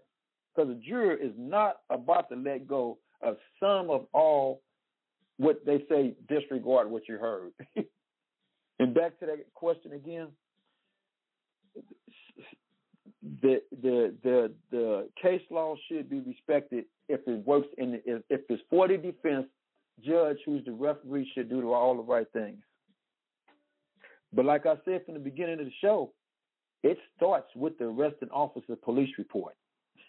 Because 0.55 0.71
a 0.71 0.89
juror 0.89 1.15
is 1.15 1.33
not 1.37 1.79
about 1.91 2.29
to 2.29 2.37
let 2.37 2.69
go 2.69 2.99
of 3.23 3.39
some 3.59 3.91
of 3.91 4.07
all 4.13 4.63
what 5.41 5.65
they 5.65 5.83
say 5.89 6.15
disregard 6.29 6.91
what 6.91 7.09
you 7.09 7.17
heard. 7.17 7.53
and 8.79 8.95
back 8.95 9.19
to 9.21 9.27
that 9.27 9.47
question 9.55 9.93
again, 9.93 10.29
the 13.41 13.63
the 13.83 14.15
the 14.23 14.53
the 14.71 15.09
case 15.21 15.41
law 15.51 15.77
should 15.89 16.11
be 16.11 16.21
respected 16.21 16.85
if 17.09 17.21
it 17.27 17.47
works 17.47 17.69
in 17.79 17.93
the, 17.93 18.03
if, 18.29 18.41
it's 18.49 18.63
for 18.69 18.87
the 18.87 18.99
defense 18.99 19.47
judge 20.05 20.39
who's 20.45 20.65
the 20.65 20.73
referee 20.73 21.31
should 21.35 21.49
do 21.49 21.73
all 21.73 21.97
the 21.97 22.03
right 22.03 22.27
things 22.33 22.63
but 24.33 24.47
like 24.47 24.65
i 24.65 24.75
said 24.87 25.05
from 25.05 25.15
the 25.15 25.21
beginning 25.21 25.59
of 25.59 25.67
the 25.67 25.73
show 25.83 26.13
it 26.83 26.97
starts 27.15 27.49
with 27.55 27.77
the 27.79 27.85
arresting 27.85 28.31
officer 28.31 28.75
police 28.77 29.11
report 29.19 29.55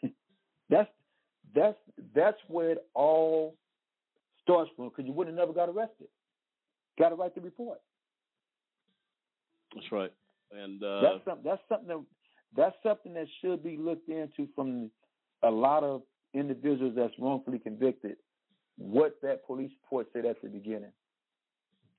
that's 0.69 0.89
that's 1.53 1.77
that's 2.15 2.37
where 2.47 2.71
it 2.71 2.85
all 2.93 3.55
starts 4.43 4.71
from 4.75 4.89
because 4.89 5.05
you 5.05 5.13
wouldn't 5.13 5.37
have 5.37 5.47
never 5.47 5.55
got 5.55 5.69
arrested 5.69 6.07
got 6.99 7.09
to 7.09 7.15
write 7.15 7.33
the 7.35 7.41
report 7.41 7.79
that's 9.73 9.91
right 9.91 10.11
and 10.51 10.83
uh, 10.83 11.01
that's 11.01 11.25
something 11.25 11.43
that's 11.43 11.61
something 11.69 11.87
that 11.87 12.03
that's 12.55 12.75
something 12.83 13.13
that 13.13 13.27
should 13.41 13.63
be 13.63 13.77
looked 13.77 14.09
into 14.09 14.47
from 14.55 14.91
a 15.43 15.49
lot 15.49 15.83
of 15.83 16.01
individuals 16.33 16.93
that's 16.95 17.13
wrongfully 17.19 17.59
convicted. 17.59 18.17
What 18.77 19.17
that 19.21 19.45
police 19.45 19.71
report 19.83 20.07
said 20.13 20.25
at 20.25 20.41
the 20.41 20.49
beginning. 20.49 20.91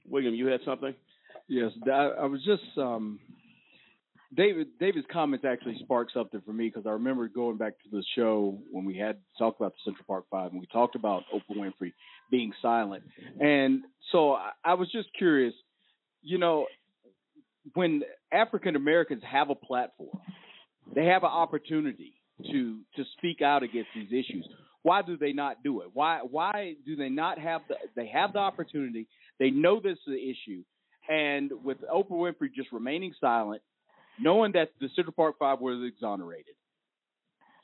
William, 0.08 0.34
you 0.34 0.46
had 0.46 0.60
something? 0.64 0.94
Yes, 1.48 1.70
I, 1.86 2.26
was 2.26 2.42
just 2.44 2.62
um, 2.76 3.18
David. 4.34 4.68
David's 4.80 5.06
comments 5.12 5.44
actually 5.44 5.78
sparked 5.80 6.12
something 6.12 6.40
for 6.44 6.52
me 6.52 6.68
because 6.68 6.86
I 6.86 6.90
remember 6.90 7.28
going 7.28 7.56
back 7.56 7.74
to 7.82 7.90
the 7.90 8.02
show 8.16 8.58
when 8.70 8.84
we 8.84 8.96
had 8.96 9.18
talked 9.38 9.60
about 9.60 9.72
the 9.72 9.90
Central 9.90 10.04
Park 10.06 10.24
Five 10.30 10.52
and 10.52 10.60
we 10.60 10.66
talked 10.66 10.94
about 10.94 11.24
Oprah 11.34 11.56
Winfrey 11.56 11.92
being 12.30 12.52
silent, 12.62 13.04
and 13.40 13.82
so 14.10 14.32
I, 14.32 14.50
I 14.64 14.74
was 14.74 14.90
just 14.90 15.08
curious. 15.16 15.54
You 16.22 16.38
know, 16.38 16.66
when 17.74 18.02
African 18.32 18.76
Americans 18.76 19.22
have 19.30 19.50
a 19.50 19.54
platform, 19.54 20.18
they 20.94 21.06
have 21.06 21.24
an 21.24 21.30
opportunity 21.30 22.14
to 22.50 22.80
to 22.96 23.04
speak 23.18 23.42
out 23.42 23.62
against 23.62 23.90
these 23.94 24.08
issues. 24.08 24.48
Why 24.82 25.02
do 25.02 25.16
they 25.16 25.32
not 25.32 25.62
do 25.62 25.80
it? 25.82 25.88
Why 25.92 26.20
why 26.22 26.74
do 26.86 26.96
they 26.96 27.08
not 27.08 27.38
have 27.38 27.62
the 27.68 27.74
they 27.94 28.08
have 28.08 28.32
the 28.32 28.40
opportunity? 28.40 29.06
They 29.38 29.50
know 29.50 29.80
this 29.80 29.98
is 30.06 30.14
an 30.14 30.18
issue, 30.18 30.64
and 31.08 31.50
with 31.64 31.78
Oprah 31.82 32.10
Winfrey 32.10 32.52
just 32.54 32.72
remaining 32.72 33.14
silent, 33.20 33.62
knowing 34.20 34.52
that 34.52 34.70
the 34.80 34.88
Central 34.94 35.14
Park 35.14 35.36
Five 35.38 35.60
was 35.60 35.82
exonerated. 35.86 36.54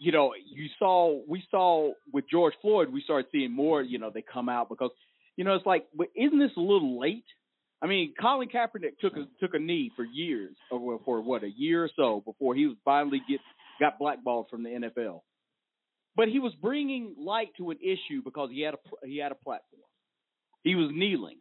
You 0.01 0.13
know, 0.13 0.33
you 0.35 0.69
saw 0.79 1.21
we 1.27 1.43
saw 1.51 1.93
with 2.13 2.25
George 2.31 2.55
Floyd, 2.63 2.93
we 2.93 3.03
started 3.03 3.27
seeing 3.33 3.53
more. 3.53 3.83
You 3.83 3.99
know, 3.99 4.11
they 4.13 4.23
come 4.23 4.49
out 4.49 4.69
because 4.69 4.91
you 5.37 5.45
know 5.45 5.55
it's 5.55 5.67
like, 5.67 5.87
isn't 6.17 6.39
this 6.39 6.53
a 6.57 6.61
little 6.61 7.01
late? 7.01 7.25
I 7.81 7.87
mean, 7.87 8.15
Colin 8.21 8.49
Kaepernick 8.49 8.99
took 9.01 9.17
a 9.17 9.27
took 9.41 9.55
a 9.55 9.59
knee 9.59 9.91
for 9.95 10.05
years, 10.05 10.57
or 10.71 11.01
for 11.05 11.21
what 11.21 11.45
a 11.45 11.51
year 11.51 11.85
or 11.85 11.91
so 11.97 12.23
before 12.25 12.55
he 12.55 12.67
was 12.67 12.77
finally 12.85 13.23
get 13.29 13.41
got 13.81 13.99
blackballed 13.99 14.49
from 14.51 14.63
the 14.63 14.71
NFL. 14.71 15.21
But 16.17 16.29
he 16.29 16.41
was 16.41 16.53
bringing 16.61 17.15
light 17.19 17.51
to 17.59 17.71
an 17.71 17.79
issue 17.81 18.23
because 18.25 18.51
he 18.53 18.63
had 18.63 18.75
a 18.75 19.07
he 19.07 19.19
had 19.19 19.33
a 19.33 19.37
platform. 19.37 19.83
He 20.63 20.75
was 20.75 20.91
kneeling, 20.93 21.39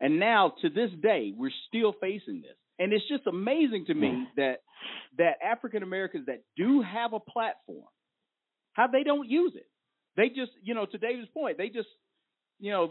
and 0.00 0.18
now 0.18 0.54
to 0.62 0.70
this 0.70 0.90
day 1.02 1.34
we're 1.36 1.50
still 1.68 1.94
facing 2.00 2.40
this. 2.40 2.56
And 2.80 2.94
it's 2.94 3.06
just 3.06 3.26
amazing 3.26 3.84
to 3.88 3.94
me 3.94 4.26
that 4.36 4.62
that 5.18 5.34
African 5.44 5.82
Americans 5.82 6.26
that 6.26 6.42
do 6.56 6.82
have 6.82 7.12
a 7.12 7.20
platform, 7.20 7.84
how 8.72 8.86
they 8.86 9.02
don't 9.02 9.28
use 9.28 9.52
it. 9.54 9.66
They 10.16 10.28
just, 10.28 10.52
you 10.62 10.74
know, 10.74 10.86
to 10.86 10.98
David's 10.98 11.28
point, 11.28 11.58
they 11.58 11.68
just, 11.68 11.88
you 12.58 12.72
know, 12.72 12.90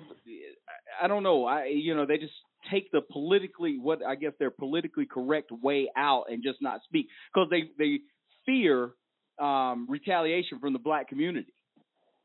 I 1.02 1.08
don't 1.08 1.24
know, 1.24 1.46
I, 1.46 1.66
you 1.66 1.96
know, 1.96 2.06
they 2.06 2.18
just 2.18 2.34
take 2.72 2.92
the 2.92 3.02
politically 3.02 3.80
what 3.80 4.06
I 4.06 4.16
guess 4.16 4.34
their 4.38 4.52
politically 4.52 5.08
correct 5.08 5.52
way 5.52 5.90
out 5.98 6.26
and 6.30 6.44
just 6.44 6.62
not 6.62 6.82
speak 6.84 7.08
because 7.34 7.50
they 7.50 7.72
they 7.78 8.00
fear 8.46 8.92
um, 9.40 9.88
retaliation 9.90 10.60
from 10.60 10.74
the 10.74 10.80
black 10.80 11.08
community, 11.08 11.54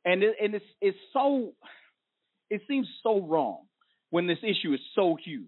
and 0.04 0.22
it, 0.22 0.36
and 0.42 0.54
it's 0.54 0.64
it's 0.80 0.98
so 1.12 1.52
it 2.50 2.62
seems 2.68 2.88
so 3.02 3.20
wrong 3.22 3.62
when 4.10 4.26
this 4.26 4.38
issue 4.42 4.74
is 4.74 4.80
so 4.94 5.16
huge. 5.24 5.46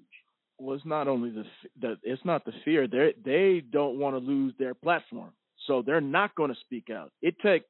It's 0.58 0.84
not 0.86 1.08
only 1.08 1.30
the, 1.30 1.44
the 1.80 1.96
it's 2.02 2.24
not 2.24 2.44
the 2.44 2.52
fear 2.64 2.86
they 2.88 3.14
they 3.24 3.60
don't 3.60 3.98
want 3.98 4.14
to 4.14 4.18
lose 4.18 4.54
their 4.58 4.74
platform, 4.74 5.32
so 5.66 5.82
they're 5.82 6.00
not 6.00 6.34
going 6.34 6.50
to 6.50 6.60
speak 6.60 6.88
out. 6.90 7.12
It 7.20 7.36
take 7.42 7.64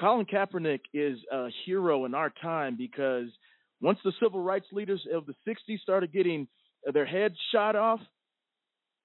Colin 0.00 0.26
Kaepernick 0.26 0.80
is 0.92 1.18
a 1.30 1.48
hero 1.64 2.04
in 2.04 2.14
our 2.14 2.32
time 2.42 2.76
because 2.76 3.28
once 3.80 3.98
the 4.04 4.12
civil 4.22 4.42
rights 4.42 4.66
leaders 4.72 5.00
of 5.12 5.26
the 5.26 5.34
60s 5.46 5.80
started 5.80 6.12
getting 6.12 6.48
their 6.92 7.06
heads 7.06 7.36
shot 7.52 7.76
off 7.76 8.00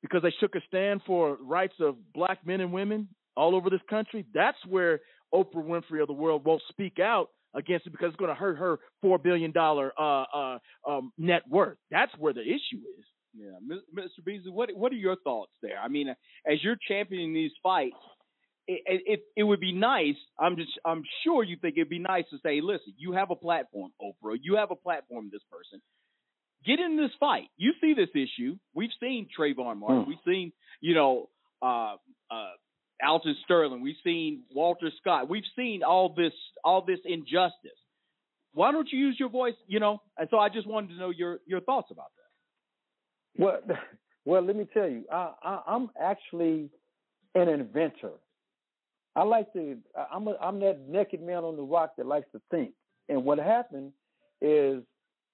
because 0.01 0.21
they 0.23 0.33
took 0.39 0.55
a 0.55 0.61
stand 0.67 1.01
for 1.05 1.37
rights 1.41 1.75
of 1.79 1.95
black 2.13 2.45
men 2.45 2.61
and 2.61 2.71
women 2.71 3.07
all 3.35 3.55
over 3.55 3.69
this 3.69 3.81
country, 3.89 4.25
that's 4.33 4.57
where 4.67 5.01
Oprah 5.33 5.55
Winfrey 5.55 6.01
of 6.01 6.07
the 6.07 6.13
world 6.13 6.45
won't 6.45 6.61
speak 6.69 6.99
out 6.99 7.29
against 7.55 7.87
it 7.87 7.91
because 7.91 8.09
it's 8.09 8.17
going 8.17 8.29
to 8.29 8.35
hurt 8.35 8.57
her 8.57 8.79
four 9.01 9.17
billion 9.17 9.51
dollar 9.51 9.91
uh, 9.99 10.23
uh, 10.23 10.57
um, 10.87 11.11
net 11.17 11.43
worth. 11.49 11.77
That's 11.91 12.11
where 12.17 12.33
the 12.33 12.41
issue 12.41 12.81
is. 12.97 13.05
Yeah, 13.33 13.77
Mr. 13.95 14.25
Beasley, 14.25 14.51
what 14.51 14.69
what 14.75 14.91
are 14.91 14.95
your 14.95 15.15
thoughts 15.23 15.51
there? 15.61 15.77
I 15.77 15.89
mean, 15.89 16.09
as 16.09 16.63
you're 16.63 16.77
championing 16.87 17.33
these 17.33 17.51
fights, 17.61 17.95
it, 18.67 19.01
it, 19.05 19.19
it 19.35 19.43
would 19.43 19.59
be 19.59 19.73
nice. 19.73 20.15
I'm 20.39 20.55
just 20.55 20.71
I'm 20.85 21.03
sure 21.23 21.43
you 21.43 21.57
think 21.61 21.75
it'd 21.77 21.89
be 21.89 21.99
nice 21.99 22.25
to 22.31 22.37
say, 22.43 22.61
listen, 22.61 22.93
you 22.97 23.13
have 23.13 23.29
a 23.31 23.35
platform, 23.35 23.91
Oprah. 24.01 24.37
You 24.41 24.55
have 24.55 24.71
a 24.71 24.75
platform, 24.75 25.29
this 25.31 25.43
person. 25.51 25.81
Get 26.65 26.79
in 26.79 26.97
this 26.97 27.11
fight. 27.19 27.47
You 27.57 27.73
see 27.79 27.93
this 27.93 28.09
issue. 28.13 28.57
We've 28.73 28.89
seen 28.99 29.27
Trayvon 29.37 29.77
Martin. 29.77 30.03
Hmm. 30.03 30.09
We've 30.09 30.17
seen, 30.25 30.51
you 30.81 30.95
know, 30.95 31.29
uh, 31.61 31.95
uh, 32.31 32.51
Alton 33.05 33.35
Sterling. 33.43 33.81
We've 33.81 33.95
seen 34.03 34.43
Walter 34.53 34.91
Scott. 34.99 35.29
We've 35.29 35.43
seen 35.55 35.83
all 35.83 36.13
this 36.15 36.33
all 36.63 36.83
this 36.85 36.99
injustice. 37.05 37.79
Why 38.53 38.71
don't 38.71 38.89
you 38.91 38.99
use 38.99 39.17
your 39.19 39.29
voice? 39.29 39.55
You 39.67 39.79
know. 39.79 40.01
And 40.17 40.27
so 40.31 40.37
I 40.37 40.49
just 40.49 40.67
wanted 40.67 40.89
to 40.89 40.95
know 40.95 41.09
your 41.09 41.39
your 41.45 41.61
thoughts 41.61 41.89
about 41.91 42.11
that. 42.15 43.43
Well, 43.43 43.77
well, 44.25 44.41
let 44.41 44.55
me 44.55 44.67
tell 44.73 44.89
you, 44.89 45.03
I, 45.11 45.31
I, 45.43 45.61
I'm 45.67 45.89
actually 46.01 46.69
an 47.35 47.49
inventor. 47.49 48.11
I 49.15 49.23
like 49.23 49.51
to. 49.53 49.77
I'm 50.11 50.27
a, 50.27 50.35
I'm 50.41 50.59
that 50.59 50.87
naked 50.87 51.21
man 51.21 51.43
on 51.43 51.55
the 51.55 51.63
rock 51.63 51.93
that 51.97 52.05
likes 52.05 52.27
to 52.33 52.41
think. 52.51 52.71
And 53.09 53.23
what 53.23 53.39
happened 53.39 53.93
is 54.41 54.83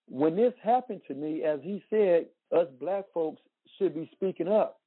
when 0.07 0.35
this 0.35 0.53
happened 0.63 1.01
to 1.07 1.13
me, 1.13 1.43
as 1.43 1.59
he 1.63 1.83
said, 1.89 2.27
us 2.55 2.67
black 2.79 3.05
folks 3.13 3.41
should 3.77 3.95
be 3.95 4.09
speaking 4.13 4.47
up. 4.47 4.79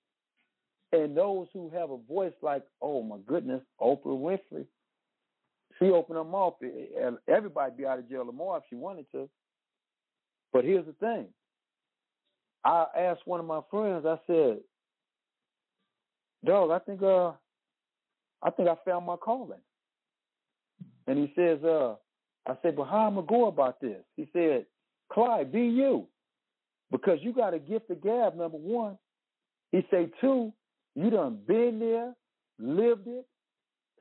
And 0.93 1.17
those 1.17 1.49
who 1.53 1.71
have 1.71 1.91
a 1.91 1.97
voice 1.97 2.33
like, 2.43 2.63
oh 2.81 3.03
my 3.03 3.17
goodness, 3.27 3.63
Oprah 3.81 4.05
Winfrey, 4.07 4.67
she 5.79 5.87
opened 5.87 6.17
her 6.17 6.25
mouth. 6.25 6.55
and 6.63 7.19
Everybody 7.29 7.73
be 7.77 7.87
out 7.87 7.99
of 7.99 8.09
jail 8.09 8.25
tomorrow 8.25 8.59
if 8.59 8.65
she 8.69 8.77
wanted 8.77 9.07
to. 9.13 9.29
But 10.53 10.65
here's 10.65 10.87
the 10.87 10.93
thing. 10.95 11.27
I 12.65 12.87
asked 12.97 13.27
one 13.27 13.41
of 13.41 13.47
my 13.47 13.61
friends. 13.71 14.07
I 14.07 14.19
said, 14.27 14.59
"Dog, 16.45 16.71
I 16.71 16.79
think 16.79 17.03
uh, 17.03 17.33
I 18.43 18.51
think 18.51 18.69
I 18.69 18.77
found 18.85 19.07
my 19.07 19.17
calling." 19.17 19.61
And 21.07 21.19
he 21.19 21.33
says, 21.37 21.63
"Uh," 21.63 21.95
I 22.49 22.57
said, 22.63 22.75
"But 22.75 22.87
how 22.87 23.07
am 23.07 23.19
I 23.19 23.23
go 23.23 23.47
about 23.47 23.81
this?" 23.81 24.03
He 24.17 24.29
said, 24.33 24.67
"Clyde, 25.13 25.53
be 25.53 25.61
you, 25.61 26.09
because 26.91 27.19
you 27.23 27.33
got 27.33 27.55
a 27.55 27.59
gift 27.59 27.91
of 27.91 28.03
gab. 28.03 28.35
Number 28.37 28.57
one." 28.59 28.99
He 29.73 29.85
said, 29.91 30.11
two, 30.21 30.53
you 30.97 31.11
done 31.11 31.39
been 31.47 31.79
there, 31.79 32.15
lived 32.59 33.07
it, 33.07 33.27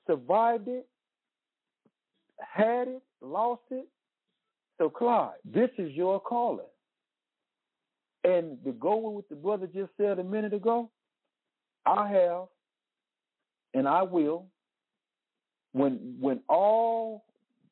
survived 0.07 0.67
it, 0.67 0.88
had 2.39 2.88
it, 2.88 3.01
lost 3.22 3.61
it. 3.69 3.88
So, 4.77 4.89
Clyde, 4.89 5.34
this 5.43 5.69
is 5.77 5.91
your 5.91 6.19
calling. 6.19 6.65
And 8.23 8.57
to 8.63 8.72
go 8.72 8.97
with 8.97 9.13
what 9.13 9.30
the 9.30 9.35
brother 9.35 9.67
just 9.67 9.91
said 9.97 10.19
a 10.19 10.23
minute 10.23 10.53
ago, 10.53 10.89
I 11.85 12.09
have 12.09 12.45
and 13.76 13.88
I 13.88 14.01
will 14.01 14.47
when 15.73 16.15
when 16.19 16.39
all 16.47 17.26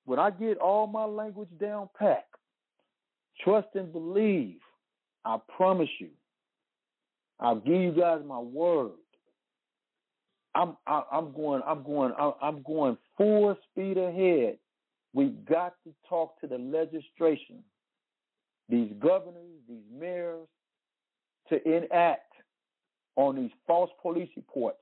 when 0.06 0.20
I 0.20 0.30
get 0.30 0.58
all 0.58 0.86
my 0.86 1.06
language 1.06 1.50
down 1.60 1.90
pat, 1.98 2.28
trust 3.44 3.70
and 3.76 3.92
believe. 3.92 4.58
I 5.26 5.38
promise 5.56 5.90
you. 6.00 6.10
I'll 7.40 7.60
give 7.60 7.82
you 7.82 7.92
guys 7.94 8.20
my 8.28 8.40
word. 8.40 8.92
I'm 10.56 10.78
I, 10.86 11.04
I'm 11.12 11.34
going 11.34 11.62
I'm 11.66 11.84
going 11.84 12.14
I'm 12.42 12.62
going 12.64 12.98
full 13.18 13.58
speed 13.72 13.98
ahead. 13.98 14.58
We've 15.14 15.46
got 15.46 15.76
to 15.84 15.94
talk 16.10 16.40
to 16.42 16.48
the 16.48 16.58
legislation, 16.58 17.64
these 18.68 18.92
governors, 19.00 19.60
these 19.70 19.84
mayors, 19.92 20.48
to 21.50 21.68
enact 21.68 22.32
on 23.16 23.36
these 23.36 23.52
false 23.68 23.92
police 24.02 24.30
reports. 24.36 24.78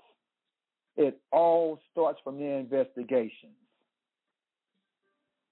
It 0.96 1.20
all 1.32 1.80
starts 1.92 2.20
from 2.24 2.40
their 2.40 2.60
investigations. 2.60 3.54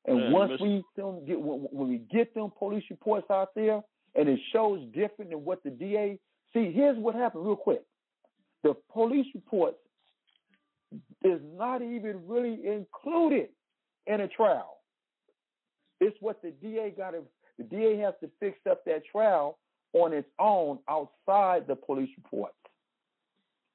And 0.05 0.17
Man, 0.17 0.31
once 0.31 0.61
we 0.61 0.83
get 1.27 1.39
when 1.39 1.67
we 1.71 1.97
get 2.11 2.33
them 2.33 2.51
police 2.57 2.83
reports 2.89 3.27
out 3.29 3.53
there, 3.55 3.81
and 4.15 4.27
it 4.29 4.39
shows 4.51 4.81
different 4.93 5.31
than 5.31 5.45
what 5.45 5.63
the 5.63 5.69
DA 5.69 6.17
see. 6.53 6.71
Here's 6.71 6.97
what 6.97 7.15
happened, 7.15 7.45
real 7.45 7.55
quick. 7.55 7.83
The 8.63 8.75
police 8.91 9.27
reports 9.33 9.77
is 11.23 11.39
not 11.55 11.81
even 11.81 12.21
really 12.27 12.59
included 12.65 13.49
in 14.07 14.21
a 14.21 14.27
trial. 14.27 14.77
It's 15.99 16.17
what 16.21 16.41
the 16.41 16.51
DA 16.51 16.93
got 16.95 17.11
to. 17.11 17.23
The 17.57 17.63
DA 17.65 17.97
has 17.97 18.13
to 18.21 18.29
fix 18.39 18.57
up 18.69 18.85
that 18.85 19.03
trial 19.11 19.57
on 19.93 20.13
its 20.13 20.29
own 20.39 20.79
outside 20.87 21.67
the 21.67 21.75
police 21.75 22.09
reports, 22.17 22.55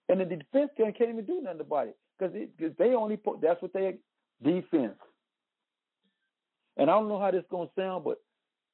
and 0.09 0.21
the 0.21 0.25
defense 0.25 0.71
can't 0.77 0.97
even 1.01 1.25
do 1.27 1.43
nothing 1.43 1.61
about 1.61 1.89
it 1.89 1.97
because 2.19 2.35
they 2.79 2.95
only 2.95 3.17
put. 3.17 3.41
That's 3.43 3.61
what 3.61 3.73
they 3.73 3.97
defense. 4.43 4.99
And 6.77 6.91
I 6.91 6.95
don't 6.95 7.09
know 7.09 7.21
how 7.21 7.31
this 7.31 7.45
gonna 7.51 7.71
sound, 7.77 8.05
but 8.05 8.21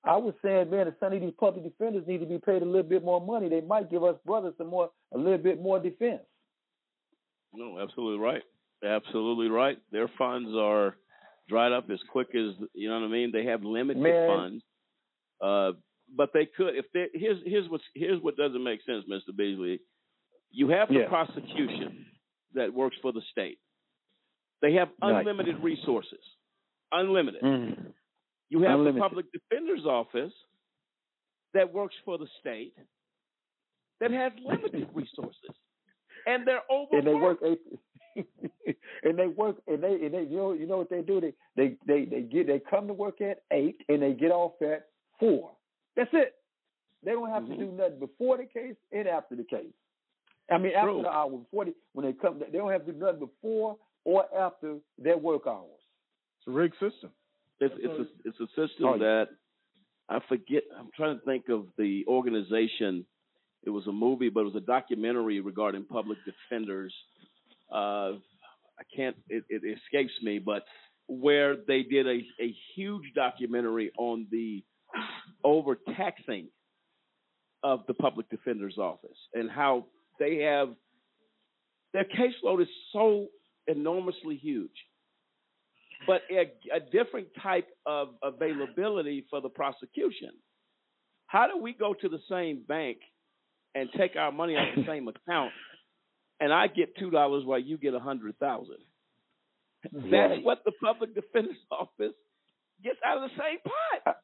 I 0.04 0.16
was 0.16 0.32
saying, 0.42 0.70
man, 0.70 0.94
some 1.00 1.12
of 1.12 1.20
these 1.20 1.34
public 1.38 1.64
defenders 1.64 2.06
need 2.06 2.18
to 2.18 2.26
be 2.26 2.38
paid 2.38 2.62
a 2.62 2.64
little 2.64 2.82
bit 2.82 3.04
more 3.04 3.20
money. 3.20 3.48
They 3.48 3.60
might 3.60 3.90
give 3.90 4.02
us 4.04 4.16
brothers 4.24 4.54
some 4.56 4.68
more, 4.68 4.90
a 5.12 5.18
little 5.18 5.36
bit 5.38 5.60
more 5.60 5.78
defense. 5.78 6.22
No, 7.52 7.78
absolutely 7.78 8.18
right. 8.24 8.42
Absolutely 8.84 9.48
right. 9.48 9.78
Their 9.92 10.08
funds 10.16 10.50
are 10.56 10.96
dried 11.48 11.72
up 11.72 11.90
as 11.90 11.98
quick 12.10 12.28
as 12.34 12.54
you 12.74 12.88
know 12.88 13.00
what 13.00 13.06
I 13.06 13.10
mean. 13.10 13.30
They 13.32 13.44
have 13.46 13.62
limited 13.64 14.02
Man. 14.02 14.26
funds, 14.28 14.64
uh, 15.42 15.72
but 16.16 16.30
they 16.32 16.46
could. 16.46 16.76
If 16.76 16.86
they 16.94 17.06
here's 17.12 17.38
here's 17.44 17.68
what 17.68 17.80
here's 17.94 18.22
what 18.22 18.36
doesn't 18.36 18.62
make 18.62 18.80
sense, 18.84 19.04
Mister 19.08 19.32
Beasley. 19.32 19.80
You 20.52 20.68
have 20.70 20.88
the 20.88 21.00
Yeah. 21.00 21.08
prosecution 21.08 22.06
that 22.54 22.72
works 22.72 22.96
for 23.02 23.12
the 23.12 23.22
state. 23.30 23.58
They 24.62 24.72
have 24.74 24.88
Right. 25.02 25.20
unlimited 25.20 25.62
resources, 25.62 26.22
unlimited. 26.92 27.42
Mm. 27.42 27.92
You 28.48 28.60
have 28.62 28.72
Unlimited. 28.80 28.96
the 28.96 29.00
public 29.00 29.26
defender's 29.32 29.86
office 29.86 30.32
that 31.54 31.72
works 31.72 31.94
for 32.04 32.18
the 32.18 32.26
state 32.40 32.74
that 34.00 34.10
has 34.10 34.32
limited 34.44 34.88
resources, 34.94 35.50
and 36.26 36.46
they're 36.46 36.62
overworked. 36.70 36.94
and 36.94 37.06
they 37.06 37.14
work 37.14 37.38
eight, 37.44 37.60
and 39.04 39.18
they 39.18 39.26
work 39.28 39.56
and 39.66 39.82
they 39.82 39.94
and 39.94 40.14
they 40.14 40.22
you 40.22 40.36
know 40.36 40.52
you 40.52 40.66
know 40.66 40.78
what 40.78 40.90
they 40.90 41.02
do 41.02 41.20
they 41.20 41.34
they 41.56 41.76
they 41.86 42.04
they 42.04 42.22
get 42.22 42.46
they 42.46 42.58
come 42.60 42.86
to 42.86 42.92
work 42.92 43.20
at 43.20 43.42
eight 43.52 43.80
and 43.88 44.02
they 44.02 44.12
get 44.12 44.30
off 44.30 44.60
at 44.62 44.86
four. 45.18 45.52
That's 45.96 46.10
it. 46.12 46.34
They 47.04 47.12
don't 47.12 47.30
have 47.30 47.44
Mm-hmm. 47.44 47.52
to 47.52 47.58
do 47.66 47.72
nothing 47.72 47.98
before 47.98 48.36
the 48.36 48.44
case 48.44 48.76
and 48.92 49.08
after 49.08 49.34
the 49.36 49.44
case. 49.44 49.72
I 50.50 50.58
mean 50.58 50.72
after 50.74 50.92
True. 50.92 51.02
the 51.02 51.08
hour 51.10 51.30
before 51.30 51.64
they, 51.66 51.72
when 51.92 52.06
they 52.06 52.12
come 52.12 52.40
they 52.40 52.58
don't 52.58 52.70
have 52.70 52.84
to 52.86 52.92
do 52.92 52.98
nothing 52.98 53.20
before 53.20 53.76
or 54.04 54.24
after 54.36 54.76
their 54.98 55.16
work 55.18 55.42
hours. 55.46 55.80
It's 56.40 56.48
a 56.48 56.50
rigged 56.50 56.74
system. 56.74 57.10
It's 57.60 57.74
it's 57.78 57.98
a 58.00 58.28
it's 58.28 58.40
a 58.40 58.46
system 58.48 58.86
Oh, 58.86 58.94
yeah. 58.94 58.98
that 58.98 59.28
I 60.08 60.18
forget. 60.28 60.64
I'm 60.78 60.88
trying 60.96 61.18
to 61.18 61.24
think 61.24 61.48
of 61.48 61.66
the 61.78 62.04
organization. 62.08 63.04
It 63.64 63.70
was 63.70 63.86
a 63.86 63.92
movie, 63.92 64.30
but 64.30 64.40
it 64.40 64.44
was 64.44 64.54
a 64.56 64.60
documentary 64.60 65.40
regarding 65.40 65.84
public 65.84 66.18
defenders. 66.24 66.94
Uh, 67.70 68.12
I 68.78 68.84
can't. 68.94 69.16
It, 69.28 69.44
it 69.48 69.62
escapes 69.64 70.14
me, 70.22 70.38
but 70.38 70.64
where 71.06 71.56
they 71.56 71.82
did 71.82 72.06
a 72.06 72.20
a 72.40 72.54
huge 72.74 73.12
documentary 73.14 73.90
on 73.98 74.26
the 74.30 74.64
overtaxing 75.44 76.48
of 77.62 77.84
the 77.86 77.94
public 77.94 78.28
defender's 78.30 78.78
office 78.78 79.18
and 79.34 79.50
how 79.50 79.84
they 80.18 80.36
have 80.38 80.70
their 81.92 82.04
caseload 82.04 82.62
is 82.62 82.68
so 82.92 83.26
enormously 83.66 84.36
huge 84.36 84.70
but 86.06 86.22
a, 86.30 86.52
a 86.74 86.80
different 86.80 87.28
type 87.42 87.68
of 87.86 88.08
availability 88.22 89.26
for 89.28 89.40
the 89.40 89.48
prosecution. 89.48 90.30
How 91.26 91.46
do 91.46 91.60
we 91.60 91.72
go 91.72 91.94
to 91.94 92.08
the 92.08 92.18
same 92.28 92.62
bank 92.66 92.98
and 93.74 93.88
take 93.96 94.16
our 94.16 94.32
money 94.32 94.56
out 94.56 94.68
of 94.70 94.76
the 94.84 94.90
same 94.90 95.08
account, 95.08 95.52
and 96.40 96.52
I 96.52 96.66
get 96.68 96.96
two 96.96 97.10
dollars 97.10 97.44
while 97.44 97.58
you 97.60 97.78
get 97.78 97.94
a 97.94 98.00
hundred 98.00 98.38
thousand? 98.38 98.78
That's 99.84 99.94
Right. 100.12 100.44
what 100.44 100.62
the 100.64 100.72
public 100.72 101.14
defender's 101.14 101.56
office 101.70 102.14
gets 102.82 102.98
out 103.04 103.18
of 103.22 103.30
the 103.30 103.36
same 103.36 103.58
pot. 104.04 104.16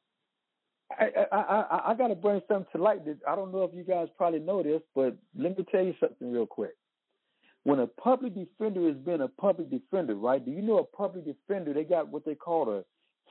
I 0.99 1.27
I 1.33 1.37
I, 1.39 1.91
I 1.91 1.95
got 1.95 2.09
to 2.09 2.15
bring 2.15 2.41
something 2.49 2.67
to 2.77 2.83
light. 2.83 3.05
That 3.05 3.19
I 3.27 3.35
don't 3.37 3.53
know 3.53 3.65
if 3.65 3.75
you 3.75 3.83
guys 3.85 4.09
probably 4.17 4.41
know 4.41 4.63
this, 4.63 4.83
but 4.95 5.17
let 5.37 5.57
me 5.59 5.65
tell 5.71 5.85
you 5.85 5.95
something 6.01 6.31
real 6.33 6.47
quick. 6.47 6.75
When 7.65 7.81
a 7.81 7.87
public 7.89 8.35
defender 8.35 8.87
has 8.87 8.97
been 8.99 9.23
a 9.23 9.29
public 9.29 9.71
defender, 9.71 10.15
right? 10.15 10.45
Do 10.45 10.53
you 10.53 10.63
know 10.63 10.79
a 10.79 10.85
public 10.85 11.25
defender? 11.25 11.73
They 11.73 11.83
got 11.85 12.09
what 12.09 12.25
they 12.25 12.37
call 12.37 12.71
a 12.71 12.85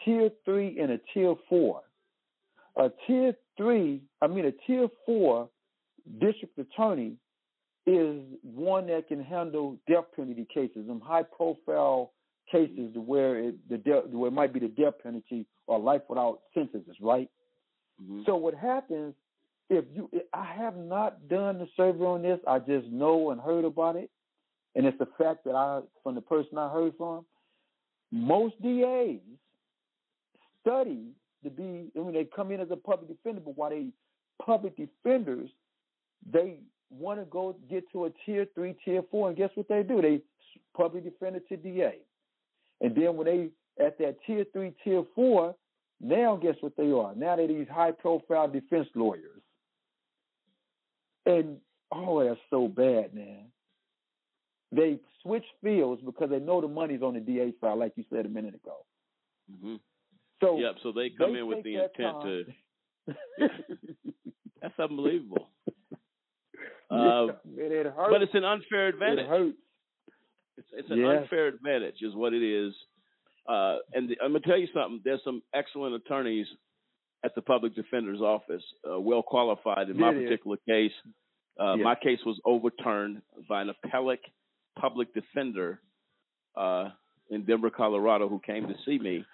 tier 0.04 0.30
three 0.44 0.78
and 0.80 0.92
a 0.92 1.00
tier 1.14 1.36
four. 1.48 1.82
A 2.78 2.90
tier 3.08 3.34
three, 3.56 4.02
I 4.22 4.28
mean 4.28 4.46
a 4.46 4.52
tier 4.52 4.90
four 5.06 5.50
district 6.20 6.58
attorney 6.58 7.14
is 7.86 8.22
one 8.42 8.88
that 8.88 9.08
can 9.08 9.24
handle 9.24 9.78
death 9.88 10.06
penalty 10.16 10.48
cases, 10.52 10.88
them 10.88 11.00
high 11.00 11.24
profile 11.24 12.12
cases 12.52 12.94
to 12.94 13.02
where 13.02 13.38
it 13.38 13.56
the 13.70 13.78
death, 13.78 14.06
where 14.10 14.30
it 14.30 14.34
might 14.34 14.54
be 14.54 14.60
the 14.60 14.68
death 14.68 14.96
penalty 15.02 15.46
or 15.68 15.80
life 15.80 16.02
without 16.10 16.40
sentences, 16.54 16.96
right? 17.02 17.30
Mm-hmm. 18.02 18.22
So 18.26 18.36
what 18.36 18.56
happens 18.56 19.14
if 19.70 19.86
you? 19.94 20.10
I 20.34 20.46
have 20.58 20.78
not 20.78 21.28
done 21.28 21.60
the 21.60 21.68
survey 21.78 22.04
on 22.04 22.22
this. 22.22 22.40
I 22.48 22.60
just 22.60 22.88
know 22.88 23.32
and 23.32 23.40
heard 23.40 23.66
about 23.66 23.96
it, 23.96 24.10
and 24.76 24.86
it's 24.86 24.98
the 24.98 25.08
fact 25.18 25.44
that 25.46 25.56
I, 25.56 25.82
from 26.04 26.16
the 26.16 26.22
person 26.22 26.58
I 26.58 26.70
heard 26.70 26.94
from, 26.98 27.26
most 28.12 28.60
DAs 28.62 29.20
study 30.62 31.10
to 31.44 31.50
be 31.50 31.92
when 31.94 32.14
they 32.14 32.28
come 32.36 32.52
in 32.52 32.60
as 32.60 32.72
a 32.72 32.76
public 32.76 33.10
defender, 33.10 33.42
but 33.44 33.58
while 33.58 33.70
they 33.70 33.88
public 34.44 34.76
defenders, 34.76 35.50
they 36.32 36.60
want 36.90 37.20
to 37.20 37.26
go 37.26 37.56
get 37.70 37.84
to 37.92 38.06
a 38.06 38.10
tier 38.26 38.46
three, 38.56 38.76
tier 38.86 39.04
four, 39.12 39.30
and 39.30 39.38
guess 39.38 39.50
what 39.56 39.68
they 39.68 39.84
do? 39.84 40.02
They 40.02 40.22
public 40.76 41.04
defender 41.04 41.40
to 41.50 41.58
DA, 41.58 42.00
and 42.82 42.96
then 42.96 43.16
when 43.16 43.26
they 43.26 43.84
at 43.84 43.98
that 44.00 44.18
tier 44.26 44.46
three, 44.54 44.74
tier 44.84 45.04
four, 45.16 45.56
now 46.02 46.36
guess 46.36 46.56
what 46.62 46.76
they 46.78 46.92
are? 46.92 47.14
Now 47.16 47.36
they're 47.36 47.48
these 47.48 47.68
high 47.72 47.92
profile 47.92 48.48
defense 48.48 48.88
lawyers, 48.96 49.42
and 51.26 51.58
oh, 51.92 52.24
that's 52.24 52.40
so 52.50 52.68
bad, 52.68 53.14
man. 53.14 53.46
They 54.72 55.00
switch 55.22 55.46
fields 55.64 56.02
because 56.06 56.30
they 56.30 56.40
know 56.40 56.62
the 56.62 56.68
money's 56.68 57.02
on 57.02 57.14
the 57.14 57.20
DA 57.20 57.54
side, 57.62 57.78
like 57.78 57.94
you 57.96 58.04
said 58.12 58.26
a 58.26 58.30
minute 58.30 58.56
ago. 58.56 58.78
Mm-hmm. 59.52 59.76
So 60.42 60.60
yep. 60.60 60.76
So 60.84 60.92
they 60.92 61.10
come 61.10 61.34
they 61.34 61.40
in 61.40 61.48
with 61.48 61.64
the 61.64 61.76
intent 61.76 61.94
time. 61.98 62.24
to. 62.24 62.46
That's 64.62 64.80
unbelievable. 64.80 65.48
Yeah, 66.92 66.98
Uh, 66.98 67.28
and 67.46 67.60
it 67.72 67.86
hurts. 67.88 68.10
but 68.12 68.22
it's 68.22 68.34
an 68.36 68.44
unfair 68.46 68.88
advantage. 68.88 69.20
It 69.26 69.28
hurts. 69.30 69.58
It's, 70.58 70.68
it's 70.74 70.90
an 70.92 71.00
Yes. 71.00 71.22
unfair 71.24 71.48
advantage, 71.48 72.02
is 72.02 72.16
what 72.16 72.34
it 72.34 72.44
is. 72.44 72.74
Uh, 73.48 73.78
and 73.94 74.10
the, 74.10 74.18
I'm 74.24 74.30
gonna 74.32 74.40
tell 74.42 74.58
you 74.58 74.68
something. 74.74 75.02
There's 75.04 75.24
some 75.24 75.42
excellent 75.54 75.96
attorneys 75.96 76.48
at 77.24 77.36
the 77.36 77.42
public 77.42 77.76
defender's 77.76 78.22
office, 78.22 78.64
uh, 78.90 79.00
well 79.00 79.22
qualified. 79.24 79.90
In 79.90 79.98
my 79.98 80.12
is. 80.14 80.24
particular 80.24 80.58
case, 80.68 80.92
uh, 81.60 81.76
Yeah. 81.78 81.84
my 81.84 81.96
case 81.96 82.20
was 82.26 82.40
overturned 82.46 83.22
by 83.50 83.62
an 83.62 83.70
appellate 83.70 84.22
public 84.80 85.14
defender 85.14 85.80
uh, 86.56 86.90
in 87.30 87.44
Denver, 87.46 87.70
Colorado, 87.70 88.30
who 88.30 88.40
came 88.40 88.68
to 88.68 88.76
see 88.86 88.98
me, 89.00 89.26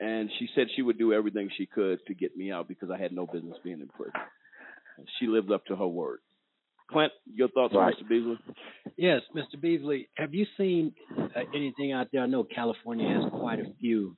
and 0.00 0.30
she 0.38 0.48
said 0.54 0.68
she 0.74 0.82
would 0.82 0.98
do 0.98 1.12
everything 1.12 1.50
she 1.56 1.66
could 1.66 2.04
to 2.06 2.14
get 2.14 2.36
me 2.36 2.50
out 2.50 2.68
because 2.68 2.90
I 2.90 2.96
had 2.96 3.12
no 3.12 3.26
business 3.26 3.56
being 3.62 3.80
in 3.80 3.88
prison. 3.88 4.12
She 5.18 5.26
lived 5.26 5.50
up 5.52 5.64
to 5.66 5.76
her 5.76 5.86
word. 5.86 6.20
Clint, 6.92 7.12
your 7.34 7.48
thoughts 7.48 7.74
Right. 7.74 7.94
on 7.94 8.04
Mr. 8.04 8.08
Beasley? 8.08 8.38
Yes, 8.96 9.22
Mr. 9.34 9.60
Beasley, 9.60 10.08
have 10.16 10.34
you 10.34 10.46
seen 10.56 10.94
uh, 11.34 11.40
anything 11.54 11.92
out 11.92 12.08
there? 12.12 12.22
I 12.22 12.26
know 12.26 12.44
California 12.44 13.08
has 13.08 13.30
quite 13.30 13.58
a 13.60 13.72
few 13.80 14.16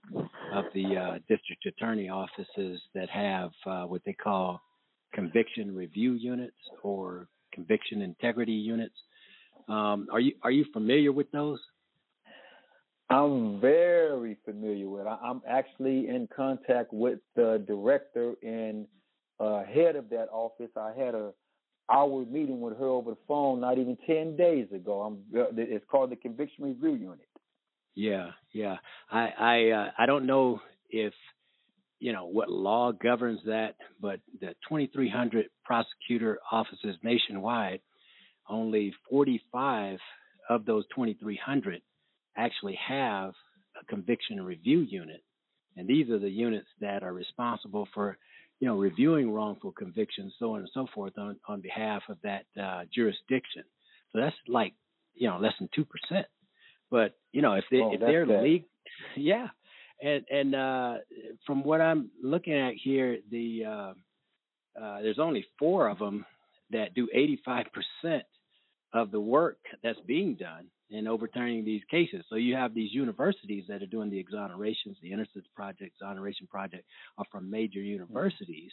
of 0.53 0.65
the 0.75 0.97
uh, 0.97 1.19
district 1.29 1.65
attorney 1.67 2.09
offices 2.09 2.81
that 2.95 3.09
have 3.11 3.53
uh, 3.67 3.85
what 3.85 4.03
they 4.05 4.13
call 4.13 4.61
conviction 5.13 5.75
review 5.75 6.15
units 6.15 6.57
or 6.83 7.29
conviction 7.53 8.03
integrity 8.03 8.53
units. 8.53 8.97
Um, 9.69 10.09
are 10.13 10.21
you 10.21 10.33
are 10.43 10.51
you 10.51 10.67
familiar 10.73 11.13
with 11.13 11.31
those? 11.31 11.61
I'm 13.11 13.61
very 13.61 14.37
familiar 14.45 14.89
with. 14.89 15.07
I, 15.07 15.17
I'm 15.23 15.41
actually 15.49 16.09
in 16.09 16.29
contact 16.35 16.93
with 16.93 17.21
the 17.37 17.63
director 17.67 18.35
and 18.43 18.87
uh, 19.39 19.63
head 19.65 19.97
of 19.97 20.09
that 20.11 20.29
office. 20.33 20.71
I 20.77 20.93
had 20.97 21.15
a 21.15 21.33
hour 21.91 22.25
meeting 22.25 22.61
with 22.61 22.79
her 22.79 22.87
over 22.87 23.11
the 23.11 23.17
phone 23.29 23.61
not 23.61 23.79
even 23.79 23.97
ten 24.07 24.37
days 24.37 24.67
ago. 24.75 25.03
I'm. 25.03 25.19
It's 25.57 25.85
called 25.91 26.11
the 26.11 26.17
Conviction 26.17 26.65
Review 26.65 26.95
Unit. 26.95 27.29
Yeah, 27.95 28.31
yeah. 28.53 28.77
I 29.11 29.29
I 29.39 29.71
uh, 29.71 29.91
I 29.99 30.07
don't 30.07 30.27
know 30.27 30.61
if 30.91 31.13
you 32.01 32.13
know 32.13 32.27
what 32.27 32.51
law 32.51 32.93
governs 32.93 33.41
that, 33.47 33.77
but 34.01 34.21
the 34.41 34.49
2,300 34.69 35.47
prosecutor 35.65 36.39
offices 36.51 36.97
nationwide, 37.03 37.81
only 38.49 38.93
45 39.09 39.99
of 40.51 40.67
those 40.67 40.85
2,300 40.95 41.81
actually 42.37 42.79
have 42.87 43.33
a 43.81 43.85
conviction 43.87 44.43
review 44.43 44.81
unit, 44.81 45.23
and 45.77 45.89
these 45.89 46.11
are 46.11 46.19
the 46.19 46.29
units 46.29 46.69
that 46.81 47.03
are 47.03 47.13
responsible 47.13 47.89
for 47.95 48.19
you 48.65 48.71
know 48.71 48.79
reviewing 48.79 49.31
wrongful 49.31 49.73
convictions, 49.73 50.33
so 50.39 50.55
on 50.55 50.61
and 50.61 50.71
so 50.73 50.87
forth, 50.95 51.13
on 51.19 51.37
on 51.47 51.61
behalf 51.61 52.01
of 52.09 52.17
that 52.23 52.47
uh, 52.59 52.85
jurisdiction. 52.95 53.63
So 54.11 54.21
that's 54.21 54.35
like 54.49 54.73
you 55.13 55.29
know 55.29 55.37
less 55.39 55.53
than 55.59 55.69
two 55.75 55.85
percent. 55.85 56.25
But 56.91 57.13
you 57.31 57.43
know 57.43 57.53
if 57.53 57.65
they 57.71 57.81
oh, 57.81 57.93
if 57.93 58.01
they're 58.01 58.27
legal, 58.27 58.67
yeah. 59.19 59.49
And 60.03 60.25
and 60.31 60.55
uh, 60.55 60.95
from 61.47 61.63
what 61.63 61.83
I'm 61.83 62.11
looking 62.23 62.55
at 62.55 62.73
here, 62.83 63.19
the 63.31 63.65
uh, 63.67 64.83
uh, 64.83 65.03
there's 65.03 65.19
only 65.19 65.45
four 65.59 65.89
of 65.89 65.99
them 65.99 66.25
that 66.71 66.95
do 66.95 67.07
85 67.13 67.67
percent 67.67 68.23
of 68.95 69.11
the 69.11 69.21
work 69.21 69.59
that's 69.83 70.01
being 70.07 70.37
done 70.37 70.69
in 70.91 71.09
overturning 71.09 71.65
these 71.65 71.83
cases. 71.91 72.25
So 72.29 72.37
you 72.37 72.55
have 72.55 72.75
these 72.75 72.93
universities 72.93 73.65
that 73.69 73.83
are 73.83 73.87
doing 73.87 74.11
the 74.11 74.23
exonerations, 74.23 74.97
the 75.03 75.13
Innocence 75.13 75.47
Project, 75.55 75.93
Exoneration 76.01 76.47
Project, 76.47 76.85
are 77.19 77.25
from 77.33 77.51
major 77.51 77.81
universities 77.81 78.71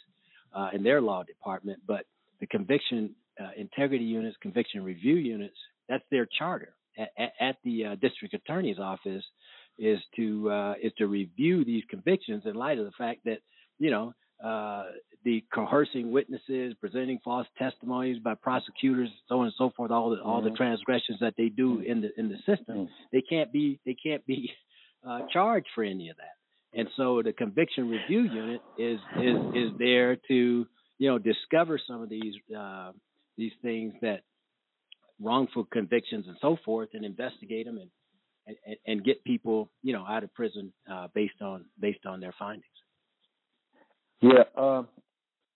uh, 0.54 0.68
in 0.72 0.82
their 0.82 1.00
law 1.00 1.22
department, 1.22 1.80
but 1.86 2.04
the 2.40 2.46
conviction 2.46 3.14
uh, 3.40 3.48
integrity 3.56 4.04
units, 4.04 4.36
conviction 4.42 4.84
review 4.84 5.14
units, 5.14 5.56
that's 5.88 6.04
their 6.10 6.26
charter 6.38 6.74
at, 6.98 7.10
at, 7.18 7.32
at 7.40 7.56
the 7.64 7.84
uh, 7.86 7.94
district 7.96 8.34
attorney's 8.34 8.78
office 8.78 9.24
is 9.78 9.98
to 10.16 10.50
uh, 10.50 10.74
is 10.82 10.92
to 10.98 11.06
review 11.06 11.64
these 11.64 11.82
convictions 11.88 12.42
in 12.44 12.54
light 12.54 12.78
of 12.78 12.84
the 12.84 12.92
fact 12.92 13.20
that 13.24 13.38
you 13.78 13.90
know 13.90 14.12
uh, 14.44 14.84
the 15.24 15.44
coercing 15.54 16.10
witnesses, 16.10 16.74
presenting 16.80 17.18
false 17.24 17.46
testimonies 17.58 18.18
by 18.18 18.34
prosecutors, 18.34 19.08
so 19.28 19.40
on 19.40 19.46
and 19.46 19.54
so 19.56 19.70
forth, 19.76 19.90
all 19.90 20.10
the 20.10 20.20
all 20.22 20.40
the 20.42 20.50
Mhm. 20.50 20.56
transgressions 20.56 21.20
that 21.20 21.34
they 21.36 21.48
do 21.48 21.80
in 21.80 22.00
the 22.00 22.18
in 22.18 22.28
the 22.28 22.38
system, 22.38 22.88
they 23.12 23.22
can't 23.22 23.52
be 23.52 23.78
they 23.84 23.94
can't 23.94 24.24
be 24.26 24.52
uh, 25.04 25.26
charged 25.28 25.68
for 25.74 25.84
any 25.84 26.08
of 26.10 26.16
that. 26.16 26.36
And 26.74 26.88
so 26.96 27.22
the 27.22 27.32
conviction 27.32 27.88
review 27.88 28.22
unit 28.22 28.62
is 28.78 29.00
is 29.20 29.38
is 29.54 29.78
there 29.78 30.16
to 30.28 30.66
you 30.98 31.08
know 31.08 31.18
discover 31.18 31.78
some 31.78 32.02
of 32.02 32.08
these 32.08 32.34
uh, 32.56 32.92
these 33.36 33.52
things 33.62 33.94
that 34.02 34.22
wrongful 35.20 35.64
convictions 35.66 36.26
and 36.26 36.36
so 36.40 36.56
forth, 36.64 36.88
and 36.94 37.04
investigate 37.04 37.66
them 37.66 37.78
and 37.78 37.90
and, 38.46 38.76
and 38.86 39.04
get 39.04 39.22
people 39.24 39.70
you 39.82 39.92
know 39.92 40.04
out 40.06 40.24
of 40.24 40.32
prison 40.34 40.72
uh, 40.90 41.08
based 41.14 41.40
on 41.42 41.64
based 41.78 42.06
on 42.06 42.20
their 42.20 42.32
findings. 42.38 42.64
Yeah. 44.20 44.44
Um, 44.56 44.88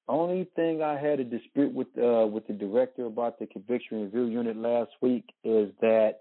only 0.09 0.49
thing 0.55 0.83
I 0.83 0.99
had 0.99 1.21
a 1.21 1.25
dispute 1.25 1.73
with 1.73 1.89
uh, 1.99 2.27
with 2.27 2.47
the 2.47 2.53
director 2.53 3.07
about 3.07 3.39
the 3.39 3.47
conviction 3.47 4.03
review 4.03 4.27
unit 4.27 4.57
last 4.57 4.91
week 5.01 5.25
is 5.43 5.71
that 5.81 6.21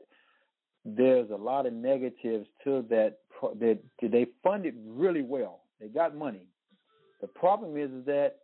there's 0.84 1.30
a 1.30 1.36
lot 1.36 1.66
of 1.66 1.74
negatives 1.74 2.48
to 2.64 2.86
that. 2.90 3.20
That 3.60 3.80
they 4.02 4.28
funded 4.42 4.76
really 4.88 5.22
well. 5.22 5.60
They 5.80 5.88
got 5.88 6.16
money. 6.16 6.48
The 7.22 7.28
problem 7.28 7.76
is, 7.78 7.92
is 7.92 8.06
that 8.06 8.38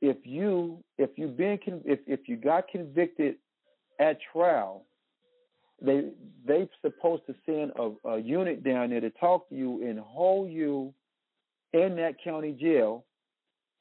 if 0.00 0.16
you 0.24 0.82
if 0.98 1.10
you 1.16 1.28
been 1.28 1.58
if 1.84 2.00
if 2.06 2.28
you 2.28 2.36
got 2.36 2.68
convicted 2.68 3.36
at 4.00 4.18
trial, 4.32 4.84
they 5.80 6.10
they 6.46 6.68
supposed 6.82 7.22
to 7.26 7.34
send 7.46 7.72
a, 7.78 8.08
a 8.08 8.18
unit 8.18 8.64
down 8.64 8.90
there 8.90 9.00
to 9.00 9.10
talk 9.10 9.48
to 9.48 9.54
you 9.54 9.86
and 9.88 9.98
hold 9.98 10.50
you 10.50 10.92
in 11.72 11.96
that 11.96 12.16
county 12.22 12.52
jail 12.52 13.04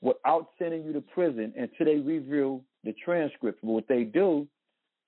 without 0.04 0.50
sending 0.60 0.84
you 0.84 0.92
to 0.94 1.02
prison 1.02 1.54
until 1.58 1.86
they 1.86 2.00
review 2.00 2.62
the 2.84 2.94
transcript. 3.04 3.64
What 3.64 3.88
they 3.88 4.04
do 4.04 4.46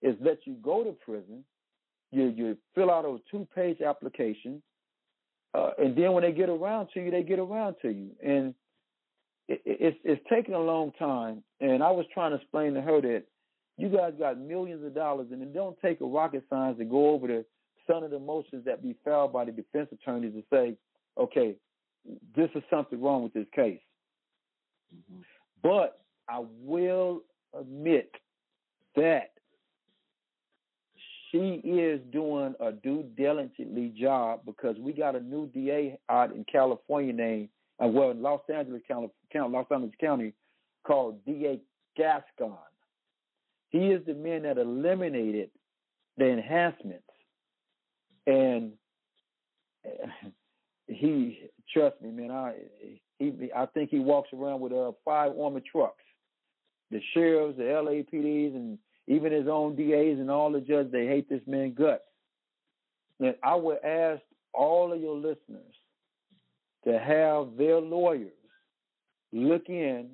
is 0.01 0.15
let 0.21 0.37
you 0.47 0.55
go 0.63 0.83
to 0.85 0.93
prison. 1.05 1.43
You 2.11 2.27
you 2.27 2.57
fill 2.73 2.89
out 2.89 3.03
a 3.05 3.17
two 3.29 3.45
page 3.53 3.81
application, 3.81 4.63
uh, 5.53 5.71
and 5.77 5.95
then 5.97 6.13
when 6.13 6.23
they 6.23 6.31
get 6.31 6.49
around 6.49 6.87
to 6.93 7.03
you, 7.03 7.11
they 7.11 7.23
get 7.23 7.39
around 7.39 7.75
to 7.81 7.89
you. 7.89 8.11
And 8.23 8.55
it- 9.49 9.61
it's 9.65 9.97
it's 10.05 10.29
taking 10.29 10.55
a 10.55 10.59
long 10.59 10.93
time. 10.93 11.43
And 11.59 11.83
I 11.83 11.91
was 11.91 12.05
trying 12.13 12.31
to 12.31 12.37
explain 12.37 12.73
to 12.75 12.81
her 12.81 13.01
that 13.01 13.25
you 13.77 13.89
guys 13.89 14.13
got 14.17 14.39
millions 14.39 14.83
of 14.85 14.95
dollars, 14.95 15.27
and 15.31 15.41
it 15.41 15.53
don't 15.53 15.77
take 15.81 15.99
a 15.99 16.05
rocket 16.05 16.45
science 16.49 16.77
to 16.77 16.85
go 16.85 17.09
over 17.09 17.27
the 17.27 17.45
some 17.85 18.03
of 18.03 18.11
the 18.11 18.19
motions 18.19 18.65
that 18.65 18.81
be 18.81 18.95
filed 19.03 19.33
by 19.33 19.45
the 19.45 19.51
defense 19.51 19.89
attorneys 19.91 20.33
to 20.33 20.43
say, 20.51 20.75
okay, 21.17 21.55
this 22.35 22.49
is 22.55 22.63
something 22.69 22.99
wrong 23.01 23.21
with 23.23 23.33
this 23.33 23.45
case. 23.53 23.79
But 25.61 25.99
I 26.29 26.43
will 26.63 27.21
admit 27.57 28.11
that 28.95 29.31
she 31.31 31.61
is 31.63 31.99
doing 32.11 32.55
a 32.59 32.71
due 32.71 33.03
diligently 33.17 33.93
job 33.99 34.41
because 34.45 34.77
we 34.79 34.93
got 34.93 35.15
a 35.15 35.19
new 35.19 35.47
DA 35.47 35.97
out 36.09 36.33
in 36.33 36.45
California 36.49 37.13
named, 37.13 37.49
uh, 37.83 37.87
well, 37.87 38.11
in 38.11 38.21
Los 38.21 38.41
Angeles 38.53 38.81
County, 38.87 39.09
Los 39.33 39.65
Angeles 39.71 39.95
County, 39.99 40.33
called 40.85 41.23
DA 41.25 41.59
Gascon. 41.97 42.57
He 43.69 43.87
is 43.87 44.05
the 44.05 44.13
man 44.13 44.43
that 44.43 44.57
eliminated 44.57 45.49
the 46.17 46.29
enhancements, 46.29 47.03
and 48.25 48.71
he 50.87 51.49
trust 51.73 52.01
me, 52.01 52.11
man. 52.11 52.31
I 52.31 52.53
he 53.19 53.49
I 53.55 53.65
think 53.67 53.89
he 53.89 53.99
walks 53.99 54.29
around 54.33 54.61
with 54.61 54.73
uh, 54.73 54.91
five 55.03 55.31
armored 55.39 55.65
trucks. 55.65 56.03
The 56.91 57.01
sheriffs, 57.13 57.57
the 57.57 57.63
LAPDs, 57.63 58.55
and 58.55 58.77
even 59.07 59.31
his 59.31 59.47
own 59.47 59.75
DAs 59.75 60.19
and 60.19 60.29
all 60.29 60.51
the 60.51 60.61
judges, 60.61 60.91
they 60.91 61.07
hate 61.07 61.29
this 61.29 61.41
man 61.47 61.73
guts. 61.73 62.03
And 63.19 63.35
I 63.43 63.55
would 63.55 63.83
ask 63.83 64.21
all 64.53 64.93
of 64.93 65.01
your 65.01 65.15
listeners 65.15 65.73
to 66.85 66.99
have 66.99 67.57
their 67.57 67.79
lawyers 67.79 68.31
look 69.31 69.67
in 69.67 70.09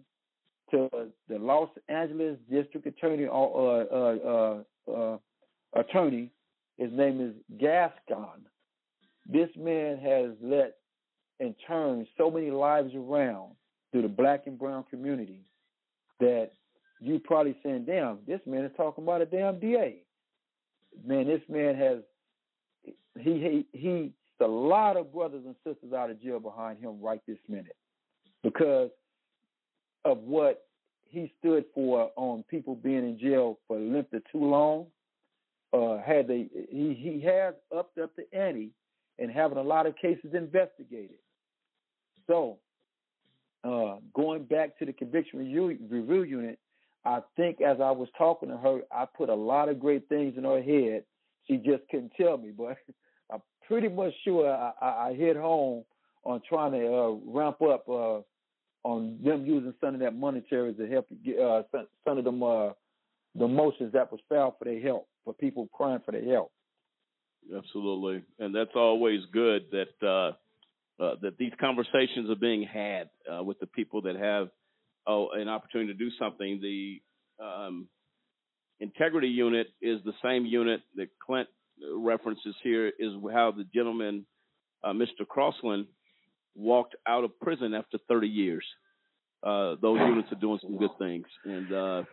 to 0.71 0.89
the 1.27 1.37
Los 1.37 1.69
Angeles 1.89 2.37
District 2.49 2.87
Attorney 2.87 3.27
uh, 3.27 3.31
uh, 3.31 4.63
uh, 4.87 4.91
uh, 4.91 5.17
attorney. 5.75 6.31
His 6.77 6.91
name 6.93 7.21
is 7.21 7.59
Gascon. 7.59 8.45
This 9.27 9.49
man 9.57 9.99
has 9.99 10.31
let 10.41 10.77
and 11.41 11.55
turned 11.67 12.07
so 12.17 12.31
many 12.31 12.51
lives 12.51 12.93
around 12.95 13.55
through 13.91 14.03
the 14.03 14.07
black 14.07 14.43
and 14.45 14.57
brown 14.57 14.85
community 14.89 15.41
that 16.19 16.51
you 17.01 17.19
probably 17.19 17.57
saying, 17.63 17.85
damn, 17.85 18.19
this 18.27 18.39
man 18.45 18.63
is 18.63 18.71
talking 18.77 19.03
about 19.03 19.21
a 19.21 19.25
damn 19.25 19.59
DA. 19.59 20.03
Man, 21.05 21.27
this 21.27 21.41
man 21.49 21.75
has 21.75 21.97
he 23.19 23.65
he 23.73 23.77
he 23.77 24.13
a 24.39 24.47
lot 24.47 24.97
of 24.97 25.13
brothers 25.13 25.43
and 25.45 25.55
sisters 25.63 25.93
out 25.93 26.09
of 26.09 26.21
jail 26.21 26.39
behind 26.39 26.79
him 26.79 26.99
right 27.01 27.21
this 27.27 27.37
minute 27.47 27.75
because 28.43 28.89
of 30.03 30.17
what 30.19 30.65
he 31.05 31.31
stood 31.39 31.65
for 31.75 32.11
on 32.15 32.43
people 32.49 32.75
being 32.75 33.03
in 33.07 33.19
jail 33.19 33.59
for 33.67 33.77
length 33.77 34.13
of 34.13 34.23
too 34.31 34.43
long. 34.43 34.85
Uh, 35.73 36.01
had 36.05 36.27
they 36.27 36.49
he 36.69 36.93
he 36.93 37.21
has 37.25 37.53
upped 37.75 37.97
up 37.97 38.11
the 38.15 38.25
ante 38.37 38.71
and 39.19 39.31
having 39.31 39.57
a 39.57 39.63
lot 39.63 39.85
of 39.85 39.95
cases 39.95 40.33
investigated. 40.33 41.17
So, 42.27 42.59
uh, 43.63 43.97
going 44.13 44.43
back 44.43 44.77
to 44.79 44.85
the 44.85 44.93
conviction 44.93 45.39
review, 45.39 45.77
review 45.89 46.23
unit, 46.23 46.59
I 47.05 47.19
think 47.35 47.61
as 47.61 47.77
I 47.81 47.91
was 47.91 48.09
talking 48.17 48.49
to 48.49 48.57
her, 48.57 48.81
I 48.91 49.05
put 49.05 49.29
a 49.29 49.35
lot 49.35 49.69
of 49.69 49.79
great 49.79 50.07
things 50.09 50.35
in 50.37 50.43
her 50.43 50.61
head. 50.61 51.03
She 51.47 51.57
just 51.57 51.83
couldn't 51.89 52.13
tell 52.19 52.37
me, 52.37 52.51
but 52.55 52.77
I'm 53.31 53.41
pretty 53.67 53.89
much 53.89 54.13
sure 54.23 54.49
I, 54.49 54.71
I, 54.81 55.07
I 55.09 55.13
hit 55.13 55.35
home 55.35 55.83
on 56.23 56.41
trying 56.47 56.73
to 56.73 56.93
uh, 56.93 57.11
ramp 57.25 57.61
up 57.61 57.87
uh, 57.89 58.21
on 58.83 59.17
them 59.23 59.45
using 59.45 59.73
some 59.81 59.95
of 59.95 60.01
that 60.01 60.15
monetary 60.15 60.73
to 60.73 60.87
help 60.87 61.07
get 61.23 61.39
uh, 61.39 61.63
some, 62.05 62.17
of 62.17 62.23
them 62.23 62.43
uh, 62.43 62.69
the 63.35 63.47
motions 63.47 63.93
that 63.93 64.11
was 64.11 64.21
filed 64.29 64.55
for 64.59 64.65
their 64.65 64.79
help 64.79 65.07
for 65.23 65.33
people 65.33 65.69
crying 65.73 66.01
for 66.05 66.11
their 66.11 66.25
help. 66.25 66.51
Absolutely, 67.55 68.23
and 68.39 68.53
that's 68.53 68.75
always 68.75 69.21
good 69.31 69.65
that 69.71 70.35
uh, 70.99 71.03
uh, 71.03 71.15
that 71.21 71.37
these 71.37 71.51
conversations 71.59 72.29
are 72.29 72.35
being 72.35 72.63
had 72.63 73.09
uh, 73.31 73.43
with 73.43 73.59
the 73.59 73.67
people 73.67 74.01
that 74.03 74.15
have 74.15 74.49
oh, 75.07 75.29
an 75.33 75.47
opportunity 75.49 75.93
to 75.93 75.97
do 75.97 76.09
something. 76.19 76.59
The 76.61 77.01
um, 77.43 77.87
integrity 78.79 79.27
unit 79.29 79.67
is 79.81 79.99
the 80.05 80.13
same 80.23 80.45
unit 80.45 80.81
that 80.95 81.07
Clint 81.25 81.47
references 81.95 82.55
here. 82.63 82.87
Is 82.87 83.13
how 83.33 83.51
the 83.51 83.65
gentleman 83.73 84.25
uh, 84.83 84.93
Mr. 84.93 85.25
Crosland 85.25 85.87
walked 86.55 86.95
out 87.07 87.23
of 87.23 87.39
prison 87.39 87.73
after 87.73 87.97
30 88.07 88.27
years. 88.27 88.65
Uh, 89.43 89.75
those 89.81 89.99
units 89.99 90.31
are 90.31 90.39
doing 90.39 90.59
some 90.61 90.77
good 90.77 90.91
things, 90.99 91.25
and 91.45 91.73
uh, 91.73 92.03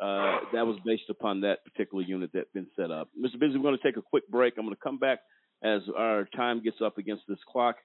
uh, 0.00 0.38
that 0.54 0.66
was 0.66 0.78
based 0.86 1.10
upon 1.10 1.42
that 1.42 1.64
particular 1.64 2.02
unit 2.02 2.30
that's 2.32 2.50
been 2.54 2.66
set 2.76 2.90
up. 2.90 3.08
Mr. 3.18 3.38
Beasley, 3.38 3.58
we're 3.58 3.62
going 3.62 3.76
to 3.76 3.82
take 3.82 3.98
a 3.98 4.02
quick 4.02 4.26
break. 4.28 4.54
I'm 4.56 4.64
going 4.64 4.74
to 4.74 4.82
come 4.82 4.98
back 4.98 5.18
as 5.62 5.82
our 5.96 6.26
time 6.34 6.62
gets 6.62 6.78
up 6.82 6.96
against 6.96 7.24
this 7.28 7.38
clock. 7.50 7.76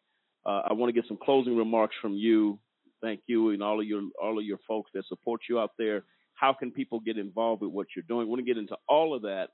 Uh, 0.45 0.61
I 0.69 0.73
want 0.73 0.93
to 0.93 0.99
get 0.99 1.07
some 1.07 1.17
closing 1.23 1.55
remarks 1.55 1.95
from 2.01 2.13
you. 2.13 2.59
Thank 3.01 3.21
you 3.27 3.49
and 3.49 3.63
all 3.63 3.79
of 3.79 3.87
your 3.87 4.03
all 4.21 4.37
of 4.37 4.45
your 4.45 4.59
folks 4.67 4.91
that 4.93 5.03
support 5.07 5.41
you 5.49 5.59
out 5.59 5.71
there. 5.77 6.03
How 6.35 6.53
can 6.53 6.71
people 6.71 6.99
get 6.99 7.17
involved 7.17 7.61
with 7.61 7.71
what 7.71 7.87
you're 7.95 8.05
doing? 8.07 8.27
We 8.27 8.31
want 8.31 8.39
to 8.39 8.45
get 8.45 8.57
into 8.57 8.75
all 8.87 9.15
of 9.15 9.23
that 9.23 9.49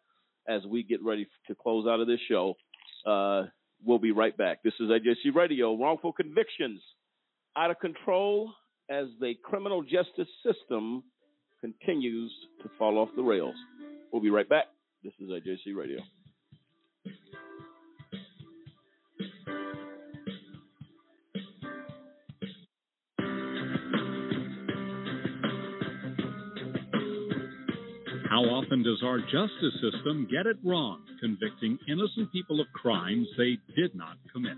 as 0.47 0.61
we 0.65 0.83
get 0.83 1.03
ready 1.03 1.27
to 1.47 1.55
close 1.55 1.87
out 1.87 1.99
of 1.99 2.07
this 2.07 2.19
show. 2.29 2.55
Uh, 3.05 3.43
we'll 3.83 3.99
be 3.99 4.11
right 4.11 4.35
back. 4.35 4.63
This 4.63 4.73
is 4.79 4.89
AJC 4.89 5.35
Radio. 5.35 5.75
Wrongful 5.75 6.13
convictions 6.13 6.81
out 7.57 7.71
of 7.71 7.79
control 7.79 8.51
as 8.89 9.07
the 9.19 9.33
criminal 9.43 9.81
justice 9.81 10.27
system 10.45 11.03
continues 11.61 12.31
to 12.63 12.69
fall 12.77 12.97
off 12.97 13.09
the 13.15 13.23
rails. 13.23 13.55
We'll 14.11 14.21
be 14.21 14.29
right 14.29 14.47
back. 14.47 14.65
This 15.03 15.13
is 15.19 15.29
AJC 15.29 15.75
Radio. 15.75 15.99
How 28.29 28.43
often 28.43 28.83
does 28.83 29.01
our 29.03 29.19
justice 29.19 29.73
system 29.81 30.27
get 30.29 30.47
it 30.47 30.57
wrong, 30.63 31.01
convicting 31.21 31.79
innocent 31.87 32.31
people 32.31 32.59
of 32.59 32.67
crimes 32.73 33.27
they 33.37 33.57
did 33.75 33.95
not 33.95 34.17
commit? 34.33 34.57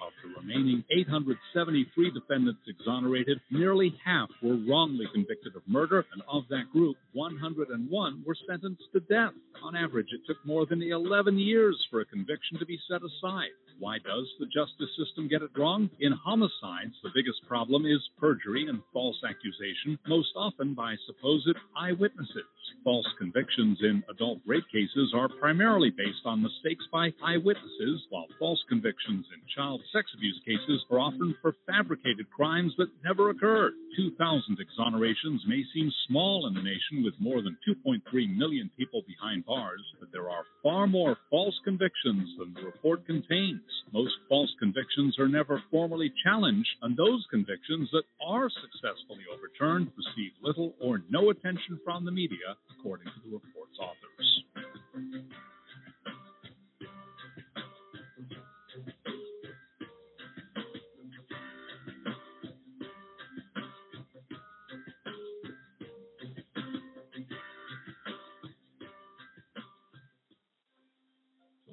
Of 0.00 0.12
the 0.22 0.40
remaining 0.40 0.84
873 0.90 2.10
defendants 2.10 2.60
exonerated, 2.66 3.40
nearly 3.50 3.94
half 4.04 4.28
were 4.42 4.56
wrongly 4.56 5.06
convicted 5.12 5.54
of 5.54 5.62
murder, 5.66 6.04
and 6.12 6.22
of 6.28 6.44
that 6.50 6.70
group, 6.72 6.96
101 7.12 8.22
were 8.26 8.36
sentenced 8.48 8.82
to 8.92 9.00
death. 9.00 9.34
On 9.62 9.76
average, 9.76 10.08
it 10.12 10.20
took 10.26 10.44
more 10.44 10.66
than 10.66 10.82
11 10.82 11.38
years 11.38 11.76
for 11.90 12.00
a 12.00 12.04
conviction 12.06 12.58
to 12.58 12.66
be 12.66 12.78
set 12.88 13.02
aside. 13.02 13.54
Why 13.78 13.98
does 13.98 14.26
the 14.40 14.46
justice 14.46 14.90
system 14.96 15.28
get 15.28 15.42
it 15.42 15.56
wrong? 15.56 15.90
In 16.00 16.12
homicides, 16.12 16.94
the 17.02 17.14
biggest 17.14 17.46
problem 17.46 17.86
is 17.86 18.00
perjury 18.18 18.66
and 18.66 18.82
false 18.92 19.22
accusation, 19.28 19.98
most 20.06 20.30
often 20.34 20.74
by 20.74 20.96
supposed 21.06 21.56
eyewitnesses. 21.76 22.50
False 22.84 23.06
convictions 23.18 23.78
in 23.82 24.02
adult 24.08 24.38
rape 24.46 24.64
cases 24.72 25.12
are 25.14 25.28
primarily 25.28 25.90
based 25.90 26.24
on 26.24 26.42
mistakes 26.42 26.84
by 26.92 27.12
eyewitnesses, 27.22 28.06
while 28.10 28.26
false 28.38 28.62
convictions 28.68 29.26
in 29.34 29.40
child 29.54 29.80
sex 29.92 30.08
abuse 30.14 30.40
cases 30.46 30.84
are 30.90 30.98
often 30.98 31.34
for 31.42 31.54
fabricated 31.66 32.30
crimes 32.30 32.72
that 32.78 32.88
never 33.04 33.30
occurred. 33.30 33.74
2,000 33.96 34.58
exonerations 34.58 35.40
may 35.46 35.64
seem 35.74 35.90
small 36.06 36.46
in 36.46 36.56
a 36.56 36.62
nation 36.62 37.02
with 37.02 37.14
more 37.18 37.42
than 37.42 37.58
2.3 37.68 38.00
million 38.36 38.70
people 38.76 39.02
behind 39.06 39.44
bars, 39.44 39.82
but 40.00 40.10
there 40.12 40.30
are 40.30 40.44
far 40.62 40.86
more 40.86 41.16
false 41.30 41.58
convictions 41.64 42.28
than 42.38 42.54
the 42.54 42.62
report 42.62 43.04
contains. 43.06 43.60
Most 43.92 44.14
false 44.28 44.54
convictions 44.58 45.18
are 45.18 45.28
never 45.28 45.62
formally 45.70 46.12
challenged, 46.24 46.68
and 46.82 46.96
those 46.96 47.26
convictions 47.30 47.88
that 47.92 48.04
are 48.24 48.48
successfully 48.48 49.24
overturned 49.32 49.90
receive 49.96 50.32
little 50.42 50.74
or 50.80 51.02
no 51.10 51.30
attention 51.30 51.80
from 51.84 52.04
the 52.04 52.12
media, 52.12 52.56
according 52.78 53.06
to 53.06 53.12
the 53.24 53.34
report's 53.36 53.78
authors. 53.80 54.44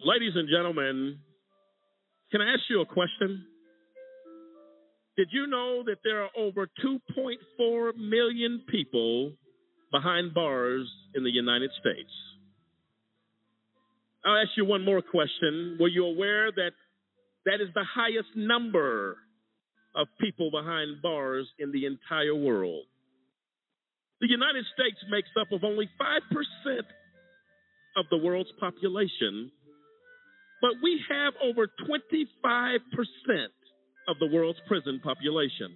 Ladies 0.05 0.33
and 0.35 0.47
gentlemen, 0.47 1.17
can 2.31 2.41
I 2.41 2.53
ask 2.53 2.61
you 2.69 2.81
a 2.81 2.85
question? 2.85 3.43
Did 5.17 5.29
you 5.31 5.47
know 5.47 5.81
that 5.85 5.97
there 6.03 6.21
are 6.21 6.29
over 6.37 6.67
2.4 6.85 7.95
million 7.97 8.61
people 8.67 9.33
behind 9.91 10.33
bars 10.33 10.87
in 11.13 11.23
the 11.23 11.31
United 11.31 11.71
States? 11.79 12.09
I'll 14.25 14.37
ask 14.37 14.49
you 14.57 14.65
one 14.65 14.83
more 14.83 15.01
question. 15.01 15.77
Were 15.79 15.87
you 15.87 16.05
aware 16.05 16.51
that 16.51 16.71
that 17.45 17.61
is 17.61 17.69
the 17.75 17.85
highest 17.85 18.29
number 18.35 19.17
of 19.95 20.07
people 20.19 20.49
behind 20.49 21.01
bars 21.01 21.47
in 21.59 21.71
the 21.71 21.85
entire 21.85 22.35
world? 22.35 22.85
The 24.21 24.27
United 24.27 24.65
States 24.73 24.97
makes 25.11 25.29
up 25.39 25.51
of 25.51 25.63
only 25.63 25.89
5% 26.01 26.79
of 27.97 28.05
the 28.09 28.17
world's 28.17 28.49
population, 28.59 29.51
but 30.61 30.71
we 30.81 30.99
have 31.09 31.33
over 31.43 31.67
25% 31.67 32.27
of 34.07 34.17
the 34.19 34.27
world's 34.27 34.59
prison 34.67 34.99
population. 35.03 35.75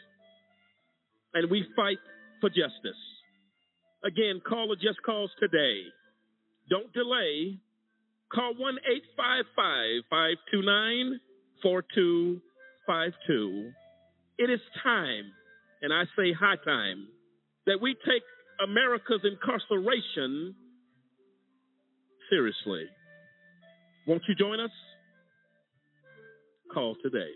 And 1.33 1.49
we 1.49 1.65
fight 1.75 1.97
for 2.39 2.49
justice. 2.49 3.01
Again, 4.03 4.41
call 4.47 4.71
a 4.71 4.75
just 4.75 5.01
cause 5.05 5.29
today. 5.39 5.81
Don't 6.69 6.93
delay. 6.93 7.57
Call 8.33 8.53
1 8.55 8.77
855 9.17 10.03
529 10.09 11.19
4252. 11.61 13.71
It 14.37 14.49
is 14.49 14.61
time, 14.83 15.31
and 15.81 15.93
I 15.93 16.03
say 16.17 16.33
high 16.33 16.55
time, 16.65 17.07
that 17.67 17.79
we 17.81 17.93
take 17.93 18.23
America's 18.63 19.21
incarceration 19.23 20.55
seriously. 22.29 22.85
Won't 24.07 24.23
you 24.27 24.35
join 24.35 24.59
us? 24.59 24.71
Call 26.73 26.95
today. 27.03 27.31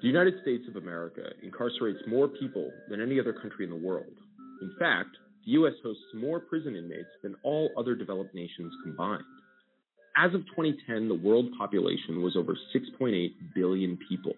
The 0.00 0.06
United 0.06 0.34
States 0.42 0.62
of 0.68 0.76
America 0.76 1.32
incarcerates 1.44 2.06
more 2.06 2.28
people 2.28 2.70
than 2.88 3.00
any 3.00 3.18
other 3.18 3.32
country 3.32 3.64
in 3.64 3.70
the 3.70 3.76
world. 3.76 4.14
In 4.62 4.72
fact, 4.78 5.16
the 5.44 5.52
U.S. 5.52 5.72
hosts 5.82 6.04
more 6.14 6.38
prison 6.38 6.76
inmates 6.76 7.08
than 7.20 7.34
all 7.42 7.70
other 7.76 7.96
developed 7.96 8.32
nations 8.32 8.72
combined. 8.84 9.24
As 10.16 10.32
of 10.34 10.42
2010, 10.56 11.08
the 11.08 11.14
world 11.14 11.46
population 11.58 12.22
was 12.22 12.36
over 12.36 12.56
6.8 12.74 13.30
billion 13.56 13.98
people, 14.08 14.34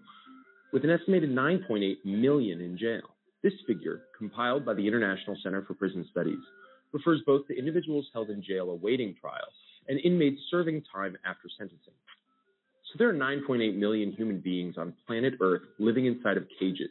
with 0.73 0.82
an 0.85 0.91
estimated 0.91 1.28
9.8 1.28 2.07
million 2.07 2.62
in 2.62 2.78
jail. 2.78 3.15
This 3.43 3.53
figure, 3.66 4.01
compiled 4.16 4.65
by 4.65 4.73
the 4.73 4.87
International 4.87 5.37
Center 5.43 5.62
for 5.66 5.74
Prison 5.74 6.07
Studies, 6.11 6.41
refers 6.93 7.20
both 7.27 7.47
to 7.49 7.59
individuals 7.59 8.07
held 8.15 8.31
in 8.31 8.43
jail 8.43 8.70
awaiting 8.70 9.15
trial 9.20 9.53
and 9.89 10.01
inmates 10.01 10.41
serving 10.51 10.82
time 10.91 11.19
after 11.27 11.49
sentencing. 11.59 11.95
So 12.93 12.97
there 12.99 13.09
are 13.09 13.15
9.8 13.15 13.77
million 13.77 14.11
human 14.12 14.41
beings 14.41 14.75
on 14.77 14.95
planet 15.07 15.35
Earth 15.41 15.62
living 15.79 16.07
inside 16.07 16.37
of 16.37 16.47
cages 16.59 16.91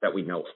that 0.00 0.12
we 0.12 0.22
know 0.22 0.40
of. 0.40 0.46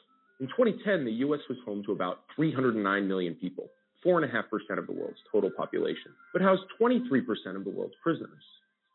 In 0.40 0.46
2010, 0.48 1.04
the 1.04 1.12
U.S. 1.26 1.40
was 1.48 1.58
home 1.64 1.82
to 1.84 1.92
about 1.92 2.20
309 2.34 3.06
million 3.06 3.34
people, 3.34 3.68
4.5% 4.04 4.78
of 4.78 4.86
the 4.86 4.92
world's 4.92 5.18
total 5.30 5.50
population, 5.50 6.12
but 6.32 6.40
housed 6.40 6.62
23% 6.80 7.22
of 7.54 7.64
the 7.64 7.70
world's 7.70 7.94
prisoners. 8.02 8.42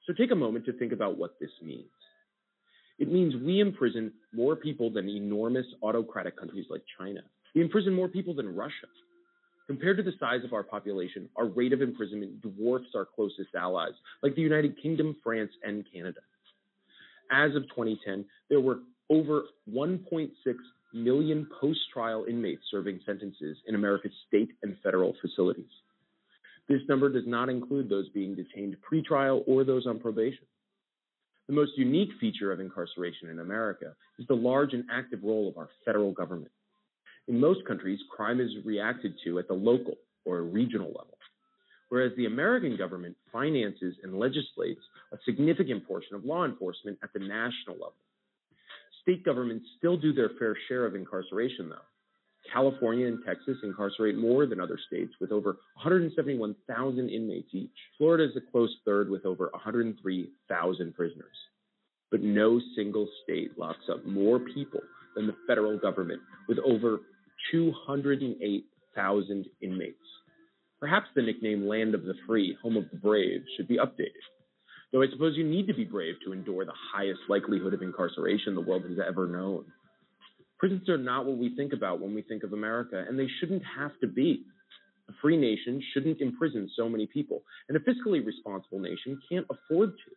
So 0.05 0.13
take 0.13 0.31
a 0.31 0.35
moment 0.35 0.65
to 0.65 0.73
think 0.73 0.93
about 0.93 1.17
what 1.17 1.39
this 1.39 1.51
means. 1.61 1.85
It 2.97 3.11
means 3.11 3.35
we 3.35 3.59
imprison 3.59 4.11
more 4.33 4.55
people 4.55 4.89
than 4.89 5.07
enormous 5.07 5.65
autocratic 5.83 6.37
countries 6.37 6.65
like 6.69 6.81
China. 6.97 7.21
We 7.53 7.61
imprison 7.61 7.93
more 7.93 8.07
people 8.07 8.33
than 8.33 8.55
Russia. 8.55 8.87
Compared 9.67 9.97
to 9.97 10.03
the 10.03 10.13
size 10.19 10.45
of 10.45 10.53
our 10.53 10.63
population, 10.63 11.27
our 11.35 11.45
rate 11.45 11.73
of 11.73 11.81
imprisonment 11.81 12.41
dwarfs 12.41 12.87
our 12.95 13.05
closest 13.05 13.53
allies, 13.53 13.91
like 14.23 14.33
the 14.35 14.41
United 14.41 14.81
Kingdom, 14.81 15.15
France, 15.21 15.51
and 15.63 15.85
Canada. 15.93 16.21
As 17.29 17.53
of 17.53 17.63
2010, 17.63 18.23
there 18.49 18.61
were 18.61 18.79
over 19.09 19.43
1.6 19.69 20.29
million 20.93 21.47
post 21.59 21.79
trial 21.93 22.25
inmates 22.29 22.63
serving 22.71 23.01
sentences 23.05 23.57
in 23.67 23.75
America's 23.75 24.13
state 24.27 24.49
and 24.63 24.77
federal 24.81 25.13
facilities. 25.21 25.65
This 26.69 26.81
number 26.87 27.09
does 27.09 27.27
not 27.27 27.49
include 27.49 27.89
those 27.89 28.09
being 28.09 28.35
detained 28.35 28.77
pre-trial 28.81 29.43
or 29.47 29.65
those 29.65 29.85
on 29.85 29.99
probation. 29.99 30.45
The 31.47 31.53
most 31.53 31.71
unique 31.77 32.09
feature 32.19 32.51
of 32.51 32.59
incarceration 32.59 33.29
in 33.29 33.39
America 33.39 33.95
is 34.19 34.27
the 34.27 34.35
large 34.35 34.73
and 34.73 34.83
active 34.91 35.23
role 35.23 35.47
of 35.47 35.57
our 35.57 35.69
federal 35.85 36.11
government. 36.11 36.51
In 37.27 37.39
most 37.39 37.65
countries, 37.65 37.99
crime 38.09 38.39
is 38.39 38.51
reacted 38.63 39.15
to 39.25 39.39
at 39.39 39.47
the 39.47 39.53
local 39.53 39.95
or 40.25 40.43
regional 40.43 40.87
level, 40.87 41.17
whereas 41.89 42.13
the 42.15 42.25
American 42.25 42.77
government 42.77 43.17
finances 43.31 43.95
and 44.03 44.17
legislates 44.17 44.81
a 45.11 45.17
significant 45.25 45.85
portion 45.87 46.15
of 46.15 46.23
law 46.23 46.45
enforcement 46.45 46.97
at 47.03 47.11
the 47.13 47.19
national 47.19 47.75
level. 47.75 47.95
State 49.01 49.25
governments 49.25 49.65
still 49.77 49.97
do 49.97 50.13
their 50.13 50.31
fair 50.39 50.55
share 50.67 50.85
of 50.85 50.95
incarceration, 50.95 51.69
though. 51.69 51.85
California 52.51 53.07
and 53.07 53.19
Texas 53.25 53.57
incarcerate 53.63 54.17
more 54.17 54.45
than 54.45 54.61
other 54.61 54.79
states 54.87 55.13
with 55.19 55.31
over 55.31 55.57
171,000 55.75 57.09
inmates 57.09 57.49
each. 57.53 57.69
Florida 57.97 58.23
is 58.23 58.37
a 58.37 58.51
close 58.51 58.73
third 58.85 59.09
with 59.09 59.25
over 59.25 59.49
103,000 59.51 60.95
prisoners. 60.95 61.35
But 62.09 62.21
no 62.21 62.61
single 62.75 63.07
state 63.23 63.57
locks 63.57 63.83
up 63.91 64.05
more 64.05 64.39
people 64.39 64.79
than 65.15 65.27
the 65.27 65.35
federal 65.45 65.77
government 65.77 66.21
with 66.47 66.59
over 66.59 66.99
208,000 67.51 69.45
inmates. 69.61 69.97
Perhaps 70.79 71.07
the 71.15 71.21
nickname 71.21 71.67
Land 71.67 71.95
of 71.95 72.03
the 72.03 72.13
Free, 72.27 72.55
Home 72.61 72.77
of 72.77 72.89
the 72.91 72.97
Brave 72.97 73.41
should 73.55 73.67
be 73.67 73.77
updated. 73.77 74.11
Though 74.91 75.01
I 75.01 75.07
suppose 75.11 75.35
you 75.35 75.43
need 75.43 75.67
to 75.67 75.73
be 75.73 75.83
brave 75.83 76.15
to 76.25 76.33
endure 76.33 76.65
the 76.65 76.71
highest 76.93 77.19
likelihood 77.27 77.73
of 77.73 77.81
incarceration 77.81 78.55
the 78.55 78.61
world 78.61 78.83
has 78.83 78.97
ever 79.05 79.27
known. 79.27 79.65
Prisons 80.59 80.87
are 80.89 80.97
not 80.97 81.25
what 81.25 81.37
we 81.37 81.55
think 81.55 81.73
about 81.73 81.99
when 81.99 82.15
we 82.15 82.21
think 82.21 82.43
of 82.43 82.53
America, 82.53 83.03
and 83.07 83.19
they 83.19 83.27
shouldn't 83.39 83.63
have 83.77 83.91
to 83.99 84.07
be. 84.07 84.43
A 85.09 85.13
free 85.21 85.37
nation 85.37 85.81
shouldn't 85.93 86.21
imprison 86.21 86.69
so 86.75 86.89
many 86.89 87.05
people, 87.07 87.43
and 87.69 87.77
a 87.77 87.81
fiscally 87.81 88.25
responsible 88.25 88.79
nation 88.79 89.19
can't 89.29 89.45
afford 89.49 89.91
to. 89.91 90.11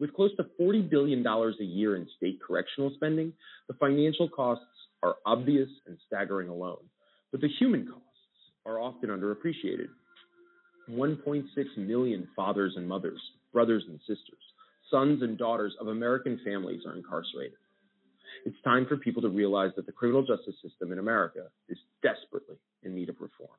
With 0.00 0.14
close 0.14 0.34
to 0.36 0.46
$40 0.60 0.90
billion 0.90 1.24
a 1.26 1.64
year 1.64 1.96
in 1.96 2.08
state 2.16 2.40
correctional 2.46 2.92
spending, 2.94 3.32
the 3.68 3.74
financial 3.74 4.28
costs 4.28 4.64
are 5.02 5.16
obvious 5.26 5.68
and 5.86 5.96
staggering 6.06 6.48
alone, 6.48 6.84
but 7.30 7.40
the 7.40 7.48
human 7.58 7.86
costs 7.86 8.06
are 8.66 8.80
often 8.80 9.10
underappreciated. 9.10 9.88
1.6 10.90 11.44
million 11.76 12.28
fathers 12.34 12.74
and 12.76 12.86
mothers, 12.88 13.20
brothers 13.52 13.84
and 13.88 13.98
sisters, 14.00 14.42
sons 14.90 15.22
and 15.22 15.38
daughters 15.38 15.74
of 15.80 15.88
American 15.88 16.40
families 16.44 16.82
are 16.86 16.96
incarcerated. 16.96 17.58
It's 18.44 18.56
time 18.64 18.86
for 18.86 18.96
people 18.96 19.22
to 19.22 19.28
realize 19.28 19.70
that 19.76 19.86
the 19.86 19.92
criminal 19.92 20.22
justice 20.22 20.54
system 20.62 20.92
in 20.92 20.98
America 20.98 21.46
is 21.68 21.78
desperately 22.02 22.56
in 22.82 22.94
need 22.94 23.08
of 23.08 23.16
reform. 23.20 23.56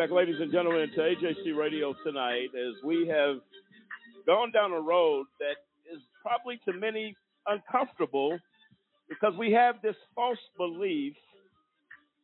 Back, 0.00 0.10
ladies 0.10 0.36
and 0.40 0.50
gentlemen, 0.50 0.90
to 0.94 0.98
AJC 0.98 1.54
Radio 1.54 1.94
tonight 2.06 2.48
as 2.54 2.72
we 2.82 3.06
have 3.06 3.36
gone 4.26 4.50
down 4.50 4.72
a 4.72 4.80
road 4.80 5.26
that 5.38 5.56
is 5.94 6.00
probably 6.22 6.58
to 6.64 6.72
many 6.72 7.14
uncomfortable 7.46 8.38
because 9.10 9.34
we 9.38 9.52
have 9.52 9.74
this 9.82 9.96
false 10.14 10.38
belief 10.56 11.12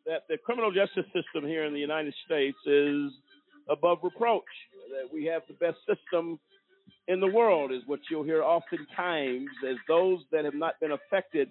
that 0.07 0.23
the 0.27 0.39
criminal 0.39 0.73
justice 0.73 1.05
system 1.13 1.47
here 1.47 1.67
in 1.67 1.75
the 1.75 1.79
United 1.79 2.15
States 2.25 2.57
is 2.65 3.11
above 3.69 3.99
reproach, 4.03 4.45
that 4.89 5.13
we 5.13 5.27
have 5.27 5.43
the 5.47 5.55
best 5.55 5.77
system 5.87 6.41
in 7.09 7.21
the 7.21 7.27
world, 7.27 7.73
is 7.73 7.83
what 7.85 8.01
you'll 8.11 8.25
hear 8.25 8.43
oftentimes 8.43 9.51
as 9.69 9.77
those 9.87 10.21
that 10.33 10.47
have 10.47 10.55
not 10.55 10.81
been 10.81 10.93
affected 10.93 11.51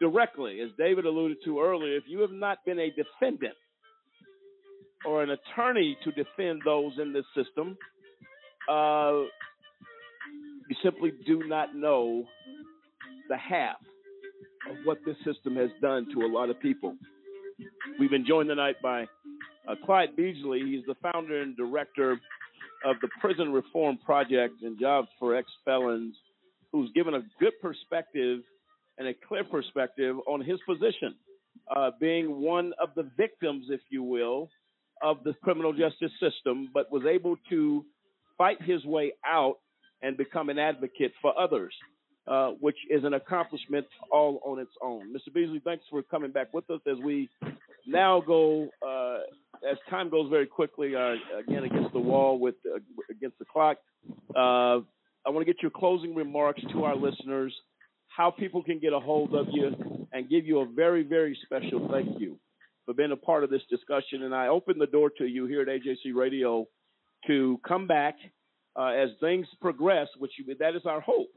directly. 0.00 0.60
As 0.60 0.70
David 0.78 1.06
alluded 1.06 1.38
to 1.44 1.60
earlier, 1.60 1.96
if 1.96 2.04
you 2.06 2.20
have 2.20 2.30
not 2.30 2.64
been 2.64 2.78
a 2.78 2.90
defendant, 2.90 3.54
or 5.04 5.22
an 5.22 5.30
attorney 5.30 5.96
to 6.04 6.12
defend 6.12 6.62
those 6.64 6.92
in 7.00 7.12
this 7.12 7.24
system, 7.34 7.76
uh, 8.68 9.22
you 10.68 10.76
simply 10.82 11.12
do 11.26 11.42
not 11.46 11.74
know 11.74 12.24
the 13.28 13.36
half 13.36 13.76
of 14.70 14.76
what 14.84 14.98
this 15.06 15.16
system 15.24 15.56
has 15.56 15.70
done 15.80 16.06
to 16.14 16.20
a 16.22 16.28
lot 16.28 16.50
of 16.50 16.60
people. 16.60 16.94
We've 17.98 18.10
been 18.10 18.26
joined 18.26 18.48
tonight 18.48 18.76
by 18.82 19.02
uh, 19.68 19.74
Clyde 19.84 20.16
Beasley. 20.16 20.60
He's 20.64 20.84
the 20.86 20.94
founder 21.02 21.42
and 21.42 21.56
director 21.56 22.12
of 22.84 22.96
the 23.02 23.08
Prison 23.20 23.52
Reform 23.52 23.98
Project 24.04 24.62
and 24.62 24.78
Jobs 24.78 25.08
for 25.18 25.34
Ex 25.36 25.48
Felons, 25.64 26.14
who's 26.72 26.90
given 26.92 27.14
a 27.14 27.20
good 27.38 27.52
perspective 27.60 28.40
and 28.98 29.08
a 29.08 29.14
clear 29.26 29.44
perspective 29.44 30.16
on 30.26 30.40
his 30.40 30.58
position, 30.66 31.14
uh, 31.74 31.90
being 32.00 32.40
one 32.40 32.72
of 32.80 32.90
the 32.96 33.10
victims, 33.16 33.66
if 33.70 33.80
you 33.90 34.02
will, 34.02 34.48
of 35.02 35.22
the 35.24 35.34
criminal 35.42 35.72
justice 35.72 36.12
system, 36.20 36.68
but 36.72 36.90
was 36.90 37.02
able 37.04 37.36
to 37.50 37.84
fight 38.36 38.60
his 38.62 38.84
way 38.84 39.12
out 39.24 39.56
and 40.02 40.16
become 40.16 40.48
an 40.48 40.58
advocate 40.58 41.12
for 41.20 41.38
others, 41.38 41.74
uh, 42.26 42.50
which 42.60 42.76
is 42.88 43.04
an 43.04 43.14
accomplishment 43.14 43.86
all 44.10 44.40
on 44.44 44.58
its 44.58 44.72
own. 44.82 45.12
Mr. 45.12 45.32
Beasley, 45.32 45.60
thanks 45.64 45.84
for 45.90 46.02
coming 46.02 46.30
back 46.30 46.52
with 46.52 46.68
us 46.70 46.80
as 46.90 46.96
we 47.04 47.28
now 47.86 48.22
go, 48.26 48.68
uh, 48.86 49.18
as 49.70 49.76
time 49.90 50.08
goes 50.10 50.30
very 50.30 50.46
quickly, 50.46 50.94
uh, 50.96 51.14
again 51.38 51.64
against 51.64 51.92
the 51.92 51.98
wall 51.98 52.38
with 52.38 52.54
uh, 52.66 52.78
against 53.10 53.38
the 53.38 53.44
clock. 53.44 53.78
Uh, 54.34 54.80
I 55.26 55.28
want 55.28 55.46
to 55.46 55.52
get 55.52 55.60
your 55.60 55.70
closing 55.70 56.14
remarks 56.14 56.62
to 56.72 56.84
our 56.84 56.96
listeners, 56.96 57.54
how 58.08 58.30
people 58.30 58.62
can 58.62 58.78
get 58.78 58.94
a 58.94 59.00
hold 59.00 59.34
of 59.34 59.48
you, 59.52 60.06
and 60.12 60.30
give 60.30 60.46
you 60.46 60.60
a 60.60 60.66
very, 60.66 61.02
very 61.02 61.38
special 61.44 61.88
thank 61.92 62.18
you 62.18 62.38
for 62.90 62.94
being 62.94 63.12
a 63.12 63.16
part 63.16 63.44
of 63.44 63.50
this 63.50 63.62
discussion. 63.70 64.24
And 64.24 64.34
I 64.34 64.48
open 64.48 64.76
the 64.76 64.86
door 64.86 65.10
to 65.18 65.24
you 65.24 65.46
here 65.46 65.62
at 65.62 65.68
AJC 65.68 66.12
Radio 66.12 66.66
to 67.28 67.60
come 67.66 67.86
back 67.86 68.16
uh, 68.74 68.86
as 68.86 69.10
things 69.20 69.46
progress, 69.60 70.08
which 70.18 70.32
you, 70.38 70.56
that 70.58 70.74
is 70.74 70.82
our 70.86 71.00
hope, 71.00 71.30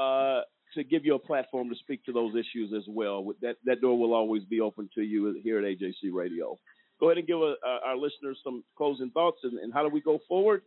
uh, 0.00 0.40
to 0.72 0.82
give 0.82 1.04
you 1.04 1.14
a 1.14 1.18
platform 1.18 1.68
to 1.68 1.74
speak 1.74 2.02
to 2.06 2.12
those 2.12 2.32
issues 2.34 2.72
as 2.74 2.84
well. 2.88 3.26
That, 3.42 3.56
that 3.66 3.82
door 3.82 3.98
will 3.98 4.14
always 4.14 4.42
be 4.44 4.62
open 4.62 4.88
to 4.94 5.02
you 5.02 5.38
here 5.44 5.58
at 5.58 5.64
AJC 5.64 6.14
Radio. 6.14 6.56
Go 6.98 7.10
ahead 7.10 7.18
and 7.18 7.26
give 7.26 7.42
a, 7.42 7.56
uh, 7.62 7.78
our 7.84 7.96
listeners 7.98 8.38
some 8.42 8.64
closing 8.74 9.10
thoughts 9.10 9.40
and, 9.42 9.58
and 9.58 9.74
how 9.74 9.82
do 9.82 9.90
we 9.90 10.00
go 10.00 10.18
forward 10.26 10.62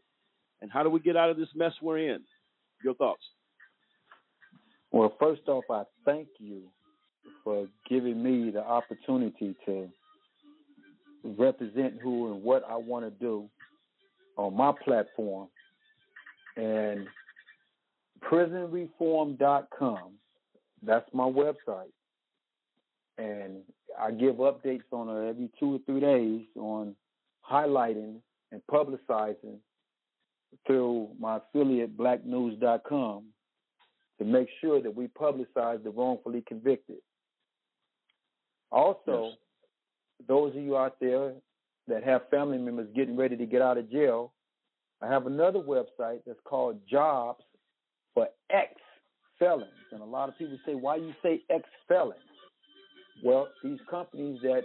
and 0.61 0.71
how 0.71 0.83
do 0.83 0.91
we 0.91 0.99
get 0.99 1.17
out 1.17 1.31
of 1.31 1.37
this 1.37 1.49
mess 1.55 1.73
we're 1.81 1.97
in? 1.97 2.21
Your 2.83 2.93
thoughts. 2.93 3.23
Well, 4.91 5.11
first 5.19 5.47
off, 5.47 5.63
I 5.71 5.85
thank 6.05 6.27
you 6.37 6.61
for 7.43 7.65
giving 7.89 8.21
me 8.21 8.51
the 8.51 8.63
opportunity 8.63 9.55
to 9.65 9.89
represent 11.23 11.95
who 12.01 12.33
and 12.33 12.43
what 12.43 12.63
I 12.69 12.75
want 12.75 13.05
to 13.05 13.11
do 13.11 13.49
on 14.37 14.55
my 14.55 14.71
platform. 14.83 15.47
And 16.57 17.07
prisonreform.com, 18.21 20.11
that's 20.83 21.09
my 21.13 21.23
website. 21.23 21.91
And 23.17 23.61
I 23.99 24.11
give 24.11 24.35
updates 24.35 24.83
on 24.91 25.09
it 25.09 25.29
every 25.29 25.49
two 25.59 25.75
or 25.75 25.79
three 25.85 25.99
days 25.99 26.45
on 26.57 26.95
highlighting 27.49 28.21
and 28.51 28.61
publicizing 28.71 29.57
through 30.65 31.09
my 31.19 31.37
affiliate 31.37 31.97
blacknews.com 31.97 33.23
to 34.19 34.25
make 34.25 34.47
sure 34.61 34.81
that 34.81 34.93
we 34.93 35.07
publicize 35.07 35.83
the 35.83 35.89
wrongfully 35.89 36.43
convicted. 36.47 36.97
Also, 38.71 39.31
those 40.27 40.55
of 40.55 40.61
you 40.61 40.77
out 40.77 40.97
there 40.99 41.33
that 41.87 42.03
have 42.03 42.29
family 42.29 42.57
members 42.57 42.87
getting 42.95 43.17
ready 43.17 43.35
to 43.37 43.45
get 43.45 43.61
out 43.61 43.77
of 43.77 43.91
jail, 43.91 44.33
I 45.01 45.07
have 45.07 45.27
another 45.27 45.59
website 45.59 46.19
that's 46.27 46.39
called 46.43 46.79
Jobs 46.89 47.43
for 48.13 48.27
Ex 48.49 48.73
Felons. 49.39 49.71
And 49.91 50.01
a 50.01 50.05
lot 50.05 50.29
of 50.29 50.37
people 50.37 50.57
say, 50.65 50.75
why 50.75 50.97
you 50.97 51.13
say 51.23 51.41
ex 51.49 51.63
felons? 51.87 52.19
Well, 53.23 53.47
these 53.63 53.79
companies 53.89 54.39
that 54.43 54.61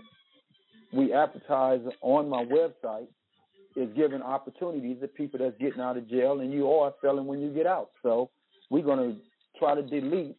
we 0.93 1.13
advertise 1.13 1.81
on 2.03 2.29
my 2.29 2.45
website 2.45 3.07
is 3.77 3.89
giving 3.97 4.23
opportunities 4.23 4.99
to 5.01 5.09
people 5.09 5.41
that's 5.41 5.57
getting 5.59 5.81
out 5.81 5.97
of 5.97 6.09
jail, 6.09 6.41
and 6.41 6.53
you 6.53 6.71
are 6.71 6.89
a 6.89 6.93
felon 7.01 7.27
when 7.27 7.41
you 7.41 7.51
get 7.51 7.67
out. 7.67 7.91
So 8.03 8.31
we're 8.71 8.85
going 8.85 8.99
to 8.99 9.17
try 9.59 9.75
to 9.75 9.83
delete 9.83 10.37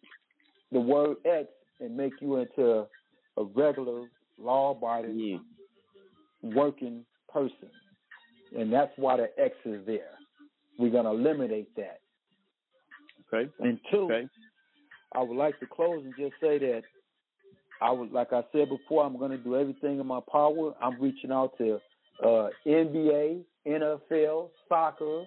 the 0.72 0.80
word 0.80 1.18
ex 1.26 1.50
and 1.80 1.96
make 1.96 2.14
you 2.22 2.38
into 2.38 2.86
a 3.38 3.44
regular, 3.44 4.04
law-abiding, 4.40 5.41
working 6.44 7.06
person. 7.32 7.70
And 8.57 8.72
that's 8.72 8.91
why 8.95 9.18
the 9.18 9.30
X 9.38 9.56
is 9.66 9.86
there. 9.86 10.12
We're 10.78 10.91
going 10.91 11.06
to 11.06 11.12
eliminate 11.12 11.76
that. 11.76 11.99
Okay. 13.34 13.49
And 13.60 13.80
two, 13.91 14.10
I 15.14 15.22
would 15.22 15.38
like 15.38 15.60
to 15.60 15.66
close 15.66 16.03
and 16.03 16.14
just 16.18 16.34
say 16.41 16.60
that 16.60 16.84
I 17.82 17.91
would, 17.91 18.12
like 18.12 18.32
I 18.32 18.44
said 18.52 18.70
before, 18.70 19.06
I'm 19.06 19.18
going 19.18 19.32
to 19.32 19.38
do 19.38 19.56
everything 19.56 19.99
in 19.99 20.07
my 20.07 20.20
power. 20.32 20.74
I'm 20.82 21.02
reaching 21.02 21.32
out 21.32 21.57
to 21.57 21.80
uh, 22.24 22.49
NBA, 22.66 23.41
NFL, 23.68 24.49
soccer, 24.70 25.26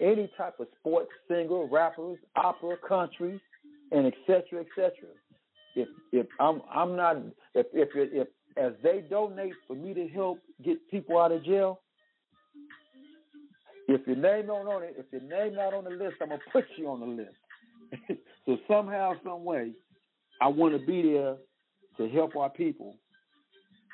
any 0.00 0.30
type 0.36 0.58
of 0.58 0.66
sports 0.80 1.10
singer, 1.28 1.66
rappers, 1.66 2.18
opera, 2.36 2.76
country, 2.86 3.40
and 3.92 4.06
et 4.06 4.14
cetera, 4.26 4.60
et 4.60 4.66
cetera. 4.74 5.10
If 5.76 5.88
if 6.12 6.26
I'm 6.40 6.62
I'm 6.72 6.96
not 6.96 7.16
if 7.54 7.66
if 7.72 7.88
if 7.94 8.28
as 8.56 8.72
they 8.82 9.04
donate 9.08 9.54
for 9.66 9.74
me 9.74 9.94
to 9.94 10.08
help 10.08 10.38
get 10.64 10.78
people 10.90 11.18
out 11.18 11.32
of 11.32 11.44
jail, 11.44 11.80
if 13.88 14.06
your 14.06 14.16
name 14.16 14.46
not 14.46 14.66
on 14.66 14.82
it, 14.82 14.94
if 14.96 15.06
your 15.12 15.22
name 15.22 15.54
not 15.54 15.74
on 15.74 15.84
the 15.84 15.90
list, 15.90 16.16
I'm 16.20 16.28
gonna 16.28 16.40
put 16.52 16.64
you 16.76 16.88
on 16.88 17.00
the 17.00 17.06
list. 17.06 18.20
so 18.46 18.56
somehow, 18.66 19.12
some 19.22 19.44
way, 19.44 19.72
I 20.40 20.48
want 20.48 20.78
to 20.78 20.84
be 20.84 21.02
there 21.02 21.36
to 21.98 22.08
help 22.08 22.36
our 22.36 22.50
people 22.50 22.96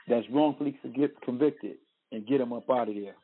that's 0.09 0.27
wrongfully 0.31 0.79
get 0.95 1.21
convicted 1.23 1.77
and 2.13 2.27
get 2.27 2.39
them 2.39 2.53
up 2.53 2.69
out 2.71 2.89
of 2.89 2.95
there. 2.95 3.15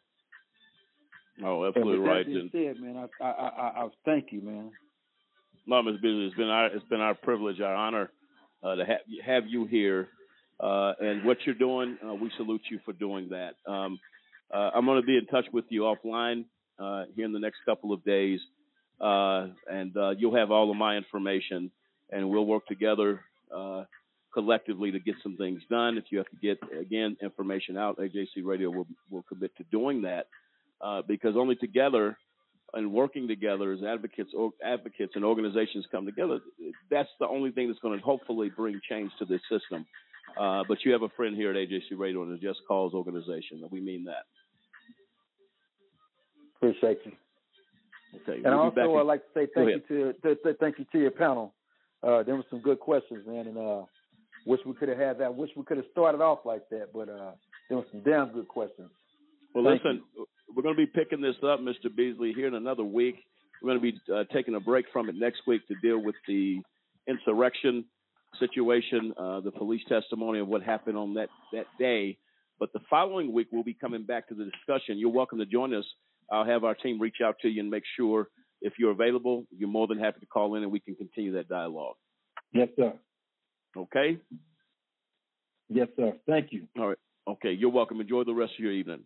Oh, 1.45 1.67
absolutely 1.67 1.99
right. 1.99 2.27
That 2.27 2.49
said, 2.53 2.81
man, 2.81 3.09
I, 3.21 3.25
I 3.25 3.31
I 3.31 3.85
I 3.85 3.89
thank 4.05 4.33
you, 4.33 4.41
man. 4.41 4.71
No, 5.67 5.83
Ms. 5.83 5.97
Beasley, 5.97 6.27
it's 6.27 6.37
been 6.37 6.49
our 6.49 6.67
it's 6.67 6.89
been 6.89 7.01
our 7.01 7.15
privilege, 7.15 7.61
our 7.61 7.75
honor 7.75 8.11
uh, 8.63 8.77
to 8.77 8.85
have 8.85 9.01
have 9.25 9.47
you 9.47 9.67
here, 9.67 10.09
uh, 10.61 10.93
and 11.01 11.25
what 11.25 11.39
you're 11.45 11.55
doing. 11.55 11.99
Uh, 12.07 12.15
we 12.15 12.31
salute 12.37 12.63
you 12.71 12.81
for 12.85 12.93
doing 12.93 13.31
that. 13.31 13.55
Um, 13.71 13.99
uh, 14.53 14.71
I'm 14.75 14.87
going 14.87 15.01
to 15.01 15.07
be 15.07 15.17
in 15.17 15.27
touch 15.27 15.47
with 15.53 15.65
you 15.69 15.83
offline 15.83 16.45
uh, 16.79 17.05
here 17.15 17.25
in 17.25 17.33
the 17.33 17.39
next 17.39 17.59
couple 17.65 17.93
of 17.93 18.05
days, 18.05 18.41
uh, 19.01 19.49
and 19.71 19.97
uh, 19.97 20.11
you'll 20.11 20.37
have 20.37 20.51
all 20.51 20.71
of 20.71 20.77
my 20.77 20.97
information, 20.97 21.71
and 22.11 22.29
we'll 22.29 22.47
work 22.47 22.67
together 22.67 23.21
collectively 24.33 24.91
to 24.91 25.01
get 25.01 25.15
some 25.23 25.37
things 25.39 25.63
done. 25.71 25.97
If 25.97 26.05
you 26.11 26.19
have 26.19 26.29
to 26.29 26.37
get 26.37 26.59
again 26.79 27.17
information 27.23 27.79
out, 27.79 27.97
AJC 27.99 28.45
Radio 28.45 28.71
will 28.71 28.87
will 29.11 29.23
commit 29.23 29.57
to 29.57 29.65
doing 29.71 30.03
that 30.03 30.27
because 31.09 31.37
only 31.37 31.57
together 31.57 32.17
and 32.75 32.93
working 32.93 33.27
together 33.27 33.73
as 33.73 33.83
advocates 33.83 34.31
or 34.37 34.51
advocates 34.63 35.13
and 35.15 35.25
organizations 35.25 35.87
come 35.91 36.05
together, 36.05 36.41
that's 36.91 37.09
the 37.19 37.27
only 37.27 37.51
thing 37.51 37.69
that's 37.69 37.81
going 37.81 37.99
to 37.99 38.05
hopefully 38.05 38.51
bring 38.55 38.79
change 38.89 39.11
to 39.19 39.25
this 39.25 39.41
system. 39.51 39.87
Uh, 40.39 40.65
but 40.69 40.79
you 40.85 40.93
have 40.93 41.03
a 41.03 41.09
friend 41.11 41.35
here 41.35 41.51
at 41.51 41.57
AJC 41.57 41.99
Radio 41.99 42.23
and 42.23 42.33
the 42.33 42.39
Just 42.39 42.61
Cause 42.69 42.93
organization, 42.93 43.61
and 43.63 43.71
we 43.71 43.81
mean 43.81 44.05
that. 44.05 44.25
Appreciate 46.57 46.99
you. 47.05 47.13
Okay. 48.23 48.43
And 48.45 48.45
we'll 48.45 48.61
also, 48.61 48.97
I'd 48.97 49.07
like 49.07 49.23
to 49.23 49.29
say 49.35 49.47
thank 49.55 49.69
you 49.69 49.83
to, 49.89 50.13
to, 50.13 50.35
to 50.37 50.55
thank 50.55 50.79
you 50.79 50.87
to 50.93 50.99
your 50.99 51.11
panel. 51.11 51.55
Uh, 52.03 52.23
there 52.23 52.37
were 52.37 52.45
some 52.51 52.61
good 52.61 52.81
questions, 52.81 53.27
man, 53.27 53.47
and 53.47 53.59
uh, 53.59 53.83
wish 54.47 54.61
we 54.67 54.75
could 54.75 54.89
have 54.89 54.99
had 54.99 55.19
that. 55.19 55.35
Wish 55.35 55.51
we 55.57 55.65
could 55.65 55.79
have 55.79 55.87
started 55.93 56.21
off 56.21 56.41
like 56.45 56.69
that, 56.71 56.93
but 56.93 57.09
uh, 57.09 57.33
there 57.69 57.79
were 57.79 57.85
some 57.91 58.01
damn 58.03 58.33
good 58.33 58.49
questions. 58.49 58.91
Well, 59.55 59.65
Thank 59.65 59.83
listen, 59.83 60.03
we're 60.55 60.63
going 60.63 60.77
to 60.77 60.79
be 60.79 60.87
picking 60.87 61.21
this 61.21 61.37
up, 61.43 61.61
Mr. 61.61 61.95
Beasley, 61.95 62.33
here 62.35 62.47
in 62.47 62.55
another 62.55 62.85
week. 62.85 63.17
We're 63.63 63.75
going 63.75 63.81
to 63.81 63.93
be 63.93 64.13
uh, 64.13 64.25
taking 64.33 64.55
a 64.55 64.61
break 64.61 64.87
from 64.93 65.09
it 65.09 65.15
next 65.17 65.41
week 65.47 65.67
to 65.69 65.75
deal 65.83 65.99
with 65.99 66.15
the 66.29 66.61
insurrection 67.09 67.85
situation, 68.39 69.13
uh, 69.19 69.41
the 69.41 69.51
police 69.51 69.83
testimony 69.89 70.41
of 70.41 70.49
what 70.49 70.63
happened 70.63 70.97
on 70.97 71.15
that, 71.15 71.29
that 71.53 71.67
day. 71.79 72.19
But 72.59 72.73
the 72.73 72.81
following 72.89 73.33
week, 73.33 73.49
we'll 73.53 73.65
be 73.65 73.75
coming 73.75 74.05
back 74.05 74.29
to 74.29 74.35
the 74.35 74.45
discussion. 74.45 74.99
You're 74.99 75.11
welcome 75.11 75.39
to 75.39 75.47
join 75.47 75.75
us. 75.75 75.85
I'll 76.31 76.47
have 76.47 76.65
our 76.65 76.75
team 76.75 77.01
reach 77.01 77.17
out 77.25 77.37
to 77.43 77.49
you 77.49 77.61
and 77.61 77.71
make 77.71 77.85
sure 77.97 78.29
if 78.63 78.75
you're 78.79 78.91
available, 78.91 79.45
you're 79.57 79.69
more 79.69 79.87
than 79.87 79.99
happy 79.99 80.21
to 80.21 80.27
call 80.27 80.55
in 80.57 80.63
and 80.63 80.73
we 80.73 80.81
can 80.81 80.95
continue 80.95 81.33
that 81.35 81.49
dialogue. 81.49 81.97
Yes, 82.53 82.69
sir. 82.77 82.93
Okay? 83.77 84.19
Yes, 85.69 85.89
sir. 85.97 86.13
Thank 86.27 86.53
you. 86.53 86.67
All 86.79 86.89
right. 86.89 86.99
Okay. 87.29 87.53
You're 87.53 87.71
welcome. 87.71 88.01
Enjoy 88.01 88.25
the 88.25 88.35
rest 88.35 88.53
of 88.55 88.61
your 88.61 88.73
evening. 88.73 89.01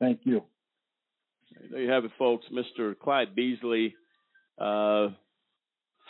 Thank 0.00 0.20
you. 0.24 0.42
There 1.70 1.80
you 1.80 1.90
have 1.90 2.04
it, 2.04 2.10
folks. 2.18 2.46
Mr. 2.52 2.98
Clyde 2.98 3.34
Beasley, 3.34 3.94
uh, 4.58 5.08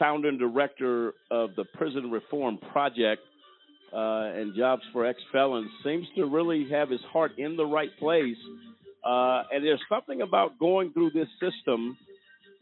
founder 0.02 0.28
and 0.28 0.38
director 0.38 1.14
of 1.30 1.54
the 1.54 1.64
Prison 1.74 2.10
Reform 2.10 2.58
Project 2.72 3.22
uh, 3.92 4.34
and 4.34 4.52
Jobs 4.56 4.82
for 4.92 5.06
Ex 5.06 5.20
Felons, 5.30 5.70
seems 5.84 6.06
to 6.16 6.24
really 6.26 6.68
have 6.70 6.90
his 6.90 7.00
heart 7.12 7.38
in 7.38 7.56
the 7.56 7.64
right 7.64 7.96
place. 8.00 8.36
Uh, 9.04 9.44
and 9.52 9.64
there's 9.64 9.80
something 9.88 10.22
about 10.22 10.58
going 10.58 10.92
through 10.92 11.10
this 11.10 11.28
system 11.40 11.96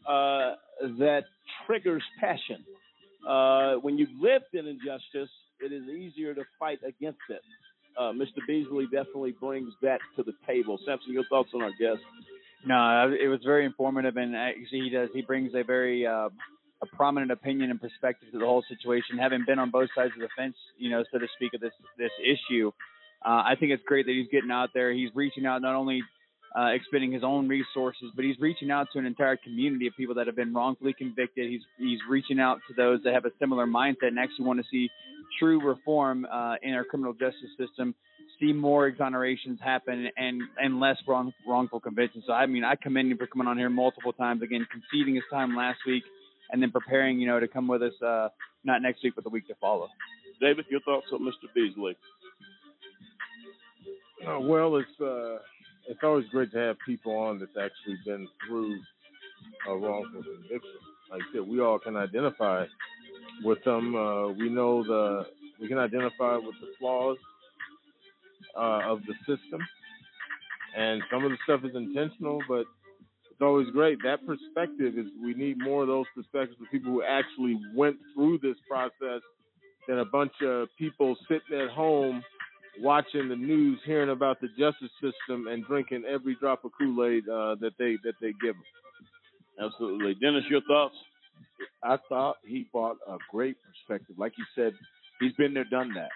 uh, 0.07 0.53
that 0.99 1.21
triggers 1.65 2.03
passion. 2.19 2.63
Uh, 3.27 3.73
when 3.75 3.97
you've 3.97 4.09
lived 4.21 4.53
in 4.53 4.67
injustice, 4.67 5.29
it 5.61 5.71
is 5.71 5.83
easier 5.89 6.35
to 6.35 6.43
fight 6.59 6.79
against 6.87 7.19
it. 7.29 7.41
Uh, 7.97 8.11
Mr. 8.11 8.39
Beasley 8.47 8.85
definitely 8.85 9.33
brings 9.39 9.73
that 9.81 9.99
to 10.15 10.23
the 10.23 10.33
table. 10.45 10.77
Samson, 10.85 11.11
your 11.11 11.25
thoughts 11.29 11.49
on 11.55 11.63
our 11.63 11.71
guest? 11.71 12.01
No, 12.67 13.11
it 13.19 13.27
was 13.27 13.39
very 13.43 13.65
informative, 13.65 14.15
and 14.17 14.35
actually 14.35 14.81
he 14.81 14.89
does. 14.91 15.09
He 15.13 15.23
brings 15.23 15.53
a 15.55 15.63
very 15.63 16.05
uh, 16.05 16.29
a 16.81 16.95
prominent 16.95 17.31
opinion 17.31 17.69
and 17.69 17.79
perspective 17.79 18.29
to 18.31 18.39
the 18.39 18.45
whole 18.45 18.63
situation. 18.67 19.17
Having 19.17 19.45
been 19.45 19.59
on 19.59 19.69
both 19.69 19.89
sides 19.95 20.11
of 20.15 20.21
the 20.21 20.29
fence, 20.35 20.55
you 20.77 20.89
know, 20.89 21.03
so 21.11 21.19
to 21.19 21.27
speak, 21.35 21.53
of 21.53 21.61
this 21.61 21.73
this 21.97 22.11
issue, 22.23 22.71
uh, 23.25 23.43
I 23.45 23.55
think 23.59 23.71
it's 23.71 23.83
great 23.85 24.05
that 24.05 24.13
he's 24.13 24.29
getting 24.31 24.51
out 24.51 24.69
there. 24.73 24.91
He's 24.91 25.09
reaching 25.13 25.45
out 25.45 25.61
not 25.61 25.75
only 25.75 26.01
uh, 26.57 26.67
expending 26.73 27.11
his 27.11 27.23
own 27.23 27.47
resources, 27.47 28.11
but 28.15 28.25
he's 28.25 28.39
reaching 28.39 28.71
out 28.71 28.87
to 28.93 28.99
an 28.99 29.05
entire 29.05 29.37
community 29.37 29.87
of 29.87 29.95
people 29.95 30.15
that 30.15 30.27
have 30.27 30.35
been 30.35 30.53
wrongfully 30.53 30.93
convicted. 30.93 31.49
He's 31.49 31.61
he's 31.77 31.99
reaching 32.09 32.39
out 32.39 32.59
to 32.67 32.73
those 32.73 33.01
that 33.03 33.13
have 33.13 33.25
a 33.25 33.31
similar 33.39 33.65
mindset 33.65 34.07
and 34.07 34.19
actually 34.19 34.45
want 34.45 34.59
to 34.59 34.65
see 34.69 34.89
true 35.39 35.65
reform 35.65 36.25
uh, 36.25 36.55
in 36.61 36.73
our 36.73 36.83
criminal 36.83 37.13
justice 37.13 37.51
system, 37.57 37.95
see 38.39 38.51
more 38.51 38.91
exonerations 38.91 39.61
happen 39.61 40.09
and 40.17 40.41
and 40.57 40.79
less 40.79 40.97
wrong 41.07 41.31
wrongful 41.47 41.79
convictions. 41.79 42.23
So 42.27 42.33
I 42.33 42.47
mean, 42.47 42.63
I 42.63 42.75
commend 42.75 43.11
him 43.11 43.17
for 43.17 43.27
coming 43.27 43.47
on 43.47 43.57
here 43.57 43.69
multiple 43.69 44.13
times, 44.13 44.41
again 44.41 44.67
conceding 44.71 45.15
his 45.15 45.23
time 45.31 45.55
last 45.55 45.79
week, 45.85 46.03
and 46.51 46.61
then 46.61 46.71
preparing, 46.71 47.19
you 47.19 47.27
know, 47.27 47.39
to 47.39 47.47
come 47.47 47.67
with 47.67 47.81
us 47.81 47.93
uh, 48.01 48.29
not 48.63 48.81
next 48.81 49.03
week 49.03 49.13
but 49.15 49.23
the 49.23 49.29
week 49.29 49.47
to 49.47 49.55
follow. 49.55 49.87
David, 50.39 50.65
your 50.69 50.81
thoughts 50.81 51.07
on 51.13 51.21
Mr. 51.21 51.53
Beasley? 51.53 51.95
Uh, 54.27 54.39
well, 54.39 54.75
it's 54.75 55.01
uh, 55.01 55.37
it's 55.87 55.99
always 56.03 56.25
great 56.31 56.51
to 56.51 56.57
have 56.57 56.77
people 56.85 57.15
on 57.15 57.39
that's 57.39 57.57
actually 57.57 57.97
been 58.05 58.27
through 58.47 58.79
a 59.67 59.75
wrongful 59.75 60.23
conviction. 60.23 60.79
Like 61.11 61.21
I 61.21 61.33
said, 61.33 61.47
we 61.47 61.59
all 61.59 61.79
can 61.79 61.95
identify 61.95 62.65
with 63.43 63.63
them. 63.63 63.95
Uh, 63.95 64.29
we 64.29 64.49
know 64.49 64.83
the 64.83 65.25
we 65.59 65.67
can 65.67 65.77
identify 65.77 66.35
with 66.35 66.55
the 66.61 66.67
flaws 66.79 67.17
uh, 68.55 68.81
of 68.85 69.01
the 69.07 69.13
system, 69.19 69.61
and 70.77 71.01
some 71.11 71.23
of 71.23 71.31
the 71.31 71.37
stuff 71.43 71.61
is 71.63 71.75
intentional, 71.75 72.41
but 72.47 72.65
it's 73.41 73.47
always 73.47 73.69
great. 73.71 73.97
That 74.03 74.19
perspective 74.27 74.99
is 74.99 75.07
we 75.19 75.33
need 75.33 75.57
more 75.57 75.81
of 75.81 75.87
those 75.87 76.05
perspectives 76.15 76.61
of 76.61 76.69
people 76.69 76.91
who 76.91 77.01
actually 77.01 77.59
went 77.75 77.97
through 78.13 78.37
this 78.37 78.55
process 78.69 79.21
than 79.87 79.97
a 79.97 80.05
bunch 80.05 80.33
of 80.43 80.67
people 80.77 81.17
sitting 81.27 81.59
at 81.59 81.71
home 81.71 82.23
watching 82.81 83.29
the 83.29 83.35
news, 83.35 83.79
hearing 83.83 84.11
about 84.11 84.39
the 84.41 84.47
justice 84.59 84.91
system, 85.01 85.47
and 85.47 85.65
drinking 85.65 86.03
every 86.07 86.35
drop 86.39 86.63
of 86.65 86.71
Kool 86.77 87.03
Aid 87.03 87.27
uh, 87.27 87.55
that 87.61 87.71
they 87.79 87.97
that 88.03 88.13
they 88.21 88.31
give 88.43 88.53
them. 88.53 89.65
Absolutely, 89.65 90.13
Dennis. 90.21 90.43
Your 90.47 90.61
thoughts? 90.67 90.95
I 91.83 91.97
thought 92.09 92.35
he 92.45 92.67
brought 92.71 92.97
a 93.07 93.17
great 93.31 93.57
perspective. 93.63 94.17
Like 94.19 94.33
you 94.37 94.45
said, 94.53 94.73
he's 95.19 95.33
been 95.33 95.55
there, 95.55 95.65
done 95.65 95.91
that. 95.95 96.09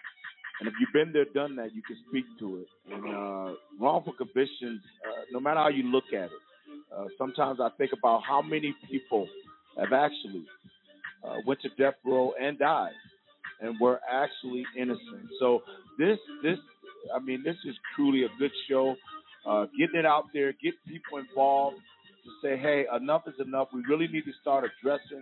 And 0.60 0.70
if 0.70 0.76
you've 0.80 0.94
been 0.94 1.12
there, 1.12 1.26
done 1.34 1.56
that, 1.56 1.74
you 1.74 1.82
can 1.82 1.98
speak 2.08 2.26
to 2.38 2.58
it. 2.60 2.68
And 2.94 3.04
uh, 3.04 3.56
wrongful 3.82 4.14
convictions, 4.14 4.82
uh, 5.10 5.24
no 5.32 5.40
matter 5.40 5.60
how 5.60 5.70
you 5.70 5.84
look 5.92 6.06
at 6.14 6.26
it, 6.26 6.45
uh, 6.95 7.06
sometimes 7.18 7.60
I 7.60 7.70
think 7.78 7.91
about 7.98 8.22
how 8.28 8.41
many 8.41 8.76
people 8.90 9.28
have 9.78 9.94
actually 9.94 10.45
uh, 11.24 11.38
went 11.45 11.62
to 11.62 11.70
death 11.78 11.95
row 12.06 12.34
and 12.40 12.57
died 12.60 12.94
and 13.62 13.80
were 13.80 13.99
actually 14.10 14.66
innocent. 14.78 15.30
So 15.40 15.64
this 15.98 16.18
this 16.44 16.57
I 17.14 17.20
mean 17.20 17.44
this 17.44 17.57
is 17.66 17.76
truly 17.95 18.24
a 18.24 18.30
good 18.40 18.52
show. 18.70 18.95
Uh, 19.45 19.66
getting 19.78 19.99
it 19.99 20.06
out 20.06 20.26
there, 20.34 20.53
get 20.53 20.74
people 20.88 21.20
involved 21.20 21.78
to 21.78 22.32
say, 22.41 22.57
hey, 22.57 22.86
enough 22.99 23.24
is 23.28 23.36
enough. 23.45 23.68
We 23.72 23.84
really 23.88 24.07
need 24.07 24.26
to 24.26 24.32
start 24.41 24.64
addressing 24.66 25.22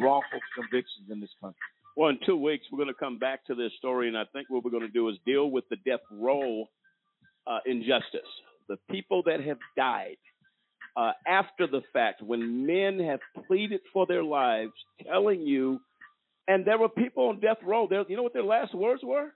wrongful 0.00 0.40
convictions 0.56 1.10
in 1.10 1.20
this 1.20 1.30
country. 1.40 1.60
Well, 1.96 2.08
in 2.08 2.18
two 2.26 2.36
weeks, 2.36 2.64
we're 2.72 2.78
going 2.78 2.92
to 2.92 2.98
come 2.98 3.18
back 3.18 3.46
to 3.46 3.54
this 3.54 3.70
story, 3.78 4.08
and 4.08 4.16
I 4.16 4.24
think 4.32 4.48
what 4.48 4.64
we're 4.64 4.72
going 4.72 4.86
to 4.86 4.88
do 4.88 5.08
is 5.10 5.16
deal 5.24 5.50
with 5.50 5.68
the 5.68 5.76
death 5.84 6.00
row 6.10 6.68
uh, 7.46 7.58
injustice. 7.66 8.26
The 8.68 8.78
people 8.90 9.22
that 9.26 9.40
have 9.44 9.58
died 9.76 10.16
uh, 10.96 11.12
after 11.26 11.66
the 11.66 11.82
fact, 11.92 12.22
when 12.22 12.66
men 12.66 12.98
have 13.00 13.20
pleaded 13.46 13.80
for 13.92 14.06
their 14.06 14.22
lives, 14.22 14.72
telling 15.06 15.40
you, 15.40 15.80
and 16.48 16.64
there 16.64 16.78
were 16.78 16.88
people 16.88 17.28
on 17.28 17.40
death 17.40 17.58
row. 17.64 17.86
There, 17.88 18.04
you 18.08 18.16
know 18.16 18.22
what 18.22 18.32
their 18.32 18.42
last 18.42 18.74
words 18.74 19.02
were? 19.04 19.32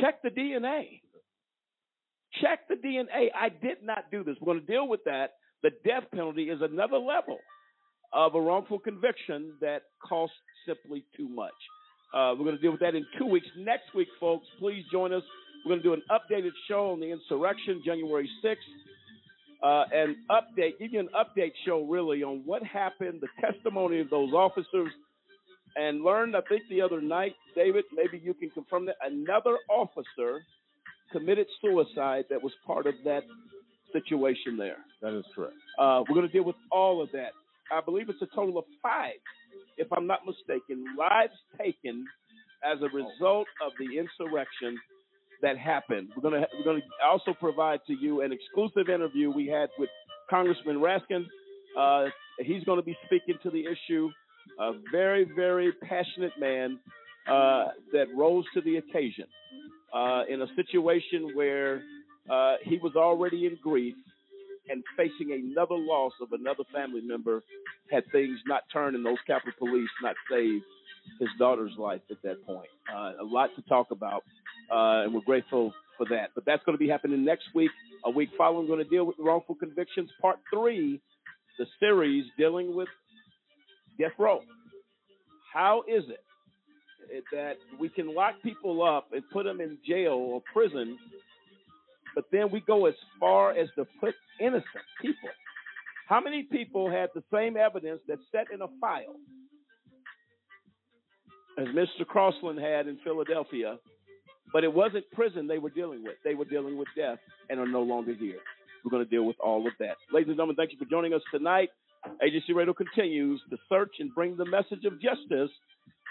Check 0.00 0.22
the 0.22 0.30
DNA. 0.30 1.00
Check 2.40 2.68
the 2.68 2.74
DNA. 2.74 3.28
I 3.34 3.48
did 3.48 3.82
not 3.82 4.10
do 4.10 4.22
this. 4.24 4.36
We're 4.40 4.54
going 4.54 4.66
to 4.66 4.72
deal 4.72 4.88
with 4.88 5.04
that. 5.04 5.34
The 5.62 5.70
death 5.84 6.04
penalty 6.12 6.44
is 6.44 6.60
another 6.62 6.98
level 6.98 7.38
of 8.12 8.34
a 8.34 8.40
wrongful 8.40 8.78
conviction 8.78 9.54
that 9.60 9.82
costs 10.06 10.36
simply 10.66 11.04
too 11.16 11.28
much. 11.28 11.52
Uh, 12.14 12.32
we're 12.38 12.44
going 12.44 12.56
to 12.56 12.62
deal 12.62 12.70
with 12.70 12.80
that 12.80 12.94
in 12.94 13.04
two 13.18 13.26
weeks. 13.26 13.46
Next 13.58 13.94
week, 13.94 14.08
folks, 14.20 14.46
please 14.58 14.84
join 14.92 15.12
us. 15.12 15.22
We're 15.64 15.70
going 15.70 15.82
to 15.82 15.88
do 15.88 15.94
an 15.94 16.02
updated 16.10 16.52
show 16.68 16.92
on 16.92 17.00
the 17.00 17.10
insurrection, 17.10 17.82
January 17.84 18.28
6th, 18.44 18.54
uh, 19.62 19.84
and 19.92 20.16
update, 20.30 20.78
give 20.78 20.92
you 20.92 21.00
an 21.00 21.08
update 21.14 21.52
show 21.64 21.84
really 21.84 22.22
on 22.22 22.42
what 22.44 22.62
happened, 22.62 23.20
the 23.20 23.28
testimony 23.40 24.00
of 24.00 24.10
those 24.10 24.32
officers, 24.32 24.90
and 25.76 26.02
learned, 26.02 26.34
I 26.36 26.40
think, 26.48 26.62
the 26.70 26.80
other 26.80 27.00
night, 27.00 27.34
David, 27.54 27.84
maybe 27.94 28.22
you 28.22 28.34
can 28.34 28.50
confirm 28.50 28.86
that 28.86 28.96
another 29.04 29.58
officer 29.68 30.42
committed 31.12 31.46
suicide 31.60 32.24
that 32.30 32.42
was 32.42 32.52
part 32.66 32.86
of 32.86 32.94
that 33.04 33.22
situation 33.92 34.56
there. 34.56 34.78
That 35.02 35.16
is 35.16 35.24
correct. 35.34 35.54
Uh, 35.78 36.02
we're 36.08 36.14
going 36.14 36.26
to 36.26 36.32
deal 36.32 36.44
with 36.44 36.56
all 36.70 37.02
of 37.02 37.10
that. 37.12 37.30
I 37.70 37.80
believe 37.80 38.08
it's 38.08 38.22
a 38.22 38.34
total 38.34 38.58
of 38.58 38.64
five, 38.82 39.20
if 39.76 39.88
I'm 39.92 40.06
not 40.06 40.20
mistaken, 40.24 40.84
lives 40.98 41.34
taken 41.58 42.06
as 42.64 42.78
a 42.80 42.88
result 42.94 43.46
of 43.64 43.72
the 43.78 43.98
insurrection 43.98 44.78
that 45.42 45.58
happened. 45.58 46.08
We're 46.16 46.30
going 46.30 46.42
to 46.42 46.48
we're 46.58 46.80
to 46.80 46.86
also 47.04 47.34
provide 47.38 47.80
to 47.86 47.94
you 47.94 48.22
an 48.22 48.32
exclusive 48.32 48.88
interview 48.88 49.30
we 49.30 49.46
had 49.46 49.68
with 49.78 49.90
Congressman 50.28 50.76
Raskin. 50.76 51.26
Uh, 51.78 52.10
he's 52.40 52.64
going 52.64 52.78
to 52.78 52.84
be 52.84 52.96
speaking 53.06 53.36
to 53.42 53.50
the 53.50 53.64
issue. 53.64 54.08
A 54.60 54.72
very 54.92 55.26
very 55.36 55.72
passionate 55.72 56.32
man 56.38 56.78
uh, 57.28 57.66
that 57.92 58.06
rose 58.16 58.44
to 58.54 58.60
the 58.60 58.76
occasion 58.76 59.26
uh, 59.92 60.22
in 60.28 60.42
a 60.42 60.46
situation 60.54 61.32
where 61.34 61.82
uh, 62.30 62.54
he 62.62 62.78
was 62.78 62.92
already 62.96 63.46
in 63.46 63.58
grief 63.62 63.94
and 64.68 64.82
facing 64.96 65.32
another 65.32 65.76
loss 65.76 66.12
of 66.20 66.32
another 66.32 66.64
family 66.72 67.00
member 67.00 67.42
had 67.90 68.02
things 68.10 68.38
not 68.46 68.62
turned 68.72 68.96
and 68.96 69.04
those 69.04 69.18
Capitol 69.26 69.52
Police 69.58 69.88
not 70.02 70.16
saved 70.30 70.64
his 71.18 71.28
daughter's 71.38 71.72
life 71.78 72.00
at 72.10 72.16
that 72.22 72.44
point. 72.46 72.68
Uh, 72.92 73.12
a 73.20 73.24
lot 73.24 73.50
to 73.56 73.62
talk 73.62 73.90
about, 73.90 74.22
uh, 74.70 75.04
and 75.04 75.14
we're 75.14 75.20
grateful 75.20 75.72
for 75.96 76.06
that. 76.10 76.30
But 76.34 76.44
that's 76.44 76.62
going 76.64 76.76
to 76.76 76.82
be 76.82 76.88
happening 76.88 77.24
next 77.24 77.46
week. 77.54 77.70
A 78.04 78.10
week 78.10 78.30
following, 78.36 78.68
we're 78.68 78.76
going 78.76 78.84
to 78.84 78.90
deal 78.90 79.04
with 79.04 79.16
wrongful 79.18 79.54
convictions, 79.56 80.10
part 80.20 80.38
three, 80.52 81.00
the 81.58 81.66
series 81.80 82.24
dealing 82.38 82.74
with 82.74 82.88
death 83.98 84.12
row. 84.18 84.40
How 85.52 85.82
is 85.88 86.04
it 86.08 87.24
that 87.32 87.54
we 87.80 87.88
can 87.88 88.14
lock 88.14 88.34
people 88.42 88.82
up 88.82 89.08
and 89.12 89.22
put 89.32 89.44
them 89.44 89.60
in 89.60 89.78
jail 89.86 90.12
or 90.12 90.42
prison, 90.52 90.98
but 92.14 92.24
then 92.30 92.50
we 92.50 92.60
go 92.60 92.86
as 92.86 92.94
far 93.18 93.52
as 93.52 93.68
to 93.76 93.86
put 94.00 94.14
innocent 94.40 94.66
people? 95.00 95.30
How 96.08 96.20
many 96.20 96.44
people 96.44 96.90
had 96.90 97.08
the 97.14 97.22
same 97.32 97.56
evidence 97.56 98.00
that's 98.06 98.20
set 98.30 98.46
in 98.52 98.62
a 98.62 98.68
file 98.80 99.16
as 101.58 101.66
Mr. 101.68 102.04
Crosland 102.04 102.60
had 102.60 102.86
in 102.86 102.98
Philadelphia, 103.02 103.78
but 104.52 104.64
it 104.64 104.72
wasn't 104.72 105.10
prison 105.12 105.46
they 105.46 105.58
were 105.58 105.70
dealing 105.70 106.02
with. 106.02 106.14
They 106.24 106.34
were 106.34 106.44
dealing 106.44 106.76
with 106.76 106.88
death 106.96 107.18
and 107.50 107.58
are 107.58 107.66
no 107.66 107.82
longer 107.82 108.14
here. 108.14 108.38
We're 108.84 108.90
going 108.90 109.04
to 109.04 109.10
deal 109.10 109.24
with 109.24 109.36
all 109.40 109.66
of 109.66 109.72
that. 109.80 109.96
Ladies 110.12 110.28
and 110.28 110.36
gentlemen, 110.36 110.56
thank 110.56 110.72
you 110.72 110.78
for 110.78 110.84
joining 110.84 111.12
us 111.12 111.22
tonight. 111.32 111.70
AJC 112.22 112.54
Radio 112.54 112.72
continues 112.72 113.40
to 113.50 113.56
search 113.68 113.94
and 113.98 114.14
bring 114.14 114.36
the 114.36 114.44
message 114.44 114.84
of 114.84 115.00
justice 115.00 115.50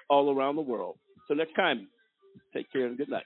all 0.10 0.36
around 0.36 0.58
the 0.58 0.62
world. 0.62 0.98
So 1.28 1.34
next 1.34 1.54
time, 1.56 1.88
take 2.54 2.72
care 2.72 2.86
and 2.86 2.98
good 2.98 3.10
night. 3.10 3.24